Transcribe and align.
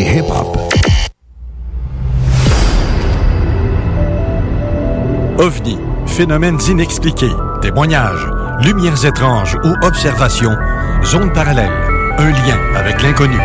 hip-hop. 0.00 0.56
OVNI, 5.38 5.78
phénomènes 6.06 6.58
inexpliqués, 6.68 7.30
témoignages, 7.60 8.26
lumières 8.62 9.04
étranges 9.04 9.56
ou 9.64 9.74
observations, 9.86 10.56
zone 11.04 11.32
parallèle, 11.32 11.70
un 12.18 12.30
lien 12.30 12.58
avec 12.74 13.02
l'inconnu. 13.02 13.38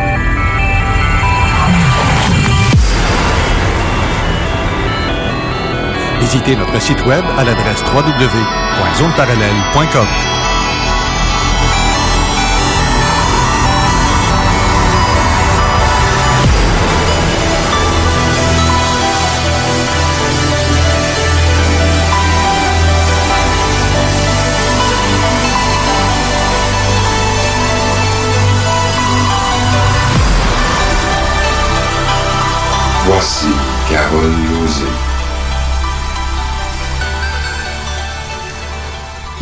Visitez 6.19 6.55
notre 6.55 6.81
site 6.81 7.05
web 7.05 7.23
à 7.37 7.43
l'adresse 7.43 7.83
www.zoneparallèle.com. 7.93 10.07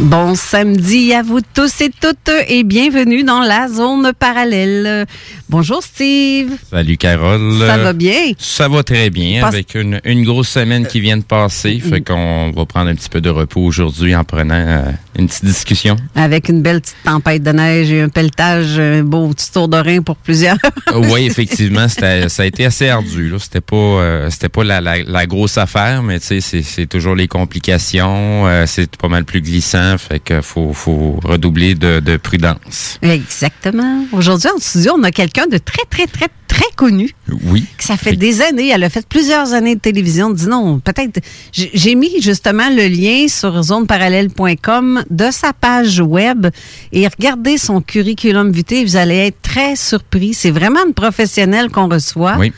Bon 0.02 0.34
samedi 0.34 1.14
à 1.14 1.22
vous 1.22 1.42
tous 1.42 1.80
et 1.82 1.92
toutes 1.92 2.32
et 2.48 2.64
bienvenue 2.64 3.24
dans 3.24 3.42
la 3.42 3.68
zone 3.68 4.14
parallèle. 4.18 5.06
Bonjour 5.52 5.84
Steve. 5.84 6.54
Salut 6.70 6.96
Carole. 6.96 7.60
Ça 7.60 7.78
va 7.78 7.92
bien? 7.92 8.32
Ça 8.38 8.70
va 8.70 8.84
très 8.84 9.10
bien 9.10 9.46
avec 9.46 9.76
une, 9.76 10.00
une 10.06 10.24
grosse 10.24 10.48
semaine 10.48 10.88
qui 10.88 11.02
vient 11.02 11.18
de 11.18 11.24
passer. 11.24 11.78
Fait 11.80 12.00
qu'on 12.00 12.52
va 12.52 12.66
prendre 12.66 12.90
un 12.90 12.96
petit 12.96 13.10
peu 13.10 13.20
de 13.20 13.30
repos 13.30 13.60
aujourd'hui 13.60 14.16
en 14.16 14.24
prenant 14.24 14.56
euh, 14.56 14.84
une 15.20 15.28
petite 15.28 15.44
discussion. 15.44 15.98
Avec 16.16 16.48
une 16.48 16.62
belle 16.62 16.80
petite 16.80 16.96
tempête 17.04 17.44
de 17.44 17.52
neige 17.52 17.92
et 17.92 18.00
un 18.02 18.08
pelletage, 18.08 18.80
un 18.80 19.04
beau 19.04 19.28
petit 19.34 19.52
tour 19.52 19.68
de 19.68 19.76
rein 19.76 20.02
pour 20.02 20.16
plusieurs. 20.16 20.56
oui, 20.96 21.26
effectivement, 21.30 21.90
ça 21.90 22.28
a 22.38 22.46
été 22.46 22.64
assez 22.64 22.88
ardu. 22.88 23.34
C'était 23.42 23.60
pas, 23.60 23.76
euh, 23.76 24.30
c'était 24.30 24.48
pas 24.48 24.64
la, 24.64 24.80
la- 24.80 25.04
la 25.04 25.26
grosse 25.26 25.58
affaire, 25.58 26.02
mais 26.02 26.22
tu 26.22 26.40
sais, 26.40 26.62
c'est- 26.62 26.86
toujours 26.86 27.16
les 27.16 27.28
complications. 27.28 28.48
euh, 28.48 28.64
c'est 28.68 28.96
pas 28.96 29.10
mal 29.10 29.26
plus 29.26 29.42
glissant, 29.42 29.98
fait 29.98 30.42
faut, 30.42 30.72
faut 30.72 31.20
redoubler 31.26 31.76
de, 31.76 32.00
de 32.00 32.16
prudence. 32.16 33.00
Exactement. 33.02 34.06
Aujourd'hui 34.14 34.48
en 34.56 34.60
studio, 34.60 34.94
on 34.98 35.04
a 35.04 35.12
quelqu'un 35.12 35.41
de 35.48 35.58
très, 35.58 35.84
très, 35.90 36.08
très, 36.08 36.28
très 36.48 36.66
connu. 36.76 37.14
Oui. 37.46 37.66
que 37.78 37.84
Ça 37.84 37.98
fait 37.98 38.16
des 38.16 38.42
années, 38.42 38.70
elle 38.70 38.84
a 38.84 38.90
fait 38.90 39.06
plusieurs 39.08 39.54
années 39.54 39.76
de 39.76 39.80
télévision. 39.80 40.30
Dis 40.32 40.48
non, 40.48 40.80
peut-être. 40.80 41.20
J'ai 41.54 41.96
mis 41.96 42.22
justement 42.22 42.70
le 42.70 42.88
lien 42.88 43.28
sur 43.28 43.62
zoneparallèle.com 43.64 45.04
de 45.10 45.32
sa 45.32 45.54
page 45.54 46.00
web 46.00 46.48
et 46.92 47.08
regardez 47.08 47.58
son 47.58 47.82
curriculum 47.82 48.52
vitae. 48.52 48.84
Vous 48.84 48.96
allez 48.96 49.18
être 49.28 49.42
très 49.42 49.76
surpris. 49.76 50.34
C'est 50.34 50.52
vraiment 50.52 50.86
une 50.86 50.94
professionnelle 50.94 51.70
qu'on 51.70 51.88
reçoit. 51.90 52.36
Oui. 52.38 52.52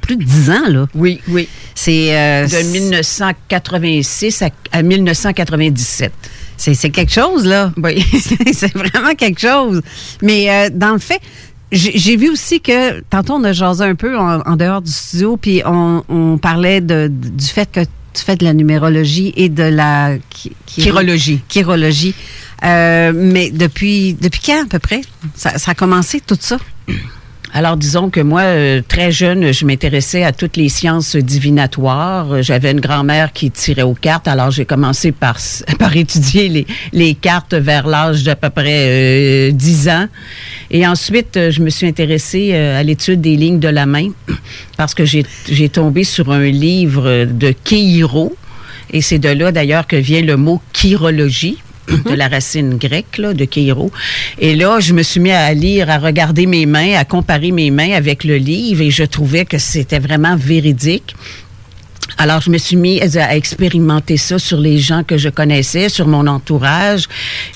plus 0.01 0.17
de 0.17 0.25
dix 0.25 0.51
ans, 0.51 0.69
là. 0.69 0.87
Oui, 0.95 1.21
oui. 1.29 1.49
C'est. 1.75 2.17
euh, 2.17 2.47
De 2.47 2.63
1986 2.73 4.43
à, 4.43 4.49
à 4.73 4.83
1997. 4.83 6.13
C'est 6.57 6.75
c'est 6.75 6.91
quelque 6.91 7.13
chose, 7.13 7.45
là. 7.47 7.73
Oui. 7.77 8.05
C'est- 8.53 8.75
vraiment 8.75 9.15
quelque 9.17 9.41
chose. 9.41 9.83
Mais 10.23 10.51
euh, 10.51 10.71
dans 10.73 10.93
le 10.93 10.99
fait, 10.99 11.21
j'ai 11.73 11.93
j'ai 11.99 12.17
vu 12.17 12.31
aussi 12.31 12.61
que, 12.61 13.01
tantôt, 13.03 13.35
on 13.35 13.45
a 13.45 13.53
jasé 13.53 13.85
un 13.85 13.95
peu 13.95 14.17
en, 14.19 14.41
en 14.41 14.57
dehors 14.57 14.83
du 14.83 14.91
studio, 14.91 15.37
puis 15.37 15.63
on, 15.65 16.03
on 16.09 16.39
parlait 16.39 16.81
de, 16.81 17.09
du 17.11 17.47
fait 17.47 17.71
que 17.71 17.81
tu 18.15 18.23
fais 18.23 18.37
de 18.37 18.45
la 18.45 18.53
numérologie 18.53 19.33
et 19.37 19.49
de 19.49 19.63
la 19.63 20.17
chi- 20.35 20.53
chiro- 20.67 20.83
Chirologie. 20.85 21.41
chirologie. 21.49 22.15
Euh, 22.65 23.13
mais 23.15 23.51
depuis, 23.51 24.15
depuis 24.15 24.41
quand 24.45 24.63
à 24.65 24.67
peu 24.67 24.79
près? 24.79 25.01
Ça, 25.35 25.53
a 25.67 25.75
commencé 25.75 26.21
tout 26.21 26.39
ça? 26.39 26.59
Alors, 27.55 27.77
disons 27.77 28.09
que 28.09 28.21
moi, 28.21 28.41
euh, 28.43 28.81
très 28.87 29.13
jeune, 29.13 29.53
je 29.53 29.67
m'intéressais 29.67 30.25
à 30.25 30.33
toutes 30.33 30.57
les 30.57 30.71
sciences 30.71 31.17
divinatoires. 31.17 32.33
Euh, 32.33 32.43
J'avais 32.43 32.71
une 32.71 32.81
grand-mère 32.81 33.35
qui 33.35 33.51
tirait 33.51 33.83
aux 33.83 33.93
cartes, 33.93 34.27
alors 34.27 34.51
j'ai 34.51 34.65
commencé 34.65 35.13
par, 35.13 35.37
par 35.79 35.95
étudier 35.95 36.49
les, 36.49 36.67
les 36.95 37.15
cartes 37.15 37.53
vers 37.53 37.87
l'âge 37.87 38.23
d'à 38.23 38.37
peu 38.37 38.49
près 38.49 39.51
euh, 39.51 39.51
10 39.53 39.89
ans. 39.91 40.07
Et 40.71 40.87
ensuite, 40.87 41.37
euh, 41.37 41.51
je 41.51 41.61
me 41.61 41.69
suis 41.69 41.87
intéressée 41.87 42.53
euh, 42.55 42.81
à 42.81 42.83
l'étude 42.83 43.21
des 43.21 43.37
lignes 43.37 43.61
de 43.61 43.69
la 43.69 43.85
main 43.85 44.09
parce 44.79 44.95
que 44.95 45.05
j'ai 45.05 45.27
j'ai 45.47 45.69
tombé 45.69 46.05
sur 46.05 46.33
un 46.33 46.45
livre 46.45 47.27
de 47.27 47.53
Keiro. 47.65 48.35
Et 48.95 49.03
c'est 49.03 49.19
de 49.19 49.29
là, 49.29 49.53
d'ailleurs, 49.53 49.87
que 49.87 49.97
vient 49.97 50.23
le 50.23 50.39
mot 50.39 50.63
chirologie 50.73 51.59
de 52.05 52.15
la 52.15 52.29
racine 52.29 52.77
grecque 52.77 53.19
là, 53.19 53.35
de 53.35 53.45
Keiro. 53.45 53.91
Et 54.39 54.55
là, 54.55 54.81
je 54.81 54.93
me 54.93 55.03
suis 55.03 55.21
mis 55.21 55.33
à 55.33 55.53
lire, 55.55 55.91
à 55.91 55.99
regarder 55.99 56.47
mes 56.47 56.67
mains, 56.67 56.95
à 56.97 57.05
comparer 57.05 57.53
mes 57.53 57.71
mains 57.71 57.93
avec 57.93 58.25
le 58.25 58.37
livre 58.37 58.83
et 58.83 58.91
je 58.91 59.05
trouvais 59.05 59.45
que 59.45 59.59
c'était 59.59 59.99
vraiment 59.99 60.37
véridique. 60.37 61.15
Alors, 62.19 62.41
je 62.41 62.51
me 62.51 62.59
suis 62.59 62.77
mis 62.77 63.01
à 63.01 63.35
expérimenter 63.35 64.17
ça 64.17 64.39
sur 64.39 64.59
les 64.59 64.79
gens 64.79 65.03
que 65.03 65.17
je 65.17 65.29
connaissais, 65.29 65.89
sur 65.89 66.07
mon 66.07 66.27
entourage. 66.27 67.09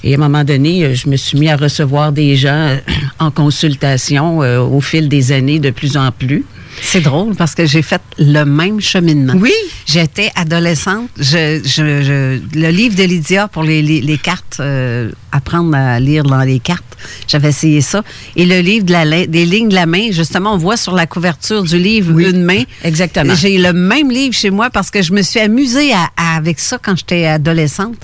Et 0.03 0.15
à 0.15 0.17
un 0.17 0.21
moment 0.21 0.45
donné, 0.45 0.85
euh, 0.85 0.95
je 0.95 1.09
me 1.09 1.17
suis 1.17 1.39
mis 1.39 1.49
à 1.49 1.57
recevoir 1.57 2.13
des 2.13 2.37
gens 2.37 2.69
euh, 2.69 2.79
en 3.19 3.31
consultation 3.31 4.43
euh, 4.43 4.61
au 4.61 4.81
fil 4.81 5.09
des 5.09 5.33
années 5.33 5.59
de 5.59 5.71
plus 5.71 5.97
en 5.97 6.11
plus. 6.11 6.45
C'est 6.83 7.01
drôle 7.01 7.35
parce 7.35 7.55
que 7.55 7.67
j'ai 7.67 7.83
fait 7.83 8.01
le 8.19 8.45
même 8.45 8.81
cheminement. 8.81 9.35
Oui. 9.37 9.53
J'étais 9.87 10.31
adolescente. 10.35 11.09
Je, 11.19 11.61
je, 11.65 12.03
je- 12.03 12.59
le 12.59 12.69
livre 12.71 12.95
de 12.97 13.03
Lydia 13.05 13.49
pour 13.49 13.63
les, 13.63 13.83
les, 13.83 14.01
les 14.01 14.19
cartes, 14.19 14.57
euh, 14.61 15.11
apprendre 15.33 15.75
à 15.77 15.99
lire 16.01 16.23
dans 16.25 16.41
les 16.43 16.59
cartes, 16.61 16.85
j'avais 17.29 17.49
essayé 17.49 17.81
ça. 17.81 18.03
Et 18.37 18.47
le 18.47 18.61
livre 18.61 18.85
de 18.87 18.93
la, 18.93 19.05
la- 19.05 19.27
des 19.27 19.45
lignes 19.47 19.69
de 19.69 19.75
la 19.75 19.87
main, 19.87 20.11
justement, 20.11 20.55
on 20.55 20.59
voit 20.59 20.77
sur 20.77 20.95
la 20.95 21.07
couverture 21.07 21.63
du 21.63 21.79
livre 21.79 22.19
une 22.19 22.43
main. 22.45 22.63
Exactement. 22.85 23.35
J'ai 23.35 23.59
le 23.59 23.73
même 23.73 24.11
livre 24.11 24.35
chez 24.35 24.51
moi 24.51 24.71
parce 24.71 24.91
que 24.91 25.03
je 25.03 25.13
me 25.13 25.23
suis 25.23 25.41
amusée 25.41 25.93
à- 25.93 26.09
à- 26.17 26.37
avec 26.37 26.59
ça 26.61 26.79
quand 26.83 26.97
j'étais 26.97 27.27
adolescente. 27.27 27.99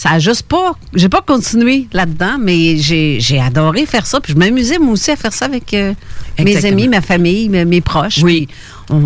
Ça 0.00 0.12
a 0.12 0.18
juste 0.18 0.44
pas, 0.44 0.72
j'ai 0.94 1.10
pas 1.10 1.20
continué 1.20 1.86
là-dedans, 1.92 2.38
mais 2.40 2.78
j'ai 2.78 3.20
j'ai 3.20 3.38
adoré 3.38 3.84
faire 3.84 4.06
ça. 4.06 4.18
Puis 4.18 4.32
je 4.32 4.38
m'amusais 4.38 4.78
moi 4.78 4.94
aussi 4.94 5.10
à 5.10 5.16
faire 5.16 5.34
ça 5.34 5.44
avec 5.44 5.74
euh, 5.74 5.92
mes 6.38 6.64
amis, 6.64 6.88
ma 6.88 7.02
famille, 7.02 7.50
mes, 7.50 7.66
mes 7.66 7.82
proches. 7.82 8.22
Oui. 8.22 8.48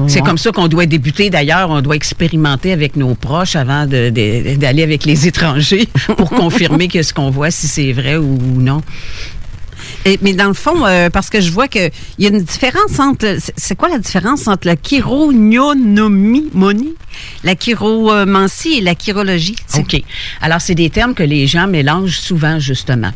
C'est 0.06 0.20
comme 0.20 0.38
ça 0.38 0.52
qu'on 0.52 0.69
doit 0.69 0.87
débuter. 0.87 1.31
D'ailleurs, 1.31 1.69
on 1.69 1.81
doit 1.81 1.96
expérimenter 1.96 2.73
avec 2.73 2.94
nos 2.94 3.17
proches 3.17 3.56
avant 3.56 3.87
d'aller 3.87 4.82
avec 4.85 5.05
les 5.05 5.26
étrangers 5.26 5.88
pour 6.17 6.31
confirmer 6.31 6.87
que 6.87 7.02
ce 7.02 7.12
qu'on 7.12 7.31
voit, 7.31 7.50
si 7.50 7.67
c'est 7.67 7.93
vrai 7.93 8.17
ou 8.17 8.38
non. 8.38 8.81
Et- 10.04 10.19
mais 10.22 10.32
dans 10.34 10.48
le 10.48 10.54
fond, 10.54 10.84
euh, 10.86 11.10
parce 11.10 11.31
que 11.31 11.40
je 11.40 11.50
vois 11.50 11.69
qu'il 11.69 11.90
y 12.19 12.26
a 12.26 12.28
une 12.31 12.42
différence 12.42 12.98
entre. 12.98 13.36
c'est- 13.56 13.75
quoi 13.75 13.88
la 13.88 13.98
différence 13.98 14.46
entre 14.48 14.66
la 14.66 14.76
chironyonomie, 14.76 16.50
la 17.42 17.54
chiromancie 17.54 18.78
et 18.78 18.81
la 18.81 18.94
chirologie? 18.94 19.56
OK. 19.78 20.02
Alors, 20.40 20.60
c'est 20.60 20.75
des 20.75 20.90
termes 20.90 21.14
que 21.14 21.22
les 21.22 21.46
gens 21.46 21.66
mélangent 21.66 22.19
souvent, 22.19 22.58
justement. 22.58 23.10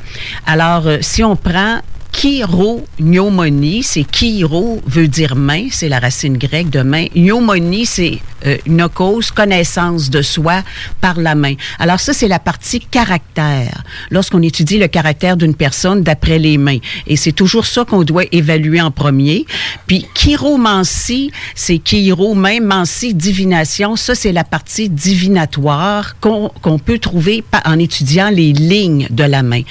Alors, 0.46 0.86
euh, 0.86 0.98
si 1.00 1.22
on 1.22 1.36
prend 1.36 1.80
chirognomonie, 2.12 3.82
c'est 3.82 4.04
chiro 4.10 4.80
veut 4.86 5.08
dire 5.08 5.36
main, 5.36 5.68
c'est 5.70 5.88
la 5.88 5.98
racine 6.00 6.36
grecque 6.36 6.70
de 6.70 6.82
main. 6.82 7.06
Gnomonie, 7.14 7.86
c'est 7.86 8.18
euh, 8.46 8.56
nokos, 8.66 9.32
connaissance 9.34 10.10
de 10.10 10.22
soi 10.22 10.62
par 11.00 11.18
la 11.18 11.34
main. 11.34 11.54
Alors 11.78 12.00
ça, 12.00 12.12
c'est 12.12 12.28
la 12.28 12.38
partie 12.38 12.80
caractère. 12.80 13.82
Lorsqu'on 14.10 14.42
étudie 14.42 14.78
le 14.78 14.88
caractère 14.88 15.36
d'une 15.36 15.54
personne 15.54 16.02
d'après 16.02 16.38
les 16.38 16.58
mains. 16.58 16.78
Et 17.06 17.16
c'est 17.16 17.32
toujours 17.32 17.66
ça 17.66 17.84
qu'on 17.84 18.04
doit 18.04 18.24
évaluer 18.32 18.80
en 18.80 18.90
premier. 18.90 19.46
Puis 19.86 20.06
chiromancie, 20.14 21.30
c'est 21.54 21.80
chiro, 21.84 22.34
main, 22.34 22.60
mancie, 22.60 23.14
divination. 23.14 23.96
Ça, 23.96 24.14
c'est 24.14 24.32
la 24.32 24.44
partie 24.44 24.88
divinatoire 24.88 26.18
qu'on 26.20 26.78
peut 26.78 26.98
trouver 26.98 27.44
en 27.64 27.78
étudiant 27.78 28.30
les 28.30 28.52
lignes 28.52 29.08
de 29.10 29.24
la 29.24 29.42
main. 29.42 29.62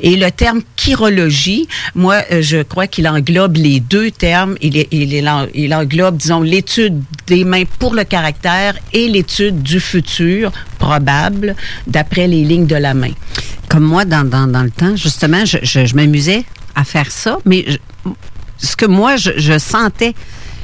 Et 0.00 0.16
le 0.16 0.30
terme 0.30 0.62
chirologie, 0.76 1.68
moi, 1.94 2.22
euh, 2.32 2.42
je 2.42 2.62
crois 2.62 2.86
qu'il 2.86 3.08
englobe 3.08 3.56
les 3.56 3.80
deux 3.80 4.10
termes. 4.10 4.56
Il, 4.60 5.72
englobe, 5.74 6.16
disons, 6.16 6.40
l'étude 6.40 7.02
des 7.26 7.44
mains 7.44 7.64
pour 7.78 7.94
le 7.94 8.04
caractère 8.04 8.76
et 8.92 9.08
l'étude 9.08 9.62
du 9.62 9.80
futur 9.80 10.52
probable 10.78 11.54
d'après 11.86 12.26
les 12.26 12.44
lignes 12.44 12.66
de 12.66 12.76
la 12.76 12.94
main. 12.94 13.12
Comme 13.68 13.84
moi, 13.84 14.04
dans, 14.04 14.22
le 14.22 14.70
temps, 14.70 14.96
justement, 14.96 15.44
je, 15.44 15.94
m'amusais 15.94 16.44
à 16.74 16.84
faire 16.84 17.10
ça, 17.10 17.38
mais 17.44 17.64
ce 18.58 18.76
que 18.76 18.86
moi, 18.86 19.16
je, 19.16 19.58
sentais, 19.58 20.14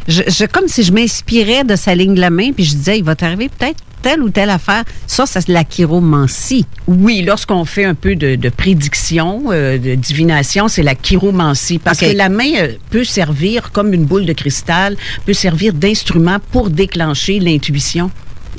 je- 0.08 0.46
comme 0.46 0.69
si 0.69 0.82
je 0.82 0.92
m'inspirais 0.92 1.64
de 1.64 1.76
sa 1.76 1.94
ligne 1.94 2.14
de 2.14 2.20
la 2.20 2.30
main, 2.30 2.52
puis 2.52 2.64
je 2.64 2.74
disais, 2.74 2.98
il 2.98 3.04
va 3.04 3.14
t'arriver 3.16 3.48
peut-être 3.48 3.82
telle 4.02 4.22
ou 4.22 4.31
telle 4.31 4.50
affaire. 4.50 4.84
Ça, 5.06 5.25
c'est 5.26 5.49
la 5.49 5.64
chiromancie. 5.64 6.66
Oui, 6.87 7.22
lorsqu'on 7.22 7.64
fait 7.64 7.84
un 7.84 7.94
peu 7.94 8.14
de, 8.14 8.34
de 8.34 8.49
prédiction, 8.49 9.44
euh, 9.50 9.78
de 9.78 9.94
divination, 9.94 10.69
c'est 10.69 10.82
la 10.82 10.94
chiromancie. 10.94 11.78
Parce 11.78 12.00
que 12.00 12.14
la 12.16 12.28
main 12.28 12.52
euh, 12.56 12.72
peut 12.90 13.04
servir 13.04 13.72
comme 13.72 13.93
une 13.94 14.04
boule 14.04 14.26
de 14.26 14.32
cristal, 14.32 14.96
peut 15.25 15.32
servir 15.32 15.72
d'instrument 15.72 16.38
pour 16.50 16.70
déclencher 16.70 17.38
l'intuition. 17.38 18.10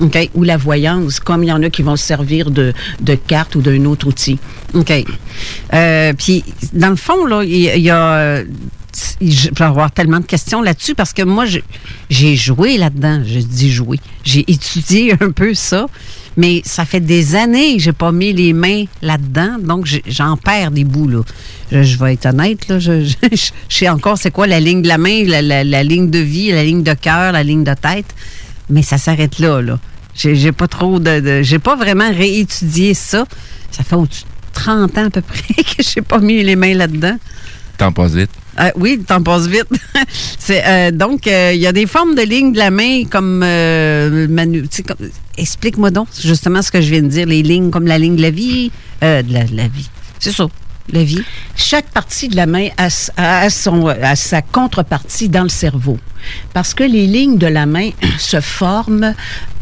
OK. 0.02 0.30
Ou 0.34 0.44
la 0.44 0.58
voyance, 0.58 1.20
comme 1.20 1.44
il 1.44 1.50
y 1.50 1.52
en 1.52 1.62
a 1.62 1.70
qui 1.70 1.84
vont 1.84 1.96
se 1.96 2.06
servir 2.06 2.50
de, 2.50 2.74
de 3.02 3.16
carte 3.16 3.56
ou 3.56 3.62
d'un 3.62 3.86
autre 3.86 4.08
outil. 4.08 4.40
OK. 4.74 4.92
Euh, 5.74 6.14
puis, 6.14 6.44
dans 6.74 6.90
le 6.90 6.96
fond, 6.96 7.26
là, 7.26 7.44
il 7.44 7.54
y, 7.54 7.68
il 7.68 7.82
y 7.82 7.90
a. 7.92 8.40
Je 9.22 9.50
vais 9.50 9.66
avoir 9.66 9.92
tellement 9.92 10.20
de 10.20 10.26
questions 10.26 10.62
là-dessus 10.62 10.96
parce 10.96 11.14
que 11.14 11.24
moi, 11.24 11.46
j'ai 12.10 12.36
joué 12.36 12.78
là-dedans. 12.78 13.24
Je 13.26 13.40
dis 13.40 13.72
joué. 13.72 14.00
J'ai 14.24 14.50
étudié 14.52 15.14
un 15.22 15.32
peu 15.32 15.54
ça, 15.54 15.88
mais 16.38 16.62
ça 16.66 16.86
fait 16.86 17.00
des 17.00 17.36
années 17.36 17.78
que 17.78 17.84
j'ai 17.84 17.94
pas 17.94 18.12
mis 18.12 18.34
les 18.34 18.54
mains 18.54 18.86
là-dedans, 19.02 19.58
donc 19.60 19.88
j'en 20.08 20.38
perds 20.38 20.72
des 20.72 20.84
bouts, 20.84 21.08
là. 21.08 21.22
Je, 21.72 21.98
vais 21.98 22.14
être 22.14 22.28
honnête, 22.28 22.68
là. 22.68 22.80
Je, 22.80 23.04
sais 23.70 23.90
encore 23.90 24.18
c'est 24.18 24.32
quoi 24.32 24.48
la 24.48 24.60
ligne 24.60 24.82
de 24.82 24.88
la 24.88 24.98
main, 24.98 25.24
la, 25.26 25.84
ligne 25.84 26.10
de 26.10 26.20
vie, 26.20 26.52
la 26.52 26.64
ligne 26.64 26.84
de 26.84 26.94
cœur, 26.94 27.32
la 27.32 27.44
ligne 27.44 27.64
de 27.64 27.74
tête, 27.74 28.14
mais 28.70 28.84
ça 28.84 28.98
s'arrête 28.98 29.40
là, 29.40 29.62
là. 29.62 29.80
J'ai 30.16 30.52
pas 30.52 30.68
trop 30.68 31.00
de. 31.00 31.20
de- 31.20 31.42
j'ai 31.42 31.58
pas 31.58 31.76
vraiment 31.76 32.12
réétudié 32.12 32.94
ça. 32.94 33.26
Ça 33.72 33.84
fait 33.84 33.96
au-dessus 33.96 34.26
de 34.26 34.54
30 34.54 34.98
ans 35.00 35.06
à 35.06 35.10
peu 35.10 35.22
près 35.22 35.64
que 35.64 35.82
j'ai 35.82 36.04
pas 36.04 36.20
mis 36.20 36.44
les 36.44 36.56
mains 36.56 36.76
là-dedans. 36.76 37.18
T'en 37.80 37.92
passes 37.92 38.14
vite. 38.14 38.30
Euh, 38.60 38.70
oui, 38.76 38.98
le 39.00 39.04
temps 39.04 39.22
passe 39.24 39.48
vite. 39.48 39.68
Euh, 40.50 40.92
donc, 40.92 41.26
euh, 41.26 41.52
il 41.56 41.62
y 41.62 41.68
a 41.68 41.72
des 41.72 41.86
formes 41.88 42.16
de 42.16 42.22
lignes 42.22 42.52
de 42.52 42.58
la 42.58 42.70
main 42.70 43.06
comme... 43.10 43.42
euh, 43.46 44.28
manu- 44.28 44.68
Explique-moi 45.38 45.90
donc 45.90 46.10
justement 46.22 46.62
ce 46.62 46.70
que 46.70 46.82
je 46.82 46.90
viens 46.92 47.02
de 47.02 47.08
dire. 47.08 47.26
Les 47.26 47.42
lignes 47.42 47.70
comme 47.72 47.88
la 47.88 47.98
ligne 47.98 48.18
de 48.18 48.22
la 48.22 48.30
vie. 48.30 48.70
de 49.02 49.34
la 49.34 49.68
vie. 49.70 49.90
C'est 50.20 50.34
ça, 50.34 50.48
la 50.92 51.04
vie? 51.04 51.24
Chaque 51.56 51.90
partie 51.90 52.28
de 52.28 52.36
la 52.36 52.46
main 52.46 52.70
a, 52.78 53.50
son, 53.50 53.88
a 53.88 54.16
sa 54.16 54.42
contrepartie 54.42 55.30
dans 55.30 55.44
le 55.44 55.50
cerveau. 55.50 55.98
Parce 56.54 56.74
que 56.74 56.84
les 56.84 57.06
lignes 57.06 57.38
de 57.38 57.48
la 57.48 57.66
main 57.66 57.90
se 58.20 58.40
forment 58.40 59.14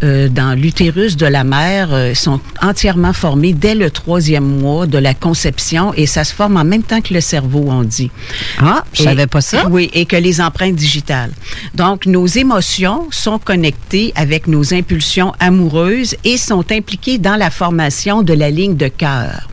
euh, 0.04 0.30
dans 0.30 0.58
l'utérus 0.58 1.18
de 1.18 1.26
la 1.26 1.44
mère, 1.44 1.90
euh, 1.92 2.14
sont 2.14 2.40
entièrement 2.62 3.14
formées 3.14 3.54
dès 3.54 3.76
le 3.76 3.92
troisième 3.92 4.60
mois 4.60 4.88
de 4.88 4.98
la 4.98 5.14
conception 5.14 5.94
et 5.96 6.06
ça 6.06 6.24
se 6.24 6.34
forme 6.34 6.58
en 6.58 6.64
même 6.64 6.84
temps 6.84 7.02
que 7.02 7.14
le 7.14 7.22
cerveau, 7.22 7.66
on 7.68 7.84
dit. 7.84 8.12
Ah, 8.60 8.84
je 8.94 9.04
savais 9.04 9.28
pas 9.28 9.42
ça. 9.42 9.68
Oui, 9.70 9.90
et 9.94 10.06
que 10.06 10.16
les 10.16 10.42
empreintes 10.42 10.76
digitales. 10.76 11.32
Donc, 11.76 12.06
nos 12.06 12.26
émotions 12.26 13.08
sont 13.12 13.40
connectées 13.40 14.12
avec 14.16 14.48
nos 14.48 14.74
impulsions 14.74 15.34
amoureuses 15.40 16.16
et 16.24 16.38
sont 16.38 16.66
impliquées 16.72 17.18
dans 17.18 17.36
la 17.36 17.50
formation 17.50 18.22
de 18.24 18.34
la 18.34 18.50
ligne 18.50 18.76
de 18.76 18.88
cœur. 18.88 19.48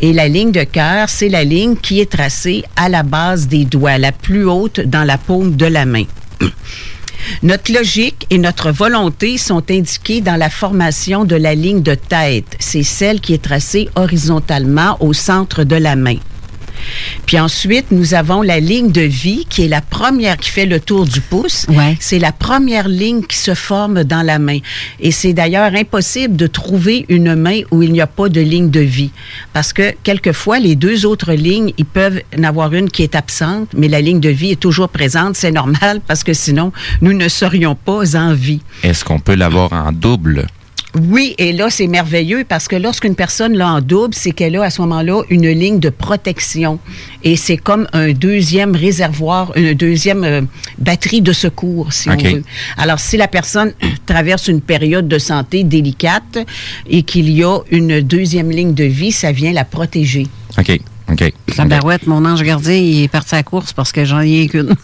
Et 0.00 0.12
la 0.12 0.28
ligne 0.28 0.52
de 0.52 0.64
cœur, 0.64 1.08
c'est 1.08 1.28
la 1.28 1.44
ligne 1.44 1.76
qui 1.76 2.00
est 2.00 2.10
tracée 2.10 2.64
à 2.76 2.88
la 2.88 3.02
base 3.02 3.48
des 3.48 3.64
doigts, 3.64 3.98
la 3.98 4.12
plus 4.12 4.44
haute 4.44 4.80
dans 4.80 5.04
la 5.04 5.18
paume 5.18 5.56
de 5.56 5.66
la 5.66 5.86
main. 5.86 6.04
Notre 7.42 7.72
logique 7.72 8.26
et 8.30 8.38
notre 8.38 8.70
volonté 8.70 9.36
sont 9.36 9.70
indiquées 9.70 10.20
dans 10.20 10.36
la 10.36 10.50
formation 10.50 11.24
de 11.24 11.34
la 11.34 11.54
ligne 11.54 11.82
de 11.82 11.94
tête. 11.94 12.56
C'est 12.60 12.84
celle 12.84 13.20
qui 13.20 13.34
est 13.34 13.42
tracée 13.42 13.88
horizontalement 13.96 14.96
au 15.00 15.12
centre 15.12 15.64
de 15.64 15.76
la 15.76 15.96
main. 15.96 16.18
Puis 17.26 17.38
ensuite, 17.38 17.86
nous 17.90 18.14
avons 18.14 18.42
la 18.42 18.60
ligne 18.60 18.92
de 18.92 19.00
vie 19.00 19.46
qui 19.48 19.64
est 19.64 19.68
la 19.68 19.80
première 19.80 20.36
qui 20.36 20.50
fait 20.50 20.66
le 20.66 20.80
tour 20.80 21.04
du 21.06 21.20
pouce. 21.20 21.66
Ouais. 21.68 21.96
C'est 22.00 22.18
la 22.18 22.32
première 22.32 22.88
ligne 22.88 23.22
qui 23.22 23.38
se 23.38 23.54
forme 23.54 24.04
dans 24.04 24.22
la 24.22 24.38
main. 24.38 24.58
Et 25.00 25.10
c'est 25.10 25.32
d'ailleurs 25.32 25.74
impossible 25.74 26.36
de 26.36 26.46
trouver 26.46 27.06
une 27.08 27.34
main 27.34 27.60
où 27.70 27.82
il 27.82 27.92
n'y 27.92 28.00
a 28.00 28.06
pas 28.06 28.28
de 28.28 28.40
ligne 28.40 28.70
de 28.70 28.80
vie. 28.80 29.10
Parce 29.52 29.72
que 29.72 29.94
quelquefois, 30.02 30.58
les 30.58 30.76
deux 30.76 31.06
autres 31.06 31.32
lignes, 31.32 31.72
ils 31.78 31.84
peuvent 31.84 32.20
en 32.38 32.44
avoir 32.44 32.72
une 32.74 32.90
qui 32.90 33.02
est 33.02 33.14
absente, 33.14 33.68
mais 33.76 33.88
la 33.88 34.00
ligne 34.00 34.20
de 34.20 34.28
vie 34.28 34.52
est 34.52 34.60
toujours 34.60 34.88
présente. 34.88 35.36
C'est 35.36 35.52
normal 35.52 36.00
parce 36.06 36.24
que 36.24 36.32
sinon, 36.32 36.72
nous 37.00 37.12
ne 37.12 37.28
serions 37.28 37.74
pas 37.74 38.16
en 38.16 38.34
vie. 38.34 38.60
Est-ce 38.82 39.04
qu'on 39.04 39.18
peut 39.18 39.34
l'avoir 39.34 39.72
en 39.72 39.92
double? 39.92 40.46
Oui, 40.96 41.34
et 41.36 41.52
là, 41.52 41.68
c'est 41.68 41.86
merveilleux 41.86 42.44
parce 42.48 42.68
que 42.68 42.76
lorsqu'une 42.76 43.14
personne 43.14 43.54
l'a 43.56 43.68
en 43.68 43.80
double, 43.80 44.14
c'est 44.14 44.30
qu'elle 44.30 44.56
a 44.56 44.62
à 44.62 44.70
ce 44.70 44.80
moment-là 44.82 45.22
une 45.28 45.48
ligne 45.48 45.78
de 45.78 45.90
protection. 45.90 46.78
Et 47.22 47.36
c'est 47.36 47.58
comme 47.58 47.86
un 47.92 48.12
deuxième 48.12 48.74
réservoir, 48.74 49.52
une 49.56 49.74
deuxième 49.74 50.24
euh, 50.24 50.42
batterie 50.78 51.20
de 51.20 51.32
secours, 51.32 51.92
si 51.92 52.08
on 52.08 52.16
veut. 52.16 52.42
Alors, 52.78 52.98
si 52.98 53.16
la 53.16 53.28
personne 53.28 53.74
traverse 54.06 54.48
une 54.48 54.60
période 54.62 55.06
de 55.06 55.18
santé 55.18 55.64
délicate 55.64 56.38
et 56.88 57.02
qu'il 57.02 57.30
y 57.30 57.44
a 57.44 57.58
une 57.70 58.00
deuxième 58.00 58.50
ligne 58.50 58.74
de 58.74 58.84
vie, 58.84 59.12
ça 59.12 59.32
vient 59.32 59.52
la 59.52 59.64
protéger. 59.64 60.26
OK. 60.58 60.80
OK. 61.10 61.32
La 61.56 61.64
barouette, 61.66 62.06
mon 62.06 62.24
ange 62.24 62.42
gardien, 62.42 62.74
il 62.74 63.04
est 63.04 63.08
parti 63.08 63.34
à 63.34 63.38
la 63.38 63.42
course 63.44 63.72
parce 63.72 63.92
que 63.92 64.04
j'en 64.04 64.20
ai 64.20 64.48
qu'une. 64.48 64.74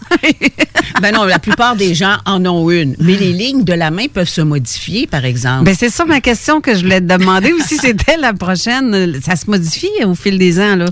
ben 1.01 1.11
non, 1.13 1.25
la 1.25 1.37
plupart 1.39 1.75
des 1.75 1.93
gens 1.93 2.15
en 2.25 2.45
ont 2.45 2.69
une. 2.71 2.95
Mais 2.99 3.15
les 3.17 3.33
lignes 3.33 3.63
de 3.63 3.73
la 3.73 3.91
main 3.91 4.05
peuvent 4.11 4.29
se 4.29 4.41
modifier, 4.41 5.05
par 5.05 5.25
exemple. 5.25 5.65
Ben, 5.65 5.75
c'est 5.77 5.89
ça 5.89 6.05
ma 6.05 6.21
question 6.21 6.61
que 6.61 6.75
je 6.75 6.81
voulais 6.83 7.01
te 7.01 7.05
demander 7.17 7.51
aussi. 7.59 7.77
C'était 7.77 8.17
la 8.17 8.33
prochaine. 8.33 9.19
Ça 9.21 9.35
se 9.35 9.49
modifie 9.49 9.89
au 10.05 10.15
fil 10.15 10.37
des 10.37 10.59
ans, 10.59 10.75
là? 10.77 10.85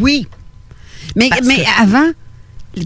Oui. 0.00 0.26
Mais, 1.14 1.28
Parce 1.28 1.42
mais 1.46 1.58
que- 1.58 1.82
avant, 1.82 2.10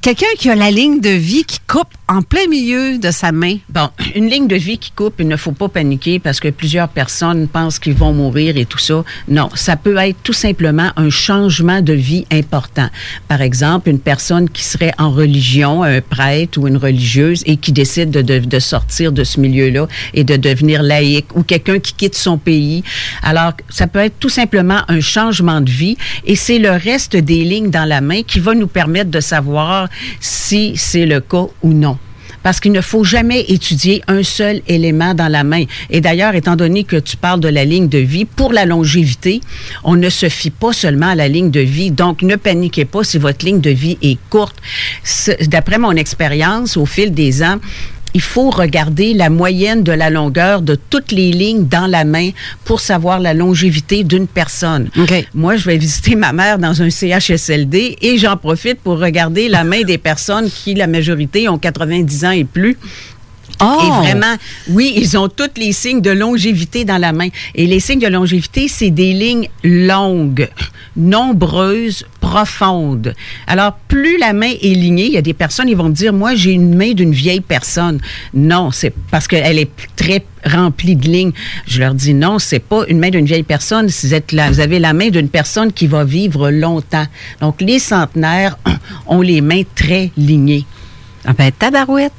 quelqu'un 0.03 0.27
qui 0.39 0.51
a 0.51 0.55
la 0.55 0.71
ligne 0.71 1.01
de 1.01 1.11
vie 1.11 1.45
qui 1.45 1.61
coupe 1.67 1.89
en 2.09 2.23
plein 2.23 2.47
milieu 2.49 2.99
de 2.99 3.11
sa 3.11 3.33
main. 3.33 3.57
Bon, 3.69 3.89
une 4.15 4.29
ligne 4.29 4.47
de 4.47 4.55
vie 4.55 4.79
qui 4.79 4.93
coupe, 4.93 5.15
il 5.19 5.27
ne 5.27 5.37
faut 5.37 5.51
pas 5.53 5.69
paniquer 5.69 6.21
parce 6.21 6.39
que 6.39 6.49
plusieurs 6.49 6.89
personnes 6.89 7.49
pensent 7.49 7.81
qu'ils 7.81 7.95
vont 7.95 8.13
mourir 8.13 8.57
et 8.57 8.65
tout 8.65 8.79
ça. 8.79 9.03
Non, 9.27 9.49
ça 9.55 9.75
peut 9.77 9.97
être 9.97 10.17
tout 10.23 10.33
simplement 10.33 10.91
un 10.97 11.11
changement 11.11 11.81
de 11.83 11.93
vie 11.93 12.25
important. 12.31 12.89
Par 13.27 13.43
exemple, 13.43 13.89
une 13.89 13.99
personne 13.99 14.49
qui 14.49 14.63
serait 14.63 14.93
en 14.99 15.11
religion, 15.11 15.83
un 15.83 16.01
prêtre 16.01 16.59
ou 16.61 16.69
une 16.69 16.77
religieuse 16.77 17.43
et 17.45 17.57
qui 17.57 17.73
décide 17.73 18.11
de, 18.11 18.23
de- 18.23 18.39
de 18.39 18.59
sortir 18.61 19.11
de 19.11 19.25
ce 19.25 19.41
milieu-là 19.41 19.89
et 20.15 20.23
de 20.23 20.37
devenir 20.37 20.83
laïque 20.85 21.35
ou 21.35 21.43
quelqu'un 21.43 21.81
qui 21.81 21.95
quitte 21.95 22.15
son 22.15 22.39
pays. 22.39 22.85
Alors, 23.25 23.53
ça 23.69 23.89
peut 23.89 23.99
être 23.99 24.19
tout 24.21 24.29
simplement 24.29 24.83
un 24.87 25.01
changement 25.01 25.61
de 25.61 25.71
vie 25.71 25.97
et 26.25 26.37
c'est 26.37 26.59
le 26.61 26.71
reste 26.71 27.17
des 27.17 27.43
lignes 27.43 27.71
dans 27.71 27.85
la 27.85 28.01
main 28.01 28.23
qui 28.23 28.39
va 28.39 28.55
nous 28.55 28.69
permettre 28.69 29.11
de 29.11 29.21
savoir 29.21 29.89
si 30.21 30.75
c'est 30.77 31.07
le 31.07 31.21
cas 31.21 31.47
ou 31.63 31.73
non 31.73 31.96
parce 32.47 32.61
qu'il 32.61 32.71
ne 32.71 32.81
faut 32.81 33.03
jamais 33.03 33.41
étudier 33.49 34.05
un 34.07 34.23
seul 34.23 34.63
élément 34.69 35.15
dans 35.15 35.27
la 35.27 35.43
main. 35.43 35.65
Et 35.91 36.01
d'ailleurs, 36.01 36.37
étant 36.37 36.55
donné 36.55 36.85
que 36.85 36.95
tu 36.95 37.17
parles 37.17 37.41
de 37.41 37.49
la 37.49 37.65
ligne 37.65 37.89
de 37.89 37.99
vie, 37.99 38.25
pour 38.25 38.53
la 38.53 38.65
longévité, 38.67 39.41
on 39.83 39.97
ne 39.97 40.09
se 40.09 40.29
fie 40.29 40.51
pas 40.51 40.73
seulement 40.73 41.09
à 41.09 41.17
la 41.17 41.27
ligne 41.27 41.51
de 41.51 41.59
vie. 41.59 41.91
Donc, 41.91 42.23
ne 42.23 42.37
paniquez 42.37 42.85
pas 42.85 43.03
si 43.03 43.19
votre 43.19 43.45
ligne 43.45 43.61
de 43.61 43.71
vie 43.71 43.99
est 44.01 44.17
courte. 44.31 44.55
D'après 45.49 45.79
mon 45.79 45.91
expérience, 45.91 46.77
au 46.77 46.87
fil 46.87 47.13
des 47.13 47.43
ans, 47.43 47.57
il 48.17 48.23
faut 48.23 48.49
regarder 48.49 49.13
la 49.13 49.29
moyenne 49.29 49.83
de 49.83 49.93
la 49.93 50.09
longueur 50.09 50.63
de 50.63 50.75
toutes 50.75 51.13
les 51.13 51.33
lignes 51.33 51.67
dans 51.67 51.87
la 51.87 52.07
main 52.07 52.31
pour 52.65 52.81
savoir 52.81 53.21
la 53.21 53.35
longévité 53.35 54.05
d'une 54.05 54.27
personne. 54.27 54.89
Moi, 55.35 55.57
je 55.57 55.67
vais 55.67 55.77
visiter 55.77 56.17
ma 56.17 56.33
mère 56.33 56.59
dans 56.59 56.81
un 56.81 56.89
CHSLD 56.89 57.99
et 58.01 58.17
j'en 58.17 58.39
profite 58.39 58.81
pour 58.81 58.99
regarder 59.01 59.51
la 59.51 59.65
main 59.65 59.83
des 59.83 59.99
personnes 59.99 60.49
qui, 60.49 60.73
la 60.73 60.87
majorité, 60.87 61.47
ont 61.51 61.59
90 61.59 62.25
ans 62.25 62.31
et 62.31 62.45
plus. 62.45 62.79
Oh! 63.61 63.83
Et 63.85 64.07
vraiment, 64.07 64.35
oui, 64.71 64.95
ils 64.97 65.19
ont 65.19 65.29
tous 65.29 65.51
les 65.59 65.73
signes 65.73 66.01
de 66.01 66.11
longévité 66.11 66.87
dans 66.87 66.99
la 66.99 67.13
main. 67.13 67.29
Et 67.55 67.67
les 67.67 67.81
signes 67.81 68.01
de 68.01 68.09
longévité, 68.09 68.67
c'est 68.67 68.91
des 68.91 69.13
lignes 69.13 69.49
longues, 69.63 70.49
nombreuses, 70.97 72.07
profondes. 72.37 73.15
Alors, 73.47 73.79
plus 73.89 74.19
la 74.19 74.35
main 74.35 74.53
est 74.61 74.75
lignée, 74.75 75.07
il 75.07 75.13
y 75.13 75.17
a 75.17 75.23
des 75.23 75.33
personnes, 75.33 75.71
ils 75.71 75.77
vont 75.77 75.89
me 75.89 75.95
dire, 75.95 76.13
moi, 76.13 76.35
j'ai 76.35 76.53
une 76.53 76.75
main 76.75 76.93
d'une 76.93 77.13
vieille 77.13 77.41
personne. 77.41 77.99
Non, 78.35 78.71
c'est 78.73 78.93
parce 79.11 79.27
qu'elle 79.27 79.59
est 79.59 79.71
très 79.97 80.23
remplie 80.45 80.97
de 80.97 81.09
lignes. 81.09 81.33
Je 81.67 81.81
leur 81.81 81.95
dis, 81.95 82.13
non, 82.13 82.39
c'est 82.39 82.59
pas 82.59 82.85
une 82.89 82.99
main 82.99 83.09
d'une 83.09 83.25
vieille 83.25 83.43
personne. 83.43 83.87
Vous, 83.87 84.09
vous 84.51 84.61
avez 84.61 84.79
la 84.79 84.93
main 84.93 85.09
d'une 85.09 85.31
personne 85.31 85.73
qui 85.73 85.87
va 85.87 86.05
vivre 86.05 86.51
longtemps. 86.51 87.07
Donc, 87.41 87.63
les 87.63 87.79
centenaires 87.79 88.59
ont 89.07 89.23
les 89.23 89.41
mains 89.41 89.63
très 89.75 90.11
lignées. 90.19 90.67
Ah 91.25 91.33
ben, 91.33 91.51
tabarouette. 91.59 92.13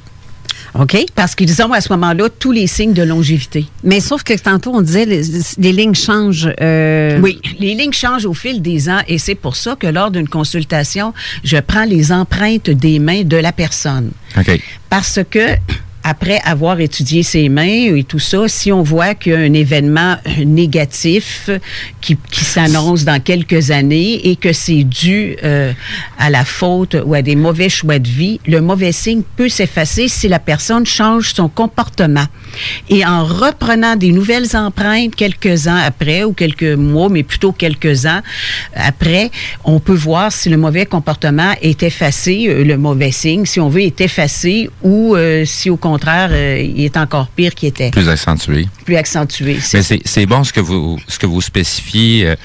OK? 0.79 0.97
Parce 1.15 1.33
qu'ils 1.35 1.61
ont 1.63 1.73
à 1.73 1.81
ce 1.81 1.91
moment-là 1.93 2.29
tous 2.39 2.51
les 2.51 2.67
signes 2.67 2.93
de 2.93 3.03
longévité. 3.03 3.65
Mais 3.83 3.99
sauf 3.99 4.23
que 4.23 4.33
tantôt, 4.37 4.71
on 4.75 4.81
disait, 4.81 5.05
les, 5.05 5.21
les 5.57 5.71
lignes 5.71 5.95
changent. 5.95 6.49
euh, 6.61 7.19
Oui, 7.21 7.39
les 7.59 7.73
lignes 7.73 7.93
changent 7.93 8.25
au 8.25 8.33
fil 8.33 8.61
des 8.61 8.89
ans 8.89 8.99
et 9.07 9.17
c'est 9.17 9.35
pour 9.35 9.55
ça 9.55 9.75
que 9.75 9.87
lors 9.87 10.11
d'une 10.11 10.27
consultation, 10.29 11.13
je 11.43 11.57
prends 11.57 11.85
les 11.85 12.11
empreintes 12.11 12.69
des 12.69 12.99
mains 12.99 13.23
de 13.23 13.37
la 13.37 13.51
personne. 13.51 14.11
OK. 14.37 14.59
Parce 14.89 15.19
que 15.29 15.55
après 16.07 16.39
avoir 16.45 16.79
étudié 16.79 17.21
ses 17.21 17.49
mains 17.49 17.93
et 17.93 18.05
tout 18.05 18.17
ça, 18.17 18.47
si 18.47 18.71
on 18.71 18.81
voit 18.81 19.13
qu'il 19.13 19.33
y 19.33 19.35
a 19.35 19.39
un 19.39 19.53
événement 19.53 20.15
négatif 20.45 21.49
qui, 21.99 22.17
s'annonce 22.31 23.03
dans 23.03 23.21
quelques 23.21 23.71
années 23.71 24.29
et 24.29 24.37
que 24.37 24.53
c'est 24.53 24.85
dû 24.85 25.35
euh, 25.43 25.73
à 26.17 26.29
la 26.29 26.45
faute 26.45 26.95
ou 27.05 27.13
à 27.13 27.21
des 27.21 27.35
mauvais 27.35 27.67
choix 27.67 27.99
de 27.99 28.07
vie, 28.07 28.39
le 28.47 28.61
mauvais 28.61 28.93
signe 28.93 29.21
peut 29.35 29.49
s'effacer 29.49 30.07
si 30.07 30.29
la 30.29 30.39
personne 30.39 30.85
change 30.85 31.33
son 31.33 31.49
comportement. 31.49 32.25
Et 32.89 33.05
en 33.05 33.25
reprenant 33.25 33.95
des 33.95 34.11
nouvelles 34.11 34.55
empreintes 34.55 35.15
quelques 35.15 35.67
ans 35.67 35.79
après 35.85 36.23
ou 36.23 36.33
quelques 36.33 36.63
mois, 36.63 37.09
mais 37.09 37.23
plutôt 37.23 37.51
quelques 37.51 38.05
ans 38.05 38.21
après, 38.75 39.31
on 39.63 39.79
peut 39.79 39.93
voir 39.93 40.31
si 40.31 40.49
le 40.49 40.57
mauvais 40.57 40.85
comportement 40.85 41.53
est 41.61 41.83
effacé, 41.83 42.47
euh, 42.47 42.63
le 42.63 42.77
mauvais 42.77 43.11
signe, 43.11 43.45
si 43.45 43.59
on 43.59 43.69
veut, 43.69 43.81
est 43.81 44.01
effacé 44.01 44.69
ou 44.81 45.15
euh, 45.15 45.45
si 45.45 45.69
au 45.69 45.77
contraire, 45.77 46.29
euh, 46.31 46.59
il 46.61 46.83
est 46.85 46.97
encore 46.97 47.27
pire 47.27 47.53
qu'il 47.53 47.69
était, 47.69 47.91
Plus 47.91 48.09
accentué. 48.09 48.67
plus 48.85 48.95
accentué. 48.95 49.57
C'est 49.61 49.77
Mais 49.77 49.83
c'est 49.83 50.01
c'est 50.05 50.25
bon 50.25 50.43
ce 50.43 50.53
que 50.53 50.59
vous 50.59 50.97
ce 51.07 51.19
que 51.19 51.25
vous 51.25 51.41
spécifiez 51.41 52.27
euh, 52.29 52.35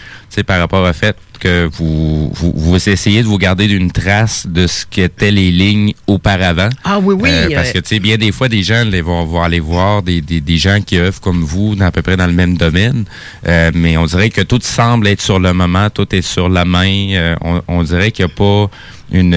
par 0.47 0.59
rapport 0.59 0.83
au 0.89 0.93
fait 0.93 1.17
que 1.43 1.69
vous, 1.73 2.31
vous, 2.33 2.53
vous 2.55 2.89
essayez 2.89 3.23
de 3.23 3.27
vous 3.27 3.39
garder 3.39 3.67
d'une 3.67 3.91
trace 3.91 4.47
de 4.47 4.69
ce 4.69 4.87
qu'étaient 4.87 5.33
les 5.33 5.51
lignes 5.51 5.93
auparavant. 6.07 6.69
Ah 6.85 7.01
oui, 7.01 7.17
oui. 7.19 7.29
Euh, 7.31 7.49
parce 7.53 7.71
euh, 7.71 7.73
que, 7.73 7.79
tu 7.81 7.89
sais, 7.89 7.99
bien 7.99 8.17
des 8.17 8.31
fois, 8.31 8.49
des 8.49 8.63
gens 8.63 8.85
les 8.85 9.03
vont, 9.03 9.25
vont 9.25 9.43
aller 9.43 9.59
voir 9.59 10.03
des, 10.03 10.21
des, 10.21 10.41
des 10.41 10.57
gens 10.57 10.81
qui 10.81 10.99
œuvrent 10.99 11.21
comme 11.21 11.43
vous, 11.43 11.75
dans, 11.75 11.87
à 11.87 11.91
peu 11.91 12.03
près 12.03 12.17
dans 12.17 12.29
le 12.29 12.33
même 12.33 12.57
domaine. 12.57 13.05
Euh, 13.49 13.73
mais 13.75 13.97
on 13.97 14.07
dirait 14.07 14.31
que 14.31 14.43
tout 14.43 14.61
semble 14.63 15.09
être 15.09 15.21
sur 15.21 15.41
le 15.41 15.53
moment, 15.53 15.91
tout 15.91 16.15
est 16.15 16.23
sur 16.23 16.49
la 16.49 16.65
main. 16.65 17.09
Euh, 17.13 17.35
on, 17.41 17.61
on 17.67 17.83
dirait 17.83 18.13
qu'il 18.13 18.25
n'y 18.25 18.31
a 18.31 18.35
pas 18.37 18.71
une... 19.11 19.37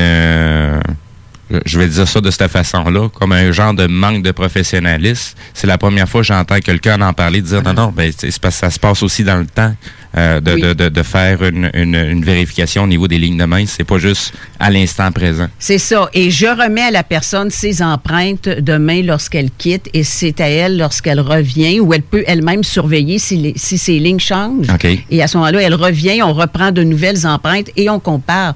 je 1.65 1.79
vais 1.79 1.88
dire 1.88 2.07
ça 2.07 2.21
de 2.21 2.31
cette 2.31 2.51
façon-là, 2.51 3.09
comme 3.09 3.31
un 3.31 3.51
genre 3.51 3.74
de 3.74 3.88
manque 3.88 4.24
de 4.24 4.31
professionnalisme. 4.31 5.35
C'est 5.53 5.67
la 5.67 5.77
première 5.77 6.07
fois 6.07 6.21
que 6.21 6.27
j'entends 6.27 6.59
quelqu'un 6.59 7.01
en 7.01 7.13
parler, 7.13 7.41
dire 7.41 7.62
non, 7.63 7.74
non, 7.74 7.93
ben, 7.95 8.12
c'est 8.15 8.39
parce 8.39 8.55
que 8.55 8.59
ça 8.62 8.69
se 8.69 8.79
passe 8.79 9.03
aussi 9.03 9.24
dans 9.24 9.38
le 9.38 9.45
temps 9.45 9.75
euh, 10.17 10.39
de, 10.39 10.51
Oui. 10.53 10.62
de, 10.62 10.74
de, 10.74 10.89
de 10.89 11.03
faire 11.03 11.43
une, 11.43 11.69
une, 11.74 11.95
une 11.95 12.24
vérification 12.24 12.84
au 12.84 12.88
niveau 12.88 13.07
des 13.07 13.17
lignes 13.17 13.38
de 13.38 13.45
main. 13.45 13.65
C'est 13.65 13.84
pas 13.84 13.98
juste 13.98 14.34
à 14.60 14.69
l'instant 14.69 15.12
présent. 15.12 15.48
C'est 15.60 15.77
ça. 15.77 16.10
Et 16.13 16.31
je 16.31 16.45
remets 16.48 16.81
à 16.84 16.91
la 16.91 17.03
personne 17.03 17.50
ses 17.51 17.81
empreintes 17.81 18.48
de 18.48 18.77
main 18.77 19.01
lorsqu'elle 19.01 19.51
quitte 19.51 19.89
et 19.93 20.03
c'est 20.03 20.39
à 20.41 20.48
elle 20.48 20.77
lorsqu'elle 20.77 21.19
revient 21.19 21.79
ou 21.79 21.93
elle 21.93 22.01
peut 22.01 22.24
elle-même 22.27 22.63
surveiller 22.63 23.19
si, 23.19 23.38
les- 23.38 23.53
si 23.55 23.77
ses 23.77 24.00
lignes 24.00 24.19
changent. 24.19 24.69
OK. 24.74 24.88
Et 25.10 25.22
à 25.22 25.27
ce 25.27 25.38
moment-là, 25.38 25.62
elle 25.62 25.74
revient, 25.75 26.22
on 26.24 26.34
reprend 26.34 26.72
de 26.72 26.84
nouvelles 26.84 27.25
empreintes 27.27 27.69
et 27.75 27.89
on 27.89 28.00
compare. 28.00 28.55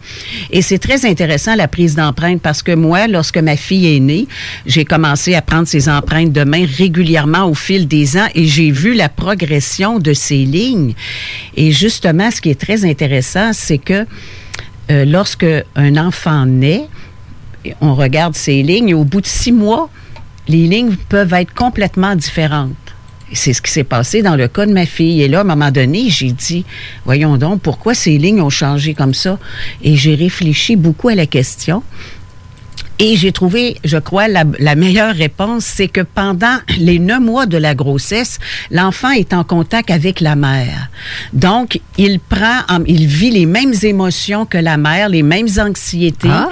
Et 0.52 0.62
c'est 0.62 0.80
très 0.80 1.06
intéressant 1.06 1.56
la 1.56 1.68
prise 1.68 1.96
d'empreintes 1.96 2.42
parce 2.42 2.64
que 2.64 2.72
moi, 2.74 3.08
lorsque 3.08 3.38
ma 3.38 3.58
fille 3.58 3.96
est 3.96 4.00
née, 4.00 4.28
j'ai 4.66 4.86
commencé 4.86 5.36
à 5.36 5.42
prendre 5.42 5.68
ses 5.68 5.90
empreintes 5.90 6.32
de 6.32 6.44
main 6.44 6.66
régulièrement 6.78 7.46
au 7.46 7.54
fil 7.54 7.88
des 7.88 8.18
ans 8.18 8.28
et 8.36 8.46
j'ai 8.46 8.72
vu 8.72 8.94
la 8.94 9.10
progression 9.10 10.00
de 10.00 10.14
ses 10.14 10.46
lignes. 10.46 10.94
Et 11.56 11.72
justement, 11.72 12.32
ce 12.32 12.42
qui 12.42 12.50
est 12.50 12.60
très 12.60 12.86
intéressant, 12.86 13.52
c'est 13.54 13.78
que 13.78 14.06
euh, 14.92 15.06
lorsque 15.06 15.46
un 15.76 15.98
enfant 15.98 16.46
naît, 16.46 16.88
on 17.82 17.96
regarde 17.96 18.36
ses 18.36 18.64
lignes 18.64 18.90
et 18.90 18.94
au 18.94 19.04
bout 19.04 19.22
de 19.22 19.28
six 19.28 19.52
mois, 19.52 19.90
les 20.48 20.68
lignes 20.68 20.96
peuvent 21.10 21.34
être 21.34 21.54
complètement 21.54 22.16
différentes. 22.16 22.74
C'est 23.32 23.54
ce 23.54 23.62
qui 23.62 23.70
s'est 23.72 23.84
passé 23.84 24.24
dans 24.24 24.36
le 24.36 24.48
cas 24.48 24.66
de 24.66 24.74
ma 24.74 24.88
fille. 24.88 25.22
Et 25.22 25.28
là, 25.28 25.40
à 25.40 25.42
un 25.42 25.44
moment 25.44 25.70
donné, 25.70 26.10
j'ai 26.10 26.32
dit, 26.32 26.66
voyons 27.06 27.38
donc, 27.38 27.62
pourquoi 27.62 27.94
ces 27.94 28.18
lignes 28.18 28.42
ont 28.42 28.50
changé 28.50 28.96
comme 28.96 29.14
ça? 29.14 29.38
Et 29.84 29.96
j'ai 29.96 30.16
réfléchi 30.16 30.76
beaucoup 30.76 31.10
à 31.10 31.16
la 31.16 31.28
question. 31.28 31.84
Et 33.02 33.16
j'ai 33.16 33.32
trouvé, 33.32 33.78
je 33.86 33.98
crois, 33.98 34.28
la, 34.28 34.44
la 34.60 34.76
meilleure 34.76 35.16
réponse, 35.16 35.64
c'est 35.64 35.88
que 35.88 36.02
pendant 36.02 36.58
les 36.78 37.00
neuf 37.00 37.22
mois 37.22 37.46
de 37.46 37.58
la 37.58 37.74
grossesse, 37.74 38.40
l'enfant 38.72 39.12
est 39.12 39.34
en 39.34 39.46
contact 39.46 39.90
avec 39.90 40.20
la 40.20 40.36
mère. 40.36 40.90
Donc, 41.32 41.80
il 41.98 42.20
prend, 42.20 42.60
en- 42.68 42.84
il 42.86 43.08
vit 43.08 43.32
les 43.32 43.46
mêmes 43.46 43.74
émotions 43.84 44.46
que 44.46 44.58
la 44.58 44.76
mère, 44.78 45.08
les 45.08 45.24
mêmes 45.24 45.48
anxiétés, 45.60 46.28
Ah. 46.30 46.50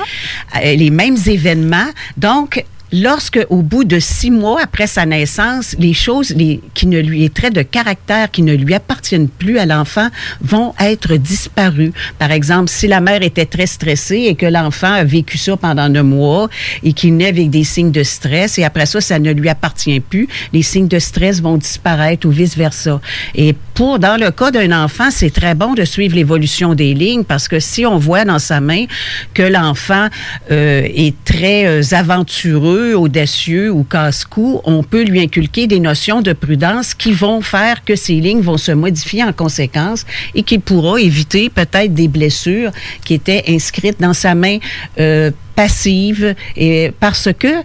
euh, 0.64 0.74
les 0.76 0.90
mêmes 0.90 1.18
événements. 1.26 1.90
Donc, 2.16 2.64
Lorsque, 2.94 3.46
au 3.50 3.62
bout 3.62 3.84
de 3.84 4.00
six 4.00 4.32
mois 4.32 4.62
après 4.64 4.88
sa 4.88 5.06
naissance, 5.06 5.76
les 5.78 5.94
choses 5.94 6.34
les, 6.36 6.62
qui 6.74 6.88
ne 6.88 7.00
lui, 7.00 7.20
les 7.20 7.30
traits 7.30 7.54
de 7.54 7.62
caractère 7.62 8.32
qui 8.32 8.44
ne 8.44 8.54
lui 8.54 8.74
appartiennent 8.74 9.28
plus 9.28 9.60
à 9.60 9.66
l'enfant 9.66 10.08
vont 10.40 10.74
être 10.80 11.16
disparus. 11.16 11.92
Par 12.18 12.32
exemple, 12.32 12.70
si 12.70 12.88
la 12.88 13.02
mère 13.02 13.24
était 13.24 13.46
très 13.46 13.68
stressée 13.68 14.28
et 14.28 14.36
que 14.36 14.46
l'enfant 14.46 14.94
a 14.94 15.04
vécu 15.04 15.38
ça 15.38 15.58
pendant 15.58 15.94
un 15.94 16.04
mois 16.04 16.50
et 16.82 16.94
qu'il 16.94 17.18
naît 17.18 17.28
avec 17.28 17.50
des 17.50 17.66
signes 17.66 17.92
de 17.92 18.04
stress 18.04 18.58
et 18.58 18.64
après 18.64 18.86
ça, 18.86 19.02
ça 19.02 19.20
ne 19.20 19.32
lui 19.32 19.50
appartient 19.50 20.00
plus, 20.00 20.30
les 20.54 20.62
signes 20.62 20.88
de 20.88 21.00
stress 21.00 21.42
vont 21.42 21.58
disparaître 21.58 22.26
ou 22.26 22.32
vice 22.32 22.56
versa. 22.56 23.02
Et 23.36 23.54
pour, 23.74 24.00
dans 24.00 24.20
le 24.20 24.32
cas 24.32 24.52
d'un 24.52 24.72
enfant, 24.72 25.10
c'est 25.12 25.30
très 25.30 25.56
bon 25.56 25.74
de 25.74 25.84
suivre 25.84 26.16
l'évolution 26.16 26.74
des 26.74 26.94
lignes 26.94 27.26
parce 27.26 27.50
que 27.50 27.60
si 27.60 27.86
on 27.86 27.98
voit 27.98 28.24
dans 28.24 28.40
sa 28.40 28.62
main 28.62 28.86
que 29.34 29.44
l'enfant 29.44 30.08
euh, 30.52 30.84
est 30.86 31.16
très 31.26 31.68
euh, 31.68 31.82
aventureux, 31.92 32.77
audacieux 32.78 33.72
ou 33.72 33.84
casse-cou, 33.84 34.62
on 34.64 34.84
peut 34.84 35.04
lui 35.04 35.22
inculquer 35.22 35.68
des 35.68 35.80
notions 35.80 36.22
de 36.22 36.34
prudence 36.34 36.94
qui 36.94 37.12
vont 37.12 37.42
faire 37.42 37.84
que 37.84 37.96
ses 37.96 38.16
lignes 38.16 38.42
vont 38.42 38.58
se 38.58 38.72
modifier 38.72 39.24
en 39.24 39.34
conséquence 39.34 40.06
et 40.36 40.44
qu'il 40.44 40.62
pourra 40.62 41.00
éviter 41.00 41.50
peut-être 41.50 41.94
des 41.94 42.08
blessures 42.08 42.72
qui 43.04 43.14
étaient 43.14 43.44
inscrites 43.48 44.00
dans 44.00 44.14
sa 44.14 44.36
main 44.36 44.58
euh, 45.00 45.32
passive 45.56 46.36
et 46.56 46.92
parce 47.00 47.30
que 47.38 47.48
euh, 47.48 47.62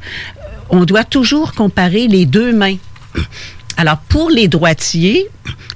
on 0.70 0.84
doit 0.84 1.04
toujours 1.04 1.52
comparer 1.52 2.08
les 2.08 2.26
deux 2.26 2.52
mains. 2.52 2.76
Alors, 3.76 3.98
pour 4.08 4.30
les 4.30 4.48
droitiers, 4.48 5.28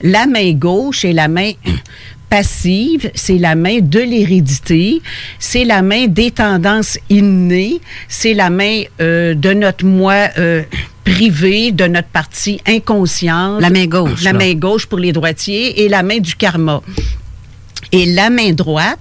la 0.02 0.26
main 0.26 0.52
gauche 0.52 1.04
et 1.04 1.12
la 1.12 1.28
main 1.28 1.52
passive, 2.28 3.10
c'est 3.14 3.38
la 3.38 3.54
main 3.54 3.78
de 3.80 4.00
l'hérédité, 4.00 5.00
c'est 5.38 5.64
la 5.64 5.82
main 5.82 6.06
des 6.06 6.30
tendances 6.30 6.98
innées, 7.08 7.80
c'est 8.08 8.34
la 8.34 8.50
main 8.50 8.82
euh, 9.00 9.34
de 9.34 9.52
notre 9.52 9.84
moi 9.84 10.28
euh, 10.38 10.62
privé, 11.04 11.72
de 11.72 11.86
notre 11.86 12.08
partie 12.08 12.60
inconsciente. 12.66 13.60
La 13.60 13.70
main 13.70 13.86
gauche, 13.86 14.22
La 14.22 14.32
là. 14.32 14.38
main 14.38 14.54
gauche 14.54 14.86
pour 14.86 14.98
les 14.98 15.12
droitiers 15.12 15.82
et 15.84 15.88
la 15.88 16.02
main 16.02 16.18
du 16.18 16.34
karma. 16.34 16.82
Et 17.92 18.06
la 18.06 18.30
main 18.30 18.52
droite, 18.52 18.98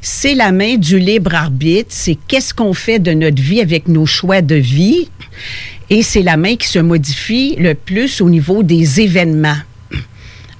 c'est 0.00 0.34
la 0.34 0.52
main 0.52 0.76
du 0.76 0.98
libre 0.98 1.34
arbitre. 1.34 1.90
C'est 1.90 2.16
qu'est-ce 2.26 2.54
qu'on 2.54 2.72
fait 2.72 2.98
de 2.98 3.12
notre 3.12 3.42
vie 3.42 3.60
avec 3.60 3.88
nos 3.88 4.06
choix 4.06 4.40
de 4.40 4.54
vie. 4.54 5.08
Et 5.90 6.02
c'est 6.02 6.22
la 6.22 6.38
main 6.38 6.56
qui 6.56 6.66
se 6.66 6.78
modifie 6.78 7.56
le 7.58 7.74
plus 7.74 8.22
au 8.22 8.30
niveau 8.30 8.62
des 8.62 9.00
événements. 9.02 9.58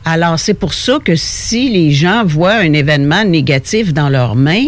Alors, 0.04 0.38
c'est 0.38 0.54
pour 0.54 0.74
ça 0.74 0.98
que 1.04 1.14
si 1.14 1.68
les 1.70 1.92
gens 1.92 2.24
voient 2.24 2.56
un 2.56 2.72
événement 2.72 3.24
négatif 3.24 3.92
dans 3.94 4.08
leurs 4.08 4.34
mains, 4.34 4.66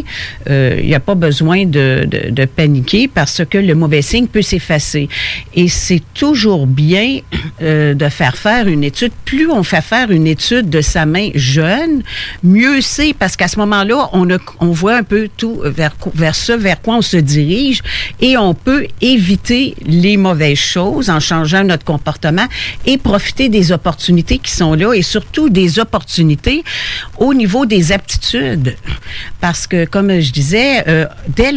euh, 0.48 0.78
il 0.80 0.86
n'y 0.86 0.94
a 0.94 1.00
pas 1.00 1.16
besoin 1.16 1.64
de, 1.64 2.06
de- 2.06 2.30
de 2.30 2.44
paniquer 2.44 3.08
parce 3.08 3.42
que 3.48 3.58
le 3.58 3.74
mauvais 3.74 4.00
signe 4.02 4.28
peut 4.28 4.42
s'effacer. 4.42 5.08
Et 5.54 5.66
c'est 5.68 6.02
toujours 6.14 6.66
bien 6.68 7.18
euh, 7.62 7.94
de 7.94 8.08
faire 8.08 8.36
faire 8.36 8.68
une 8.68 8.84
étude. 8.84 9.10
Plus 9.24 9.50
on 9.50 9.64
fait 9.64 9.80
faire 9.82 10.10
une 10.12 10.26
étude 10.28 10.70
de 10.70 10.80
sa 10.80 11.04
main 11.04 11.30
jeune, 11.34 12.02
mieux 12.44 12.80
c'est 12.80 13.12
parce 13.12 13.34
qu'à 13.36 13.48
ce 13.48 13.58
moment-là, 13.58 14.10
on, 14.12 14.28
on 14.60 14.70
voit 14.70 14.96
un 14.98 15.02
peu 15.02 15.28
tout 15.36 15.60
vers, 15.64 15.96
vers 16.14 16.34
ce 16.36 16.52
vers 16.52 16.80
quoi 16.80 16.96
on 16.98 17.02
se 17.02 17.16
dirige 17.16 17.80
et 18.20 18.36
on 18.36 18.54
peut 18.54 18.86
éviter 19.00 19.74
les 19.84 20.16
mauvaises 20.16 20.58
choses 20.58 21.10
en 21.10 21.18
changeant 21.18 21.64
notre 21.64 21.84
comportement 21.84 22.46
et 22.86 22.98
profiter 22.98 23.48
des 23.48 23.72
opportunités 23.72 24.38
qui 24.38 24.52
sont 24.52 24.74
là 24.74 24.92
et 24.94 25.02
surtout 25.02 25.23
des 25.50 25.78
opportunités 25.78 26.64
au 27.18 27.34
niveau 27.34 27.66
des 27.66 27.92
aptitudes. 27.92 28.76
Parce 29.40 29.66
que, 29.66 29.84
comme 29.84 30.20
je 30.20 30.32
disais, 30.32 30.84
euh, 30.88 31.06
dès, 31.28 31.52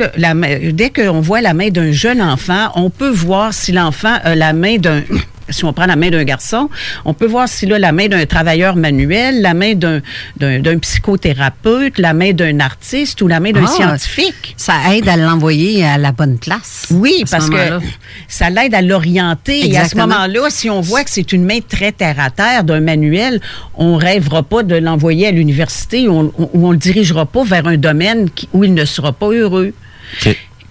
dès 0.74 0.90
qu'on 0.90 1.22
voit 1.22 1.42
la 1.42 1.54
main 1.54 1.70
d'un 1.70 1.92
jeune 1.92 2.22
enfant, 2.22 2.72
on 2.76 2.90
peut 2.90 3.10
voir 3.10 3.54
si 3.54 3.72
l'enfant 3.72 4.18
a 4.24 4.36
la 4.36 4.54
main 4.54 4.78
d'un 4.78 5.04
si 5.50 5.64
on 5.66 5.74
prend 5.74 5.86
la 5.86 5.96
main 5.96 6.10
d'un 6.10 6.24
garçon, 6.24 6.70
on 7.06 7.14
peut 7.14 7.26
voir 7.28 7.48
s'il 7.48 7.72
a 7.74 7.80
la 7.80 7.92
main 7.92 8.08
d'un 8.08 8.26
travailleur 8.26 8.76
manuel, 8.76 9.42
la 9.42 9.54
main 9.54 9.76
d'un, 9.76 10.02
d'un, 10.38 10.60
d'un 10.60 10.78
psychothérapeute, 10.80 11.98
la 12.00 12.14
main 12.14 12.34
d'un 12.34 12.60
artiste 12.60 13.22
ou 13.22 13.28
la 13.28 13.40
main 13.40 13.52
d'un 13.52 13.64
Ah, 13.66 13.68
scientifique. 13.68 14.54
Ça 14.58 14.74
aide 14.96 15.08
à 15.08 15.18
l'envoyer 15.18 15.86
à 15.86 15.98
la 15.98 16.12
bonne 16.12 16.38
place. 16.38 16.88
Oui, 16.92 17.24
parce 17.30 17.50
que 17.50 17.80
ça 18.28 18.50
l'aide 18.50 18.74
à 18.76 18.82
l'orienter. 18.82 19.60
Et 19.60 19.78
à 19.78 19.82
ce 19.82 19.94
Exactement. 19.94 20.08
moment-là, 20.08 20.50
si 20.50 20.70
on 20.70 20.82
voit 20.82 21.04
que 21.04 21.10
c'est 21.12 21.32
une 21.34 21.44
main 21.46 21.60
très 21.68 21.92
terre 21.92 22.20
à 22.20 22.30
terre 22.30 22.64
d'un 22.64 22.80
manuel, 22.82 23.40
on 23.76 23.96
rêvera 23.96 24.44
pas 24.44 24.64
de 24.64 24.76
l'envoyer 24.76 25.28
à 25.28 25.32
l'université 25.32 26.08
ou 26.08 26.14
on, 26.38 26.50
ou 26.54 26.68
on 26.68 26.72
le 26.72 26.78
dirigera 26.78 27.26
pas 27.26 27.44
vers 27.44 27.68
un 27.68 27.78
domaine 27.78 28.30
qui- 28.30 28.50
où 28.54 28.64
il 28.64 28.74
ne 28.74 28.86
sera 28.86 29.12
pas 29.14 29.28
heureux. 29.32 29.74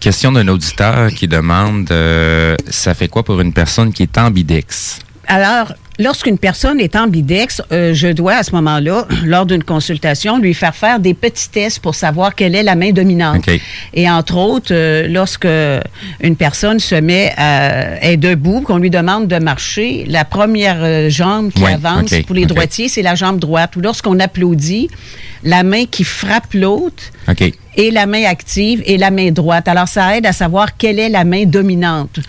Question 0.01 0.33
d'un 0.33 0.47
auditeur 0.49 1.11
qui 1.11 1.27
demande 1.27 1.91
euh, 1.91 2.55
ça 2.69 2.95
fait 2.95 3.09
quoi 3.09 3.25
pour 3.25 3.41
une 3.41 3.53
personne 3.53 3.93
qui 3.93 4.03
est 4.03 4.19
ambidex? 4.19 5.01
Alors, 5.29 5.73
lorsqu'une 5.99 6.39
personne 6.39 6.81
est 6.81 6.95
ambidex, 6.97 7.63
euh, 7.73 7.95
je 7.95 8.09
dois 8.09 8.35
à 8.35 8.43
ce 8.43 8.53
moment-là, 8.53 9.07
lors 9.25 9.47
d'une 9.47 9.65
consultation, 9.65 10.39
lui 10.39 10.55
faire 10.55 10.75
faire 10.75 11.01
des 11.01 11.15
petits 11.15 11.49
tests 11.49 11.81
pour 11.81 11.95
savoir 11.95 12.35
quelle 12.35 12.55
est 12.55 12.63
la 12.63 12.75
main 12.75 12.93
dominante. 12.93 13.45
Et 13.95 14.09
entre 14.09 14.37
autres, 14.37 14.73
euh, 14.73 15.09
lorsque 15.09 15.49
une 16.21 16.37
personne 16.37 16.79
se 16.79 16.95
met 16.95 17.33
à, 17.37 18.03
est 18.05 18.17
debout, 18.17 18.61
qu'on 18.61 18.79
lui 18.79 18.91
demande 18.91 19.29
de 19.29 19.39
marcher, 19.39 20.05
la 20.09 20.25
première 20.25 20.79
euh, 20.81 21.11
jambe 21.11 21.53
qui 21.53 21.63
Oui, 21.63 21.73
avance 21.73 22.11
pour 22.27 22.37
les 22.37 22.47
droitiers, 22.47 22.89
c'est 22.89 23.03
la 23.03 23.15
jambe 23.15 23.39
droite. 23.39 23.77
Ou 23.77 23.81
lorsqu'on 23.81 24.21
applaudit, 24.21 24.89
la 25.43 25.63
main 25.63 25.85
qui 25.87 26.05
frappe 26.05 26.55
l'autre. 26.55 27.03
Et 27.77 27.91
la 27.91 28.07
main 28.07 28.25
active 28.25 28.83
et 28.87 28.97
la 28.97 29.11
main 29.11 29.31
droite. 29.31 29.69
Alors, 29.69 29.89
ça 29.89 30.17
aide 30.17 30.27
à 30.27 30.33
savoir 30.33 30.77
quelle 30.77 30.99
est 30.99 31.09
la 31.09 31.25
main 31.25 31.45
dominante. 31.45 32.21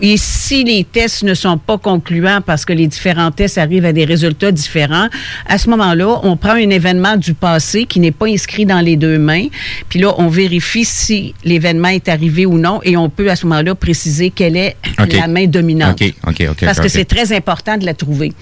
Et 0.00 0.16
si 0.16 0.64
les 0.64 0.84
tests 0.84 1.22
ne 1.22 1.34
sont 1.34 1.58
pas 1.58 1.78
concluants 1.78 2.40
parce 2.44 2.64
que 2.64 2.72
les 2.72 2.86
différents 2.86 3.30
tests 3.30 3.58
arrivent 3.58 3.84
à 3.84 3.92
des 3.92 4.04
résultats 4.04 4.52
différents, 4.52 5.08
à 5.46 5.58
ce 5.58 5.68
moment-là, 5.70 6.20
on 6.22 6.36
prend 6.36 6.52
un 6.52 6.70
événement 6.70 7.16
du 7.16 7.34
passé 7.34 7.84
qui 7.84 8.00
n'est 8.00 8.12
pas 8.12 8.26
inscrit 8.26 8.66
dans 8.66 8.80
les 8.80 8.96
deux 8.96 9.18
mains, 9.18 9.46
puis 9.88 10.00
là, 10.00 10.14
on 10.18 10.28
vérifie 10.28 10.84
si 10.84 11.34
l'événement 11.44 11.88
est 11.88 12.08
arrivé 12.08 12.46
ou 12.46 12.58
non, 12.58 12.80
et 12.82 12.96
on 12.96 13.08
peut 13.08 13.30
à 13.30 13.36
ce 13.36 13.46
moment-là 13.46 13.74
préciser 13.74 14.30
quelle 14.30 14.56
est 14.56 14.76
la 14.98 15.28
main 15.28 15.46
dominante. 15.46 16.00
OK, 16.00 16.14
OK, 16.28 16.46
OK. 16.50 16.64
Parce 16.64 16.80
que 16.80 16.88
c'est 16.88 17.04
très 17.04 17.32
important 17.32 17.76
de 17.76 17.86
la 17.86 17.94
trouver 17.94 18.32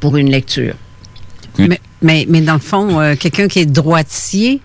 pour 0.00 0.16
une 0.16 0.30
lecture. 0.30 0.74
Mais, 1.58 1.80
mais, 2.02 2.26
mais 2.28 2.40
dans 2.40 2.54
le 2.54 2.60
fond, 2.60 3.00
euh, 3.00 3.16
quelqu'un 3.16 3.48
qui 3.48 3.60
est 3.60 3.66
droitier, 3.66 4.60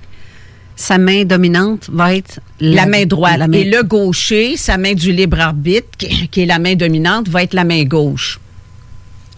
sa 0.75 0.97
main 0.97 1.23
dominante 1.23 1.87
va 1.91 2.15
être 2.15 2.39
La 2.59 2.85
main 2.85 3.05
droite. 3.05 3.37
la 3.39 3.47
main- 3.47 3.57
Et 3.57 3.63
le 3.65 3.83
gaucher, 3.83 4.57
sa 4.57 4.77
main 4.77 4.93
du 4.93 5.11
libre 5.11 5.39
arbitre, 5.39 5.87
qui, 5.97 6.27
qui 6.29 6.41
est 6.41 6.45
la 6.45 6.59
main 6.59 6.75
dominante, 6.75 7.27
va 7.29 7.43
être 7.43 7.53
la 7.53 7.63
main 7.63 7.83
gauche. 7.83 8.39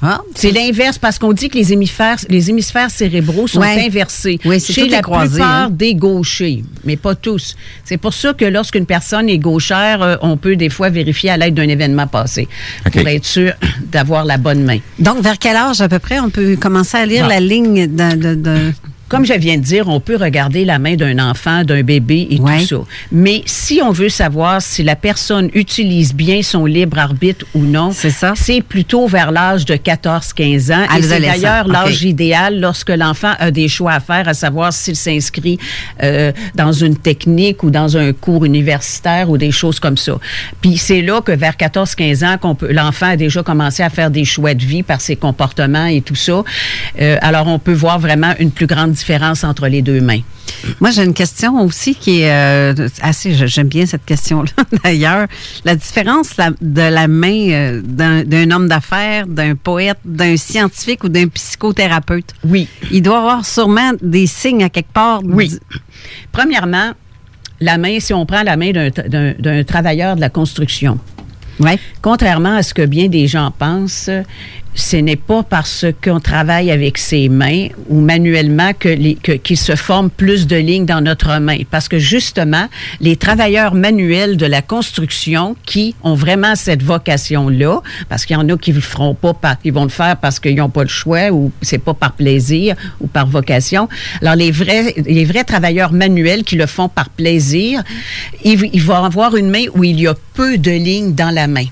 Ah, 0.01 0.21
C'est 0.35 0.51
l'inverse 0.51 0.97
parce 0.97 1.17
qu'on 1.17 1.31
dit 1.31 1.47
que 1.47 1.57
les 1.57 1.71
hémisphères, 1.71 2.17
les 2.27 2.49
hémisphères 2.49 2.91
cérébraux 2.91 3.47
sont 3.47 3.61
Ouais. 3.61 3.85
inversés 3.87 4.37
c'est 4.43 4.73
chez 4.73 4.89
la 4.89 5.01
croisées, 5.01 5.35
plupart 5.35 5.63
hein. 5.63 5.69
des 5.71 5.95
gauchers, 5.95 6.63
mais 6.83 6.97
pas 6.97 7.15
tous. 7.15 7.55
C'est 7.85 7.95
pour 7.97 8.13
ça 8.13 8.33
que 8.33 8.43
lorsqu'une 8.43 8.85
personne 8.85 9.29
est 9.29 9.37
gauchère, 9.39 10.01
euh, 10.01 10.15
on 10.21 10.35
peut 10.35 10.57
des 10.57 10.69
fois 10.69 10.89
vérifier 10.89 11.29
à 11.29 11.37
l'aide 11.37 11.53
d'un 11.53 11.69
événement 11.69 12.07
passé 12.07 12.49
pour 12.91 13.07
être 13.07 13.25
sûr 13.25 13.53
d'avoir 13.89 14.25
la 14.25 14.37
bonne 14.37 14.63
main. 14.65 14.79
Donc, 14.99 15.21
vers 15.21 15.39
quel 15.39 15.55
âge 15.55 15.79
à 15.79 15.87
peu 15.87 15.99
près 15.99 16.19
on 16.19 16.29
peut 16.29 16.57
commencer 16.57 16.97
à 16.97 17.05
lire 17.05 17.23
Ah. 17.27 17.29
la 17.29 17.39
ligne 17.39 17.87
de, 17.87 18.15
de- 18.17 18.35
de- 18.35 18.73
Comme 19.07 19.23
je 19.25 19.33
viens 19.33 19.57
de 19.57 19.61
dire, 19.63 19.87
on 19.87 19.99
peut 19.99 20.15
regarder 20.15 20.65
la 20.65 20.79
main 20.79 20.95
d'un 20.95 21.19
enfant, 21.19 21.63
d'un 21.63 21.83
bébé 21.83 22.27
et 22.31 22.39
Ouais. 22.39 22.61
tout 22.61 22.65
ça. 22.65 22.75
Mais 23.11 23.43
si 23.45 23.79
on 23.83 23.91
veut 23.91 24.09
savoir 24.09 24.61
si 24.61 24.81
la 24.83 24.95
personne 24.95 25.49
utilise 25.53 26.13
bien 26.13 26.41
son 26.41 26.65
libre 26.65 26.97
arbitre 26.97 27.45
ou 27.53 27.61
non, 27.63 27.91
C'est 27.91 28.09
ça. 28.09 28.33
c'est 28.35 28.61
plutôt 28.61 29.07
vers 29.07 29.31
l'âge 29.31 29.65
de 29.65 29.75
14-15 29.75 30.71
ans. 30.71 30.85
Et 30.97 31.01
c'est 31.03 31.19
d'ailleurs 31.19 31.67
l'âge 31.67 32.01
idéal 32.03 32.59
lorsque 32.59 32.89
l'enfant 32.89 33.33
a 33.39 33.51
des 33.51 33.67
choix 33.67 33.93
à 33.93 33.99
faire, 33.99 34.27
à 34.27 34.33
savoir 34.33 34.73
s'il 34.73 34.95
s'inscrit 34.95 35.59
euh, 36.03 36.31
dans 36.55 36.71
une 36.71 36.97
technique 36.97 37.61
ou 37.63 37.69
dans 37.69 37.97
un 37.97 38.11
cours 38.11 38.43
universitaire 38.43 39.29
ou 39.29 39.37
des 39.37 39.51
choses 39.51 39.79
comme 39.79 39.97
ça. 39.97 40.17
Puis 40.61 40.77
c'est 40.77 41.01
là 41.01 41.21
que 41.21 41.31
vers 41.31 41.53
14-15 41.57 42.25
ans, 42.25 42.37
qu'on 42.39 42.55
peut, 42.55 42.71
l'enfant 42.71 43.07
a 43.11 43.15
déjà 43.17 43.43
commencé 43.43 43.83
à 43.83 43.89
faire 43.89 44.09
des 44.09 44.25
choix 44.25 44.53
de 44.55 44.63
vie 44.65 44.81
par 44.83 44.99
ses 44.99 45.15
comportements 45.15 45.85
et 45.85 46.01
tout 46.01 46.15
ça. 46.15 46.43
Euh, 47.01 47.17
alors 47.21 47.47
on 47.47 47.59
peut 47.59 47.73
voir 47.73 47.99
vraiment 47.99 48.33
une 48.39 48.51
plus 48.51 48.65
grande 48.67 48.91
différence 48.91 49.04
entre 49.43 49.67
les 49.67 49.81
deux 49.81 50.01
mains. 50.01 50.21
Moi, 50.79 50.91
j'ai 50.91 51.03
une 51.03 51.13
question 51.13 51.59
aussi 51.61 51.95
qui 51.95 52.21
est 52.21 52.31
euh, 52.31 52.87
assez. 53.01 53.33
J'aime 53.47 53.67
bien 53.67 53.85
cette 53.85 54.05
question-là, 54.05 54.63
d'ailleurs. 54.83 55.27
La 55.63 55.75
différence 55.75 56.37
la- 56.37 56.51
de 56.61 56.81
la 56.81 57.07
main 57.07 57.49
euh, 57.51 57.81
d'un 57.83 58.51
homme 58.51 58.67
d'affaires, 58.67 59.27
d'un 59.27 59.55
poète, 59.55 59.97
d'un 60.05 60.37
scientifique 60.37 61.03
ou 61.03 61.09
d'un 61.09 61.27
psychothérapeute. 61.27 62.33
Oui. 62.43 62.67
Il 62.91 63.01
doit 63.01 63.17
avoir 63.19 63.45
sûrement 63.45 63.91
des 64.01 64.27
signes 64.27 64.63
à 64.63 64.69
quelque 64.69 64.91
part. 64.93 65.21
Oui. 65.23 65.57
Premièrement, 66.31 66.91
la 67.59 67.77
main, 67.77 67.99
si 67.99 68.13
on 68.13 68.25
prend 68.25 68.43
la 68.43 68.57
main 68.57 68.71
d'un 68.71 69.63
travailleur 69.63 70.15
de 70.15 70.21
la 70.21 70.29
construction, 70.29 70.99
Ouais. 71.57 71.79
Contrairement 72.01 72.57
à 72.57 72.63
ce 72.63 72.73
que 72.73 72.85
bien 72.85 73.07
des 73.07 73.27
gens 73.29 73.49
pensent, 73.49 74.09
ce 74.75 74.97
n'est 74.97 75.15
pas 75.15 75.41
parce 75.41 75.85
qu'on 76.03 76.19
travaille 76.19 76.69
avec 76.69 76.97
ses 76.97 77.29
mains 77.29 77.69
ou 77.87 78.01
manuellement 78.01 78.71
que 78.77 78.89
que- 79.21 79.31
qu'il 79.31 79.57
se 79.57 79.75
forme 79.75 80.09
plus 80.09 80.47
de 80.47 80.57
lignes 80.57 80.85
dans 80.85 80.99
notre 81.01 81.39
main. 81.39 81.59
Parce 81.71 81.87
que 81.87 81.97
justement, 81.97 82.67
les 82.99 83.15
travailleurs 83.15 83.73
manuels 83.73 84.35
de 84.35 84.45
la 84.45 84.61
construction 84.61 85.55
qui 85.65 85.95
ont 86.03 86.13
vraiment 86.13 86.55
cette 86.55 86.83
vocation-là, 86.83 87.81
parce 88.09 88.25
qu'il 88.25 88.35
y 88.35 88.39
en 88.39 88.49
a 88.49 88.57
qui 88.57 88.73
le 88.73 88.81
feront 88.81 89.13
pas, 89.15 89.33
par, 89.33 89.59
qui 89.61 89.69
vont 89.71 89.83
le 89.83 89.89
faire 89.89 90.17
parce 90.17 90.39
qu'ils 90.41 90.55
n'ont 90.55 90.69
pas 90.69 90.83
le 90.83 90.89
choix 90.89 91.29
ou 91.31 91.51
c'est 91.61 91.77
pas 91.77 91.93
par 91.93 92.11
plaisir 92.11 92.75
ou 92.99 93.07
par 93.07 93.27
vocation. 93.27 93.87
Alors 94.21 94.35
les 94.35 94.51
vrais, 94.51 94.93
les 95.05 95.23
vrais 95.25 95.45
travailleurs 95.45 95.93
manuels 95.93 96.43
qui 96.43 96.57
le 96.57 96.65
font 96.65 96.89
par 96.89 97.09
plaisir, 97.09 97.81
ils, 98.43 98.69
ils 98.73 98.81
vont 98.83 99.03
avoir 99.05 99.35
une 99.37 99.49
main 99.49 99.65
où 99.73 99.83
il 99.85 99.99
y 100.01 100.07
a 100.07 100.15
peu 100.33 100.57
de 100.57 100.71
lignes 100.71 101.13
dans 101.15 101.31
la 101.33 101.47
main. 101.47 101.65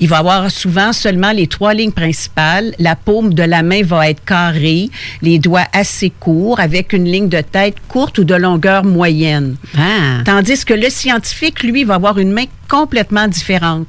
Il 0.00 0.08
va 0.08 0.18
avoir 0.18 0.50
souvent 0.50 0.92
seulement 0.92 1.32
les 1.32 1.46
trois 1.46 1.74
lignes 1.74 1.92
principales. 1.92 2.74
La 2.78 2.96
paume 2.96 3.34
de 3.34 3.42
la 3.42 3.62
main 3.62 3.82
va 3.82 4.08
être 4.10 4.24
carrée, 4.24 4.90
les 5.22 5.38
doigts 5.38 5.66
assez 5.72 6.10
courts, 6.10 6.60
avec 6.60 6.92
une 6.92 7.04
ligne 7.04 7.28
de 7.28 7.40
tête 7.40 7.76
courte 7.88 8.18
ou 8.18 8.24
de 8.24 8.34
longueur 8.34 8.84
moyenne. 8.84 9.56
Ah. 9.76 10.22
Tandis 10.24 10.64
que 10.64 10.74
le 10.74 10.90
scientifique, 10.90 11.62
lui, 11.62 11.84
va 11.84 11.94
avoir 11.94 12.18
une 12.18 12.32
main 12.32 12.44
complètement 12.68 13.28
différente. 13.28 13.86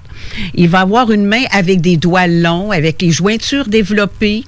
Il 0.54 0.70
va 0.70 0.82
avoir 0.82 1.12
une 1.12 1.26
main 1.26 1.44
avec 1.52 1.82
des 1.82 1.98
doigts 1.98 2.28
longs, 2.28 2.72
avec 2.72 3.02
les 3.02 3.12
jointures 3.12 3.68
développées. 3.68 4.44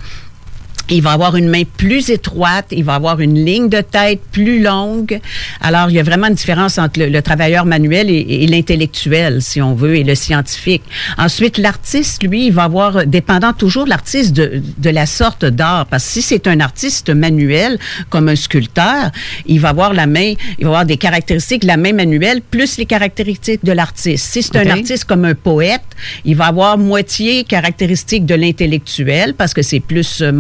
Il 0.90 1.02
va 1.02 1.12
avoir 1.12 1.36
une 1.36 1.48
main 1.48 1.64
plus 1.78 2.10
étroite, 2.10 2.68
il 2.72 2.84
va 2.84 2.96
avoir 2.96 3.22
une 3.22 3.44
ligne 3.44 3.70
de 3.70 3.82
tête 3.82 4.20
plus 4.32 4.62
longue. 4.62 5.20
Alors, 5.62 5.90
il 5.90 5.96
y 5.96 6.00
a 6.00 6.04
vraiment 6.04 6.28
une 6.28 6.36
différence 6.36 6.78
entre 6.78 7.00
le, 7.00 7.08
le 7.08 7.22
travailleur 7.22 7.66
manuel 7.66 8.10
et, 8.10 8.44
et 8.44 8.48
l'intellectuel, 8.48 9.42
si 9.42 9.62
on 9.62 9.74
veut, 9.74 9.96
et 9.96 10.04
le 10.04 10.16
scientifique. 10.16 10.84
Ensuite, 11.18 11.58
l'artiste, 11.58 12.24
lui, 12.24 12.48
il 12.48 12.54
va 12.54 12.64
avoir, 12.64 13.06
dépendant 13.06 13.54
toujours 13.54 13.86
de 13.86 13.90
l'artiste 13.90 14.34
de, 14.34 14.62
de 14.78 14.90
la 14.90 15.06
sorte 15.06 15.46
d'art, 15.46 15.86
parce 15.86 16.06
que 16.06 16.12
si 16.12 16.22
c'est 16.22 16.48
un 16.48 16.60
artiste 16.60 17.10
manuel, 17.10 17.80
comme 18.10 18.28
un 18.28 18.36
sculpteur, 18.36 19.12
il 19.46 19.60
va 19.60 19.70
avoir 19.70 19.94
la 19.94 20.08
main, 20.08 20.34
il 20.60 20.66
va 20.66 20.70
avoir 20.70 20.86
des 20.86 20.98
caractéristiques 20.98 21.62
de 21.62 21.68
la 21.68 21.78
main 21.78 21.94
manuelle 21.94 22.42
plus 22.42 22.78
les 22.78 22.86
caractéristiques 22.86 23.64
de 23.64 23.72
l'artiste. 23.72 24.32
Si 24.32 24.44
c'est 24.44 24.58
un 24.58 24.70
artiste 24.70 25.06
comme 25.06 25.26
un 25.26 25.36
poète, 25.36 25.84
il 26.26 26.36
va 26.36 26.48
avoir 26.48 26.78
moitié 26.78 27.44
caractéristiques 27.44 28.26
de 28.26 28.36
l'intellectuel 28.36 29.34
parce 29.38 29.54
que 29.54 29.62
c'est 29.62 29.80
plus 29.80 30.22
euh, 30.22 30.32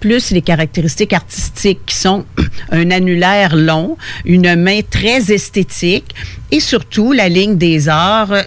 plus 0.00 0.30
les 0.30 0.42
caractéristiques 0.42 1.12
artistiques 1.12 1.80
qui 1.86 1.96
sont 1.96 2.24
un 2.70 2.90
annulaire 2.90 3.56
long, 3.56 3.96
une 4.24 4.54
main 4.56 4.80
très 4.88 5.32
esthétique 5.32 6.14
et 6.50 6.60
surtout 6.60 7.12
la 7.12 7.28
ligne 7.28 7.56
des 7.56 7.88
arts 7.88 8.32
euh, 8.32 8.42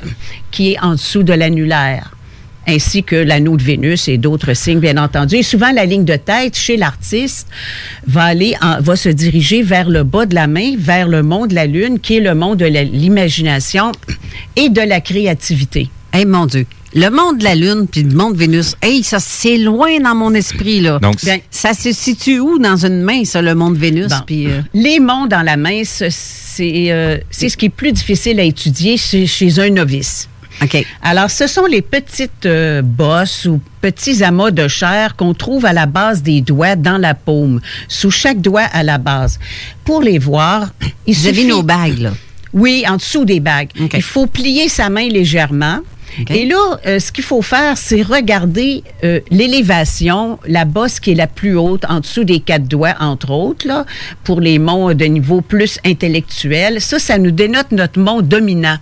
qui 0.51 0.73
est 0.73 0.79
en 0.79 0.93
dessous 0.93 1.23
de 1.23 1.33
l'annulaire 1.33 2.11
ainsi 2.67 3.03
que 3.03 3.15
l'anneau 3.15 3.57
de 3.57 3.63
Vénus 3.63 4.07
et 4.07 4.17
d'autres 4.17 4.53
signes, 4.53 4.79
bien 4.79 4.97
entendu. 4.97 5.35
Et 5.35 5.43
souvent, 5.43 5.71
la 5.71 5.85
ligne 5.85 6.05
de 6.05 6.15
tête 6.15 6.55
chez 6.55 6.77
l'artiste 6.77 7.47
va 8.05 8.23
aller, 8.23 8.55
va 8.79 8.95
se 8.95 9.09
diriger 9.09 9.63
vers 9.63 9.89
le 9.89 10.03
bas 10.03 10.25
de 10.25 10.35
la 10.35 10.47
main, 10.47 10.75
vers 10.77 11.07
le 11.07 11.23
monde 11.23 11.49
de 11.49 11.55
la 11.55 11.65
Lune, 11.65 11.99
qui 11.99 12.17
est 12.17 12.21
le 12.21 12.35
monde 12.35 12.59
de 12.59 12.65
l'imagination 12.65 13.91
et 14.55 14.69
de 14.69 14.81
la 14.81 15.01
créativité. 15.01 15.89
Hey, 16.13 16.25
mon 16.25 16.45
Dieu. 16.45 16.65
Le 16.93 17.09
monde 17.09 17.37
de 17.37 17.45
la 17.45 17.55
Lune 17.55 17.87
puis 17.89 18.03
le 18.03 18.13
monde 18.13 18.33
de 18.33 18.39
Vénus, 18.39 18.75
hey, 18.81 19.01
ça, 19.01 19.19
c'est 19.21 19.57
loin 19.57 19.99
dans 19.99 20.13
mon 20.13 20.33
esprit, 20.33 20.81
là. 20.81 20.99
Donc, 20.99 21.23
Bien, 21.23 21.37
Ça 21.49 21.73
se 21.73 21.93
situe 21.93 22.39
où 22.39 22.59
dans 22.59 22.85
une 22.85 23.01
main, 23.01 23.23
ça, 23.23 23.41
le 23.41 23.55
monde 23.55 23.75
de 23.75 23.79
Vénus? 23.79 24.09
Bon. 24.09 24.15
Puis, 24.25 24.47
euh, 24.47 24.61
Les 24.73 24.99
mondes 24.99 25.29
dans 25.29 25.41
la 25.41 25.55
main, 25.55 25.83
c'est 25.85 26.09
euh, 26.61 27.17
c'est 27.29 27.47
ce 27.47 27.55
qui 27.55 27.67
est 27.67 27.69
plus 27.69 27.93
difficile 27.93 28.39
à 28.41 28.43
étudier 28.43 28.97
chez, 28.97 29.25
chez 29.25 29.57
un 29.59 29.69
novice. 29.69 30.27
OK. 30.61 30.85
Alors, 31.01 31.31
ce 31.31 31.47
sont 31.47 31.65
les 31.65 31.81
petites 31.81 32.45
euh, 32.45 32.81
bosses 32.81 33.45
ou 33.45 33.61
petits 33.79 34.21
amas 34.23 34.51
de 34.51 34.67
chair 34.67 35.15
qu'on 35.15 35.33
trouve 35.33 35.65
à 35.65 35.73
la 35.73 35.85
base 35.85 36.21
des 36.21 36.41
doigts 36.41 36.75
dans 36.75 36.97
la 36.97 37.15
paume, 37.15 37.61
sous 37.87 38.11
chaque 38.11 38.41
doigt 38.41 38.67
à 38.73 38.83
la 38.83 38.97
base. 38.97 39.39
Pour 39.85 40.01
les 40.01 40.19
voir, 40.19 40.73
il 41.07 41.15
Vous 41.15 41.27
avez 41.27 41.45
nos 41.45 41.63
bagues, 41.63 41.99
là. 41.99 42.11
Oui, 42.53 42.83
en 42.87 42.97
dessous 42.97 43.23
des 43.23 43.39
bagues. 43.39 43.69
Il 43.93 44.01
faut 44.01 44.27
plier 44.27 44.67
sa 44.67 44.89
main 44.89 45.07
légèrement. 45.07 45.79
Et 46.29 46.45
là, 46.45 46.79
euh, 46.85 46.99
ce 46.99 47.11
qu'il 47.11 47.23
faut 47.23 47.41
faire, 47.41 47.77
c'est 47.77 48.01
regarder 48.01 48.83
euh, 49.03 49.19
l'élévation, 49.29 50.39
la 50.45 50.65
bosse 50.65 50.99
qui 50.99 51.11
est 51.11 51.15
la 51.15 51.27
plus 51.27 51.55
haute, 51.57 51.85
en 51.87 51.99
dessous 51.99 52.23
des 52.23 52.39
quatre 52.39 52.67
doigts, 52.67 52.95
entre 52.99 53.31
autres, 53.31 53.67
là, 53.67 53.85
pour 54.23 54.41
les 54.41 54.59
monts 54.59 54.93
de 54.93 55.05
niveau 55.05 55.41
plus 55.41 55.79
intellectuel. 55.85 56.81
Ça, 56.81 56.99
ça 56.99 57.17
nous 57.17 57.31
dénote 57.31 57.71
notre 57.71 57.99
mont 57.99 58.21
dominant. 58.21 58.77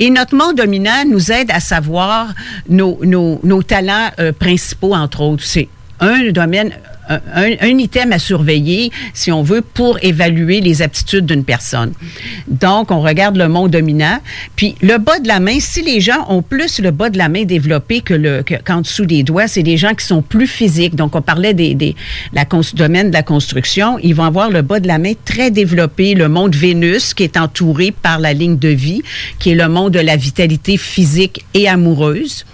Et 0.00 0.10
notre 0.10 0.34
mont 0.34 0.52
dominant 0.52 1.04
nous 1.06 1.30
aide 1.30 1.50
à 1.50 1.60
savoir 1.60 2.34
nos, 2.68 2.98
nos, 3.04 3.40
nos 3.44 3.62
talents 3.62 4.10
euh, 4.18 4.32
principaux, 4.32 4.94
entre 4.94 5.20
autres. 5.20 5.44
C'est 5.44 5.68
un 6.00 6.30
domaine, 6.30 6.72
un, 7.08 7.52
un- 7.60 7.78
item 7.78 8.12
à 8.12 8.18
surveiller, 8.18 8.90
si 9.14 9.30
on 9.32 9.42
veut, 9.42 9.62
pour 9.62 9.98
évaluer 10.02 10.60
les 10.60 10.82
aptitudes 10.82 11.26
d'une 11.26 11.44
personne. 11.44 11.92
Donc, 12.48 12.90
on 12.90 13.00
regarde 13.00 13.36
le 13.36 13.48
mont 13.48 13.68
dominant. 13.68 14.18
Puis, 14.56 14.74
le 14.82 14.98
bas 14.98 15.18
de 15.20 15.28
la 15.28 15.40
main, 15.40 15.58
si 15.60 15.82
les 15.82 16.00
gens 16.00 16.26
ont 16.28 16.42
plus 16.42 16.80
le 16.80 16.90
bas 16.90 17.08
de 17.10 17.18
la 17.18 17.28
main 17.28 17.44
développé 17.44 18.00
que 18.00 18.14
le 18.14 18.42
que- 18.42 18.54
qu'en 18.62 18.80
dessous 18.80 19.06
des 19.06 19.22
doigts, 19.22 19.46
c'est 19.48 19.62
des 19.62 19.76
gens 19.76 19.94
qui 19.94 20.04
sont 20.04 20.22
plus 20.22 20.46
physiques. 20.46 20.96
Donc, 20.96 21.14
on 21.14 21.22
parlait 21.22 21.54
des, 21.54 21.74
des 21.74 21.94
la 22.32 22.44
domaine 22.74 23.08
de 23.08 23.14
la 23.14 23.22
construction. 23.22 23.98
Ils 24.02 24.14
vont 24.14 24.24
avoir 24.24 24.50
le 24.50 24.62
bas 24.62 24.80
de 24.80 24.88
la 24.88 24.98
main 24.98 25.12
très 25.24 25.50
développé, 25.50 26.14
le 26.14 26.28
mont 26.28 26.48
de 26.48 26.56
Vénus, 26.56 27.14
qui 27.14 27.22
est 27.22 27.36
entouré 27.36 27.92
par 27.92 28.18
la 28.18 28.32
ligne 28.32 28.58
de 28.58 28.68
vie, 28.68 29.02
qui 29.38 29.50
est 29.50 29.54
le 29.54 29.68
mont 29.68 29.88
de 29.90 30.00
la 30.00 30.16
vitalité 30.16 30.76
physique 30.76 31.44
et 31.54 31.68
amoureuse 31.68 32.44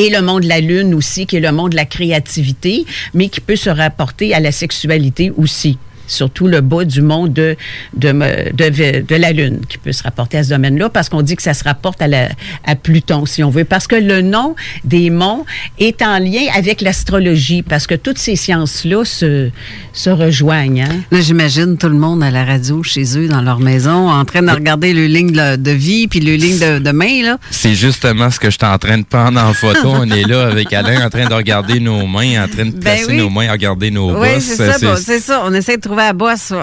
et 0.00 0.08
le 0.08 0.22
monde 0.22 0.44
de 0.44 0.48
la 0.48 0.60
lune 0.60 0.94
aussi, 0.94 1.26
qui 1.26 1.36
est 1.36 1.40
le 1.40 1.52
monde 1.52 1.72
de 1.72 1.76
la 1.76 1.84
créativité, 1.84 2.86
mais 3.12 3.28
qui 3.28 3.42
peut 3.42 3.56
se 3.56 3.68
rapporter 3.68 4.32
à 4.32 4.40
la 4.40 4.50
sexualité 4.50 5.30
aussi. 5.36 5.76
Surtout 6.10 6.46
le 6.48 6.60
bas 6.60 6.84
du 6.84 7.02
monde 7.02 7.32
de, 7.32 7.56
de, 7.96 8.10
de, 8.12 9.00
de 9.06 9.14
la 9.16 9.32
Lune, 9.32 9.60
qui 9.68 9.78
peut 9.78 9.92
se 9.92 10.02
rapporter 10.02 10.38
à 10.38 10.44
ce 10.44 10.48
domaine-là, 10.50 10.88
parce 10.88 11.08
qu'on 11.08 11.22
dit 11.22 11.36
que 11.36 11.42
ça 11.42 11.54
se 11.54 11.64
rapporte 11.64 12.02
à, 12.02 12.08
la, 12.08 12.28
à 12.64 12.74
Pluton, 12.74 13.26
si 13.26 13.44
on 13.44 13.50
veut. 13.50 13.64
Parce 13.64 13.86
que 13.86 13.96
le 13.96 14.20
nom 14.22 14.54
des 14.84 15.10
monts 15.10 15.44
est 15.78 16.02
en 16.02 16.18
lien 16.18 16.42
avec 16.54 16.80
l'astrologie, 16.80 17.62
parce 17.62 17.86
que 17.86 17.94
toutes 17.94 18.18
ces 18.18 18.36
sciences-là 18.36 19.04
se, 19.04 19.50
se 19.92 20.10
rejoignent. 20.10 20.82
Hein? 20.82 21.00
Là, 21.10 21.20
j'imagine 21.20 21.76
tout 21.78 21.88
le 21.88 21.96
monde 21.96 22.22
à 22.22 22.30
la 22.30 22.44
radio 22.44 22.82
chez 22.82 23.16
eux, 23.18 23.28
dans 23.28 23.42
leur 23.42 23.60
maison, 23.60 24.10
en 24.10 24.24
train 24.24 24.42
de 24.42 24.50
regarder 24.50 24.92
le 24.92 25.06
ligne 25.06 25.32
de, 25.32 25.56
de 25.56 25.70
vie 25.70 26.08
puis 26.08 26.20
le 26.20 26.34
ligne 26.34 26.58
de, 26.58 26.78
de 26.80 26.90
main, 26.90 27.22
là. 27.22 27.38
C'est 27.50 27.74
justement 27.74 28.30
ce 28.30 28.40
que 28.40 28.50
je 28.50 28.56
suis 28.58 28.66
en 28.66 28.78
train 28.78 28.98
de 28.98 29.04
prendre 29.04 29.40
en 29.40 29.52
photo. 29.54 29.88
On 29.92 30.10
est 30.10 30.26
là 30.26 30.48
avec 30.48 30.72
Alain 30.72 31.06
en 31.06 31.10
train 31.10 31.26
de 31.28 31.34
regarder 31.34 31.78
nos 31.80 32.06
mains, 32.06 32.44
en 32.44 32.48
train 32.48 32.64
de 32.66 32.70
Ben 32.70 32.80
placer 32.80 33.06
oui. 33.08 33.16
nos 33.18 33.30
mains, 33.30 33.48
à 33.48 33.52
regarder 33.52 33.90
nos 33.90 34.18
Oui, 34.20 34.34
bosses. 34.34 34.42
c'est 34.44 34.56
ça, 34.56 34.78
bon, 34.80 34.96
ça. 34.96 35.42
On 35.44 35.52
essaie 35.54 35.76
de 35.76 35.82
trouver 35.82 35.99
bosse. 36.12 36.52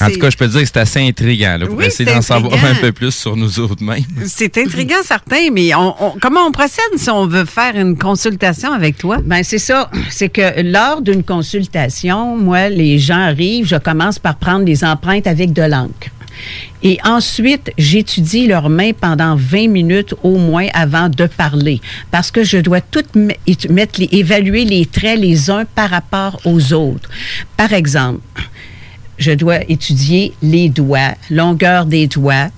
En 0.00 0.06
C'est- 0.06 0.12
tout 0.12 0.20
cas, 0.20 0.30
je 0.30 0.36
peux 0.36 0.46
te 0.46 0.52
dire 0.52 0.60
que 0.62 0.66
c'est 0.68 0.78
assez 0.78 1.00
intriguant. 1.06 1.58
Là, 1.58 1.66
pour 1.66 1.76
Oui, 1.76 1.84
essayer 1.86 2.10
d'en 2.10 2.22
savoir 2.22 2.54
un 2.64 2.74
peu 2.76 2.92
plus 2.92 3.10
sur 3.14 3.36
nous 3.36 3.58
autres 3.60 3.82
mains. 3.82 3.98
C'est 4.26 4.56
intriguant, 4.56 5.02
certain, 5.04 5.50
mais 5.52 5.74
on- 5.74 5.94
on- 6.02 6.14
comment 6.20 6.46
on 6.46 6.52
procède 6.52 6.84
si 6.96 7.10
on 7.10 7.26
veut 7.26 7.44
faire 7.44 7.76
une 7.76 7.98
consultation 7.98 8.72
avec 8.72 8.96
toi? 8.96 9.18
Ben 9.22 9.42
c'est 9.42 9.58
ça. 9.58 9.90
C'est 10.08 10.28
que 10.30 10.62
lors 10.62 11.02
d'une 11.02 11.22
consultation, 11.22 12.36
moi, 12.38 12.68
les 12.70 12.98
gens 12.98 13.20
arrivent, 13.20 13.66
je 13.66 13.76
commence 13.76 14.18
par 14.18 14.36
prendre 14.36 14.64
des 14.64 14.82
empreintes 14.84 15.26
avec 15.26 15.52
de 15.52 15.62
l'encre. 15.62 16.08
Et 16.82 16.98
ensuite, 17.04 17.70
j'étudie 17.78 18.46
leurs 18.46 18.68
mains 18.68 18.92
pendant 18.92 19.36
20 19.36 19.68
minutes 19.68 20.14
au 20.22 20.36
moins 20.36 20.66
avant 20.74 21.08
de 21.08 21.26
parler. 21.26 21.80
Parce 22.10 22.30
que 22.30 22.44
je 22.44 22.58
dois 22.58 22.80
tout 22.80 23.04
mettre 23.16 24.00
évaluer 24.10 24.64
les 24.64 24.86
traits 24.86 25.18
les 25.18 25.50
uns 25.50 25.64
par 25.64 25.90
rapport 25.90 26.40
aux 26.44 26.72
autres. 26.72 27.08
Par 27.56 27.72
exemple, 27.72 28.20
je 29.18 29.32
dois 29.32 29.60
étudier 29.68 30.32
les 30.42 30.68
doigts, 30.68 31.14
longueur 31.30 31.86
des 31.86 32.06
doigts, 32.06 32.48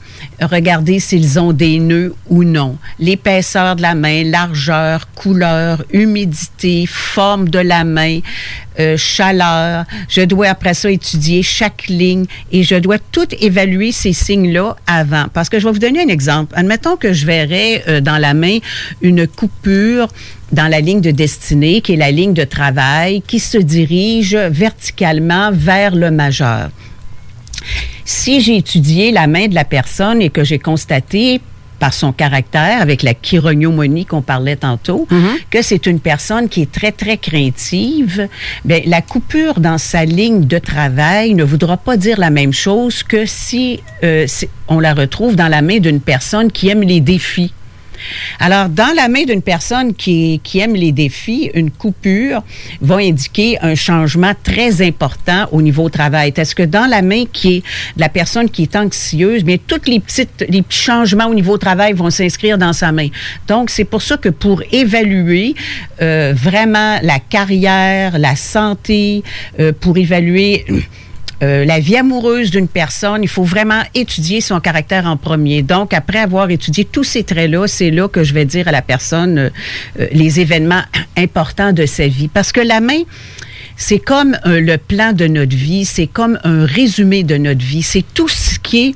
regarder 0.41 1.01
s'ils 1.01 1.39
ont 1.39 1.53
des 1.53 1.79
nœuds 1.79 2.15
ou 2.29 2.45
non, 2.45 2.77
l'épaisseur 2.99 3.77
de 3.77 3.83
la 3.83 3.95
main, 3.95 4.25
largeur, 4.25 5.09
couleur, 5.15 5.85
humidité, 5.93 6.87
forme 6.87 7.49
de 7.49 7.59
la 7.59 7.85
main, 7.85 8.21
euh, 8.81 8.97
chaleur. 8.97 9.85
Je 10.09 10.23
dois 10.23 10.49
après 10.49 10.75
ça 10.75 10.91
étudier 10.91 11.43
chaque 11.43 11.87
ligne 11.87 12.25
et 12.51 12.65
je 12.65 12.75
dois 12.75 12.99
tout 12.99 13.29
évaluer 13.41 13.93
ces 13.93 14.13
signes-là 14.13 14.77
avant. 14.87 15.27
Parce 15.33 15.49
que 15.49 15.61
je 15.61 15.67
vais 15.67 15.73
vous 15.73 15.79
donner 15.79 16.03
un 16.03 16.09
exemple. 16.09 16.53
Admettons 16.57 16.97
que 16.97 17.13
je 17.13 17.25
verrais 17.25 17.85
euh, 17.87 18.01
dans 18.01 18.19
la 18.19 18.35
main 18.35 18.59
une 19.01 19.27
coupure 19.27 20.09
dans 20.53 20.69
la 20.69 20.81
ligne 20.81 21.01
de 21.01 21.11
destinée, 21.11 21.81
qui 21.81 21.95
est 21.95 21.97
la 21.97 22.11
ligne 22.11 22.35
de 22.35 22.45
travail, 22.45 23.23
qui 23.27 23.41
se 23.41 23.59
dirige 23.59 24.37
verticalement 24.37 25.51
vers 25.53 25.95
le 25.95 26.11
majeur. 26.11 26.71
Si 28.05 28.41
j'ai 28.41 28.57
étudié 28.57 29.13
la 29.13 29.27
main 29.27 29.49
de 29.49 29.55
la 29.55 29.65
personne 29.65 30.21
et 30.21 30.31
que 30.31 30.45
j'ai 30.45 30.59
constaté 30.59 31.41
par 31.79 31.93
son 31.93 32.13
caractère, 32.13 32.81
avec 32.81 33.03
la 33.03 33.13
chirognomonie 33.21 34.07
qu'on 34.07 34.23
parlait 34.23 34.57
tantôt, 34.57 35.07
que 35.51 35.61
c'est 35.61 35.87
une 35.87 36.01
personne 36.01 36.49
qui 36.49 36.63
est 36.63 36.73
très, 36.73 36.93
très 36.93 37.17
craintive, 37.19 38.29
bien, 38.65 38.81
la 38.87 39.03
coupure 39.03 39.61
dans 39.61 39.79
sa 39.79 40.05
ligne 40.05 40.47
de 40.47 40.59
travail 40.59 41.35
ne 41.35 41.45
voudra 41.45 41.77
pas 41.77 41.97
dire 41.97 42.19
la 42.19 42.31
même 42.31 42.53
chose 42.53 43.03
que 43.03 43.27
si 43.27 43.81
euh, 44.03 44.27
on 44.69 44.81
la 44.81 44.95
retrouve 44.95 45.37
dans 45.37 45.49
la 45.49 45.63
main 45.63 45.79
d'une 45.79 46.01
personne 46.01 46.53
qui 46.53 46.69
aime 46.69 46.83
les 46.83 47.01
défis. 47.01 47.53
Alors, 48.41 48.69
dans 48.69 48.95
la 48.95 49.09
main 49.09 49.25
d'une 49.25 49.43
personne 49.43 49.95
qui, 49.95 50.41
qui 50.43 50.59
aime 50.59 50.75
les 50.75 50.93
défis, 50.93 51.51
une 51.55 51.71
coupure 51.71 52.43
va 52.81 52.97
indiquer 52.97 53.59
un 53.63 53.75
changement 53.75 54.33
très 54.43 54.83
important 54.87 55.47
au 55.53 55.63
niveau 55.63 55.89
travail. 55.89 56.33
Est-ce 56.37 56.55
que 56.55 56.63
dans 56.63 56.87
la 56.87 57.03
main 57.03 57.25
qui 57.33 57.57
est 57.57 57.61
de 57.97 58.01
la 58.01 58.09
personne 58.09 58.51
qui 58.51 58.63
est 58.63 58.77
anxieuse, 58.77 59.45
bien, 59.45 59.57
tous 59.67 59.81
les, 59.87 60.01
petites, 60.01 60.45
les 60.49 60.63
petits 60.63 60.79
changements 60.79 61.27
au 61.27 61.35
niveau 61.35 61.59
travail 61.59 61.93
vont 61.93 62.11
s'inscrire 62.11 62.59
dans 62.59 62.73
sa 62.73 62.93
main. 62.93 63.09
Donc, 63.47 63.71
c'est 63.71 63.85
pour 63.85 64.03
ça 64.03 64.17
que 64.17 64.29
pour 64.29 64.63
évaluer 64.73 65.55
euh, 66.03 66.33
vraiment 66.35 66.99
la 67.03 67.19
carrière, 67.19 68.19
la 68.19 68.37
santé, 68.37 69.23
euh, 69.61 69.73
pour 69.79 69.97
évaluer 69.97 70.65
euh, 71.45 71.65
la 71.65 71.79
vie 71.79 71.97
amoureuse 71.97 72.51
d'une 72.51 72.69
personne, 72.69 73.23
il 73.23 73.29
faut 73.29 73.43
vraiment 73.43 73.83
étudier 73.95 74.41
son 74.41 74.61
caractère 74.61 75.07
en 75.07 75.17
premier. 75.17 75.63
Donc, 75.63 75.93
après 75.93 76.19
avoir 76.19 76.51
étudié 76.51 76.85
tous 76.85 77.05
ces 77.05 77.23
traits-là, 77.23 77.67
c'est 77.67 77.91
là 77.91 78.09
que 78.09 78.25
je 78.25 78.33
vais 78.33 78.47
dire 78.47 78.67
à 78.69 78.73
la 78.73 78.81
personne 78.81 79.39
euh, 79.39 79.51
euh, 80.01 80.07
les 80.13 80.41
événements 80.41 80.83
importants 81.17 81.73
de 81.73 81.85
sa 81.85 82.07
vie. 82.07 82.29
Parce 82.29 82.51
que 82.51 82.61
la 82.61 82.81
main, 82.81 83.03
c'est 83.77 83.99
comme 83.99 84.37
le 84.45 84.77
plan 84.77 85.13
de 85.13 85.27
notre 85.27 85.57
vie, 85.57 85.85
c'est 85.85 86.07
comme 86.07 86.39
un 86.45 86.65
résumé 86.65 87.25
de 87.25 87.37
notre 87.37 87.65
vie, 87.65 87.83
c'est 87.83 88.05
tout 88.15 88.29
ce 88.29 88.59
qui 88.61 88.89
est 88.89 88.95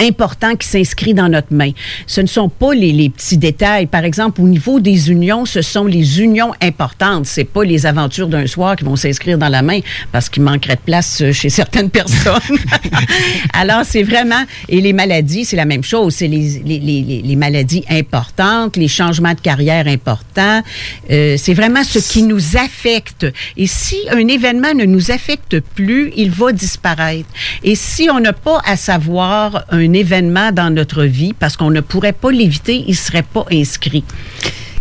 important 0.00 0.56
qui 0.56 0.66
s'inscrit 0.66 1.14
dans 1.14 1.28
notre 1.28 1.52
main. 1.52 1.70
Ce 2.06 2.20
ne 2.20 2.26
sont 2.26 2.48
pas 2.48 2.74
les, 2.74 2.92
les 2.92 3.10
petits 3.10 3.38
détails. 3.38 3.86
Par 3.86 4.04
exemple, 4.04 4.40
au 4.40 4.48
niveau 4.48 4.80
des 4.80 5.10
unions, 5.10 5.44
ce 5.44 5.62
sont 5.62 5.84
les 5.84 6.20
unions 6.20 6.52
importantes. 6.62 7.26
C'est 7.26 7.44
pas 7.44 7.64
les 7.64 7.86
aventures 7.86 8.28
d'un 8.28 8.46
soir 8.46 8.76
qui 8.76 8.84
vont 8.84 8.96
s'inscrire 8.96 9.38
dans 9.38 9.48
la 9.48 9.62
main 9.62 9.80
parce 10.12 10.28
qu'il 10.28 10.42
manquerait 10.42 10.76
de 10.76 10.80
place 10.80 11.20
euh, 11.22 11.32
chez 11.32 11.48
certaines 11.48 11.90
personnes. 12.00 12.58
Alors, 13.52 13.82
c'est 13.84 14.02
vraiment... 14.02 14.44
Et 14.68 14.80
les 14.80 14.92
maladies, 14.92 15.44
c'est 15.44 15.56
la 15.56 15.64
même 15.64 15.84
chose. 15.84 16.14
C'est 16.14 16.28
les, 16.28 16.60
les, 16.64 17.22
les, 17.22 17.36
maladies 17.36 17.84
importantes, 17.88 18.76
les 18.76 18.88
changements 18.88 19.34
de 19.34 19.40
carrière 19.40 19.86
importants. 19.86 20.62
Euh, 21.10 21.36
c'est 21.38 21.54
vraiment 21.54 21.84
ce 21.84 21.98
qui 21.98 22.22
nous 22.22 22.56
affecte. 22.56 23.26
Et 23.56 23.66
si 23.66 23.96
un 24.10 24.26
événement 24.28 24.74
ne 24.74 24.84
nous 24.84 25.10
affecte 25.10 25.60
plus, 25.60 26.12
il 26.16 26.30
va 26.30 26.52
disparaître. 26.52 27.28
Et 27.62 27.74
si 27.74 28.08
on 28.10 28.20
n'a 28.20 28.32
pas 28.32 28.60
à 28.64 28.76
savoir 28.76 29.64
un 29.70 29.89
événement 29.92 30.52
dans 30.52 30.70
notre 30.70 31.04
vie, 31.04 31.32
parce 31.32 31.56
qu'on 31.56 31.70
ne 31.70 31.80
pourrait 31.80 32.12
pas 32.12 32.30
l'éviter, 32.30 32.84
il 32.86 32.90
ne 32.90 32.94
serait 32.96 33.22
pas 33.22 33.44
inscrit. 33.52 34.04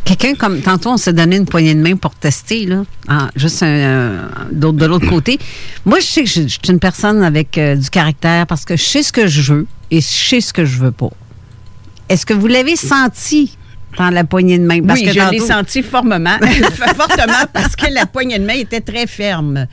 Quelqu'un 0.05 0.33
comme 0.33 0.61
tantôt, 0.61 0.89
on 0.89 0.97
s'est 0.97 1.13
donné 1.13 1.35
une 1.37 1.45
poignée 1.45 1.75
de 1.75 1.81
main 1.81 1.95
pour 1.95 2.15
tester, 2.15 2.65
là, 2.65 2.83
en- 3.07 3.27
juste 3.35 3.61
un, 3.61 3.67
euh, 3.67 4.27
de 4.51 4.85
l'autre 4.85 5.07
côté. 5.07 5.37
Moi, 5.85 5.99
je 5.99 6.05
sais 6.05 6.23
que 6.23 6.29
je, 6.29 6.41
je 6.43 6.47
suis 6.47 6.59
une 6.69 6.79
personne 6.79 7.21
avec 7.23 7.57
euh, 7.59 7.75
du 7.75 7.89
caractère 7.91 8.47
parce 8.47 8.65
que 8.65 8.75
je 8.75 8.83
sais 8.83 9.03
ce 9.03 9.11
que 9.13 9.27
je 9.27 9.53
veux 9.53 9.67
et 9.91 10.01
je 10.01 10.05
sais 10.07 10.41
ce 10.41 10.51
que 10.51 10.65
je 10.65 10.77
veux 10.79 10.91
pas. 10.91 11.11
Est-ce 12.09 12.25
que 12.25 12.33
vous 12.33 12.47
l'avez 12.47 12.75
senti 12.75 13.55
dans 13.99 14.09
la 14.09 14.23
poignée 14.23 14.57
de 14.57 14.63
main? 14.65 14.81
Parce 14.81 14.99
oui, 14.99 15.05
que 15.05 15.13
je 15.13 15.29
l'ai 15.29 15.39
senti 15.39 15.83
formement, 15.83 16.37
fortement, 16.95 17.45
parce 17.53 17.75
que 17.75 17.93
la 17.93 18.07
poignée 18.07 18.39
de 18.39 18.45
main 18.45 18.53
était 18.55 18.81
très 18.81 19.05
ferme. 19.05 19.67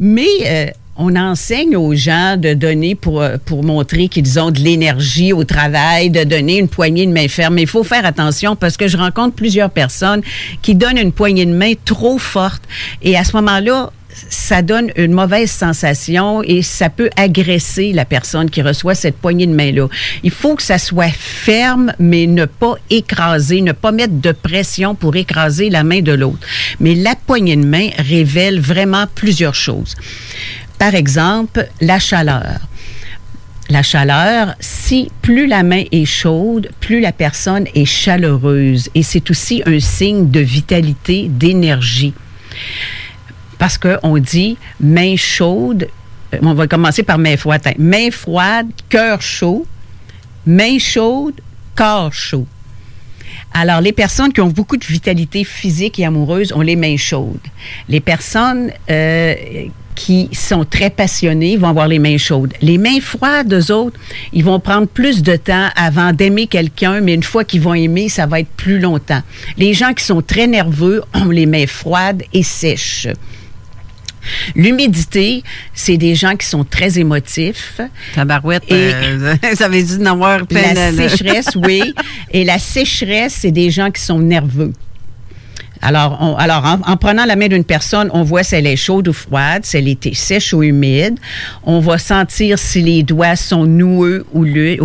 Mais 0.00 0.26
euh, 0.46 0.66
on 0.98 1.14
enseigne 1.16 1.76
aux 1.76 1.94
gens 1.94 2.36
de 2.36 2.54
donner 2.54 2.94
pour, 2.94 3.20
euh, 3.20 3.36
pour 3.44 3.62
montrer 3.62 4.08
qu'ils 4.08 4.40
ont 4.40 4.50
de 4.50 4.60
l'énergie 4.60 5.32
au 5.32 5.44
travail, 5.44 6.10
de 6.10 6.24
donner 6.24 6.58
une 6.58 6.68
poignée 6.68 7.06
de 7.06 7.12
main 7.12 7.28
ferme. 7.28 7.54
Mais 7.54 7.62
il 7.62 7.68
faut 7.68 7.84
faire 7.84 8.06
attention 8.06 8.56
parce 8.56 8.76
que 8.76 8.88
je 8.88 8.96
rencontre 8.96 9.34
plusieurs 9.34 9.70
personnes 9.70 10.22
qui 10.62 10.74
donnent 10.74 10.98
une 10.98 11.12
poignée 11.12 11.46
de 11.46 11.54
main 11.54 11.72
trop 11.84 12.18
forte. 12.18 12.62
Et 13.02 13.16
à 13.16 13.24
ce 13.24 13.36
moment-là, 13.36 13.90
ça 14.30 14.62
donne 14.62 14.90
une 14.96 15.12
mauvaise 15.12 15.50
sensation 15.50 16.42
et 16.42 16.62
ça 16.62 16.88
peut 16.88 17.10
agresser 17.16 17.92
la 17.92 18.04
personne 18.04 18.50
qui 18.50 18.62
reçoit 18.62 18.94
cette 18.94 19.16
poignée 19.16 19.46
de 19.46 19.54
main-là. 19.54 19.88
Il 20.22 20.30
faut 20.30 20.54
que 20.54 20.62
ça 20.62 20.78
soit 20.78 21.12
ferme, 21.12 21.92
mais 21.98 22.26
ne 22.26 22.46
pas 22.46 22.76
écraser, 22.90 23.60
ne 23.60 23.72
pas 23.72 23.92
mettre 23.92 24.14
de 24.14 24.32
pression 24.32 24.94
pour 24.94 25.16
écraser 25.16 25.70
la 25.70 25.84
main 25.84 26.00
de 26.00 26.12
l'autre. 26.12 26.46
Mais 26.80 26.94
la 26.94 27.14
poignée 27.14 27.56
de 27.56 27.66
main 27.66 27.90
révèle 27.98 28.60
vraiment 28.60 29.04
plusieurs 29.14 29.54
choses. 29.54 29.94
Par 30.78 30.94
exemple, 30.94 31.68
la 31.80 31.98
chaleur. 31.98 32.60
La 33.68 33.82
chaleur, 33.82 34.54
si 34.60 35.10
plus 35.22 35.48
la 35.48 35.64
main 35.64 35.84
est 35.90 36.04
chaude, 36.04 36.70
plus 36.80 37.00
la 37.00 37.10
personne 37.10 37.66
est 37.74 37.84
chaleureuse. 37.84 38.88
Et 38.94 39.02
c'est 39.02 39.28
aussi 39.30 39.62
un 39.66 39.80
signe 39.80 40.30
de 40.30 40.40
vitalité, 40.40 41.28
d'énergie. 41.28 42.14
Parce 43.58 43.78
qu'on 43.78 44.18
dit 44.18 44.56
main 44.80 45.16
chaude, 45.16 45.88
euh, 46.34 46.38
on 46.42 46.54
va 46.54 46.68
commencer 46.68 47.02
par 47.02 47.18
main 47.18 47.36
froide. 47.36 47.62
Main 47.78 48.10
froide, 48.10 48.68
cœur 48.88 49.20
chaud. 49.20 49.66
Main 50.46 50.78
chaude, 50.78 51.34
corps 51.74 52.12
chaud. 52.12 52.46
Alors, 53.52 53.80
les 53.80 53.92
personnes 53.92 54.32
qui 54.32 54.40
ont 54.40 54.48
beaucoup 54.48 54.76
de 54.76 54.84
vitalité 54.84 55.42
physique 55.42 55.98
et 55.98 56.04
amoureuse 56.04 56.52
ont 56.52 56.60
les 56.60 56.76
mains 56.76 56.96
chaudes. 56.96 57.40
Les 57.88 58.00
personnes 58.00 58.70
euh, 58.90 59.34
qui 59.96 60.28
sont 60.32 60.64
très 60.64 60.90
passionnées 60.90 61.56
vont 61.56 61.68
avoir 61.68 61.88
les 61.88 61.98
mains 61.98 62.18
chaudes. 62.18 62.52
Les 62.62 62.78
mains 62.78 63.00
froides, 63.00 63.52
eux 63.52 63.72
autres, 63.72 63.98
ils 64.32 64.44
vont 64.44 64.60
prendre 64.60 64.86
plus 64.86 65.22
de 65.22 65.34
temps 65.34 65.68
avant 65.74 66.12
d'aimer 66.12 66.46
quelqu'un, 66.46 67.00
mais 67.00 67.14
une 67.14 67.22
fois 67.24 67.42
qu'ils 67.42 67.62
vont 67.62 67.74
aimer, 67.74 68.08
ça 68.08 68.26
va 68.26 68.38
être 68.38 68.50
plus 68.56 68.78
longtemps. 68.78 69.22
Les 69.56 69.74
gens 69.74 69.92
qui 69.94 70.04
sont 70.04 70.22
très 70.22 70.46
nerveux 70.46 71.02
ont 71.14 71.30
les 71.30 71.46
mains 71.46 71.66
froides 71.66 72.22
et 72.32 72.44
sèches. 72.44 73.08
L'humidité, 74.54 75.42
c'est 75.72 75.96
des 75.96 76.14
gens 76.14 76.34
qui 76.36 76.46
sont 76.46 76.64
très 76.64 76.98
émotifs. 76.98 77.80
Tabarouette, 78.14 78.64
Et- 78.68 78.92
euh, 78.92 79.34
ça 79.54 79.66
avait 79.66 79.82
dit 79.82 79.98
d'en 79.98 80.12
avoir 80.14 80.46
plein 80.46 80.74
La 80.74 80.92
sécheresse, 80.92 81.50
oui. 81.56 81.94
Et 82.32 82.44
la 82.44 82.58
sécheresse, 82.58 83.36
c'est 83.40 83.52
des 83.52 83.70
gens 83.70 83.90
qui 83.90 84.02
sont 84.02 84.18
nerveux. 84.18 84.72
Alors, 85.86 86.36
alors 86.40 86.64
en, 86.64 86.80
en 86.92 86.96
prenant 86.96 87.24
la 87.26 87.36
main 87.36 87.46
d'une 87.46 87.62
personne, 87.62 88.10
on 88.12 88.24
voit 88.24 88.42
si 88.42 88.56
elle 88.56 88.66
est 88.66 88.74
chaude 88.74 89.06
ou 89.06 89.12
froide, 89.12 89.64
si 89.64 89.76
elle 89.76 89.86
était 89.86 90.14
sèche 90.14 90.52
ou 90.52 90.64
humide. 90.64 91.16
On 91.62 91.78
va 91.78 91.96
sentir 91.96 92.58
si 92.58 92.82
les 92.82 93.04
doigts 93.04 93.36
sont 93.36 93.66
noueux 93.66 94.26
ou 94.32 94.42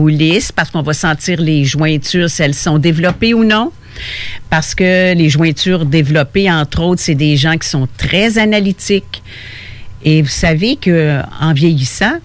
lisses, 0.07 0.51
parce 0.51 0.69
qu'on 0.69 0.83
va 0.83 0.93
sentir 0.93 1.41
les 1.41 1.65
jointures, 1.65 2.29
si 2.29 2.43
elles 2.43 2.53
sont 2.53 2.77
développées 2.77 3.33
ou 3.33 3.43
non. 3.43 3.71
Parce 4.51 4.75
que 4.75 5.15
les 5.15 5.27
jointures 5.27 5.87
développées, 5.87 6.51
entre 6.51 6.83
autres, 6.83 7.01
c'est 7.01 7.15
des 7.15 7.35
gens 7.35 7.57
qui 7.57 7.67
sont 7.67 7.87
très 7.97 8.37
analytiques. 8.37 9.23
Et 10.03 10.21
vous 10.21 10.29
savez 10.29 10.75
que 10.75 11.19
en 11.41 11.53
vieillissant, 11.53 12.17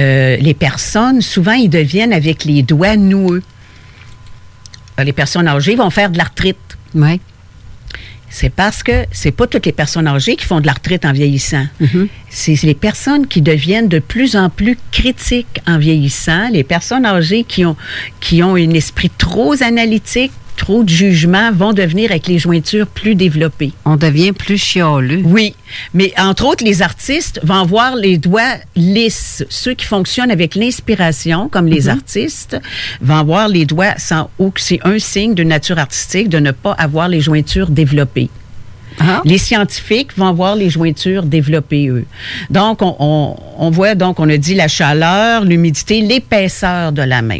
euh, 0.00 0.36
les 0.36 0.54
personnes, 0.54 1.20
souvent, 1.22 1.52
ils 1.52 1.70
deviennent 1.70 2.12
avec 2.12 2.44
les 2.44 2.64
doigts 2.64 2.96
noueux. 2.96 3.42
Euh, 4.98 5.04
Les 5.04 5.12
personnes 5.12 5.46
âgées 5.46 5.76
vont 5.76 5.90
faire 5.90 6.10
de 6.10 6.18
l'arthrite. 6.18 6.56
Ouais. 6.94 7.20
C'est 8.30 8.50
parce 8.50 8.82
que 8.82 9.06
c'est 9.10 9.30
pas 9.30 9.46
toutes 9.46 9.66
les 9.66 9.72
personnes 9.72 10.06
âgées 10.06 10.36
qui 10.36 10.44
font 10.44 10.60
de 10.60 10.66
l'arthrite 10.66 11.04
en 11.04 11.12
vieillissant. 11.12 11.66
C'est 12.28 12.60
les 12.62 12.74
personnes 12.74 13.26
qui 13.26 13.40
deviennent 13.42 13.88
de 13.88 13.98
plus 14.00 14.36
en 14.36 14.50
plus 14.50 14.78
critiques 14.92 15.60
en 15.66 15.78
vieillissant, 15.78 16.48
les 16.50 16.64
personnes 16.64 17.06
âgées 17.06 17.44
qui 17.44 17.64
ont 17.64 17.76
qui 18.20 18.42
ont 18.42 18.54
un 18.56 18.70
esprit 18.70 19.10
trop 19.10 19.54
analytique, 19.62 20.32
trop 20.58 20.82
de 20.84 20.88
jugement 20.90 21.50
vont 21.52 21.72
devenir 21.72 22.10
avec 22.10 22.26
les 22.26 22.38
jointures 22.38 22.86
plus 22.86 23.14
développées. 23.14 23.72
On 23.86 23.96
devient 23.96 24.32
plus 24.32 24.58
chialeux. 24.58 25.22
Oui, 25.24 25.54
mais 25.94 26.12
entre 26.18 26.44
autres, 26.46 26.64
les 26.64 26.82
artistes 26.82 27.40
vont 27.42 27.60
avoir 27.62 27.96
les 27.96 28.18
doigts 28.18 28.56
lisses. 28.76 29.44
Ceux 29.48 29.74
qui 29.74 29.86
fonctionnent 29.86 30.30
avec 30.30 30.54
l'inspiration, 30.54 31.48
comme 31.48 31.66
les 31.66 31.88
artistes, 31.88 32.58
vont 33.00 33.16
avoir 33.16 33.48
les 33.48 33.64
doigts 33.64 33.94
sans 33.96 34.28
ou 34.38 34.52
c'est 34.56 34.80
un 34.84 34.98
signe 34.98 35.34
de 35.34 35.44
nature 35.44 35.78
artistique 35.78 36.28
de 36.28 36.38
ne 36.38 36.50
pas 36.50 36.72
avoir 36.72 37.08
les 37.08 37.20
jointures 37.22 37.70
développées. 37.70 38.28
Ah. 39.00 39.22
Les 39.24 39.38
scientifiques 39.38 40.16
vont 40.16 40.26
avoir 40.26 40.56
les 40.56 40.70
jointures 40.70 41.22
développées, 41.22 41.86
eux. 41.88 42.04
Donc, 42.50 42.82
on, 42.82 42.96
on- 42.98 43.36
on 43.58 43.70
voit, 43.70 43.94
donc, 43.94 44.18
on 44.18 44.28
a 44.28 44.36
dit 44.36 44.54
la 44.56 44.66
chaleur, 44.66 45.44
l'humidité, 45.44 46.00
l'épaisseur 46.00 46.90
de 46.90 47.02
la 47.02 47.22
main. 47.22 47.38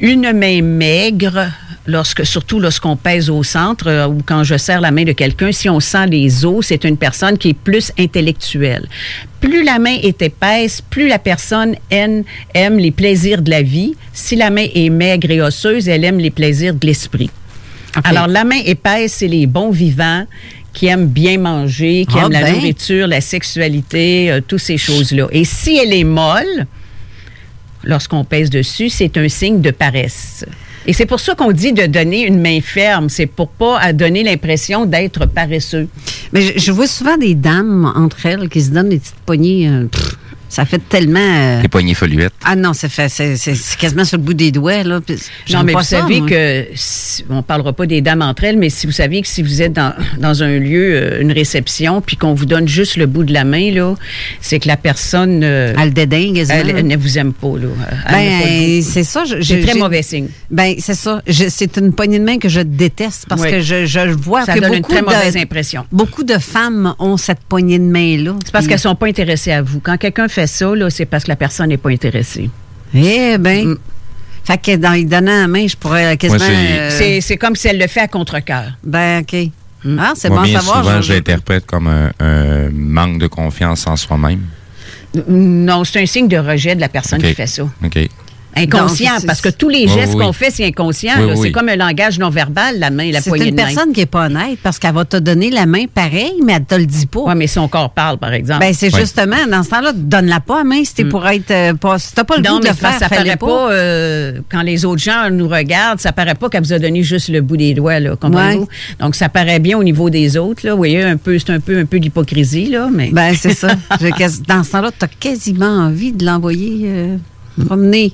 Une 0.00 0.32
main 0.32 0.60
maigre, 0.62 1.46
lorsque, 1.86 2.24
surtout 2.26 2.60
lorsqu'on 2.60 2.96
pèse 2.96 3.30
au 3.30 3.42
centre 3.42 3.88
euh, 3.88 4.06
ou 4.06 4.18
quand 4.24 4.44
je 4.44 4.56
serre 4.56 4.80
la 4.80 4.90
main 4.90 5.04
de 5.04 5.12
quelqu'un, 5.12 5.52
si 5.52 5.68
on 5.68 5.80
sent 5.80 6.06
les 6.06 6.44
os, 6.44 6.66
c'est 6.66 6.84
une 6.84 6.96
personne 6.96 7.38
qui 7.38 7.50
est 7.50 7.54
plus 7.54 7.92
intellectuelle. 7.98 8.88
Plus 9.40 9.64
la 9.64 9.78
main 9.78 9.96
est 10.02 10.20
épaisse, 10.22 10.80
plus 10.82 11.08
la 11.08 11.18
personne 11.18 11.74
aime, 11.90 12.24
aime 12.54 12.78
les 12.78 12.90
plaisirs 12.90 13.42
de 13.42 13.50
la 13.50 13.62
vie. 13.62 13.94
Si 14.12 14.36
la 14.36 14.50
main 14.50 14.66
est 14.74 14.90
maigre 14.90 15.30
et 15.30 15.40
osseuse, 15.40 15.88
elle 15.88 16.04
aime 16.04 16.18
les 16.18 16.30
plaisirs 16.30 16.74
de 16.74 16.86
l'esprit. 16.86 17.30
Alors, 18.04 18.28
la 18.28 18.44
main 18.44 18.60
épaisse, 18.64 19.14
c'est 19.14 19.26
les 19.26 19.46
bons 19.46 19.70
vivants 19.70 20.24
qui 20.72 20.86
aiment 20.86 21.08
bien 21.08 21.38
manger, 21.38 22.06
qui 22.08 22.16
Ah 22.16 22.26
aiment 22.26 22.32
la 22.32 22.42
ben. 22.42 22.54
nourriture, 22.54 23.08
la 23.08 23.20
sexualité, 23.20 24.30
euh, 24.30 24.40
toutes 24.46 24.60
ces 24.60 24.78
choses-là. 24.78 25.26
Et 25.32 25.44
si 25.44 25.76
elle 25.76 25.92
est 25.92 26.04
molle, 26.04 26.66
lorsqu'on 27.82 28.24
pèse 28.24 28.50
dessus, 28.50 28.88
c'est 28.88 29.16
un 29.16 29.28
signe 29.28 29.60
de 29.60 29.72
paresse. 29.72 30.44
Et 30.86 30.92
c'est 30.92 31.06
pour 31.06 31.20
ça 31.20 31.34
qu'on 31.34 31.52
dit 31.52 31.72
de 31.72 31.86
donner 31.86 32.26
une 32.26 32.40
main 32.40 32.60
ferme. 32.60 33.08
C'est 33.08 33.26
pour 33.26 33.48
pas 33.48 33.92
donner 33.92 34.22
l'impression 34.22 34.86
d'être 34.86 35.26
paresseux. 35.26 35.88
Mais 36.32 36.42
je, 36.42 36.52
je 36.58 36.72
vois 36.72 36.86
souvent 36.86 37.16
des 37.16 37.34
dames 37.34 37.92
entre 37.94 38.26
elles 38.26 38.48
qui 38.48 38.62
se 38.62 38.70
donnent 38.70 38.88
des 38.88 38.98
petites 38.98 39.14
poignées. 39.26 39.68
euh, 39.68 39.86
ça 40.50 40.66
fait 40.66 40.80
tellement. 40.86 41.18
euh, 41.20 41.62
Les 41.62 41.68
poignées 41.68 41.94
foluettes. 41.94 42.34
Ah 42.44 42.56
non, 42.56 42.74
ça 42.74 42.88
fait, 42.90 43.08
c'est, 43.08 43.36
quasiment 43.78 44.04
sur 44.04 44.18
le 44.18 44.22
bout 44.24 44.34
des 44.34 44.50
doigts. 44.52 44.82
Là. 44.82 45.00
Non, 45.52 45.62
mais 45.64 45.72
vous 45.72 45.78
ça, 45.80 46.00
savez 46.00 46.20
moi. 46.20 46.28
que, 46.28 46.64
si- 46.74 47.24
on 47.30 47.42
parlera 47.42 47.72
pas 47.72 47.86
des 47.86 48.02
dames 48.02 48.20
entre 48.20 48.44
elles, 48.44 48.58
mais 48.58 48.68
si 48.68 48.86
vous 48.86 48.92
saviez 48.92 49.22
que 49.22 49.28
si 49.28 49.42
vous 49.42 49.62
êtes 49.62 49.72
dans, 49.72 49.94
dans 50.18 50.42
un 50.42 50.58
lieu, 50.58 50.90
euh, 50.92 51.20
une 51.22 51.32
réception, 51.32 52.00
puis 52.02 52.16
qu'on 52.16 52.34
vous 52.34 52.46
donne 52.46 52.68
juste 52.68 52.96
le 52.96 53.06
bout 53.06 53.24
de 53.24 53.32
la 53.32 53.44
main, 53.44 53.70
là, 53.70 53.94
c'est 54.40 54.58
que 54.58 54.68
la 54.68 54.76
personne, 54.76 55.40
euh, 55.44 55.72
Elle 55.80 55.94
quasiment. 55.94 56.44
elle, 56.50 56.70
elle 56.76 56.86
ne 56.86 56.96
vous 56.96 57.16
aime 57.18 57.32
pas. 57.32 57.56
Là. 57.56 57.68
Ben, 58.10 58.82
c'est 58.82 59.04
ça. 59.04 59.24
C'est 59.40 59.60
très 59.60 59.78
mauvais 59.78 60.02
signe. 60.02 60.28
Ben, 60.50 60.74
c'est 60.78 60.94
ça. 60.94 61.22
C'est 61.28 61.76
une 61.76 61.92
poignée 61.92 62.18
de 62.18 62.24
main 62.24 62.38
que 62.38 62.48
je 62.48 62.60
déteste 62.60 63.26
parce 63.28 63.42
Oui. 63.42 63.50
que 63.50 63.60
je, 63.60 63.86
je 63.86 64.00
vois 64.10 64.44
Ça 64.44 64.54
que 64.54 64.60
donne 64.60 64.74
une 64.74 64.80
beaucoup 64.80 64.92
très 64.92 65.02
mauvaise 65.02 65.34
de, 65.34 65.38
impression. 65.40 65.86
beaucoup 65.92 66.24
de 66.24 66.38
femmes 66.38 66.94
ont 66.98 67.16
cette 67.16 67.40
poignée 67.48 67.78
de 67.78 67.84
main-là. 67.84 68.34
C'est 68.44 68.52
parce 68.52 68.66
qu'elles 68.66 68.78
sont 68.78 68.94
pas 68.94 69.06
intéressées 69.06 69.52
à 69.52 69.62
vous. 69.62 69.80
Quand 69.80 69.96
quelqu'un 69.96 70.28
fait 70.28 70.39
ça, 70.46 70.74
là, 70.74 70.90
c'est 70.90 71.04
parce 71.06 71.24
que 71.24 71.28
la 71.30 71.36
personne 71.36 71.68
n'est 71.68 71.76
pas 71.76 71.90
intéressée. 71.90 72.50
Eh 72.94 73.38
ben. 73.38 73.68
Mm. 73.68 73.78
Fait 74.44 74.58
que 74.58 74.76
dans 74.76 74.92
lui 74.94 75.04
donnant 75.04 75.42
la 75.42 75.46
main, 75.48 75.66
je 75.68 75.76
pourrais 75.76 76.16
quasiment. 76.16 76.44
Euh, 76.50 77.20
C'est- 77.20 77.36
comme 77.36 77.54
si 77.54 77.68
elle 77.68 77.78
le 77.78 77.86
fait 77.86 78.00
à 78.00 78.08
contre-cœur. 78.08 78.72
Ben, 78.82 79.20
OK. 79.20 79.50
Mm. 79.84 79.98
Ah, 80.00 80.12
c'est 80.16 80.28
bon 80.28 80.38
à 80.38 80.42
bien 80.44 80.58
savoir. 80.60 80.84
souvent, 80.84 81.00
je- 81.02 81.12
l'interprète 81.12 81.66
comme 81.66 81.86
un, 81.88 82.10
un 82.20 82.70
manque 82.72 83.18
de 83.18 83.26
confiance 83.26 83.86
en 83.86 83.96
soi-même. 83.96 84.40
Non, 85.28 85.84
c'est 85.84 86.00
un 86.02 86.06
signe 86.06 86.28
de 86.28 86.36
rejet 86.38 86.74
de 86.74 86.80
la 86.80 86.88
personne 86.88 87.20
OK. 87.20 87.26
qui 87.28 87.34
fait 87.34 87.46
ça. 87.46 87.62
OK. 87.84 87.98
Inconscient, 88.62 89.10
Donc, 89.12 89.20
c'est- 89.20 89.26
parce 89.26 89.40
que 89.40 89.48
tous 89.48 89.68
les 89.68 89.88
gestes 89.88 90.14
oui. 90.14 90.24
qu'on 90.24 90.32
fait, 90.32 90.50
c'est 90.50 90.66
inconscient. 90.66 91.12
Oui, 91.18 91.26
là. 91.28 91.32
oui. 91.36 91.38
C'est 91.42 91.52
comme 91.52 91.68
un 91.68 91.76
langage 91.76 92.18
non 92.18 92.30
verbal, 92.30 92.78
la 92.78 92.90
main, 92.90 93.10
la 93.10 93.20
C'est 93.20 93.30
poignée 93.30 93.48
une 93.48 93.56
de 93.56 93.60
main. 93.60 93.66
personne 93.68 93.92
qui 93.92 94.00
est 94.02 94.06
pas 94.06 94.26
honnête 94.26 94.58
parce 94.62 94.78
qu'elle 94.78 94.94
va 94.94 95.04
te 95.04 95.16
donner 95.16 95.50
la 95.50 95.66
main 95.66 95.84
pareil, 95.92 96.34
mais 96.44 96.54
elle 96.54 96.64
te 96.64 96.74
le 96.74 96.86
dit 96.86 97.06
pas. 97.06 97.20
Oui, 97.26 97.34
mais 97.36 97.46
son 97.46 97.68
corps 97.68 97.90
parle, 97.90 98.18
par 98.18 98.32
exemple. 98.32 98.60
Ben, 98.60 98.72
c'est 98.74 98.94
justement, 98.94 99.36
dans 99.50 99.62
ce 99.62 99.70
temps-là, 99.70 99.92
donne-la 99.94 100.40
pas 100.40 100.58
la 100.58 100.64
main 100.64 100.84
si 100.84 100.94
t'es 100.94 101.04
pour 101.04 101.26
être. 101.26 101.50
euh, 101.50 101.74
pas, 101.74 101.98
si 101.98 102.12
t'as 102.14 102.24
pas 102.24 102.36
le 102.36 102.42
non, 102.42 102.56
goût 102.56 102.60
de 102.60 102.68
le 102.68 102.74
faire, 102.74 102.98
ça 102.98 103.08
paraît 103.08 103.36
pas, 103.36 103.70
euh, 103.72 104.40
quand 104.50 104.62
les 104.62 104.84
autres 104.84 105.02
gens 105.02 105.30
nous 105.30 105.48
regardent, 105.48 106.00
ça 106.00 106.12
paraît 106.12 106.34
pas 106.34 106.48
qu'elle 106.48 106.62
vous 106.62 106.72
a 106.72 106.78
donné 106.78 107.02
juste 107.02 107.28
le 107.28 107.40
bout 107.40 107.56
des 107.56 107.74
doigts, 107.74 108.00
là, 108.00 108.16
comprenez-vous? 108.16 108.68
Donc, 108.98 109.14
ça 109.14 109.28
paraît 109.28 109.58
bien 109.58 109.78
au 109.78 109.84
niveau 109.84 110.10
des 110.10 110.36
autres, 110.36 110.66
là. 110.66 110.72
Vous 110.72 110.78
voyez, 110.78 111.02
un 111.02 111.16
peu, 111.16 111.38
c'est 111.38 111.50
un 111.50 111.60
peu, 111.60 111.78
un 111.78 111.84
peu 111.84 111.98
d'hypocrisie, 111.98 112.66
là, 112.66 112.88
mais. 112.92 113.10
Ben, 113.12 113.34
c'est 113.34 113.54
ça. 113.54 113.68
Dans 114.48 114.64
ce 114.64 114.70
temps-là, 114.72 114.90
t'as 114.98 115.06
quasiment 115.06 115.66
envie 115.66 116.12
de 116.12 116.24
l'envoyer 116.24 116.82
euh, 116.86 117.16
promener. 117.66 118.12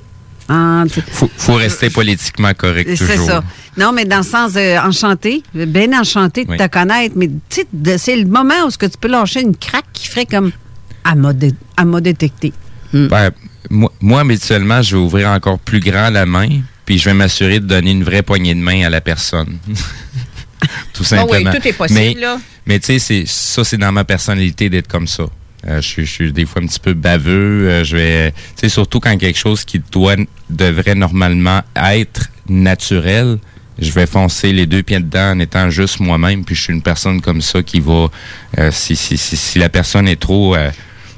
En, 0.49 0.85
Faut, 1.11 1.29
faut 1.37 1.53
rester 1.55 1.89
politiquement 1.89 2.53
correct 2.53 2.89
toujours. 2.89 3.07
c'est 3.07 3.17
ça. 3.17 3.43
Non, 3.75 3.91
mais 3.91 4.05
dans 4.05 4.17
le 4.19 4.23
sens 4.23 4.53
euh, 4.55 4.77
enchanté, 4.79 5.43
bien 5.53 5.91
enchanté 5.99 6.45
de 6.45 6.51
Oui. 6.51 6.57
te 6.57 6.67
connaître, 6.67 7.15
mais 7.17 7.27
tu 7.27 7.61
sais, 7.61 7.67
de- 7.73 7.97
c'est 7.97 8.15
le 8.15 8.25
moment 8.25 8.65
où 8.65 8.69
ce 8.69 8.77
que 8.77 8.85
tu 8.85 8.97
peux 8.97 9.09
lâcher 9.09 9.41
une 9.41 9.55
craque 9.57 9.85
qui 9.93 10.07
ferait 10.07 10.25
comme 10.25 10.51
à 11.03 11.15
m'a 11.15 11.33
dé- 11.33 11.53
détecté. 12.01 12.53
Ben, 12.93 13.31
moi, 13.69 13.91
moi, 13.99 14.21
habituellement, 14.21 14.81
je 14.81 14.95
vais 14.95 15.01
ouvrir 15.01 15.29
encore 15.29 15.59
plus 15.59 15.81
grand 15.81 16.09
la 16.09 16.25
main, 16.25 16.47
puis 16.85 16.97
je 16.97 17.05
vais 17.05 17.13
m'assurer 17.13 17.59
de 17.59 17.65
donner 17.65 17.91
une 17.91 18.03
vraie 18.05 18.23
poignée 18.23 18.55
de 18.55 18.59
main 18.61 18.85
à 18.85 18.89
la 18.89 19.01
personne. 19.01 19.57
tout 20.93 21.03
Ah 21.11 21.25
oui, 21.25 21.43
simplement. 21.43 21.51
tout 21.51 21.67
est 21.67 21.73
possible, 21.73 21.99
mais, 21.99 22.13
là. 22.13 22.39
Mais 22.65 22.79
tu 22.79 22.85
sais, 22.87 22.99
c'est- 22.99 23.27
ça, 23.27 23.63
c'est 23.65 23.77
dans 23.77 23.91
ma 23.91 24.05
personnalité 24.05 24.69
d'être 24.69 24.87
comme 24.87 25.07
ça. 25.07 25.25
Euh, 25.67 25.81
je, 25.81 25.87
suis- 25.87 26.05
je 26.05 26.11
suis 26.11 26.31
des 26.33 26.45
fois 26.45 26.61
un 26.61 26.67
petit 26.67 26.79
peu 26.79 26.93
baveux. 26.93 27.67
euh, 27.69 27.83
je 27.83 27.95
vais, 27.97 28.31
tu 28.31 28.37
sais, 28.57 28.69
surtout 28.69 28.99
quand 28.99 29.17
quelque 29.17 29.39
chose 29.39 29.65
qui 29.65 29.81
doit, 29.91 30.15
devrait 30.49 30.95
normalement 30.95 31.61
être 31.75 32.29
naturel, 32.47 33.37
je 33.79 33.91
vais 33.91 34.05
foncer 34.05 34.53
les 34.53 34.65
deux 34.65 34.83
pieds 34.83 34.99
dedans 34.99 35.31
en 35.35 35.39
étant 35.39 35.69
juste 35.69 35.99
moi-même. 35.99 36.43
Puis 36.45 36.55
je 36.55 36.61
suis 36.63 36.73
une 36.73 36.81
personne 36.81 37.21
comme 37.21 37.41
ça 37.41 37.61
qui 37.63 37.79
va, 37.79 38.07
euh, 38.59 38.69
si, 38.71 38.95
si, 38.95 39.17
si, 39.17 39.35
si 39.35 39.59
la 39.59 39.69
personne 39.69 40.07
est 40.07 40.19
trop, 40.19 40.55
euh, 40.55 40.69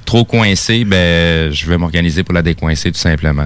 trop 0.06 0.24
coincée, 0.26 0.84
ben, 0.86 1.52
je 1.52 1.66
vais 1.66 1.78
m'organiser 1.78 2.24
pour 2.24 2.34
la 2.34 2.42
décoincer 2.42 2.92
tout 2.92 2.98
simplement. 3.00 3.46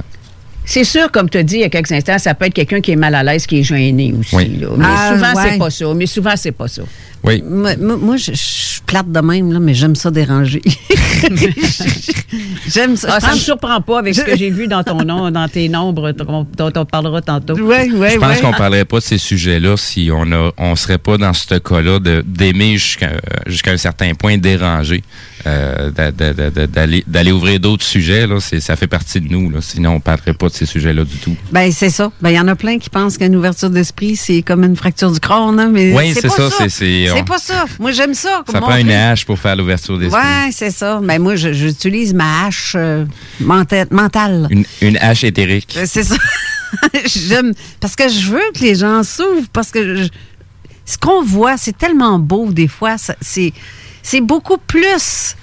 C'est 0.65 0.85
sûr, 0.85 1.11
comme 1.11 1.29
tu 1.29 1.37
as 1.39 1.43
dit 1.43 1.55
il 1.55 1.61
y 1.61 1.65
a 1.65 1.69
quelques 1.69 1.91
instants, 1.91 2.17
ça 2.17 2.33
peut 2.35 2.45
être 2.45 2.53
quelqu'un 2.53 2.79
qui 2.79 2.91
est 2.91 2.95
mal 2.95 3.13
à 3.15 3.21
l'aise, 3.23 3.45
qui 3.45 3.59
est 3.59 3.63
gêné 3.63 4.13
aussi. 4.17 4.33
Oui. 4.35 4.57
là. 4.61 4.67
Mais 4.77 4.85
Ah, 4.87 5.11
souvent, 5.13 5.33
ouais. 5.43 5.49
c'est 5.51 5.57
pas 5.57 5.69
ça. 5.69 5.93
Mais 5.93 6.05
souvent, 6.05 6.35
c'est 6.37 6.51
pas 6.53 6.67
ça. 6.69 6.83
Oui. 7.23 7.43
Moi, 7.47 7.75
moi- 7.79 7.97
moi, 7.97 8.17
je, 8.17 8.31
je 8.31 8.37
suis 8.37 8.81
plate 8.85 9.11
de 9.11 9.19
même, 9.21 9.51
là, 9.53 9.59
mais 9.59 9.73
j'aime 9.73 9.95
ça 9.95 10.11
déranger. 10.11 10.61
j'aime 12.67 12.95
ça. 12.95 13.09
Ah, 13.11 13.17
Je 13.21 13.25
ça 13.27 13.31
me 13.33 13.37
surprend 13.37 13.81
pas 13.81 13.99
avec 13.99 14.15
ce 14.15 14.21
que 14.21 14.35
j'ai 14.35 14.49
vu 14.49 14.67
dans 14.67 14.83
ton 14.83 15.03
nom, 15.03 15.29
dans 15.31 15.47
tes 15.47 15.69
nombres 15.69 16.11
dont 16.11 16.71
on 16.75 16.85
parlera 16.85 17.21
tantôt. 17.21 17.55
Ouais, 17.55 17.89
ouais, 17.91 18.11
Je 18.13 18.17
pense 18.17 18.35
ouais. 18.35 18.41
qu'on 18.41 18.51
parlerait 18.51 18.85
pas 18.85 18.97
de 18.99 19.03
ces 19.03 19.17
sujets-là 19.17 19.75
si 19.77 20.09
on 20.13 20.31
a, 20.31 20.51
on 20.57 20.75
serait 20.75 20.97
pas 20.97 21.17
dans 21.17 21.33
ce 21.33 21.55
cas-là 21.55 21.99
de- 21.99 22.23
d'aimer 22.25 22.77
jusqu'à 22.77 23.11
jusqu'à 23.47 23.71
un 23.71 23.77
certain 23.77 24.13
point 24.15 24.37
déranger, 24.37 25.03
euh, 25.45 25.91
d'a- 25.91 26.11
d'a- 26.11 26.33
d'a- 26.33 26.49
d'a- 26.49 26.67
d'aller 26.67 27.03
d'aller 27.07 27.31
ouvrir 27.31 27.59
d'autres 27.59 27.83
sujets 27.85 28.27
là, 28.27 28.39
c'est 28.39 28.59
ça 28.59 28.75
fait 28.75 28.87
partie 28.87 29.21
de 29.21 29.29
nous 29.31 29.49
là. 29.49 29.59
Sinon 29.61 29.95
on 29.95 29.99
parlerait 29.99 30.33
pas 30.33 30.47
de 30.49 30.53
ces 30.53 30.65
sujets-là 30.65 31.03
du 31.05 31.15
tout. 31.17 31.35
Ben, 31.51 31.71
c'est 31.71 31.89
ça. 31.89 32.11
Ben, 32.21 32.29
il 32.31 32.35
y 32.35 32.39
en 32.39 32.47
a 32.47 32.55
plein 32.55 32.79
qui 32.79 32.89
pensent 32.89 33.17
qu'une 33.17 33.35
ouverture 33.35 33.69
d'esprit, 33.69 34.15
c'est 34.15 34.41
comme 34.41 34.63
une 34.63 34.75
fracture 34.75 35.11
du 35.11 35.19
crâne, 35.19 35.59
hein, 35.59 35.69
mais 35.71 35.93
Oui, 35.95 36.13
c'est 36.13 36.29
ça, 36.29 36.49
ça. 36.49 36.69
c'est- 36.69 37.09
c'est- 37.13 37.21
on- 37.21 37.25
pas 37.25 37.37
ça. 37.37 37.65
Moi, 37.79 37.91
j'aime 37.91 38.13
ça. 38.13 38.43
Ça 38.51 38.59
prend 38.61 38.75
une 38.77 38.91
hache 38.91 39.25
pour 39.25 39.37
faire 39.39 39.55
l'ouverture 39.55 39.97
d'esprit. 39.97 40.19
Ouais, 40.21 40.49
c'est 40.51 40.71
ça. 40.71 40.99
Ben, 41.01 41.21
moi, 41.21 41.35
j'utilise 41.35 42.13
ma 42.13 42.45
hache 42.45 42.73
euh, 42.75 43.05
menta- 43.41 43.87
mentale. 43.91 44.47
Une, 44.49 44.65
une 44.81 44.97
hache 44.97 45.23
éthérique. 45.23 45.75
Euh, 45.77 45.85
C'est 45.87 46.03
ça. 46.03 46.15
J'aime. 47.05 47.53
Parce 47.79 47.95
que 47.95 48.07
je 48.09 48.29
veux 48.29 48.41
que 48.53 48.59
les 48.61 48.75
gens 48.75 49.03
s'ouvrent. 49.03 49.47
Parce 49.51 49.71
que 49.71 49.95
je- 49.95 50.09
ce 50.85 50.97
qu'on 50.97 51.23
voit, 51.23 51.57
c'est 51.57 51.77
tellement 51.77 52.19
beau 52.19 52.51
des 52.51 52.67
fois. 52.67 52.95
C'est 53.21 53.53
c'est 54.01 54.21
beaucoup 54.21 54.57
plus. 54.57 55.35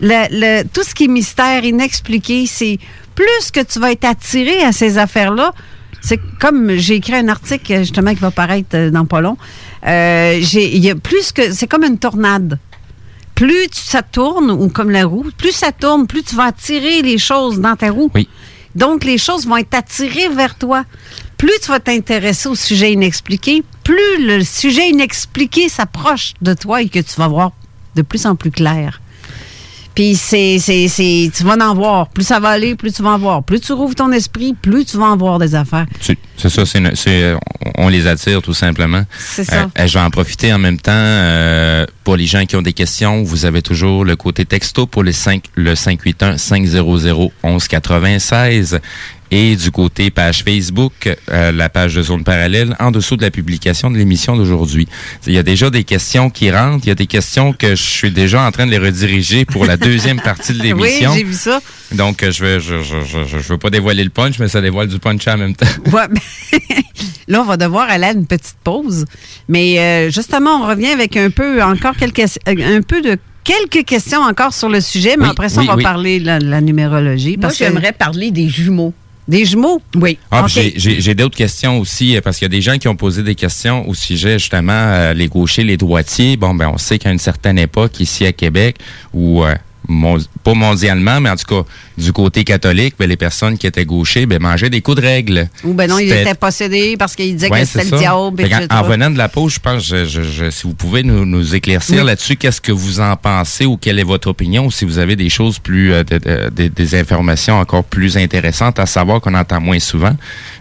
Le, 0.00 0.26
le- 0.30 0.62
tout 0.64 0.82
ce 0.84 0.94
qui 0.94 1.04
est 1.04 1.08
mystère, 1.08 1.64
inexpliqué, 1.64 2.46
c'est 2.46 2.78
plus 3.14 3.50
que 3.52 3.60
tu 3.60 3.80
vas 3.80 3.90
être 3.92 4.04
attiré 4.04 4.62
à 4.62 4.72
ces 4.72 4.96
affaires-là. 4.98 5.52
C'est 6.00 6.20
comme 6.40 6.76
j'ai 6.76 6.94
écrit 6.96 7.14
un 7.16 7.28
article 7.28 7.78
justement 7.78 8.14
qui 8.14 8.20
va 8.20 8.30
paraître 8.30 8.68
euh, 8.74 8.90
dans 8.90 9.04
pas 9.04 9.20
long. 9.20 9.36
Euh, 9.86 10.40
y 10.54 10.90
a 10.90 10.94
plus 10.94 11.32
que 11.32 11.52
c'est 11.52 11.66
comme 11.66 11.84
une 11.84 11.98
tornade. 11.98 12.58
Plus 13.34 13.68
tu- 13.68 13.80
ça 13.80 14.02
tourne 14.02 14.50
ou 14.50 14.68
comme 14.68 14.90
la 14.90 15.04
roue, 15.06 15.26
plus 15.36 15.52
ça 15.52 15.70
tourne, 15.72 16.06
plus 16.06 16.22
tu 16.22 16.34
vas 16.34 16.44
attirer 16.46 17.02
les 17.02 17.18
choses 17.18 17.60
dans 17.60 17.76
ta 17.76 17.90
roue. 17.90 18.10
Oui. 18.14 18.28
Donc, 18.74 19.04
les 19.04 19.18
choses 19.18 19.46
vont 19.46 19.56
être 19.56 19.74
attirées 19.74 20.28
vers 20.28 20.56
toi. 20.56 20.84
Plus 21.36 21.52
tu 21.62 21.68
vas 21.68 21.80
t'intéresser 21.80 22.48
au 22.48 22.54
sujet 22.54 22.92
inexpliqué, 22.92 23.62
plus 23.84 24.26
le 24.26 24.42
sujet 24.44 24.88
inexpliqué 24.90 25.68
s'approche 25.68 26.34
de 26.42 26.52
toi 26.54 26.82
et 26.82 26.88
que 26.88 26.98
tu 26.98 27.14
vas 27.16 27.28
voir 27.28 27.52
de 27.94 28.02
plus 28.02 28.26
en 28.26 28.34
plus 28.36 28.50
clair. 28.50 29.00
Puis 29.98 30.14
c'est, 30.14 30.60
c'est, 30.60 30.86
c'est, 30.86 31.28
tu 31.36 31.42
vas 31.42 31.56
en 31.60 31.74
voir. 31.74 32.06
Plus 32.10 32.22
ça 32.22 32.38
va 32.38 32.50
aller, 32.50 32.76
plus 32.76 32.92
tu 32.92 33.02
vas 33.02 33.10
en 33.10 33.18
voir. 33.18 33.42
Plus 33.42 33.58
tu 33.58 33.72
rouvres 33.72 33.96
ton 33.96 34.12
esprit, 34.12 34.54
plus 34.54 34.84
tu 34.84 34.96
vas 34.96 35.06
en 35.06 35.16
voir 35.16 35.40
des 35.40 35.56
affaires. 35.56 35.86
C'est 36.00 36.48
ça, 36.48 36.64
c'est 36.64 36.80
c'est, 36.94 37.22
euh, 37.24 37.36
on 37.76 37.86
on 37.86 37.88
les 37.88 38.06
attire 38.06 38.40
tout 38.40 38.54
simplement. 38.54 39.02
C'est 39.18 39.42
ça. 39.42 39.68
Euh, 39.76 39.86
je 39.88 39.94
vais 39.94 40.04
en 40.04 40.10
profiter 40.10 40.52
en 40.52 40.58
même 40.58 40.78
temps 40.78 40.92
euh, 40.94 41.84
pour 42.04 42.16
les 42.16 42.26
gens 42.26 42.44
qui 42.46 42.54
ont 42.54 42.62
des 42.62 42.74
questions. 42.74 43.24
Vous 43.24 43.44
avez 43.44 43.60
toujours 43.60 44.04
le 44.04 44.14
côté 44.14 44.44
texto 44.44 44.86
pour 44.86 45.02
les 45.02 45.12
5, 45.12 45.42
le 45.56 45.74
581 45.74 46.38
500 46.38 47.30
1196 47.42 48.78
et 49.30 49.56
du 49.56 49.70
côté 49.70 50.10
page 50.10 50.42
Facebook, 50.44 51.14
euh, 51.30 51.52
la 51.52 51.68
page 51.68 51.94
de 51.94 52.02
zone 52.02 52.24
parallèle 52.24 52.74
en 52.80 52.90
dessous 52.90 53.16
de 53.16 53.22
la 53.22 53.30
publication 53.30 53.90
de 53.90 53.96
l'émission 53.98 54.36
d'aujourd'hui. 54.36 54.88
Il 55.26 55.32
y 55.34 55.38
a 55.38 55.42
déjà 55.42 55.70
des 55.70 55.84
questions 55.84 56.30
qui 56.30 56.50
rentrent. 56.50 56.84
Il 56.86 56.88
y 56.88 56.92
a 56.92 56.94
des 56.94 57.06
questions 57.06 57.52
que 57.52 57.70
je 57.70 57.82
suis 57.82 58.10
déjà 58.10 58.42
en 58.46 58.50
train 58.50 58.66
de 58.66 58.70
les 58.70 58.78
rediriger 58.78 59.44
pour 59.44 59.64
la 59.66 59.76
deuxième 59.76 60.20
partie 60.20 60.52
de 60.52 60.58
Oui, 60.62 60.64
l'émission. 60.68 61.12
j'ai 61.14 61.24
vu 61.24 61.34
ça. 61.34 61.60
Donc, 61.92 62.24
je 62.28 62.44
veux, 62.44 62.58
je, 62.58 62.82
je, 62.82 62.96
je, 63.04 63.24
je- 63.24 63.38
je 63.38 63.48
veux 63.48 63.58
pas 63.58 63.70
dévoiler 63.70 64.04
le 64.04 64.10
punch, 64.10 64.38
mais 64.38 64.48
ça 64.48 64.60
dévoile 64.60 64.88
du 64.88 64.98
punch 64.98 65.26
en 65.28 65.36
même 65.36 65.54
temps. 65.54 65.66
Ouais, 65.92 66.06
ben, 66.08 66.58
là, 67.28 67.40
on 67.42 67.44
va 67.44 67.56
devoir 67.56 67.88
aller 67.90 68.06
à 68.06 68.12
une 68.12 68.26
petite 68.26 68.56
pause. 68.62 69.04
Mais 69.48 69.78
euh, 69.78 70.10
justement, 70.10 70.62
on 70.62 70.66
revient 70.68 70.88
avec 70.88 71.16
un 71.16 71.30
peu, 71.30 71.62
encore 71.62 71.96
quelques, 71.96 72.20
euh, 72.20 72.78
un 72.78 72.82
peu 72.82 73.00
de 73.02 73.16
quelques 73.44 73.86
questions 73.86 74.20
encore 74.20 74.52
sur 74.52 74.68
le 74.68 74.80
sujet, 74.82 75.16
mais 75.16 75.24
Oui, 75.24 75.30
après 75.30 75.48
ça, 75.48 75.60
oui, 75.60 75.66
on 75.68 75.72
va 75.72 75.76
oui. 75.76 75.82
parler 75.82 76.20
de 76.20 76.26
la, 76.26 76.38
la 76.38 76.60
numérologie. 76.60 77.36
Moi, 77.36 77.42
parce 77.42 77.56
que- 77.58 77.64
j'aimerais 77.64 77.92
parler 77.92 78.30
des 78.30 78.48
jumeaux. 78.48 78.92
Des 79.28 79.44
jumeaux? 79.44 79.80
Oui. 79.94 80.18
Ah, 80.30 80.46
j'ai- 80.48 80.72
J'ai 80.76 81.00
j'ai 81.02 81.14
d'autres 81.14 81.36
questions 81.36 81.78
aussi, 81.78 82.16
euh, 82.16 82.20
parce 82.22 82.38
qu'il 82.38 82.46
y 82.46 82.50
a 82.50 82.56
des 82.56 82.62
gens 82.62 82.78
qui 82.78 82.88
ont 82.88 82.96
posé 82.96 83.22
des 83.22 83.34
questions 83.34 83.86
au 83.86 83.92
sujet, 83.94 84.38
justement, 84.38 84.72
euh, 84.72 85.12
les 85.12 85.28
gauchers, 85.28 85.64
les 85.64 85.76
droitiers. 85.76 86.36
Bon, 86.38 86.54
ben, 86.54 86.70
on 86.72 86.78
sait 86.78 86.98
qu'à 86.98 87.10
une 87.10 87.18
certaine 87.18 87.58
époque, 87.58 88.00
ici 88.00 88.24
à 88.24 88.32
Québec, 88.32 88.76
où, 89.12 89.44
euh, 89.44 89.54
mon- 89.88 90.18
pas 90.44 90.54
mondialement, 90.54 91.20
mais 91.20 91.30
en 91.30 91.36
tout 91.36 91.46
cas 91.62 91.68
du 91.96 92.12
côté 92.12 92.44
catholique, 92.44 92.94
ben, 92.98 93.08
les 93.08 93.16
personnes 93.16 93.56
qui 93.58 93.66
étaient 93.66 93.84
gauchers 93.86 94.26
ben, 94.26 94.40
mangeaient 94.40 94.70
des 94.70 94.80
coups 94.82 94.98
de 94.98 95.02
règle. 95.02 95.48
Ou 95.64 95.72
ben 95.72 95.88
non, 95.88 95.98
il 95.98 96.08
C'était- 96.08 96.22
était 96.22 96.34
possédé 96.34 96.96
parce 96.98 97.16
qu'il 97.16 97.34
disait 97.34 97.50
Ouais, 97.50 97.60
que 97.60 97.66
c'était 97.66 97.90
le 97.90 97.98
diable, 97.98 98.46
en 98.70 98.82
venant 98.82 99.10
de 99.10 99.18
la 99.18 99.28
pause, 99.28 99.54
je 99.54 99.60
pense, 99.60 99.86
je, 99.86 100.04
je- 100.04 100.22
je- 100.22 100.50
si 100.50 100.62
vous 100.64 100.74
pouvez 100.74 101.02
nous, 101.02 101.24
nous 101.24 101.54
éclaircir 101.54 102.00
Oui. 102.02 102.06
là-dessus, 102.06 102.36
qu'est-ce 102.36 102.60
que 102.60 102.72
vous 102.72 103.00
en 103.00 103.16
pensez 103.16 103.64
ou 103.66 103.76
quelle 103.76 103.98
est 103.98 104.04
votre 104.04 104.28
opinion, 104.28 104.66
ou 104.66 104.70
si 104.70 104.84
vous 104.84 104.98
avez 104.98 105.16
des 105.16 105.30
choses 105.30 105.58
plus, 105.58 105.92
euh, 105.92 106.04
de- 106.04 106.18
de- 106.18 106.50
des- 106.50 106.68
des 106.70 106.94
informations 106.94 107.58
encore 107.58 107.84
plus 107.84 108.16
intéressantes 108.16 108.78
à 108.78 108.86
savoir 108.86 109.20
qu'on 109.20 109.34
entend 109.34 109.60
moins 109.60 109.78
souvent, 109.78 110.16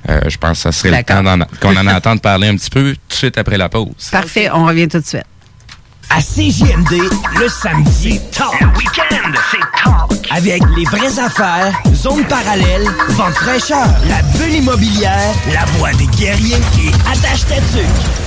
euh, 0.10 0.22
je 0.28 0.38
pense 0.38 0.52
que 0.58 0.64
ça 0.64 0.72
serait 0.72 0.98
le 0.98 1.04
temps 1.04 1.24
qu'on 1.62 1.76
en 1.76 1.88
entende 1.88 2.22
parler 2.22 2.48
un 2.48 2.56
petit 2.56 2.70
peu 2.70 2.94
tout 2.94 3.00
de 3.10 3.14
suite 3.14 3.38
après 3.38 3.58
la 3.58 3.68
pause. 3.70 4.10
Parfait, 4.12 4.50
on 4.54 4.66
revient 4.66 4.88
tout 4.88 5.00
de 5.00 5.06
suite. 5.06 5.24
À 6.10 6.22
CJMD, 6.22 7.02
le 7.40 7.48
samedi, 7.50 8.20
talk. 8.32 8.60
Le 8.62 8.68
week-end, 8.78 9.32
c'est 9.52 9.84
talk. 9.84 10.28
Avec 10.32 10.64
les 10.76 10.86
vraies 10.86 11.20
affaires, 11.20 11.80
zone 11.94 12.24
parallèle, 12.26 12.88
vente 13.10 13.34
fraîcheur, 13.34 13.88
la 14.08 14.22
bulle 14.38 14.56
immobilière, 14.56 15.34
la 15.54 15.66
voix 15.78 15.92
des 15.94 16.08
guerriers 16.18 16.56
et 16.56 17.12
attache 17.12 17.46
tatuc. 17.46 18.27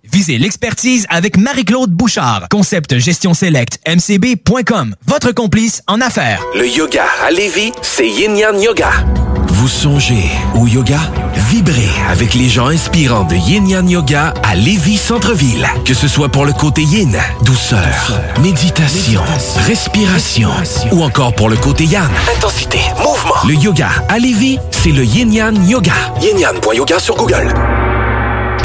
Visez 0.11 0.37
l'expertise 0.37 1.05
avec 1.09 1.37
Marie-Claude 1.37 1.91
Bouchard. 1.91 2.47
Concept 2.51 2.97
gestion 2.97 3.33
select 3.33 3.79
mcb.com. 3.87 4.95
Votre 5.07 5.31
complice 5.31 5.81
en 5.87 6.01
affaires. 6.01 6.41
Le 6.55 6.67
yoga 6.67 7.05
à 7.25 7.31
Lévis, 7.31 7.71
c'est 7.81 8.09
Yin 8.09 8.35
Yang 8.35 8.61
Yoga. 8.61 8.89
Vous 9.47 9.67
songez 9.67 10.25
au 10.55 10.65
yoga? 10.67 10.99
Vibrez 11.49 11.89
avec 12.09 12.33
les 12.33 12.49
gens 12.49 12.67
inspirants 12.67 13.23
de 13.25 13.35
Yin 13.35 13.67
Yang 13.69 13.89
Yoga 13.91 14.33
à 14.43 14.55
Lévis 14.55 14.97
Centre-Ville. 14.97 15.67
Que 15.85 15.93
ce 15.93 16.07
soit 16.07 16.29
pour 16.29 16.45
le 16.45 16.53
côté 16.53 16.81
yin, 16.83 17.15
douceur, 17.43 17.79
méditation, 18.41 19.21
respiration, 19.67 20.49
ou 20.91 21.03
encore 21.03 21.33
pour 21.35 21.47
le 21.49 21.57
côté 21.57 21.85
yang, 21.85 22.09
Intensité, 22.37 22.79
mouvement. 22.97 23.35
le 23.47 23.53
yoga 23.53 23.89
à 24.09 24.17
Lévis, 24.19 24.57
c'est 24.71 24.89
le 24.91 25.03
Yin 25.05 25.31
Yang 25.31 25.69
Yoga. 25.69 25.93
Yin 26.21 26.37
Yang.yoga 26.39 26.99
sur 26.99 27.15
Google. 27.15 27.53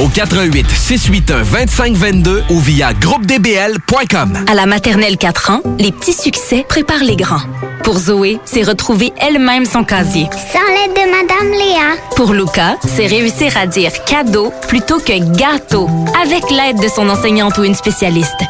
au 0.00 0.08
88 0.08 0.66
681 0.70 1.44
2522 1.44 2.44
ou 2.50 2.58
via 2.58 2.92
groupedbl.com. 2.94 4.44
À 4.48 4.54
la 4.54 4.66
maternelle 4.66 5.16
4 5.16 5.50
ans, 5.50 5.60
les 5.78 5.92
petits 5.92 6.12
succès 6.12 6.64
préparent 6.68 7.04
les 7.04 7.16
grands. 7.16 7.42
Pour 7.84 7.98
Zoé, 7.98 8.38
c'est 8.44 8.62
retrouver 8.62 9.12
elle-même 9.18 9.64
son 9.64 9.84
casier. 9.84 10.28
Sans 10.52 10.60
l'aide 10.72 10.94
de 10.94 11.10
Madame 11.10 11.50
Léa. 11.52 11.96
Pour 12.16 12.32
Luca, 12.32 12.76
c'est 12.86 13.06
réussir 13.06 13.56
à 13.56 13.66
dire 13.66 13.92
cadeau 14.04 14.52
plutôt 14.68 14.98
que 14.98 15.18
gâteau, 15.36 15.88
avec 16.22 16.50
l'aide 16.50 16.80
de 16.80 16.88
son 16.88 17.08
enseignante 17.08 17.58
ou 17.58 17.64
une 17.64 17.74
spécialiste. 17.74 18.40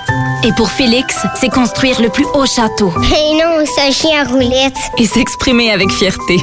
Et 0.44 0.52
pour 0.56 0.70
Félix, 0.70 1.16
c'est 1.38 1.50
construire 1.50 2.00
le 2.00 2.08
plus 2.08 2.26
haut 2.34 2.46
château. 2.46 2.92
Et 2.98 3.34
non, 3.34 3.64
ce 3.64 3.92
chien 3.92 4.24
roulette. 4.24 4.76
Et 4.98 5.06
s'exprimer 5.06 5.70
avec 5.70 5.90
fierté. 5.90 6.38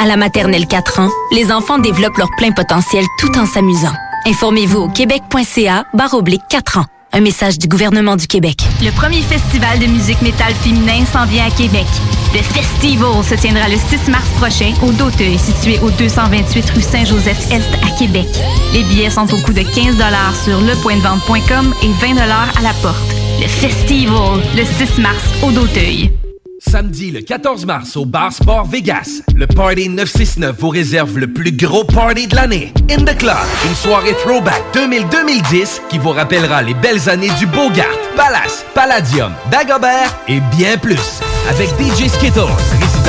À 0.00 0.06
la 0.06 0.16
maternelle 0.16 0.66
4 0.66 1.00
ans, 1.00 1.10
les 1.32 1.50
enfants 1.50 1.78
développent 1.78 2.18
leur 2.18 2.30
plein 2.36 2.52
potentiel 2.52 3.04
tout 3.18 3.36
en 3.36 3.46
s'amusant. 3.46 3.94
Informez-vous 4.26 4.78
au 4.80 4.88
québec.ca 4.88 5.84
oblique 6.12 6.42
4 6.48 6.78
ans. 6.78 6.84
Un 7.12 7.20
message 7.20 7.58
du 7.58 7.68
gouvernement 7.68 8.16
du 8.16 8.26
Québec. 8.26 8.58
Le 8.82 8.90
premier 8.90 9.22
festival 9.22 9.78
de 9.78 9.86
musique 9.86 10.20
métal 10.20 10.52
féminin 10.54 11.04
s'en 11.06 11.24
vient 11.24 11.46
à 11.46 11.50
Québec. 11.50 11.86
Le 12.34 12.42
Festival 12.42 13.24
se 13.24 13.34
tiendra 13.34 13.66
le 13.68 13.76
6 13.76 14.10
mars 14.10 14.28
prochain 14.38 14.74
au 14.82 14.92
Doteuil, 14.92 15.38
situé 15.38 15.78
au 15.80 15.90
228 15.90 16.70
rue 16.70 16.82
Saint-Joseph-Est 16.82 17.70
à 17.82 17.98
Québec. 17.98 18.28
Les 18.74 18.82
billets 18.84 19.10
sont 19.10 19.32
au 19.32 19.38
coût 19.38 19.54
de 19.54 19.62
15 19.62 19.96
sur 20.44 20.60
lepointdevente.com 20.60 21.74
et 21.82 21.92
20 22.06 22.18
à 22.18 22.62
la 22.62 22.74
porte. 22.82 23.14
Le 23.40 23.48
Festival, 23.48 24.42
le 24.54 24.64
6 24.64 25.00
mars 25.00 25.24
au 25.42 25.50
Doteuil. 25.50 26.10
Samedi 26.60 27.12
le 27.12 27.20
14 27.20 27.66
mars 27.66 27.96
au 27.96 28.04
Bar 28.04 28.32
Sport 28.32 28.64
Vegas, 28.66 29.22
le 29.36 29.46
Party 29.46 29.88
969 29.88 30.56
vous 30.58 30.70
réserve 30.70 31.16
le 31.16 31.32
plus 31.32 31.52
gros 31.52 31.84
party 31.84 32.26
de 32.26 32.34
l'année. 32.34 32.72
In 32.90 33.04
the 33.04 33.16
Club, 33.16 33.36
une 33.64 33.76
soirée 33.76 34.14
throwback 34.24 34.60
2000-2010 34.74 35.82
qui 35.88 35.98
vous 35.98 36.10
rappellera 36.10 36.62
les 36.62 36.74
belles 36.74 37.08
années 37.08 37.30
du 37.38 37.46
Bogart, 37.46 37.86
Palace, 38.16 38.64
Palladium, 38.74 39.32
Dagobert 39.52 40.18
et 40.26 40.40
bien 40.56 40.76
plus. 40.78 41.20
Avec 41.48 41.68
DJ 41.78 42.08
Skittles, 42.08 42.40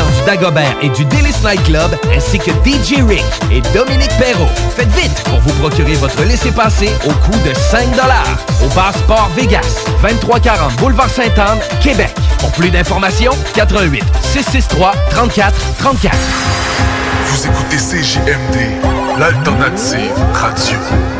du 0.06 0.26
Dagobert 0.26 0.76
et 0.82 0.89
du 0.89 1.06
Délice 1.06 1.43
Night 1.43 1.64
Club, 1.64 1.91
ainsi 2.16 2.39
que 2.39 2.52
DJ 2.66 3.02
Rick 3.08 3.24
et 3.52 3.62
Dominique 3.74 4.12
Perrault. 4.18 4.47
Faites 4.76 4.89
vite 4.89 5.24
pour 5.26 5.39
vous 5.39 5.54
procurer 5.60 5.93
votre 5.93 6.24
laissez-passer 6.24 6.89
au 7.06 7.12
coût 7.12 7.38
de 7.47 7.54
5 7.54 7.88
au 8.64 8.68
Bar 8.76 8.93
Sport 8.93 9.30
Vegas, 9.36 9.84
2340 10.02 10.76
Boulevard 10.78 11.10
Sainte-Anne, 11.10 11.60
Québec. 11.82 12.14
Pour 12.39 12.52
plus 12.52 12.70
d'informations, 12.70 13.34
88 13.54 14.04
663 14.22 14.93
34 15.10 15.54
34. 15.80 16.16
Vous 17.26 17.47
écoutez 17.47 17.78
CJMD, 17.78 19.20
l'alternative 19.20 20.14
radio. 20.34 21.18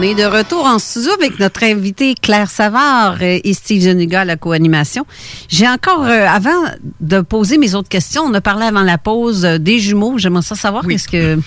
On 0.00 0.02
est 0.02 0.14
de 0.14 0.24
retour 0.24 0.64
en 0.64 0.78
studio 0.78 1.10
avec 1.12 1.38
notre 1.40 1.62
invité 1.62 2.14
Claire 2.14 2.50
Savard 2.50 3.18
euh, 3.20 3.38
et 3.44 3.52
Steve 3.52 3.82
Zuniga 3.82 4.22
à 4.22 4.24
la 4.24 4.36
co-animation. 4.36 5.04
J'ai 5.46 5.68
encore, 5.68 6.04
euh, 6.04 6.26
avant 6.26 6.58
de 7.00 7.20
poser 7.20 7.58
mes 7.58 7.74
autres 7.74 7.90
questions, 7.90 8.22
on 8.22 8.32
a 8.32 8.40
parlé 8.40 8.64
avant 8.64 8.80
la 8.80 8.96
pause 8.96 9.44
euh, 9.44 9.58
des 9.58 9.78
jumeaux. 9.78 10.16
J'aimerais 10.16 10.40
ça 10.40 10.54
savoir 10.54 10.88
qu'est-ce 10.88 11.06
que... 11.06 11.38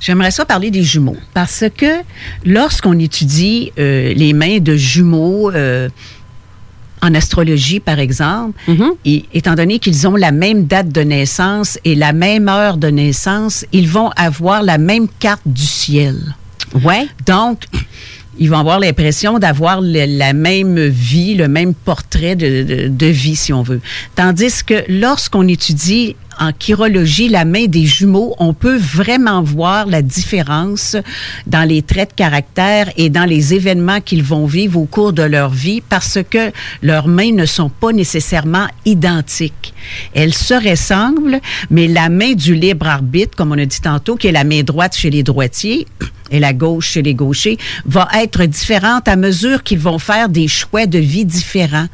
J'aimerais 0.00 0.32
ça 0.32 0.44
parler 0.44 0.72
des 0.72 0.82
jumeaux 0.82 1.18
parce 1.34 1.62
que 1.76 2.00
lorsqu'on 2.44 2.98
étudie 2.98 3.70
euh, 3.78 4.12
les 4.12 4.32
mains 4.32 4.58
de 4.58 4.74
jumeaux 4.74 5.52
euh, 5.52 5.88
en 7.02 7.14
astrologie, 7.14 7.78
par 7.78 8.00
exemple, 8.00 8.58
et, 9.04 9.24
étant 9.34 9.54
donné 9.54 9.78
qu'ils 9.78 10.08
ont 10.08 10.16
la 10.16 10.32
même 10.32 10.64
date 10.64 10.88
de 10.88 11.02
naissance 11.02 11.78
et 11.84 11.94
la 11.94 12.12
même 12.12 12.48
heure 12.48 12.76
de 12.76 12.88
naissance, 12.88 13.64
ils 13.70 13.88
vont 13.88 14.10
avoir 14.16 14.64
la 14.64 14.78
même 14.78 15.06
carte 15.20 15.42
du 15.46 15.64
ciel. 15.64 16.34
Ouais. 16.84 17.06
Donc, 17.26 17.64
ils 18.38 18.48
vont 18.48 18.58
avoir 18.58 18.78
l'impression 18.78 19.38
d'avoir 19.38 19.80
la 19.82 20.32
même 20.32 20.78
vie, 20.86 21.34
le 21.34 21.48
même 21.48 21.74
portrait 21.74 22.36
de, 22.36 22.62
de- 22.62 22.88
de 22.88 23.06
vie, 23.06 23.36
si 23.36 23.52
on 23.52 23.62
veut. 23.62 23.80
Tandis 24.14 24.64
que 24.64 24.84
lorsqu'on 24.88 25.46
étudie 25.48 26.16
en 26.38 26.52
chirologie 26.58 27.28
la 27.28 27.44
main 27.44 27.66
des 27.66 27.84
jumeaux, 27.84 28.34
on 28.38 28.54
peut 28.54 28.78
vraiment 28.78 29.42
voir 29.42 29.84
la 29.86 30.00
différence 30.00 30.96
dans 31.46 31.68
les 31.68 31.82
traits 31.82 32.10
de 32.10 32.14
caractère 32.14 32.90
et 32.96 33.10
dans 33.10 33.26
les 33.26 33.52
événements 33.52 34.00
qu'ils 34.00 34.22
vont 34.22 34.46
vivre 34.46 34.80
au 34.80 34.86
cours 34.86 35.12
de 35.12 35.22
leur 35.22 35.50
vie 35.50 35.82
parce 35.86 36.18
que 36.30 36.50
leurs 36.80 37.08
mains 37.08 37.32
ne 37.32 37.44
sont 37.44 37.68
pas 37.68 37.92
nécessairement 37.92 38.68
identiques. 38.86 39.74
Elles 40.14 40.32
se 40.32 40.54
ressemblent, 40.54 41.40
mais 41.68 41.88
la 41.88 42.08
main 42.08 42.32
du 42.32 42.54
libre 42.54 42.86
arbitre, 42.86 43.36
comme 43.36 43.52
on 43.52 43.58
a 43.58 43.66
dit 43.66 43.80
tantôt, 43.82 44.16
qui 44.16 44.28
est 44.28 44.32
la 44.32 44.44
main 44.44 44.62
droite 44.62 44.96
chez 44.96 45.10
les 45.10 45.22
droitiers, 45.22 45.86
et 46.30 46.40
la 46.40 46.52
gauche 46.52 46.90
chez 46.92 47.02
les 47.02 47.14
gauchers 47.14 47.58
va 47.84 48.08
être 48.20 48.44
différente 48.44 49.08
à 49.08 49.16
mesure 49.16 49.62
qu'ils 49.62 49.78
vont 49.78 49.98
faire 49.98 50.28
des 50.28 50.48
choix 50.48 50.86
de 50.86 50.98
vie 50.98 51.24
différents. 51.24 51.86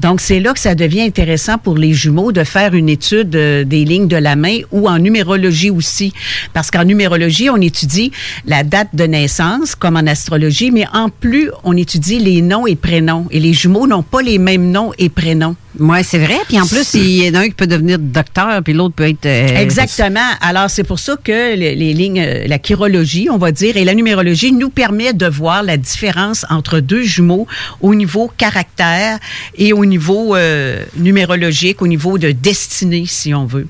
Donc, 0.00 0.20
c'est 0.20 0.40
là 0.40 0.52
que 0.52 0.60
ça 0.60 0.74
devient 0.74 1.02
intéressant 1.02 1.58
pour 1.58 1.76
les 1.76 1.92
jumeaux 1.92 2.32
de 2.32 2.44
faire 2.44 2.74
une 2.74 2.88
étude 2.88 3.34
euh, 3.36 3.64
des 3.64 3.84
lignes 3.84 4.08
de 4.08 4.16
la 4.16 4.36
main 4.36 4.58
ou 4.70 4.88
en 4.88 4.98
numérologie 4.98 5.70
aussi. 5.70 6.12
Parce 6.52 6.70
qu'en 6.70 6.84
numérologie, 6.84 7.50
on 7.50 7.60
étudie 7.60 8.12
la 8.46 8.64
date 8.64 8.94
de 8.94 9.04
naissance, 9.04 9.74
comme 9.74 9.96
en 9.96 10.06
astrologie, 10.06 10.70
mais 10.70 10.86
en 10.92 11.08
plus, 11.08 11.50
on 11.64 11.76
étudie 11.76 12.18
les 12.18 12.42
noms 12.42 12.66
et 12.66 12.76
prénoms. 12.76 13.26
Et 13.30 13.40
les 13.40 13.52
jumeaux 13.52 13.86
n'ont 13.86 14.02
pas 14.02 14.22
les 14.22 14.38
mêmes 14.38 14.70
noms 14.70 14.92
et 14.98 15.08
prénoms. 15.08 15.56
Oui, 15.78 15.98
c'est 16.02 16.18
vrai. 16.18 16.38
Puis 16.48 16.60
en 16.60 16.66
plus, 16.66 16.94
il 16.94 17.24
y 17.24 17.30
en 17.30 17.34
a 17.34 17.40
un 17.40 17.48
qui 17.48 17.54
peut 17.54 17.66
devenir 17.68 17.98
docteur, 18.00 18.60
puis 18.62 18.72
l'autre 18.72 18.94
peut 18.94 19.08
être... 19.08 19.24
euh, 19.24 19.56
Exactement. 19.56 20.28
Alors, 20.40 20.68
c'est 20.68 20.82
pour 20.82 20.98
ça 20.98 21.16
que 21.22 21.54
les, 21.54 21.76
les 21.76 21.94
lignes, 21.94 22.20
euh, 22.20 22.46
la 22.48 22.58
chirologie, 22.58 23.28
on 23.30 23.38
va 23.38 23.52
dire, 23.52 23.76
et 23.76 23.84
la 23.84 23.94
numérologie 23.94 24.52
nous 24.52 24.70
permet 24.70 25.12
de 25.12 25.26
voir 25.26 25.62
la 25.62 25.76
différence 25.76 26.44
entre 26.50 26.80
deux 26.80 27.02
jumeaux 27.04 27.46
au 27.80 27.94
niveau 27.94 28.30
caractère 28.36 29.20
et 29.56 29.72
au 29.72 29.84
niveau 29.86 30.34
euh, 30.34 30.82
numérologique, 30.96 31.82
au 31.82 31.86
niveau 31.86 32.18
de 32.18 32.32
destinée, 32.32 33.04
si 33.06 33.32
on 33.32 33.46
veut. 33.46 33.68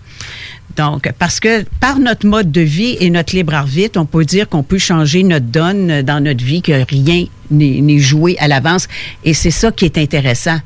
Donc, 0.76 1.10
parce 1.18 1.40
que 1.40 1.64
par 1.80 1.98
notre 1.98 2.26
mode 2.26 2.50
de 2.50 2.60
vie 2.62 2.96
et 3.00 3.10
notre 3.10 3.34
libre 3.36 3.52
arbitre, 3.54 4.00
on 4.00 4.06
peut 4.06 4.24
dire 4.24 4.48
qu'on 4.48 4.62
peut 4.62 4.78
changer 4.78 5.22
notre 5.22 5.46
donne 5.46 6.00
dans 6.02 6.22
notre 6.24 6.42
vie, 6.42 6.62
que 6.62 6.72
rien 6.88 7.26
n'est 7.50 7.98
joué 7.98 8.36
à 8.38 8.46
l'avance. 8.48 8.86
Et 9.24 9.34
c'est 9.34 9.50
ça 9.50 9.72
qui 9.72 9.84
est 9.84 9.98
intéressant. 9.98 10.58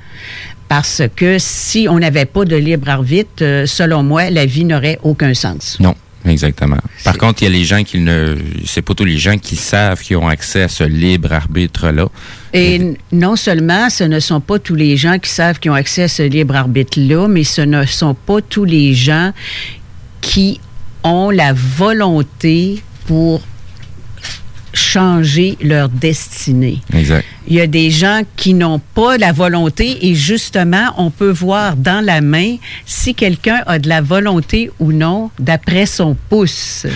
Parce 0.69 1.03
que 1.15 1.37
si 1.39 1.87
on 1.89 1.99
n'avait 1.99 2.25
pas 2.25 2.45
de 2.45 2.57
libre 2.57 2.89
arbitre, 2.89 3.43
euh, 3.43 3.67
selon 3.67 4.03
moi, 4.03 4.31
la 4.31 4.47
vie 4.47 4.65
n'aurait 4.65 4.99
aucun 5.03 5.35
sens. 5.35 5.77
Non, 5.79 5.95
exactement. 6.25 6.79
Par 7.05 7.19
contre, 7.19 7.43
il 7.43 7.45
y 7.45 7.49
a 7.49 7.51
les 7.51 7.65
gens 7.65 7.85
qui 7.85 8.01
ne. 8.01 8.37
C'est 8.67 8.83
pas 8.83 8.95
tous 8.95 9.05
les 9.05 9.19
gens 9.19 9.37
qui 9.37 9.57
savent 9.57 10.01
qui 10.01 10.17
ont 10.17 10.27
accès 10.27 10.63
à 10.63 10.69
ce 10.69 10.85
libre 10.85 11.33
arbitre-là. 11.33 12.09
Et 12.53 12.95
non 13.13 13.37
seulement 13.37 13.91
ce 13.91 14.05
ne 14.05 14.21
sont 14.21 14.41
pas 14.41 14.59
tous 14.59 14.75
les 14.75 14.97
gens 14.97 15.19
qui 15.19 15.31
savent 15.31 15.59
qu'ils 15.59 15.71
ont 15.71 15.75
accès 15.75 16.05
à 16.05 16.09
ce 16.09 16.23
libre 16.23 16.57
arbitre-là, 16.57 17.29
mais 17.29 17.45
ce 17.45 17.61
ne 17.61 17.85
sont 17.85 18.15
pas 18.15 18.41
tous 18.41 18.65
les 18.65 18.95
gens 18.95 19.33
qui 20.21 20.61
ont 21.03 21.31
la 21.31 21.53
volonté 21.53 22.83
pour 23.07 23.43
changer 24.75 25.57
leur 25.63 25.89
destinée. 25.89 26.81
Exact. 26.93 27.25
Il 27.47 27.55
y 27.55 27.61
a 27.61 27.67
des 27.67 27.91
gens 27.91 28.23
qui 28.37 28.55
n'ont 28.55 28.81
pas 28.95 29.19
la 29.19 29.33
volonté 29.33 30.07
et 30.07 30.15
justement, 30.15 30.95
on 30.97 31.11
peut 31.11 31.31
voir 31.31 31.77
dans 31.77 32.05
la 32.05 32.21
main 32.21 32.57
si 32.87 33.15
quelqu'un 33.15 33.63
a 33.67 33.79
de 33.79 33.89
la 33.89 34.01
volonté 34.01 34.71
ou 34.79 34.93
non 34.93 35.31
d'après 35.39 35.87
son 35.87 36.17
pouce. 36.29 36.87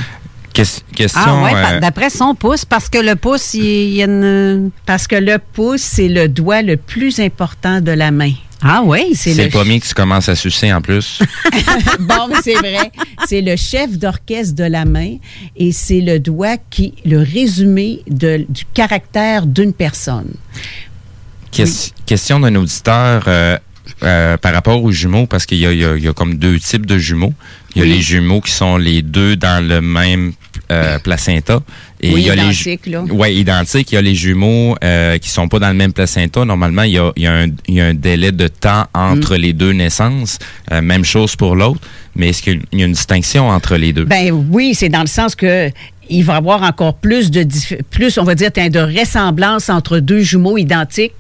Ques- 0.63 0.83
question. 0.95 1.21
Ah 1.25 1.43
ouais, 1.45 1.53
euh, 1.77 1.81
d'après 1.81 2.11
son 2.11 2.35
pouce, 2.35 2.65
parce 2.65 2.89
que 2.89 2.99
le 2.99 3.15
pouce, 3.17 3.55
il 3.55 3.63
il 3.65 3.95
y 3.95 4.03
a 4.03 4.07
une... 4.07 4.71
Parce 4.87 5.07
que 5.07 5.17
le 5.17 5.39
pouce, 5.39 5.83
c'est 5.83 6.09
le 6.09 6.29
doigt 6.29 6.63
le 6.63 6.77
plus 6.77 7.21
important 7.21 7.81
de 7.81 7.93
la 7.93 8.11
main. 8.11 8.33
Ah 8.61 8.83
oui, 8.85 9.13
c'est 9.15 9.35
c'est 9.35 9.45
le 9.45 9.51
pas 9.51 9.63
mieux 9.63 9.79
que 9.79 9.87
tu 9.87 9.95
commences 9.95 10.29
à 10.29 10.35
sucer 10.35 10.73
en 10.73 10.81
plus. 10.83 11.21
bon, 12.01 12.27
mais 12.29 12.35
c'est 12.43 12.55
vrai. 12.55 12.91
C'est 13.29 13.41
le 13.41 13.55
chef 13.55 13.97
d'orchestre 13.97 14.57
de 14.57 14.65
la 14.65 14.85
main 14.85 15.19
et 15.57 15.71
c'est 15.71 16.01
le 16.01 16.19
doigt 16.19 16.57
qui, 16.69 16.95
le 17.05 17.19
résumé 17.19 18.03
de- 18.11 18.45
du 18.49 18.65
caractère 18.75 19.47
d'une 19.47 19.73
personne. 19.73 20.33
Ques- 21.53 21.93
Question 22.05 22.41
d'un 22.41 22.55
auditeur 22.57 23.25
euh, 23.29 23.57
euh, 24.03 24.37
par 24.37 24.53
rapport 24.55 24.83
aux 24.83 24.91
jumeaux, 24.91 25.27
parce 25.27 25.47
qu'il 25.47 25.59
y 25.59 25.67
a, 25.67 25.73
il 25.73 25.79
y 26.01 26.03
y 26.05 26.09
a 26.09 26.13
comme 26.13 26.35
deux 26.35 26.59
types 26.59 26.85
de 26.87 26.99
jumeaux. 26.99 27.33
Il 27.75 27.79
y 27.79 27.85
a 27.85 27.89
Oui. 27.89 27.95
les 27.95 28.03
jumeaux 28.03 28.41
qui 28.41 28.51
sont 28.53 28.77
les 28.77 29.03
deux 29.03 29.37
dans 29.37 29.65
le 29.67 29.81
même 29.81 30.33
euh, 30.71 30.99
placenta. 30.99 31.61
Et 32.01 32.13
Oui, 32.13 32.21
il 32.23 32.27
y 32.27 32.31
a 32.31 32.35
les 32.37 32.43
identiques, 32.43 32.87
là. 32.87 33.05
Oui, 33.11 33.35
identiques. 33.35 33.91
Il 33.93 33.95
y 33.95 33.99
a 33.99 34.03
les 34.03 34.15
jumeaux 34.15 34.77
euh, 34.85 35.19
qui 35.19 35.31
sont 35.31 35.49
pas 35.49 35.59
dans 35.59 35.69
le 35.69 35.75
même 35.75 35.93
placenta. 35.93 36.45
Normalement, 36.45 36.83
il 36.83 36.93
y 36.93 36.99
a, 36.99 37.11
il 37.17 37.23
y 37.23 37.27
a 37.27 37.33
un, 37.33 37.47
il 37.67 37.75
y 37.75 37.81
a 37.81 37.87
un 37.87 37.95
délai 37.95 38.33
de 38.33 38.49
temps 38.49 38.85
entre 38.95 39.37
Mm. 39.37 39.41
les 39.41 39.53
deux 39.53 39.73
naissances. 39.73 40.39
Euh, 40.73 40.81
même 40.81 41.05
chose 41.05 41.37
pour 41.37 41.57
l'autre. 41.57 41.81
Mais 42.15 42.31
est-ce 42.31 42.43
qu'il 42.43 42.63
y 42.73 42.83
a 42.83 42.87
une 42.87 42.93
distinction 42.93 43.49
entre 43.49 43.77
les 43.77 43.93
deux? 43.93 44.05
Ben 44.05 44.31
oui, 44.51 44.75
c'est 44.75 44.89
dans 44.89 45.01
le 45.01 45.07
sens 45.07 45.35
que 45.35 45.71
il 46.11 46.25
va 46.25 46.35
y 46.35 46.37
avoir 46.37 46.63
encore 46.63 46.95
plus 46.95 47.31
de 47.31 47.47
plus, 47.91 48.19
on 48.19 48.25
va 48.25 48.35
dire, 48.35 48.51
de 48.51 48.99
ressemblance 48.99 49.69
entre 49.69 49.99
deux 49.99 50.21
jumeaux 50.21 50.57
identiques 50.57 51.13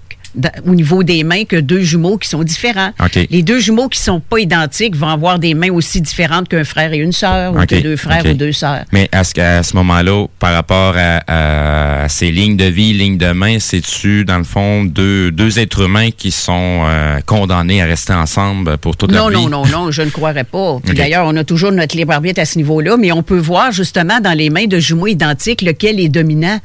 au 0.66 0.74
niveau 0.74 1.02
des 1.02 1.24
mains 1.24 1.44
que 1.44 1.56
deux 1.56 1.80
jumeaux 1.80 2.18
qui 2.18 2.28
sont 2.28 2.42
différents. 2.42 2.92
Les 3.30 3.42
deux 3.42 3.58
jumeaux 3.60 3.88
qui 3.88 3.98
sont 4.00 4.20
pas 4.20 4.38
identiques 4.38 4.94
vont 4.96 5.08
avoir 5.08 5.38
des 5.38 5.54
mains 5.54 5.70
aussi 5.70 6.00
différentes 6.00 6.48
qu'un 6.48 6.64
frère 6.64 6.92
et 6.92 6.98
une 6.98 7.12
sœur, 7.12 7.54
ou 7.54 7.64
que 7.66 7.80
deux 7.80 7.96
frères 7.96 8.24
ou 8.26 8.34
deux 8.34 8.52
sœurs. 8.52 8.84
Mais 8.92 9.08
à 9.12 9.24
ce, 9.24 9.38
à 9.40 9.62
ce 9.62 9.74
moment-là, 9.76 10.26
par 10.38 10.52
rapport 10.54 10.94
à, 10.96 11.20
à- 11.26 12.04
à 12.04 12.08
ces 12.08 12.30
lignes 12.30 12.56
de 12.56 12.64
vie, 12.64 12.92
lignes 12.92 13.18
de 13.18 13.32
main, 13.32 13.58
c'est-tu, 13.58 14.24
dans 14.24 14.38
le 14.38 14.44
fond, 14.44 14.84
deux, 14.84 15.30
deux 15.30 15.58
êtres 15.58 15.82
humains 15.84 16.10
qui 16.10 16.30
sont 16.30 16.82
euh, 16.84 17.18
condamnés 17.26 17.82
à 17.82 17.86
rester 17.86 18.12
ensemble 18.12 18.76
pour 18.78 18.96
toute 18.96 19.10
Non, 19.10 19.28
leur 19.28 19.40
vie? 19.40 19.46
non, 19.46 19.64
non, 19.64 19.66
non, 19.66 19.90
je 19.90 20.02
ne 20.02 20.10
croirais 20.10 20.44
pas. 20.44 20.78
D'ailleurs, 20.94 21.26
on 21.26 21.36
a 21.36 21.44
toujours 21.44 21.72
notre 21.72 21.96
libre 21.96 22.12
arbitre 22.12 22.40
à 22.40 22.44
ce 22.44 22.58
niveau-là, 22.58 22.96
mais 22.96 23.12
on 23.12 23.22
peut 23.22 23.38
voir 23.38 23.72
justement 23.72 24.20
dans 24.20 24.36
les 24.36 24.50
mains 24.50 24.66
de 24.66 24.78
jumeaux 24.78 25.06
identiques 25.06 25.62
lequel 25.62 25.98
est 26.00 26.08
dominant, 26.08 26.58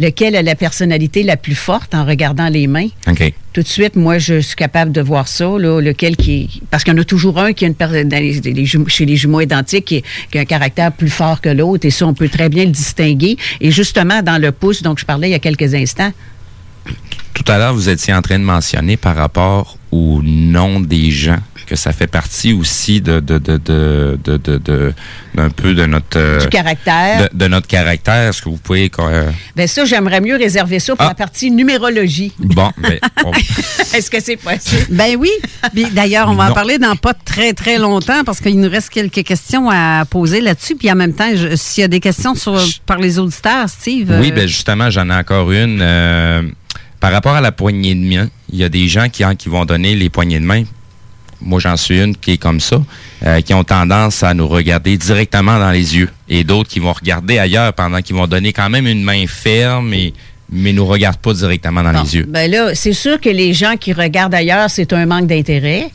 lequel 0.00 0.34
a 0.34 0.42
la 0.42 0.54
personnalité 0.56 1.22
la 1.22 1.36
plus 1.36 1.54
forte 1.54 1.94
en 1.94 2.04
regardant 2.04 2.48
les 2.48 2.66
mains. 2.66 2.88
Tout 3.52 3.62
de 3.62 3.68
suite, 3.68 3.96
moi, 3.96 4.18
je 4.18 4.40
suis 4.40 4.56
capable 4.56 4.90
de 4.92 5.00
voir 5.00 5.28
ça, 5.28 5.44
là, 5.58 5.80
lequel 5.80 6.16
qui. 6.16 6.62
Parce 6.70 6.82
qu'il 6.84 6.92
y 6.94 6.96
en 6.96 7.00
a 7.00 7.04
toujours 7.04 7.38
un 7.38 7.52
qui 7.52 7.64
a 7.64 7.68
une 7.68 7.76
les- 8.10 8.40
les 8.40 8.64
jumeaux- 8.64 8.88
chez 8.88 9.04
les 9.04 9.16
jumeaux 9.16 9.40
identiques 9.40 9.84
qui, 9.84 10.02
qui 10.30 10.38
a 10.38 10.40
un 10.40 10.44
caractère 10.44 10.90
plus 10.92 11.10
fort 11.10 11.40
que 11.40 11.48
l'autre, 11.50 11.84
et 11.86 11.90
ça, 11.90 12.06
on 12.06 12.14
peut 12.14 12.28
très 12.28 12.48
bien 12.48 12.64
le 12.64 12.70
distinguer. 12.70 13.36
Et 13.60 13.70
justement, 13.70 14.22
dans 14.22 14.40
le 14.40 14.52
pouce, 14.52 14.82
dont 14.82 14.94
je 14.96 15.04
parlais 15.04 15.28
il 15.28 15.32
y 15.32 15.34
a 15.34 15.38
quelques 15.38 15.74
instants, 15.74 16.12
Tout 17.34 17.44
à 17.52 17.58
l'heure, 17.58 17.74
vous 17.74 17.88
étiez 17.88 18.12
en 18.14 18.22
train 18.22 18.38
de 18.38 18.44
mentionner 18.44 18.96
par 18.96 19.14
rapport 19.16 19.76
au 19.92 20.20
nom 20.22 20.80
des 20.80 21.10
gens 21.10 21.38
que 21.70 21.76
ça 21.76 21.92
fait 21.92 22.08
partie 22.08 22.52
aussi 22.52 23.00
de 23.00 23.20
de 23.20 23.38
de 23.38 23.56
de 23.56 24.18
de, 24.24 24.36
de- 24.36 24.58
de- 24.58 24.92
d'un 25.36 25.50
peu 25.50 25.72
de 25.74 25.86
notre 25.86 26.18
euh, 26.18 26.40
du 26.40 26.48
caractère. 26.48 27.28
de, 27.32 27.38
de 27.38 27.46
notre 27.46 27.68
caractère. 27.68 28.28
Est-ce 28.30 28.42
que 28.42 28.48
vous 28.48 28.56
pouvez 28.56 28.90
euh, 28.98 29.30
Ben 29.54 29.68
ça, 29.68 29.84
j'aimerais 29.84 30.20
mieux 30.20 30.36
réserver 30.36 30.80
ça 30.80 30.96
pour 30.96 31.04
Ah. 31.06 31.10
la 31.10 31.14
partie 31.14 31.50
numérologie. 31.52 32.32
bon 32.40 32.72
ben, 32.78 32.98
on- 33.24 33.30
Est-ce 33.94 34.10
que 34.10 34.20
c'est 34.20 34.36
possible? 34.36 34.86
Ben 34.90 35.16
oui. 35.16 35.30
D'ailleurs, 35.92 36.28
on 36.28 36.34
va 36.34 36.50
en 36.50 36.54
parler 36.54 36.78
dans 36.78 36.96
pas 36.96 37.14
très, 37.14 37.52
très 37.52 37.78
longtemps 37.78 38.24
parce 38.24 38.40
qu'il 38.40 38.58
nous 38.60 38.68
reste 38.68 38.90
quelques 38.90 39.22
questions 39.22 39.70
à 39.70 40.04
poser 40.10 40.40
là-dessus. 40.40 40.74
Puis 40.74 40.90
en 40.90 40.96
même 40.96 41.14
temps, 41.14 41.30
je- 41.36 41.54
s'il 41.54 41.82
y 41.82 41.84
a 41.84 41.88
des 41.88 42.00
questions 42.00 42.34
sur, 42.34 42.60
par 42.84 42.98
les 42.98 43.18
auditeurs, 43.20 43.68
Steve. 43.68 44.12
Oui, 44.20 44.30
euh, 44.32 44.34
ben 44.34 44.48
justement, 44.48 44.90
j'en 44.90 45.08
ai 45.08 45.14
encore 45.14 45.52
une. 45.52 45.78
Euh, 45.82 46.42
par 46.98 47.12
rapport 47.12 47.34
à 47.36 47.40
la 47.40 47.52
poignée 47.52 47.94
de 47.94 48.00
main, 48.04 48.28
il 48.52 48.58
y 48.58 48.64
a 48.64 48.68
des 48.68 48.88
gens 48.88 49.08
qui, 49.08 49.22
hein, 49.24 49.34
qui 49.36 49.48
vont 49.48 49.64
donner 49.64 49.94
les 49.94 50.10
poignées 50.10 50.40
de 50.40 50.44
main. 50.44 50.64
Moi, 51.42 51.60
j'en 51.60 51.76
suis 51.76 52.00
une 52.02 52.16
qui 52.16 52.32
est 52.32 52.36
comme 52.36 52.60
ça, 52.60 52.82
euh, 53.24 53.40
qui 53.40 53.54
ont 53.54 53.64
tendance 53.64 54.22
à 54.22 54.34
nous 54.34 54.46
regarder 54.48 54.96
directement 54.96 55.58
dans 55.58 55.70
les 55.70 55.96
yeux. 55.96 56.10
Et 56.28 56.44
d'autres 56.44 56.68
qui 56.68 56.80
vont 56.80 56.92
regarder 56.92 57.38
ailleurs 57.38 57.72
pendant 57.72 58.00
qu'ils 58.02 58.16
vont 58.16 58.26
donner 58.26 58.52
quand 58.52 58.68
même 58.70 58.86
une 58.86 59.02
main 59.02 59.24
ferme, 59.26 59.94
et, 59.94 60.12
mais 60.52 60.72
nous 60.72 60.86
regardent 60.86 61.16
pas 61.18 61.32
directement 61.32 61.82
dans 61.82 61.92
les 62.02 62.16
yeux. 62.16 62.26
Ben 62.28 62.50
là, 62.50 62.74
c'est 62.74 62.92
sûr 62.92 63.20
que 63.20 63.30
les 63.30 63.54
gens 63.54 63.76
qui 63.76 63.92
regardent 63.92 64.34
ailleurs, 64.34 64.68
c'est 64.68 64.92
un 64.92 65.06
manque 65.06 65.26
d'intérêt. 65.26 65.90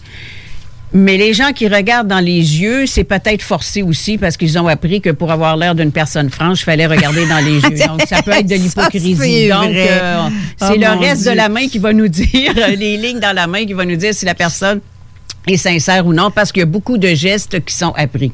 Mais 0.94 1.18
les 1.18 1.34
gens 1.34 1.52
qui 1.52 1.68
regardent 1.68 2.08
dans 2.08 2.22
les 2.22 2.62
yeux, 2.62 2.86
c'est 2.86 3.04
peut-être 3.04 3.42
forcé 3.42 3.82
aussi 3.82 4.18
parce 4.18 4.38
qu'ils 4.38 4.58
ont 4.58 4.68
appris 4.68 5.02
que 5.02 5.10
pour 5.10 5.30
avoir 5.30 5.58
l'air 5.58 5.76
d'une 5.76 5.92
personne 5.92 6.30
franche, 6.30 6.62
il 6.62 6.64
fallait 6.64 6.86
regarder 6.86 7.28
dans 7.28 7.40
les 7.44 7.60
yeux. 7.60 7.86
Donc, 7.88 8.04
ça 8.08 8.22
peut 8.22 8.32
être 8.32 8.48
de 8.48 8.56
l'hypocrisie. 8.56 9.50
Donc, 9.50 9.76
euh, 9.76 10.30
Oh, 10.30 10.66
c'est 10.70 10.78
le 10.78 10.88
reste 10.98 11.24
Dieu. 11.24 11.32
de 11.32 11.36
la 11.36 11.50
main 11.50 11.68
qui 11.68 11.80
va 11.80 11.92
nous 11.92 12.08
dire, 12.22 12.54
les 12.78 12.96
lignes 12.96 13.20
dans 13.20 13.36
la 13.36 13.46
main 13.46 13.66
qui 13.66 13.74
va 13.74 13.84
nous 13.84 13.98
dire 13.98 14.14
si 14.14 14.24
la 14.24 14.36
personne 14.36 14.80
est 15.48 15.58
sincère 15.58 16.06
ou 16.06 16.14
non 16.14 16.32
parce 16.32 16.52
qu'il 16.52 16.62
y 16.62 16.64
a 16.64 16.68
beaucoup 16.68 16.98
de 16.98 17.10
gestes 17.10 17.64
qui 17.64 17.74
sont 17.74 17.94
appris. 17.98 18.32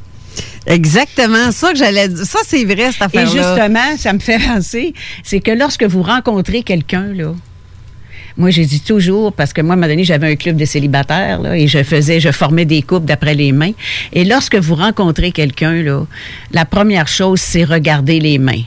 Exactement, 0.66 1.52
ça 1.52 1.72
que 1.72 1.78
j'allais 1.78 2.08
dire. 2.08 2.26
Ça, 2.26 2.40
c'est 2.46 2.64
vrai, 2.64 2.92
cette 2.92 3.02
Et 3.02 3.04
affaire-là. 3.04 3.32
justement, 3.32 3.98
ça 3.98 4.14
me 4.14 4.20
fait 4.20 4.40
penser, 4.40 4.94
c'est 5.24 5.40
que 5.40 5.52
lorsque 5.52 5.84
vous 5.84 6.04
rencontrez 6.04 6.64
quelqu'un, 6.64 7.08
là, 7.14 7.34
moi, 8.38 8.50
j'ai 8.50 8.66
dit 8.66 8.80
toujours, 8.80 9.34
parce 9.34 9.52
que 9.52 9.62
moi, 9.62 9.72
à 9.72 9.74
un 9.74 9.76
moment 9.78 9.90
donné, 9.90 10.04
j'avais 10.04 10.32
un 10.32 10.36
club 10.36 10.56
de 10.56 10.66
célibataires, 10.66 11.42
là, 11.42 11.58
et 11.58 11.68
je 11.68 11.84
faisais, 11.84 12.20
je 12.20 12.32
formais 12.32 12.66
des 12.66 12.82
couples 12.82 13.06
d'après 13.06 13.36
les 13.36 13.52
mains. 13.52 13.74
Et 14.14 14.24
lorsque 14.24 14.56
vous 14.56 14.76
rencontrez 14.76 15.32
quelqu'un, 15.32 15.74
là, 15.84 16.06
la 16.52 16.64
première 16.66 17.08
chose, 17.08 17.42
c'est 17.42 17.66
regarder 17.66 18.20
les 18.20 18.38
mains. 18.38 18.64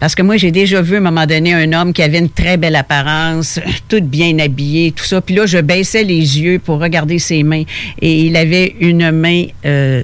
Parce 0.00 0.14
que 0.14 0.22
moi, 0.22 0.36
j'ai 0.36 0.50
déjà 0.50 0.82
vu 0.82 0.96
à 0.96 0.98
un 0.98 1.02
moment 1.02 1.26
donné 1.26 1.54
un 1.54 1.72
homme 1.72 1.92
qui 1.92 2.02
avait 2.02 2.18
une 2.18 2.28
très 2.28 2.56
belle 2.56 2.76
apparence, 2.76 3.60
tout 3.88 4.02
bien 4.02 4.38
habillé, 4.38 4.92
tout 4.92 5.04
ça. 5.04 5.20
Puis 5.20 5.34
là, 5.34 5.46
je 5.46 5.58
baissais 5.58 6.04
les 6.04 6.40
yeux 6.40 6.58
pour 6.58 6.80
regarder 6.80 7.18
ses 7.18 7.42
mains. 7.42 7.64
Et 8.00 8.26
il 8.26 8.36
avait 8.36 8.74
une 8.80 9.10
main 9.10 9.46
euh, 9.64 10.02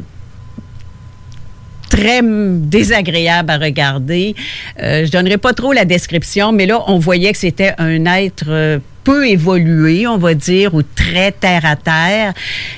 très 1.91 2.23
désagréable 2.23 3.51
à 3.51 3.59
regarder. 3.59 4.35
Euh, 4.83 5.05
je 5.05 5.11
donnerai 5.11 5.37
pas 5.37 5.53
trop 5.53 5.73
la 5.73 5.85
description, 5.85 6.53
mais 6.53 6.67
là, 6.67 6.83
on 6.87 6.99
voyait 6.99 7.33
que 7.33 7.39
c'était 7.39 7.75
un 7.79 8.07
être 8.07 8.45
euh, 8.49 8.79
peu 9.05 9.29
évolué, 9.29 10.07
on 10.07 10.19
va 10.19 10.35
dire, 10.35 10.75
ou 10.75 10.83
très 10.83 11.33
terre 11.33 11.65
à 11.65 11.77
terre, 11.77 12.33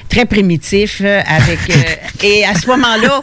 très 0.08 0.26
primitif, 0.26 1.00
euh, 1.02 1.20
avec 1.26 1.58
euh, 1.70 1.82
et 2.26 2.44
à 2.44 2.54
ce 2.54 2.66
moment-là, 2.68 3.22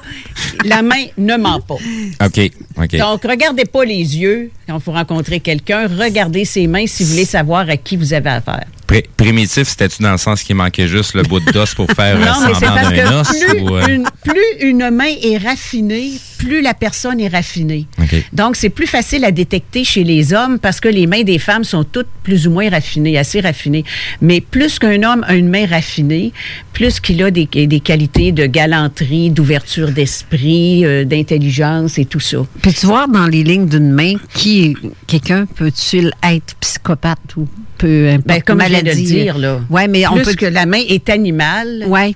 la 0.66 0.82
main 0.82 1.06
ne 1.18 1.38
ment 1.38 1.62
pas. 1.62 1.78
OK, 2.26 2.52
OK. 2.82 2.96
Donc, 2.98 3.24
regardez 3.24 3.66
pas 3.66 3.84
les 3.86 4.18
yeux 4.18 4.52
quand 4.68 4.78
vous 4.78 4.92
rencontrez 4.92 5.40
quelqu'un. 5.40 5.88
Regardez 5.88 6.46
ses 6.46 6.68
mains 6.68 6.86
si 6.88 7.04
vous 7.04 7.10
voulez 7.12 7.26
savoir 7.26 7.70
à 7.70 7.78
qui 7.78 7.98
vous 7.98 8.14
avez 8.14 8.30
affaire. 8.30 8.66
Pré- 8.88 9.06
primitif, 9.18 9.68
c'était-tu 9.68 10.02
dans 10.02 10.14
le 10.14 10.18
sens 10.18 10.42
qu'il 10.42 10.56
manquait 10.56 10.88
juste 10.88 11.14
le 11.14 11.22
bout 11.22 11.40
d'os 11.54 11.76
pour 11.76 11.88
faire 11.92 12.18
Non, 12.18 12.48
mais 12.48 12.54
c'est 12.56 12.66
parce 12.66 12.88
os? 13.32 13.40
que 13.40 13.52
plus, 13.52 13.62
ou, 13.62 13.76
euh, 13.76 13.86
une, 13.88 14.06
plus 14.24 14.68
une 14.68 14.90
main 14.90 15.14
est 15.22 15.38
raffinée, 15.38 16.10
plus 16.40 16.62
la 16.62 16.74
personne 16.74 17.20
est 17.20 17.28
raffinée. 17.28 17.86
Donc, 18.34 18.56
c'est 18.56 18.70
plus 18.70 18.88
facile 18.88 19.26
à 19.26 19.32
détecter 19.32 19.84
chez 19.84 20.04
les 20.04 20.34
hommes 20.34 20.58
parce 20.58 20.80
que 20.80 20.88
les 20.90 21.06
mains 21.06 21.22
des 21.22 21.38
femmes 21.38 21.64
sont 21.66 21.84
toutes 21.84 22.08
plus 22.24 22.48
ou 22.48 22.52
moins 22.52 22.68
raffinées, 22.70 23.16
assez 23.20 23.42
raffinées. 23.42 23.84
Mais 24.22 24.42
plus 24.42 24.80
qu'un 24.80 25.04
homme 25.04 25.24
a 25.28 25.36
une 25.36 25.50
main 25.50 25.68
raffinée, 25.68 26.32
plus 26.74 27.00
qu'il 27.00 27.22
a 27.22 27.30
des, 27.30 27.46
des 27.46 27.80
qualités 27.82 28.32
de 28.32 28.48
galanterie, 28.48 29.30
d'ouverture 29.30 29.92
d'esprit, 29.92 30.84
euh, 30.86 31.06
d'intelligence 31.06 32.00
et 32.00 32.06
tout 32.06 32.20
ça. 32.20 32.38
Peux-tu 32.74 32.86
voir 32.86 33.08
dans 33.08 33.26
les 33.28 33.44
lignes 33.44 33.68
d'une 33.68 33.92
main 33.92 34.14
qui 34.34 34.76
quelqu'un 35.08 35.46
peut-il 35.46 36.12
être 36.24 36.56
psychopathe 36.60 37.36
ou 37.38 37.48
peu 37.78 38.10
importe 38.10 38.28
Ben, 38.28 38.42
comme 38.42 38.62
je 38.62 38.68
viens 38.68 38.80
de 38.80 38.84
le 38.86 38.92
maladie? 38.92 39.04
dire, 39.06 39.38
là. 39.38 39.60
Ouais, 39.70 39.88
mais 39.88 40.06
on 40.08 40.16
peut 40.18 40.34
que 40.34 40.46
la 40.46 40.66
main 40.66 40.82
est 40.88 41.10
animale, 41.10 41.86
ouais. 41.88 42.14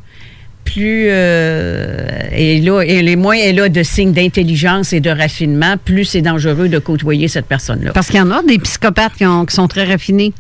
plus 0.65 1.05
euh, 1.09 2.07
elle, 2.31 2.69
a, 2.69 2.81
elle 2.81 3.07
est 3.09 3.15
moins 3.15 3.35
elle 3.35 3.59
a 3.59 3.69
de 3.69 3.83
signes 3.83 4.11
d'intelligence 4.13 4.93
et 4.93 4.99
de 4.99 5.09
raffinement, 5.09 5.75
plus 5.83 6.05
c'est 6.05 6.21
dangereux 6.21 6.69
de 6.69 6.79
côtoyer 6.79 7.27
cette 7.27 7.45
personne-là. 7.47 7.91
Parce 7.93 8.07
qu'il 8.07 8.17
y 8.17 8.21
en 8.21 8.31
a 8.31 8.41
des 8.43 8.59
psychopathes 8.59 9.13
qui, 9.17 9.25
ont- 9.25 9.45
qui 9.45 9.55
sont 9.55 9.67
très 9.67 9.85
raffinés. 9.85 10.33